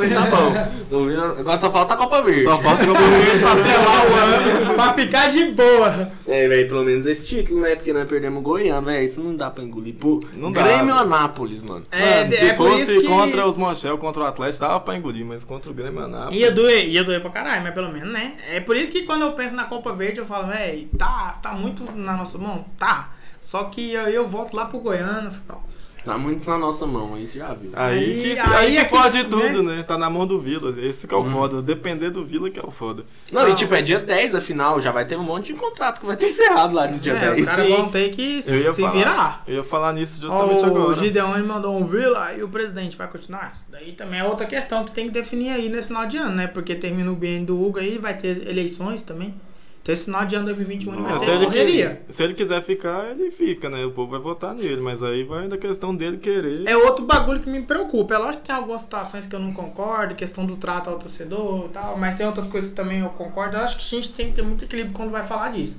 aí, 0.01 0.15
tá 0.15 0.27
bom. 0.31 0.53
No 0.93 1.07
Vila- 1.07 1.41
Agora 1.41 1.57
só 1.57 1.69
falta 1.73 1.95
a 1.95 1.97
Copa 1.97 2.23
Verde. 2.23 2.45
Só 2.45 2.57
falta 2.63 2.85
que 2.85 2.89
eu 2.89 2.95
vou 2.95 3.03
pra 3.41 3.57
selar 3.57 4.07
o 4.11 4.15
ano. 4.15 4.75
pra 4.79 4.93
ficar 4.95 5.27
de 5.29 5.45
boa. 5.47 6.13
É, 6.25 6.47
velho, 6.47 6.69
pelo 6.69 6.85
menos 6.85 7.05
esse 7.05 7.27
título, 7.27 7.63
né? 7.63 7.75
Porque 7.75 7.93
nós 7.93 8.07
perdemos 8.07 8.39
o 8.39 8.43
Goiano, 8.43 8.87
velho. 8.87 9.05
Isso 9.05 9.21
não 9.21 9.35
dá 9.35 9.51
pra 9.51 9.65
engolir. 9.65 9.95
Pô, 9.95 10.23
Não 10.35 10.53
dá, 10.53 10.63
Grêmio 10.63 10.87
velho. 10.95 10.99
Anápolis, 10.99 11.63
mano. 11.63 11.83
É, 11.91 12.21
Mano, 12.21 12.35
é 12.35 12.39
se 12.39 12.55
por 12.55 12.71
fosse 12.71 12.83
isso 12.93 13.01
que 13.01 13.07
contra 13.09 13.45
os 13.45 13.57
Monchel, 13.57 13.99
contra 13.99 14.23
o 14.23 14.27
Atlético, 14.27 14.61
dava 14.61 14.79
pra 14.79 14.97
engolir, 14.97 15.27
mas 15.27 15.43
contra 15.45 15.69
o 15.69 15.75
Grêmio 15.75 16.01
Anápolis. 16.05 16.39
Ia 16.39 16.53
doer, 16.53 16.89
ia 16.89 17.03
doer 17.03 17.21
pra 17.21 17.31
caralho, 17.31 17.65
mas 17.65 17.75
pelo 17.75 17.91
menos, 17.93 18.13
né? 18.13 18.35
É 18.53 18.61
por 18.61 18.77
isso 18.77 18.93
que 18.93 19.03
quando 19.03 19.23
eu 19.23 19.33
penso 19.33 19.57
na 19.57 19.65
Copa 19.65 19.93
Verde, 19.93 20.21
eu 20.21 20.25
falo, 20.25 20.47
véi, 20.47 20.89
tá, 20.97 21.41
tá 21.43 21.53
muito 21.55 21.83
na 21.97 22.17
nossa 22.17 22.39
mão? 22.39 22.65
Tá. 22.79 23.11
Só 23.45 23.65
que 23.65 23.93
eu, 23.93 24.05
eu 24.09 24.27
volto 24.27 24.55
lá 24.57 24.65
pro 24.65 24.79
Goiano. 24.79 25.31
Nossa. 25.47 25.95
Tá 26.03 26.17
muito 26.19 26.49
na 26.49 26.57
nossa 26.59 26.87
mão, 26.87 27.15
aí 27.15 27.27
você 27.27 27.39
já 27.39 27.53
viu. 27.55 27.71
Aí, 27.75 27.99
Aí- 27.99 28.23
que, 28.35 28.39
aí 28.41 28.55
aí, 28.57 28.77
é 28.79 28.85
que 28.85 28.91
que- 28.91 28.97
fode 28.97 29.25
tudo, 29.25 29.63
né? 29.63 29.83
Tá 29.83 29.99
na 29.99 30.09
mão 30.09 30.27
do 30.27 30.39
Vila. 30.41 30.75
Esse 30.81 31.07
que 31.07 31.15
é 31.15 31.17
o 31.17 31.25
foda. 31.25 31.61
Depender 31.63 32.09
do 32.11 32.25
Vila 32.25 32.49
que 32.51 32.59
é 32.59 32.63
o 32.63 32.71
foda. 32.71 33.05
Não, 33.31 33.43
Não. 33.43 33.49
e 33.51 33.55
tipo, 33.55 33.75
é 33.75 33.83
dia 33.83 33.99
10 33.99 34.35
afinal, 34.35 34.81
já 34.81 34.91
vai 34.91 35.05
ter 35.05 35.17
um 35.19 35.23
monte 35.23 35.53
de 35.53 35.59
contrato 35.59 36.01
que 36.01 36.07
vai 36.07 36.17
ter 36.17 36.27
encerrado 36.27 36.75
lá 36.75 36.87
no 36.89 36.99
dia 36.99 37.13
É, 37.13 37.21
10. 37.21 37.41
os 37.41 37.47
caras 37.47 37.69
vão 37.69 37.89
ter 37.91 38.11
que 38.15 38.41
Eu 38.47 38.57
ia 38.61 38.73
se 38.75 38.81
falar. 38.81 38.93
virar. 38.93 39.43
Eu 39.47 39.55
ia 39.57 39.65
falar 39.65 39.93
nisso 39.93 40.21
justamente 40.23 40.63
o 40.63 40.67
agora. 40.67 40.97
Gideon 40.97 41.35
ele 41.37 41.47
mandou 41.47 41.77
um 41.79 41.87
Vila 41.87 42.33
e 42.35 42.43
o 42.43 42.49
presidente 42.49 42.97
vai 42.97 43.09
continuar. 43.09 43.53
Isso 43.55 43.67
daí 43.71 43.93
também 43.93 44.21
é 44.21 44.25
outra 44.25 44.47
questão 44.47 44.85
que 44.85 44.91
tem 44.93 45.07
que 45.07 45.13
definir 45.13 45.51
aí 45.51 45.69
nesse 45.69 45.89
final 45.89 46.07
de 46.07 46.17
ano, 46.17 46.35
né? 46.35 46.47
Porque 46.47 46.75
termina 46.75 47.11
o 47.13 47.15
BN 47.15 47.45
do 47.47 47.63
Hugo 47.63 47.79
aí, 47.79 47.97
vai 47.99 48.15
ter 48.15 48.47
eleições 48.49 49.03
também. 49.03 49.35
Então 49.85 49.93
esse 49.93 50.07
final 50.07 50.25
de 50.25 50.35
ano 50.35 50.47
2021 50.47 51.03
vai 51.03 51.13
ser 51.19 51.25
se, 51.27 51.31
ele, 51.31 51.45
correria. 51.45 52.03
se 52.09 52.23
ele 52.23 52.33
quiser 52.33 52.63
ficar, 52.63 53.11
ele 53.11 53.31
fica, 53.31 53.69
né? 53.69 53.85
O 53.85 53.91
povo 53.91 54.13
vai 54.13 54.19
votar 54.21 54.55
nele, 54.55 54.81
mas 54.81 55.03
aí 55.03 55.25
vai 55.25 55.47
da 55.47 55.59
questão 55.59 55.95
dele 55.95 56.17
querer. 56.17 56.67
É 56.67 56.75
outro 56.75 57.05
bagulho 57.05 57.41
que 57.41 57.51
me 57.51 57.61
preocupa. 57.61 58.15
É 58.15 58.17
lógico 58.17 58.41
que 58.41 58.47
tem 58.47 58.57
algumas 58.57 58.81
situações 58.81 59.27
que 59.27 59.37
eu 59.37 59.41
não 59.41 59.53
concordo, 59.53 60.15
questão 60.15 60.47
do 60.47 60.57
trato 60.57 60.89
ao 60.89 60.99
torcedor 60.99 61.67
e 61.67 61.69
tal, 61.69 61.99
mas 61.99 62.15
tem 62.15 62.25
outras 62.25 62.47
coisas 62.47 62.71
que 62.71 62.75
também 62.75 63.01
eu 63.01 63.11
concordo. 63.11 63.59
Eu 63.59 63.61
acho 63.61 63.77
que 63.77 63.83
a 63.83 64.01
gente 64.01 64.15
tem 64.15 64.31
que 64.31 64.37
ter 64.37 64.43
muito 64.43 64.65
equilíbrio 64.65 64.95
quando 64.95 65.11
vai 65.11 65.23
falar 65.23 65.53
disso. 65.53 65.79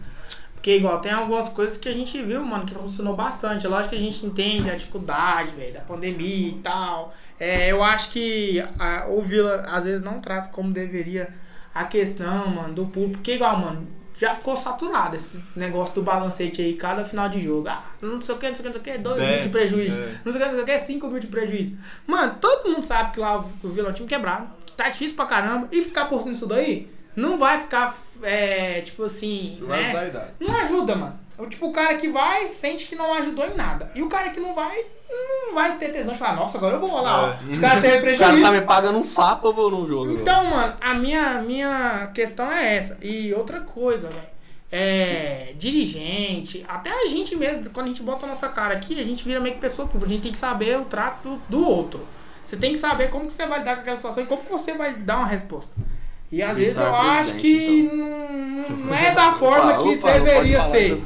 Porque, 0.54 0.78
igual, 0.78 1.00
tem 1.00 1.12
algumas 1.12 1.50
coisas 1.50 1.76
que 1.76 1.90
a 1.90 1.94
gente 1.94 2.22
viu, 2.22 2.44
mano, 2.44 2.68
que 2.68 2.76
funcionou 2.76 3.16
bastante. 3.16 3.66
É 3.66 3.70
lógico 3.70 3.90
que 3.90 3.96
a 3.96 4.04
gente 4.06 4.24
entende 4.24 4.70
a 4.70 4.76
dificuldade, 4.76 5.50
velho, 5.56 5.74
da 5.74 5.82
pandemia 5.82 6.50
e 6.50 6.60
tal. 6.62 7.12
É, 7.40 7.72
eu 7.72 7.84
acho 7.84 8.12
que 8.12 8.64
a, 8.78 9.08
o 9.10 9.20
Vila, 9.24 9.66
às 9.68 9.86
vezes, 9.86 10.04
não 10.04 10.22
trata 10.22 10.50
como 10.50 10.72
deveria 10.72 11.34
a 11.74 11.84
questão, 11.84 12.48
mano, 12.50 12.74
do 12.74 12.86
público. 12.86 13.16
Porque, 13.16 13.34
igual, 13.34 13.58
mano, 13.58 13.95
já 14.18 14.34
ficou 14.34 14.56
saturado 14.56 15.16
esse 15.16 15.44
negócio 15.56 15.96
do 15.96 16.02
balancete 16.02 16.62
aí, 16.62 16.74
cada 16.74 17.04
final 17.04 17.28
de 17.30 17.40
jogo. 17.40 17.68
Ah, 17.68 17.84
não 18.02 18.22
sei 18.22 18.36
o 18.36 18.38
que, 18.38 18.48
não 18.48 18.56
sei 18.56 18.66
o 18.70 18.72
que, 18.72 18.78
não 18.78 18.84
sei 18.84 18.94
o 18.94 18.98
que, 18.98 19.04
2 19.04 19.20
mil 19.20 19.42
de 19.42 19.50
prejuízo. 19.50 19.98
é. 19.98 20.20
Não 20.24 20.32
sei 20.34 20.42
o 20.42 20.46
que, 20.46 20.52
não 20.52 20.54
sei 20.56 20.62
o 20.62 20.66
que, 20.66 20.80
5 20.80 21.08
mil 21.08 21.20
de 21.20 21.28
prejuízo. 21.28 21.78
Mano, 22.08 22.36
todo 22.40 22.70
mundo 22.70 22.84
sabe 22.84 23.12
que 23.12 23.20
lá 23.20 23.38
o 23.38 23.70
Vila 23.70 23.90
é 23.90 23.92
um 23.92 23.94
time 23.94 24.08
quebrado, 24.08 24.48
que 24.66 24.74
tá 24.74 24.90
difícil 24.90 25.16
pra 25.16 25.26
caramba. 25.26 25.68
E 25.72 25.82
ficar 25.82 26.06
por 26.06 26.20
cima 26.20 26.34
disso 26.34 26.48
daí, 26.48 26.90
não 27.16 27.38
vai 27.38 27.60
ficar, 27.60 27.96
é, 28.22 28.82
tipo 28.82 29.04
assim, 29.04 29.58
né? 29.62 30.08
idade. 30.08 30.32
Não 30.40 30.56
ajuda, 30.60 30.96
mano. 30.96 31.25
O 31.38 31.46
tipo, 31.48 31.68
o 31.68 31.72
cara 31.72 31.96
que 31.96 32.08
vai 32.10 32.48
sente 32.48 32.88
que 32.88 32.96
não 32.96 33.14
ajudou 33.16 33.46
em 33.46 33.56
nada. 33.56 33.92
E 33.94 34.02
o 34.02 34.08
cara 34.08 34.30
que 34.30 34.40
não 34.40 34.54
vai, 34.54 34.78
não 35.10 35.54
vai 35.54 35.78
ter 35.78 35.90
tesão 35.90 36.14
de 36.14 36.20
falar, 36.20 36.36
nossa, 36.36 36.58
agora 36.58 36.76
eu 36.76 36.80
vou 36.80 37.02
lá. 37.02 37.38
É. 37.48 37.52
Os 37.52 37.60
caras 37.60 37.82
teve 37.82 37.98
O 38.14 38.18
cara 38.18 38.32
prejuízo. 38.32 38.42
tá 38.42 38.52
me 38.52 38.62
pagando 38.62 38.98
um 38.98 39.04
sapo, 39.04 39.48
eu 39.48 39.54
vou 39.54 39.70
num 39.70 39.86
jogo. 39.86 40.14
Então, 40.14 40.46
mano, 40.46 40.76
a 40.80 40.94
minha, 40.94 41.42
minha 41.42 42.10
questão 42.14 42.50
é 42.52 42.76
essa. 42.78 42.98
E 43.02 43.34
outra 43.34 43.62
coisa, 43.62 44.08
velho. 44.08 44.36
É. 44.72 45.54
Dirigente, 45.58 46.66
até 46.68 46.90
a 46.90 47.06
gente 47.06 47.36
mesmo, 47.36 47.70
quando 47.70 47.88
a 47.88 47.90
gente 47.90 48.04
bota 48.04 48.26
a 48.26 48.30
nossa 48.30 48.50
cara 48.50 48.74
aqui, 48.74 49.00
a 49.00 49.04
gente 49.04 49.24
vira 49.24 49.40
meio 49.40 49.56
que 49.56 49.62
pessoa 49.62 49.88
pública. 49.88 50.06
A 50.08 50.14
gente 50.14 50.24
tem 50.24 50.32
que 50.32 50.38
saber 50.38 50.80
o 50.80 50.86
trato 50.86 51.28
do, 51.28 51.42
do 51.50 51.68
outro. 51.70 52.06
Você 52.44 52.58
tem 52.58 52.74
que 52.74 52.78
saber 52.78 53.10
como 53.10 53.28
que 53.28 53.34
você 53.34 53.46
vai 53.46 53.60
lidar 53.60 53.76
com 53.76 53.82
aquela 53.82 53.98
situação 53.98 54.24
e 54.24 54.26
como 54.28 54.44
que 54.44 54.52
você 54.52 54.74
vai 54.74 54.94
dar 54.94 55.18
uma 55.18 55.28
resposta. 55.28 55.74
E 56.36 56.44
às 56.44 56.58
vezes 56.58 56.76
eu 56.76 56.84
Militar 56.84 57.20
acho 57.22 57.36
que 57.36 57.84
não, 57.84 58.70
não 58.76 58.94
é 58.94 59.12
da 59.12 59.32
forma 59.36 59.72
Opa, 59.76 59.84
que 59.84 59.96
opa, 59.96 60.12
deveria 60.12 60.60
ser. 60.60 60.98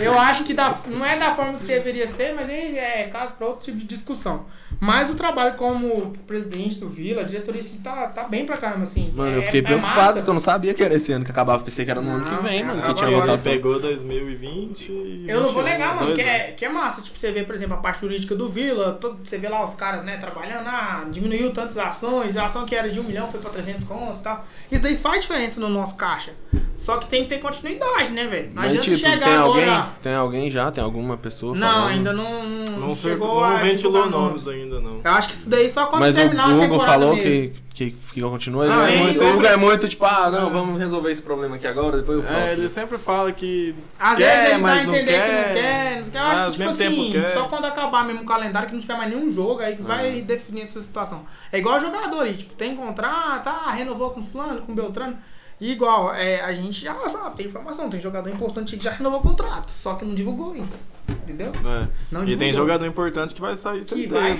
Eu 0.00 0.16
acho 0.16 0.44
que 0.44 0.54
da, 0.54 0.78
não 0.86 1.04
é 1.04 1.18
da 1.18 1.34
forma 1.34 1.58
que 1.58 1.64
deveria 1.64 2.06
ser, 2.06 2.32
mas 2.32 2.48
aí 2.48 2.78
é 2.78 3.08
caso 3.12 3.32
para 3.32 3.48
outro 3.48 3.64
tipo 3.64 3.76
de 3.78 3.86
discussão. 3.86 4.46
Mas 4.84 5.08
o 5.08 5.14
trabalho 5.14 5.54
como 5.54 6.12
presidente 6.26 6.80
do 6.80 6.88
Vila, 6.88 7.20
a 7.20 7.24
diretoria 7.24 7.60
assim, 7.60 7.76
tá, 7.78 8.08
tá 8.08 8.24
bem 8.24 8.44
pra 8.44 8.56
caramba, 8.56 8.82
assim. 8.82 9.12
Mano, 9.14 9.36
É- 9.36 9.38
eu 9.38 9.42
fiquei 9.44 9.60
é 9.60 9.62
preocupado 9.62 9.96
massa. 9.96 10.12
porque 10.14 10.28
eu 10.30 10.34
não 10.34 10.40
sabia 10.40 10.74
que 10.74 10.82
era 10.82 10.92
esse 10.94 11.12
ano 11.12 11.24
que 11.24 11.30
acabava. 11.30 11.62
Pensei 11.62 11.84
que 11.84 11.90
era 11.92 12.00
no 12.00 12.10
ano 12.10 12.24
Não, 12.28 12.36
que 12.38 12.42
vem, 12.42 12.64
mano. 12.64 12.82
Que 12.82 12.88
agora. 12.88 12.94
tinha 12.94 13.08
Ele 13.10 13.20
votação. 13.20 13.52
pegou 13.52 13.78
2020 13.78 14.90
e 14.90 15.24
Eu 15.28 15.40
não 15.40 15.50
vou 15.52 15.62
21, 15.62 15.78
negar, 15.78 15.94
mano, 16.00 16.14
que 16.16 16.20
é, 16.20 16.38
que 16.50 16.64
é 16.64 16.68
massa. 16.68 17.00
Tipo, 17.00 17.16
você 17.16 17.30
vê, 17.30 17.44
por 17.44 17.54
exemplo, 17.54 17.74
a 17.74 17.78
parte 17.78 18.00
jurídica 18.00 18.34
do 18.34 18.48
Vila, 18.48 18.94
todo, 19.00 19.18
você 19.24 19.38
vê 19.38 19.48
lá 19.48 19.62
os 19.64 19.74
caras, 19.74 20.02
né, 20.02 20.16
trabalhando, 20.16 20.66
ah, 20.66 21.04
diminuiu 21.10 21.52
tantas 21.52 21.78
ações, 21.78 22.36
a 22.36 22.46
ação 22.46 22.64
que 22.66 22.74
era 22.74 22.90
de 22.90 22.98
um 22.98 23.04
milhão 23.04 23.28
foi 23.30 23.38
pra 23.40 23.50
300 23.50 23.84
conto 23.84 24.18
e 24.18 24.22
tal. 24.22 24.44
Isso 24.70 24.82
daí 24.82 24.96
faz 24.96 25.20
diferença 25.22 25.60
no 25.60 25.68
nosso 25.68 25.94
caixa. 25.94 26.32
Só 26.76 26.96
que 26.96 27.06
tem 27.06 27.22
que 27.22 27.28
ter 27.28 27.38
continuidade, 27.38 28.10
né, 28.10 28.26
velho? 28.26 28.48
Não 28.48 28.54
Mas, 28.62 28.66
adianta 28.72 28.84
tipo, 28.90 28.96
chegar 28.96 29.24
tem 29.26 29.34
agora... 29.36 29.72
alguém, 29.76 29.92
tem 30.02 30.14
alguém 30.14 30.50
já? 30.50 30.72
Tem 30.72 30.82
alguma 30.82 31.16
pessoa 31.16 31.54
Não, 31.54 31.68
falando? 31.68 31.88
ainda 31.90 32.12
não, 32.12 32.42
não, 32.48 32.78
Não, 32.88 32.96
chegou 32.96 33.40
não 33.48 33.58
ventilou 33.58 34.10
nomes 34.10 34.48
ainda, 34.48 34.71
não. 34.80 35.00
Eu 35.04 35.10
acho 35.12 35.28
que 35.28 35.34
isso 35.34 35.50
daí 35.50 35.68
só 35.68 35.86
quando 35.86 36.00
Mas 36.00 36.16
o 36.16 36.20
terminar 36.20 36.44
a 36.44 36.48
Hugo 36.48 36.60
temporada 36.60 36.92
falou 36.92 37.14
mesmo. 37.16 37.22
que, 37.22 37.52
que, 37.74 37.90
que 38.12 38.20
continua. 38.20 38.64
Ele 38.66 38.72
é 38.74 38.88
ele 38.92 38.98
muito, 39.02 39.12
sempre- 39.18 39.26
O 39.32 39.36
Hugo 39.36 39.46
é 39.46 39.56
muito 39.56 39.88
tipo, 39.88 40.04
ah, 40.04 40.30
não, 40.30 40.50
vamos 40.50 40.80
resolver 40.80 41.10
esse 41.10 41.22
problema 41.22 41.56
aqui 41.56 41.66
agora, 41.66 41.96
depois 41.98 42.18
o 42.18 42.22
próximo. 42.22 42.46
É, 42.46 42.52
ele 42.52 42.68
sempre 42.68 42.98
fala 42.98 43.32
que 43.32 43.74
Às 43.98 44.16
quer, 44.16 44.24
vezes 44.36 44.42
ele 44.44 44.50
dá 44.52 44.58
mas 44.58 44.80
a 44.80 44.84
não 44.84 44.94
entender 44.94 45.12
quer. 45.12 45.22
que 45.28 45.48
não 45.48 45.54
quer. 45.54 45.96
não 45.96 46.02
sei 46.02 46.08
o 46.08 46.10
que. 46.12 46.16
Eu 46.18 46.22
mas 46.22 46.32
acho 46.32 46.42
ao 46.42 46.50
que, 46.50 46.56
tipo 46.58 46.70
assim, 46.70 47.10
quer. 47.12 47.32
só 47.34 47.44
quando 47.48 47.64
acabar 47.66 48.04
mesmo 48.06 48.22
o 48.22 48.26
calendário, 48.26 48.68
que 48.68 48.74
não 48.74 48.80
tiver 48.80 48.96
mais 48.96 49.10
nenhum 49.10 49.32
jogo, 49.32 49.60
aí 49.60 49.76
que 49.76 49.82
vai 49.82 50.20
definir 50.22 50.62
essa 50.62 50.80
situação. 50.80 51.24
É 51.50 51.58
igual 51.58 51.80
jogador 51.80 52.22
aí, 52.22 52.34
tipo, 52.36 52.54
tem 52.54 52.74
contrato, 52.76 53.48
ah, 53.48 53.70
renovou 53.72 54.10
com 54.10 54.22
fulano, 54.22 54.62
com 54.62 54.74
Beltrano. 54.74 55.16
E 55.60 55.70
igual, 55.70 56.12
é, 56.12 56.40
a 56.40 56.52
gente 56.52 56.82
já 56.84 56.92
sabe, 57.08 57.36
tem 57.36 57.46
informação, 57.46 57.88
tem 57.88 58.00
jogador 58.00 58.28
importante 58.28 58.76
que 58.76 58.82
já 58.84 58.90
renovou 58.90 59.20
o 59.20 59.22
contrato, 59.22 59.70
só 59.70 59.94
que 59.94 60.04
não 60.04 60.12
divulgou 60.14 60.52
ainda. 60.52 60.91
Entendeu? 61.08 61.52
É. 61.64 61.88
Não 62.10 62.26
E 62.26 62.36
tem 62.36 62.52
jogador 62.52 62.86
importante 62.86 63.34
que 63.34 63.40
vai 63.40 63.56
sair 63.56 63.80
Que 63.80 63.84
certeza. 63.86 64.14
vai. 64.20 64.38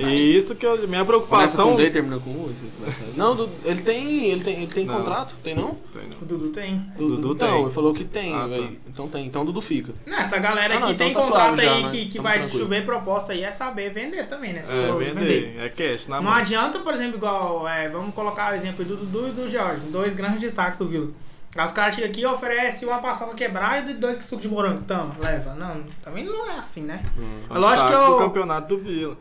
E 0.00 0.36
isso 0.38 0.54
que 0.54 0.64
eu, 0.64 0.76
minha 0.76 0.86
Começa 0.86 1.04
preocupação. 1.04 1.70
com 1.72 1.76
D, 1.76 1.90
termina 1.90 2.18
com 2.18 2.30
U. 2.30 2.50
começa- 2.78 3.04
Não, 3.14 3.50
ele 3.64 3.82
tem. 3.82 4.30
Ele 4.30 4.42
tem, 4.42 4.56
ele 4.62 4.66
tem 4.68 4.86
Não. 4.86 4.96
contrato? 4.96 5.34
Tem 5.42 5.54
não? 5.54 5.76
Tem, 5.92 6.08
não. 6.08 6.16
O 6.22 6.24
Dudu 6.24 6.48
tem. 6.48 6.78
Du- 6.96 7.08
Dudu 7.16 7.32
então, 7.34 7.48
tem. 7.52 7.62
ele 7.62 7.70
falou 7.70 7.92
que 7.92 8.04
tem, 8.04 8.34
Ah, 8.34 8.48
tá. 8.48 8.68
Então 8.86 9.08
tem. 9.08 9.26
Então 9.26 9.42
o 9.42 9.44
Dudu 9.44 9.60
fica. 9.60 9.92
Não, 10.06 10.16
essa 10.18 10.38
galera 10.38 10.74
Ah, 10.74 10.76
aqui 10.78 10.86
não, 10.86 10.92
então 10.92 11.06
tem 11.06 11.14
tá 11.14 11.20
contrato 11.20 11.46
suave 11.56 11.64
já, 11.66 11.74
aí 11.74 11.82
né? 11.82 11.90
que, 11.90 12.04
que 12.06 12.12
Tamo 12.12 12.22
vai 12.22 12.38
tranquilo. 12.38 12.62
chover 12.64 12.86
proposta 12.86 13.32
aí, 13.32 13.42
é 13.42 13.50
saber 13.50 13.92
vender 13.92 14.26
também, 14.26 14.54
né? 14.54 14.62
Se 14.64 14.72
É, 14.72 14.88
for 14.88 15.04
vender. 15.04 15.56
É 15.58 15.68
cash, 15.68 16.06
na 16.08 16.16
Não 16.16 16.22
mão. 16.30 16.32
adianta, 16.34 16.78
por 16.78 16.94
exemplo, 16.94 17.16
igual, 17.18 17.68
é, 17.68 17.90
vamos 17.90 18.14
colocar 18.14 18.52
o 18.52 18.54
exemplo 18.56 18.84
do 18.86 18.96
Dudu 18.96 19.28
e 19.28 19.32
do 19.32 19.48
Jorge, 19.48 19.82
dois 19.90 20.14
grandes 20.14 20.40
destaques 20.40 20.78
do 20.78 20.88
Vila. 20.88 21.08
Aí 21.56 21.64
os 21.64 21.72
caras 21.72 21.94
chegam 21.94 22.10
aqui 22.10 22.20
e 22.20 22.26
oferecem 22.26 22.86
uma 22.88 22.98
paçoca 22.98 23.34
quebrada 23.34 23.90
e 23.90 23.94
dois 23.94 24.22
suco 24.24 24.42
de 24.42 24.48
morango. 24.48 24.82
Tamo, 24.82 25.14
leva. 25.22 25.54
Não, 25.54 25.84
também 26.02 26.24
não 26.24 26.50
é 26.50 26.58
assim, 26.58 26.82
né? 26.82 27.02
São 27.46 27.56
É 27.56 27.58
lógico 27.58 27.88
que 27.88 27.94
eu- 27.94 28.10
do 28.12 28.18
campeonato 28.18 28.68
do 28.76 28.82
Vila. 28.82 29.16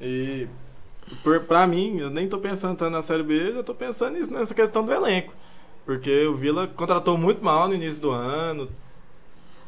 E 0.00 0.48
por, 1.22 1.40
pra 1.40 1.66
mim, 1.66 1.98
eu 2.00 2.10
nem 2.10 2.28
tô 2.28 2.38
pensando 2.38 2.76
tanto 2.76 2.90
na 2.90 3.02
Série 3.02 3.22
B, 3.22 3.52
eu 3.56 3.62
tô 3.62 3.74
pensando 3.74 4.14
nisso, 4.18 4.32
nessa 4.32 4.54
questão 4.54 4.84
do 4.84 4.92
elenco. 4.92 5.32
Porque 5.84 6.26
o 6.26 6.34
Vila 6.34 6.66
contratou 6.66 7.16
muito 7.16 7.44
mal 7.44 7.68
no 7.68 7.74
início 7.74 8.00
do 8.00 8.10
ano. 8.10 8.68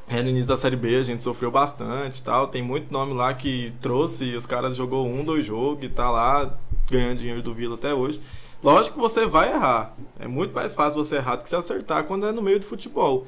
É, 0.08 0.22
no 0.22 0.30
início 0.30 0.48
da 0.48 0.56
Série 0.56 0.74
B 0.74 0.96
a 0.96 1.02
gente 1.02 1.22
sofreu 1.22 1.50
bastante 1.50 2.18
e 2.18 2.22
tal. 2.22 2.48
Tem 2.48 2.62
muito 2.62 2.90
nome 2.90 3.12
lá 3.12 3.32
que 3.34 3.72
trouxe 3.80 4.34
os 4.34 4.46
caras 4.46 4.74
jogou 4.74 5.06
um, 5.06 5.22
dois 5.22 5.44
jogos 5.46 5.84
e 5.84 5.88
tá 5.88 6.10
lá 6.10 6.56
ganhando 6.90 7.18
dinheiro 7.18 7.42
do 7.42 7.52
Vila 7.54 7.74
até 7.74 7.92
hoje. 7.92 8.20
Lógico 8.62 8.96
que 8.96 9.00
você 9.00 9.26
vai 9.26 9.52
errar. 9.52 9.94
É 10.18 10.26
muito 10.26 10.54
mais 10.54 10.74
fácil 10.74 11.02
você 11.02 11.16
errar 11.16 11.36
do 11.36 11.42
que 11.42 11.48
se 11.48 11.56
acertar 11.56 12.04
quando 12.04 12.26
é 12.26 12.32
no 12.32 12.42
meio 12.42 12.58
do 12.58 12.66
futebol. 12.66 13.26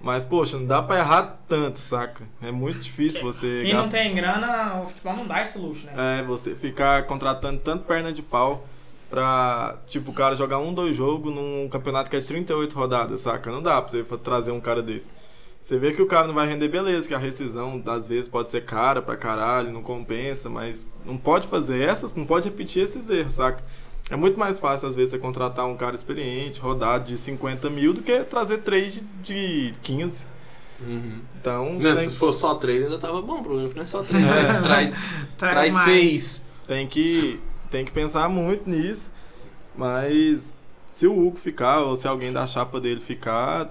Mas, 0.00 0.24
poxa, 0.24 0.58
não 0.58 0.66
dá 0.66 0.82
pra 0.82 0.98
errar 0.98 1.38
tanto, 1.48 1.78
saca? 1.78 2.24
É 2.42 2.52
muito 2.52 2.80
difícil 2.80 3.22
você 3.22 3.62
Quem 3.64 3.74
não 3.74 3.88
tem 3.88 4.14
grana, 4.14 4.82
o 4.82 4.86
futebol 4.86 5.16
não 5.16 5.26
dá 5.26 5.42
esse 5.42 5.58
luxo, 5.58 5.86
né? 5.86 6.20
é, 6.20 6.22
você 6.22 6.54
ficar 6.54 7.06
contratando 7.06 7.60
tanto 7.60 7.84
perna 7.84 8.12
de 8.12 8.20
pau 8.22 8.66
pra, 9.08 9.78
tipo, 9.86 10.10
o 10.10 10.14
cara 10.14 10.36
jogar 10.36 10.58
um, 10.58 10.74
dois 10.74 10.94
jogos 10.94 11.34
num 11.34 11.68
campeonato 11.70 12.10
que 12.10 12.16
é 12.16 12.20
de 12.20 12.26
38 12.26 12.74
rodadas, 12.74 13.20
saca? 13.20 13.50
Não 13.50 13.62
dá 13.62 13.80
pra 13.80 13.90
você 13.90 14.04
trazer 14.18 14.50
um 14.50 14.60
cara 14.60 14.82
desse. 14.82 15.10
Você 15.62 15.78
vê 15.78 15.92
que 15.92 16.02
o 16.02 16.06
cara 16.06 16.28
não 16.28 16.34
vai 16.34 16.46
render, 16.46 16.68
beleza, 16.68 17.08
que 17.08 17.14
a 17.14 17.18
rescisão 17.18 17.82
às 17.86 18.06
vezes 18.06 18.28
pode 18.28 18.50
ser 18.50 18.64
cara 18.64 19.02
pra 19.02 19.16
caralho, 19.16 19.72
não 19.72 19.82
compensa, 19.82 20.48
mas 20.48 20.86
não 21.04 21.16
pode 21.16 21.48
fazer 21.48 21.82
essas, 21.82 22.14
não 22.14 22.24
pode 22.24 22.48
repetir 22.48 22.84
esses 22.84 23.10
erros, 23.10 23.32
saca? 23.34 23.64
É 24.08 24.16
muito 24.16 24.38
mais 24.38 24.58
fácil, 24.58 24.88
às 24.88 24.94
vezes, 24.94 25.10
você 25.10 25.18
contratar 25.18 25.66
um 25.66 25.76
cara 25.76 25.96
experiente, 25.96 26.60
rodado 26.60 27.04
de 27.06 27.16
50 27.16 27.68
mil, 27.68 27.92
do 27.92 28.02
que 28.02 28.22
trazer 28.24 28.58
três 28.58 28.94
de, 28.94 29.02
de 29.22 29.74
15. 29.82 30.24
Uhum. 30.80 31.20
Então, 31.40 31.74
Né, 31.74 31.94
tem, 31.94 32.10
Se 32.10 32.16
fosse 32.16 32.40
só 32.40 32.54
três, 32.54 32.84
ainda 32.84 32.98
tava 32.98 33.20
bom, 33.20 33.42
por 33.42 33.56
exemplo. 33.56 33.74
Não 33.76 33.82
é 33.82 33.86
só 33.86 34.02
três. 34.02 34.24
É. 34.24 34.60
Traz, 34.62 34.96
traz 35.36 35.74
mais. 35.74 35.84
seis. 35.84 36.42
tem 36.66 36.86
que, 36.86 37.40
tem 37.70 37.84
que 37.84 37.90
pensar 37.90 38.28
muito 38.28 38.68
nisso. 38.68 39.12
Mas 39.76 40.54
se 40.92 41.06
o 41.06 41.26
Hugo 41.26 41.36
ficar, 41.36 41.82
ou 41.82 41.96
se 41.96 42.06
alguém 42.06 42.32
da 42.32 42.46
chapa 42.46 42.80
dele 42.80 43.00
ficar, 43.00 43.68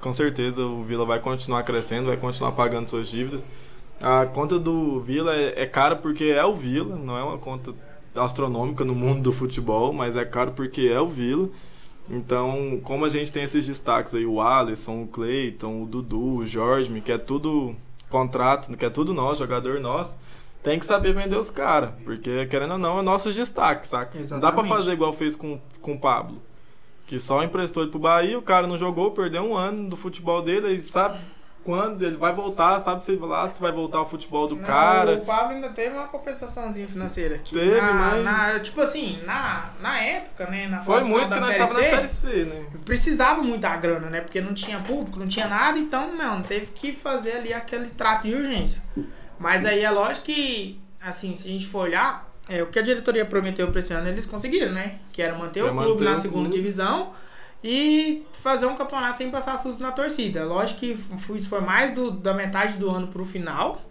com 0.00 0.12
certeza 0.12 0.62
o 0.62 0.84
Vila 0.84 1.04
vai 1.04 1.20
continuar 1.20 1.62
crescendo, 1.62 2.06
vai 2.06 2.16
continuar 2.16 2.52
pagando 2.52 2.86
suas 2.86 3.08
dívidas. 3.08 3.44
A 4.00 4.24
conta 4.26 4.58
do 4.58 5.00
Vila 5.00 5.34
é, 5.34 5.62
é 5.62 5.66
cara 5.66 5.96
porque 5.96 6.24
é 6.24 6.44
o 6.44 6.54
Vila, 6.54 6.96
não 6.96 7.16
é 7.16 7.22
uma 7.22 7.38
conta 7.38 7.74
astronômica 8.14 8.84
no 8.84 8.94
mundo 8.94 9.22
do 9.22 9.32
futebol, 9.32 9.92
mas 9.92 10.16
é 10.16 10.24
caro 10.24 10.52
porque 10.52 10.82
é 10.82 11.00
o 11.00 11.08
Vila. 11.08 11.48
Então, 12.08 12.80
como 12.82 13.04
a 13.04 13.08
gente 13.08 13.32
tem 13.32 13.44
esses 13.44 13.66
destaques 13.66 14.14
aí, 14.14 14.26
o 14.26 14.40
Alisson, 14.40 15.02
o 15.02 15.06
Cleiton, 15.06 15.82
o 15.82 15.86
Dudu, 15.86 16.38
o 16.38 16.46
Jorge, 16.46 17.00
que 17.00 17.12
é 17.12 17.18
tudo 17.18 17.76
contrato, 18.08 18.76
que 18.76 18.84
é 18.84 18.90
tudo 18.90 19.14
nosso, 19.14 19.38
jogador 19.38 19.78
nosso, 19.78 20.18
tem 20.62 20.78
que 20.78 20.84
saber 20.84 21.14
vender 21.14 21.36
os 21.36 21.50
caras, 21.50 21.92
porque 22.04 22.46
querendo 22.46 22.72
ou 22.72 22.78
não, 22.78 22.98
é 22.98 23.02
nossos 23.02 23.34
destaques, 23.34 23.88
saca? 23.90 24.18
Não 24.18 24.22
dá 24.22 24.28
pra 24.28 24.36
Exatamente. 24.48 24.68
fazer 24.68 24.92
igual 24.92 25.12
fez 25.12 25.36
com, 25.36 25.60
com 25.80 25.92
o 25.92 25.98
Pablo, 25.98 26.42
que 27.06 27.18
só 27.18 27.42
emprestou 27.44 27.82
ele 27.82 27.92
pro 27.92 28.00
Bahia, 28.00 28.38
o 28.38 28.42
cara 28.42 28.66
não 28.66 28.78
jogou, 28.78 29.12
perdeu 29.12 29.42
um 29.42 29.56
ano 29.56 29.88
do 29.88 29.96
futebol 29.96 30.42
dele, 30.42 30.66
aí 30.66 30.80
sabe 30.80 31.18
quando 31.64 32.02
ele 32.02 32.16
vai 32.16 32.32
voltar, 32.32 32.80
sabe 32.80 33.04
se 33.04 33.14
lá 33.16 33.48
se 33.48 33.60
vai 33.60 33.70
voltar 33.70 34.00
o 34.00 34.06
futebol 34.06 34.48
do 34.48 34.56
Não, 34.56 34.64
cara. 34.64 35.14
O 35.14 35.24
Pablo 35.24 35.54
ainda 35.54 35.68
teve 35.68 35.94
uma 35.94 36.08
compensaçãozinha 36.08 36.88
financeira. 36.88 37.38
Teve, 37.48 37.80
na, 37.80 37.92
mas- 37.92 38.24
na- 38.24 38.60
tipo 38.60 38.80
assim, 38.80 39.20
na, 39.24 39.70
na 39.80 40.00
época, 40.00 40.46
né? 40.46 40.66
Na 40.68 40.80
Foi 40.82 41.02
muito 41.04 41.28
da 41.28 41.36
que 41.36 41.40
nós 41.42 41.50
estávamos 41.50 41.82
na 41.82 41.88
Série 41.88 42.08
C, 42.08 42.44
né? 42.44 42.66
precisava 42.84 43.42
muito 43.42 43.60
da 43.60 43.76
grana, 43.76 44.08
né? 44.08 44.20
Porque 44.20 44.40
não 44.40 44.54
tinha 44.54 44.78
público, 44.80 45.18
não 45.18 45.28
tinha 45.28 45.46
nada, 45.48 45.78
então, 45.78 46.14
não, 46.16 46.40
teve 46.42 46.66
que 46.66 46.92
fazer 46.92 47.32
ali 47.32 47.52
aquele 47.52 47.88
trato 47.90 48.26
de 48.26 48.34
urgência. 48.34 48.80
Mas 49.38 49.64
aí 49.66 49.80
é 49.82 49.90
lógico 49.90 50.26
que, 50.26 50.80
assim, 51.02 51.36
se 51.36 51.48
a 51.48 51.50
gente 51.52 51.66
for 51.66 51.80
olhar, 51.80 52.28
é, 52.48 52.62
o 52.62 52.66
que 52.66 52.78
a 52.78 52.82
diretoria 52.82 53.24
prometeu 53.24 53.70
pra 53.70 53.80
esse 53.80 53.92
ano, 53.92 54.08
eles 54.08 54.26
conseguiram, 54.26 54.72
né? 54.72 54.96
Que 55.12 55.22
era 55.22 55.36
manter 55.36 55.62
Pra 55.62 55.72
o 55.72 55.76
clube 55.76 55.90
manter 56.04 56.04
na 56.04 56.20
segunda 56.20 56.48
clube. 56.48 56.56
divisão 56.56 57.12
e 57.62 58.24
fazer 58.32 58.66
um 58.66 58.74
campeonato 58.74 59.18
sem 59.18 59.30
passar 59.30 59.56
susto 59.58 59.82
na 59.82 59.92
torcida. 59.92 60.44
Lógico 60.44 60.80
que 60.80 60.96
isso 61.36 61.48
foi 61.48 61.60
mais 61.60 61.94
do- 61.94 62.10
da 62.10 62.32
metade 62.32 62.74
do 62.78 62.88
ano 62.90 63.08
pro 63.08 63.24
final. 63.24 63.82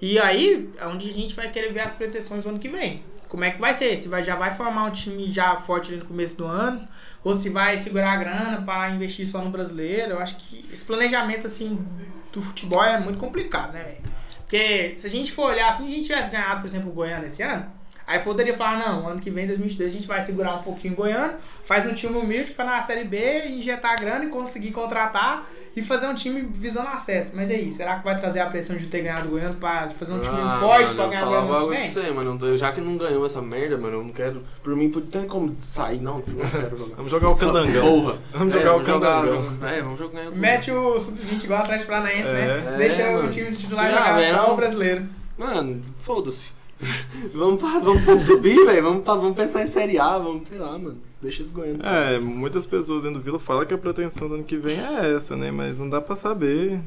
E 0.00 0.18
aí 0.18 0.70
é 0.78 0.86
onde 0.86 1.10
a 1.10 1.12
gente 1.12 1.34
vai 1.34 1.50
querer 1.50 1.72
ver 1.72 1.80
as 1.80 1.92
pretensões 1.92 2.44
do 2.44 2.48
ano 2.50 2.58
que 2.58 2.68
vem. 2.68 3.02
Como 3.28 3.44
é 3.44 3.50
que 3.50 3.60
vai 3.60 3.74
ser? 3.74 3.96
Se 3.96 4.08
vai, 4.08 4.24
já 4.24 4.34
vai 4.34 4.50
formar 4.50 4.84
um 4.84 4.90
time 4.90 5.30
já 5.30 5.56
forte 5.56 5.92
no 5.92 6.04
começo 6.04 6.36
do 6.36 6.46
ano, 6.46 6.88
ou 7.22 7.34
se 7.34 7.48
vai 7.50 7.78
segurar 7.78 8.12
a 8.12 8.16
grana 8.16 8.62
para 8.62 8.90
investir 8.90 9.26
só 9.28 9.40
no 9.42 9.50
brasileiro. 9.50 10.12
Eu 10.12 10.18
acho 10.18 10.36
que 10.36 10.64
esse 10.72 10.84
planejamento 10.84 11.46
assim 11.46 11.86
do 12.32 12.40
futebol 12.40 12.82
é 12.82 12.98
muito 12.98 13.18
complicado, 13.18 13.72
né, 13.72 13.82
velho? 13.84 14.10
Porque 14.38 14.94
se 14.96 15.06
a 15.06 15.10
gente 15.10 15.30
for 15.30 15.50
olhar, 15.50 15.72
se 15.72 15.82
a 15.82 15.86
gente 15.86 16.06
tivesse 16.06 16.30
ganhado, 16.30 16.60
por 16.60 16.66
exemplo, 16.66 16.90
o 16.90 16.92
Goiânia 16.92 17.26
esse 17.26 17.40
ano, 17.42 17.70
aí 18.10 18.18
poderia 18.20 18.54
falar, 18.56 18.78
não, 18.78 19.08
ano 19.08 19.20
que 19.20 19.30
vem, 19.30 19.46
2022, 19.46 19.90
a 19.90 19.96
gente 19.96 20.06
vai 20.08 20.20
segurar 20.22 20.54
um 20.54 20.62
pouquinho 20.62 20.94
o 20.94 20.96
Goiânia, 20.96 21.38
faz 21.64 21.86
um 21.86 21.94
time 21.94 22.16
humilde 22.18 22.52
para 22.52 22.64
na 22.64 22.82
Série 22.82 23.04
B, 23.04 23.46
injetar 23.48 23.98
grana 24.00 24.24
e 24.24 24.28
conseguir 24.28 24.70
contratar 24.72 25.46
e 25.76 25.80
fazer 25.82 26.06
um 26.08 26.14
time 26.16 26.40
visando 26.52 26.88
acesso. 26.88 27.30
Mas 27.34 27.48
e 27.48 27.52
aí, 27.54 27.70
será 27.70 27.96
que 27.98 28.04
vai 28.04 28.18
trazer 28.18 28.40
a 28.40 28.46
pressão 28.46 28.74
de 28.76 28.86
ter 28.88 29.02
ganhado 29.02 29.28
o 29.28 29.30
Goiânia 29.30 29.56
para 29.60 29.88
fazer 29.90 30.12
um 30.12 30.18
time 30.20 30.34
Ah, 30.36 30.58
forte 30.60 30.82
mano, 30.86 30.94
para 30.96 31.04
eu 31.04 31.08
ganhar 31.10 31.22
o 31.24 31.28
Goiânia 31.46 31.68
pra 31.68 31.78
vem? 31.78 31.88
você, 31.90 32.10
mano. 32.10 32.46
Eu- 32.46 32.58
Já 32.58 32.72
que 32.72 32.80
não 32.80 32.96
ganhou 32.96 33.24
essa 33.24 33.40
merda, 33.40 33.78
mano, 33.78 33.98
eu 33.98 34.02
não 34.02 34.12
quero. 34.12 34.42
Por 34.64 34.74
mim, 34.74 34.88
não 34.92 35.00
tem 35.02 35.22
como 35.28 35.56
sair, 35.60 36.00
não. 36.00 36.22
Eu 36.26 36.34
não 36.34 36.50
quero 36.50 36.76
jogar. 36.76 36.96
Vamos 36.96 37.10
jogar 37.12 37.28
o 37.30 37.36
candangão. 37.38 37.82
Porra. 38.02 38.18
Vamos 38.32 38.54
É, 38.54 38.58
jogar 38.58 38.70
o 38.70 38.72
vamos 38.72 38.86
jogar- 38.88 39.20
candangão. 39.22 39.68
É, 39.68 39.82
vamos 39.82 39.98
jogar. 40.00 40.28
o- 40.28 40.36
Mete 40.36 40.70
o 40.72 40.98
sub-20 40.98 41.44
igual 41.44 41.60
atrás 41.60 41.84
Paranaense, 41.84 42.28
É. 42.28 42.32
né? 42.32 42.64
É, 42.74 42.76
Deixa 42.76 43.08
o 43.08 43.12
mano. 43.12 43.30
time 43.30 43.52
titular 43.54 43.86
Ah, 43.86 43.90
jogar 43.90 44.16
velho, 44.16 44.36
só 44.36 44.52
o 44.52 44.56
brasileiro. 44.56 45.06
Mano, 45.38 45.82
foda-se. 46.00 46.46
vamos, 47.34 47.60
pra, 47.60 47.78
vamos, 47.78 48.02
vamos 48.04 48.24
subir, 48.24 48.64
velho. 48.66 48.82
Vamos, 48.82 49.04
pra- 49.04 49.14
vamos 49.14 49.36
pensar 49.36 49.62
em 49.62 49.66
Série 49.66 49.98
A, 49.98 50.18
vamos, 50.18 50.48
sei 50.48 50.58
lá, 50.58 50.72
mano. 50.78 50.98
Deixa 51.22 51.42
esse 51.42 51.52
goiano. 51.52 51.84
É, 51.84 52.18
muitas 52.18 52.66
pessoas 52.66 53.02
dentro 53.02 53.18
do 53.18 53.24
Vila 53.24 53.38
falam 53.38 53.66
que 53.66 53.74
a 53.74 53.78
pretensão 53.78 54.26
do 54.28 54.34
ano 54.36 54.44
que 54.44 54.56
vem 54.56 54.78
é 54.80 55.14
essa, 55.14 55.36
né? 55.36 55.50
Mas 55.50 55.78
não 55.78 55.88
dá 55.88 56.00
pra 56.00 56.16
saber 56.16 56.80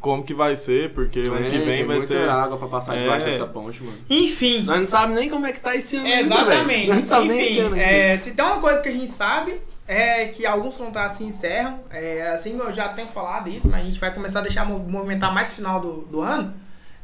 como 0.00 0.24
que 0.24 0.32
vai 0.34 0.56
ser, 0.56 0.92
porque 0.94 1.20
o 1.28 1.34
ano 1.34 1.48
que 1.48 1.56
É, 1.56 1.58
vem 1.60 1.66
tem 1.78 1.86
vai 1.86 2.00
ser. 2.02 2.28
água 2.28 2.56
pra 2.56 2.66
passar 2.68 2.96
debaixo 2.96 3.26
É. 3.26 3.30
dessa 3.30 3.46
ponte, 3.46 3.82
mano. 3.82 3.96
Enfim, 4.08 4.62
Nós 4.62 4.78
não 4.80 4.86
sabemos 4.86 5.16
nem 5.20 5.28
como 5.30 5.46
é 5.46 5.52
que 5.52 5.60
tá 5.60 5.76
esse 5.76 5.96
ano 5.96 6.06
ainda, 6.06 6.20
Exatamente. 6.34 6.88
Nós 6.88 6.98
não 7.00 7.06
sabemos 7.06 7.34
nem 7.34 7.42
esse 7.44 7.52
Enfim, 7.52 7.60
ano 7.66 7.74
ainda. 7.74 7.86
é, 7.86 8.16
se 8.16 8.32
tem 8.32 8.44
uma 8.44 8.58
coisa 8.60 8.80
que 8.80 8.88
a 8.88 8.92
gente 8.92 9.12
sabe 9.12 9.54
é 9.86 10.26
que 10.28 10.46
alguns 10.46 10.76
contratos 10.76 11.18
se 11.18 11.24
encerram. 11.24 11.80
É, 11.90 12.28
assim, 12.32 12.56
eu 12.58 12.72
já 12.72 12.88
tenho 12.88 13.08
falado 13.08 13.48
isso, 13.50 13.68
mas 13.68 13.82
a 13.82 13.84
gente 13.84 14.00
vai 14.00 14.12
começar 14.14 14.38
a 14.38 14.42
deixar 14.42 14.64
mov- 14.64 14.88
movimentar 14.90 15.32
mais 15.34 15.52
final 15.52 15.80
do, 15.80 16.02
do 16.10 16.20
ano. 16.20 16.52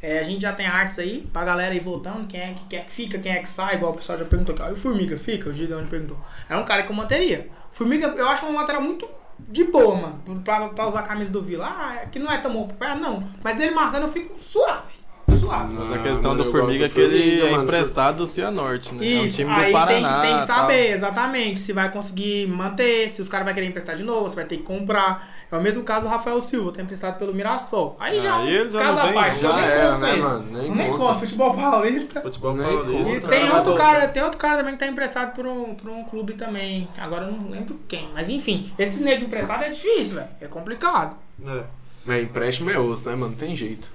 É, 0.02 0.18
a 0.18 0.22
gente 0.24 0.42
já 0.42 0.52
tem 0.52 0.66
artes 0.66 0.98
aí 0.98 1.26
pra 1.32 1.44
galera 1.44 1.74
ir 1.74 1.80
voltando, 1.80 2.26
quem 2.26 2.40
é 2.40 2.54
que, 2.54 2.62
quem 2.68 2.78
é 2.78 2.82
que 2.82 2.90
fica, 2.92 3.18
quem 3.18 3.32
é 3.32 3.38
que 3.38 3.48
sai, 3.48 3.76
igual 3.76 3.92
o 3.92 3.96
pessoal 3.96 4.18
já 4.18 4.24
perguntou 4.24 4.54
aqui. 4.54 4.68
E 4.68 4.72
o 4.72 4.76
Formiga 4.76 5.16
fica? 5.16 5.48
O 5.50 5.54
Gideon 5.54 5.86
perguntou. 5.86 6.18
É 6.48 6.56
um 6.56 6.64
cara 6.64 6.82
que 6.82 6.90
eu 6.92 6.96
manteria. 6.96 7.48
Formiga, 7.72 8.08
eu 8.08 8.28
acho 8.28 8.44
um 8.46 8.54
lateral 8.54 8.82
muito 8.82 9.08
de 9.38 9.64
boa, 9.64 9.94
mano, 9.96 10.20
pra, 10.44 10.68
pra 10.68 10.86
usar 10.88 11.00
a 11.00 11.02
camisa 11.02 11.32
do 11.32 11.42
Vila. 11.42 11.66
Ah, 11.66 12.06
que 12.10 12.18
não 12.18 12.30
é 12.30 12.38
tão 12.38 12.52
bom 12.52 12.66
pra 12.68 12.94
não. 12.94 13.22
Mas 13.42 13.58
ele 13.60 13.74
marcando 13.74 14.02
eu 14.04 14.12
fico 14.12 14.38
suave. 14.38 14.94
Suave. 15.40 15.74
Mas 15.74 15.92
a 15.92 15.94
Ah, 15.96 15.98
questão 15.98 16.30
mano, 16.32 16.44
do 16.44 16.48
eu 16.48 16.52
Formiga 16.52 16.86
é 16.86 16.88
que 16.88 16.94
do 16.94 17.00
ele 17.00 17.40
é 17.42 17.50
mano. 17.50 17.64
emprestado 17.64 18.18
do 18.18 18.26
Cianorte, 18.26 18.94
né? 18.94 19.04
é 19.14 19.20
um 19.20 19.26
Isso, 19.26 19.36
time 19.36 19.50
aí 19.50 19.66
do 19.66 19.72
Paraná. 19.72 19.92
tem 19.92 20.04
que, 20.04 20.28
tem 20.28 20.40
que 20.40 20.46
tal. 20.46 20.56
saber 20.60 20.90
exatamente 20.92 21.60
se 21.60 21.72
vai 21.72 21.90
conseguir 21.90 22.46
manter, 22.48 23.10
se 23.10 23.20
os 23.20 23.28
caras 23.28 23.44
vão 23.44 23.54
querer 23.54 23.66
emprestar 23.66 23.96
de 23.96 24.04
novo, 24.04 24.28
se 24.28 24.36
vai 24.36 24.44
ter 24.44 24.58
que 24.58 24.62
comprar. 24.62 25.35
É 25.50 25.56
o 25.56 25.60
mesmo 25.62 25.84
caso 25.84 26.06
do 26.06 26.08
Rafael 26.08 26.40
Silva, 26.40 26.72
tá 26.72 26.82
emprestado 26.82 27.18
pelo 27.18 27.32
Mirassol. 27.32 27.96
Aí 28.00 28.18
já, 28.18 28.38
Aí 28.38 28.52
ele 28.52 28.70
já 28.70 28.80
casa 28.80 29.02
não 29.02 29.10
à 29.10 29.12
parte, 29.12 29.40
já 29.40 29.52
nem 29.54 29.64
era, 29.64 29.98
né, 29.98 30.16
mano? 30.16 30.52
Nem 30.52 30.70
nem 30.72 30.90
conta. 30.90 31.14
futebol 31.14 31.54
paulista. 31.54 32.20
Futebol 32.20 32.54
Nem 32.54 32.66
paulista. 32.66 33.10
E 33.10 33.20
tem 33.20 33.50
outro, 33.52 33.74
cara, 33.74 34.08
tem 34.08 34.22
outro 34.22 34.38
cara 34.38 34.58
também 34.58 34.72
que 34.74 34.80
tá 34.80 34.86
emprestado 34.88 35.34
por 35.34 35.46
um, 35.46 35.74
por 35.74 35.88
um 35.88 36.02
clube 36.04 36.34
também. 36.34 36.88
Agora 36.98 37.26
eu 37.26 37.32
não 37.32 37.48
lembro 37.48 37.78
quem. 37.86 38.08
Mas 38.12 38.28
enfim, 38.28 38.72
esses 38.76 39.00
negros 39.00 39.28
emprestados 39.28 39.66
é 39.66 39.70
difícil, 39.70 40.16
velho. 40.16 40.28
É 40.40 40.46
complicado. 40.46 41.16
É. 41.46 41.62
Mas 42.04 42.22
empréstimo 42.22 42.70
é 42.70 42.78
osso, 42.78 43.08
né, 43.08 43.16
mano? 43.16 43.34
Tem 43.36 43.54
jeito. 43.54 43.88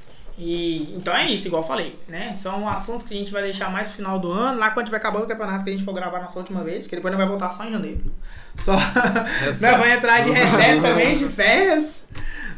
E 0.44 0.96
então 0.96 1.16
é 1.16 1.30
isso, 1.30 1.46
igual 1.46 1.62
eu 1.62 1.68
falei, 1.68 2.00
né? 2.10 2.34
São 2.34 2.68
assuntos 2.68 3.06
que 3.06 3.14
a 3.14 3.18
gente 3.18 3.32
vai 3.32 3.44
deixar 3.44 3.72
mais 3.72 3.90
no 3.90 3.94
final 3.94 4.18
do 4.18 4.32
ano, 4.32 4.58
lá 4.58 4.72
quando 4.72 4.88
tiver 4.88 4.98
acabando 4.98 5.26
o 5.26 5.28
campeonato 5.28 5.64
que 5.64 5.70
a 5.70 5.74
gente 5.74 5.86
for 5.86 5.94
gravar 5.94 6.20
nossa 6.20 6.40
última 6.40 6.64
vez, 6.64 6.88
que 6.88 6.96
depois 6.96 7.12
não 7.12 7.20
vai 7.20 7.28
voltar 7.28 7.52
só 7.52 7.64
em 7.64 7.72
janeiro. 7.72 8.02
Só 8.56 8.74
nós 9.46 9.60
vamos 9.60 9.88
entrar 9.88 10.24
de 10.24 10.32
recesso 10.32 10.82
também, 10.82 11.16
de 11.16 11.30
férias. 11.30 12.06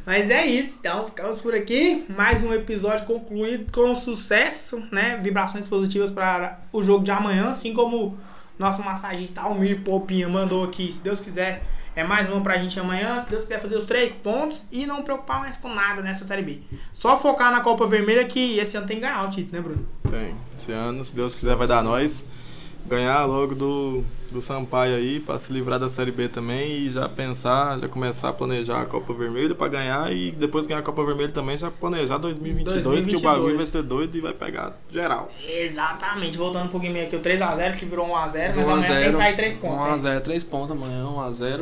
Mas 0.06 0.30
é 0.30 0.46
isso, 0.46 0.78
então 0.80 1.06
ficamos 1.08 1.42
por 1.42 1.54
aqui. 1.54 2.06
Mais 2.08 2.42
um 2.42 2.54
episódio 2.54 3.06
concluído 3.06 3.70
com 3.70 3.94
sucesso, 3.94 4.82
né? 4.90 5.20
Vibrações 5.22 5.66
positivas 5.66 6.10
para 6.10 6.62
o 6.72 6.82
jogo 6.82 7.04
de 7.04 7.12
amanhã, 7.12 7.50
assim 7.50 7.74
como 7.74 8.18
nosso 8.58 8.82
massagista 8.82 9.42
Almir 9.42 9.82
Popinha 9.82 10.30
mandou 10.30 10.64
aqui. 10.64 10.90
Se 10.90 11.04
Deus 11.04 11.20
quiser, 11.20 11.64
é 11.96 12.04
mais 12.04 12.30
uma 12.30 12.42
pra 12.42 12.58
gente 12.58 12.80
amanhã. 12.80 13.20
Se 13.20 13.30
Deus 13.30 13.44
quiser 13.44 13.62
fazer 13.62 13.76
os 13.76 13.86
três 13.86 14.14
pontos 14.14 14.66
e 14.72 14.86
não 14.86 15.04
preocupar 15.04 15.40
mais 15.40 15.58
com 15.58 15.74
nada 15.74 16.02
nessa 16.02 16.24
Série 16.26 16.42
B. 16.42 16.62
Só 16.92 17.18
focar 17.18 17.52
na 17.52 17.62
Copa 17.62 17.86
Vermelha 17.88 18.26
que 18.26 18.58
esse 18.58 18.76
ano 18.78 18.88
tem 18.88 18.98
que 18.98 19.02
ganhar 19.02 19.24
o 19.26 19.30
título, 19.30 19.56
né, 19.56 19.62
Bruno? 19.62 19.88
Tem. 20.10 20.36
Esse 20.58 20.72
ano, 20.72 21.04
se 21.04 21.16
Deus 21.16 21.36
quiser, 21.36 21.56
vai 21.56 21.68
dar 21.68 21.84
nós. 21.84 22.26
Ganhar 22.86 23.24
logo 23.26 23.56
do, 23.56 24.04
do 24.30 24.42
Sampaio 24.42 24.96
aí, 24.96 25.20
pra 25.20 25.40
se 25.40 25.54
livrar 25.54 25.80
da 25.80 25.88
Série 25.88 26.12
B 26.12 26.28
também 26.28 26.80
e 26.80 26.92
já 26.92 27.08
pensar, 27.08 27.80
já 27.80 27.88
começar 27.88 28.30
a 28.30 28.34
planejar 28.34 28.82
a 28.82 28.86
Copa 28.86 29.14
Vermelha 29.14 29.56
pra 29.56 29.70
ganhar 29.70 30.12
e 30.12 30.32
depois 30.32 30.68
ganhar 30.68 30.82
a 30.82 30.84
Copa 30.84 31.04
Vermelha 31.06 31.32
também 31.32 31.56
já 31.58 31.72
planejar 31.72 32.18
2022, 32.18 32.84
2022. 32.84 33.06
que 33.08 33.16
o 33.16 33.32
bagulho 33.32 33.58
vai 33.58 33.66
ser 33.66 33.84
doido 33.84 34.18
e 34.18 34.22
vai 34.22 34.34
pegar 34.34 34.74
geral. 34.92 35.32
Exatamente. 35.48 36.38
Voltando 36.38 36.66
um 36.66 36.70
pouquinho 36.70 37.02
aqui, 37.02 37.16
o 37.16 37.20
3x0 37.22 37.78
que 37.78 37.86
virou 37.86 38.08
1x0, 38.08 38.54
mas 38.56 38.68
1 38.68 38.70
a 38.70 38.74
amanhã 38.74 38.88
tem 38.88 38.98
que 38.98 39.12
0, 39.12 39.18
sair 39.18 39.36
3 39.36 39.54
pontos. 39.54 40.04
né? 40.04 40.18
1x0, 40.18 40.22
3 40.22 40.44
pontos 40.44 40.72
amanhã, 40.72 41.04
1x0. 41.06 41.62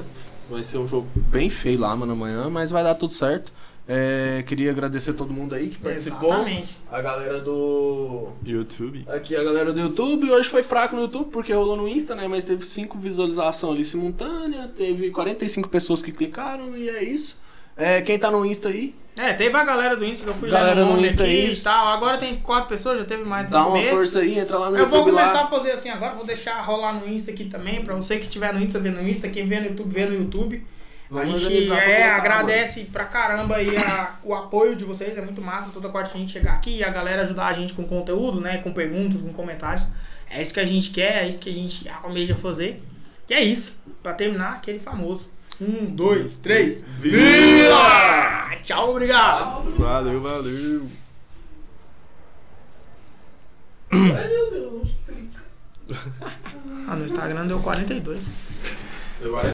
Vai 0.49 0.63
ser 0.63 0.79
um 0.79 0.87
jogo 0.87 1.07
bem 1.15 1.49
feio 1.49 1.79
lá, 1.79 1.95
mano, 1.95 2.13
amanhã, 2.13 2.49
mas 2.49 2.71
vai 2.71 2.83
dar 2.83 2.95
tudo 2.95 3.13
certo. 3.13 3.53
É, 3.93 4.41
queria 4.43 4.71
agradecer 4.71 5.11
todo 5.11 5.33
mundo 5.33 5.53
aí 5.53 5.67
que 5.67 5.77
participou. 5.77 6.29
Exatamente. 6.29 6.77
A 6.89 7.01
galera 7.01 7.39
do. 7.41 8.29
YouTube. 8.45 9.05
Aqui 9.09 9.35
a 9.35 9.43
galera 9.43 9.73
do 9.73 9.79
YouTube. 9.81 10.31
Hoje 10.31 10.47
foi 10.47 10.63
fraco 10.63 10.95
no 10.95 11.01
YouTube 11.01 11.29
porque 11.29 11.51
rolou 11.51 11.75
no 11.75 11.89
Insta, 11.89 12.15
né? 12.15 12.25
Mas 12.25 12.45
teve 12.45 12.65
5 12.65 12.97
visualizações 12.97 13.73
ali 13.75 13.83
simultânea. 13.83 14.69
Teve 14.69 15.09
45 15.11 15.67
pessoas 15.67 16.01
que 16.01 16.13
clicaram 16.13 16.77
e 16.77 16.87
é 16.87 17.03
isso. 17.03 17.37
É, 17.75 18.01
quem 18.01 18.17
tá 18.17 18.31
no 18.31 18.45
Insta 18.45 18.69
aí, 18.69 18.95
É, 19.17 19.33
teve 19.33 19.55
a 19.57 19.63
galera 19.65 19.97
do 19.97 20.05
Insta 20.05 20.23
que 20.23 20.29
eu 20.29 20.33
fui 20.35 20.49
Galera 20.49 20.81
lá 20.85 20.87
no 20.91 20.97
no 21.01 21.05
Insta 21.05 21.23
aqui 21.23 21.31
aí. 21.47 21.51
e 21.53 21.55
tal. 21.57 21.87
Agora 21.89 22.17
tem 22.17 22.39
quatro 22.39 22.69
pessoas, 22.69 22.97
já 22.99 23.03
teve 23.05 23.25
mais 23.25 23.47
no 23.47 23.51
dá 23.53 23.59
uma 23.63 23.71
começo. 23.71 23.89
força 23.95 24.19
aí, 24.19 24.39
entra 24.39 24.57
lá 24.57 24.69
no 24.69 24.77
Eu 24.77 24.87
vou 24.87 24.99
YouTube 24.99 25.15
começar 25.17 25.33
lá. 25.33 25.43
a 25.43 25.47
fazer 25.47 25.71
assim 25.71 25.89
agora, 25.89 26.15
vou 26.15 26.25
deixar 26.25 26.61
rolar 26.61 26.93
no 26.93 27.07
Insta 27.09 27.31
aqui 27.31 27.45
também, 27.45 27.81
pra 27.81 27.93
você 27.95 28.19
que 28.19 28.27
tiver 28.29 28.53
no 28.53 28.61
Insta, 28.61 28.79
vê 28.79 28.89
no 28.89 29.01
Insta, 29.05 29.27
quem 29.27 29.45
vê 29.47 29.59
no 29.59 29.65
YouTube, 29.67 29.89
vê 29.93 30.05
no 30.05 30.13
YouTube. 30.15 30.63
Vamos 31.11 31.45
a 31.45 31.49
gente 31.49 31.69
é, 31.73 32.09
agradece 32.09 32.85
pra 32.85 33.03
caramba 33.03 33.57
aí 33.57 33.75
a- 33.75 34.15
o 34.23 34.33
apoio 34.33 34.77
de 34.77 34.85
vocês, 34.85 35.17
é 35.17 35.21
muito 35.21 35.41
massa 35.41 35.69
toda 35.73 35.89
quarta 35.89 36.15
a 36.15 36.17
gente 36.17 36.31
chegar 36.31 36.53
aqui 36.53 36.77
e 36.77 36.83
a 36.83 36.89
galera 36.89 37.23
ajudar 37.23 37.47
a 37.47 37.53
gente 37.53 37.73
com 37.73 37.83
conteúdo, 37.85 38.39
né, 38.39 38.59
com 38.59 38.71
perguntas, 38.71 39.19
com 39.21 39.33
comentários. 39.33 39.85
É 40.29 40.41
isso 40.41 40.53
que 40.53 40.59
a 40.61 40.65
gente 40.65 40.91
quer, 40.91 41.23
é 41.23 41.27
isso 41.27 41.39
que 41.39 41.49
a 41.49 41.53
gente 41.53 41.87
almeja 42.01 42.33
fazer. 42.35 42.81
Que 43.27 43.33
é 43.33 43.41
isso, 43.43 43.75
pra 44.01 44.13
terminar 44.13 44.53
aquele 44.53 44.79
famoso. 44.79 45.29
Um, 45.59 45.85
dois, 45.93 46.37
três. 46.37 46.83
Vila! 46.97 48.49
Tchau, 48.63 48.91
obrigado! 48.91 49.69
Valeu, 49.77 50.21
valeu. 50.21 50.87
Ah, 56.87 56.95
no 56.95 57.05
Instagram 57.05 57.47
deu 57.47 57.59
42. 57.59 58.27
Eu 59.21 59.37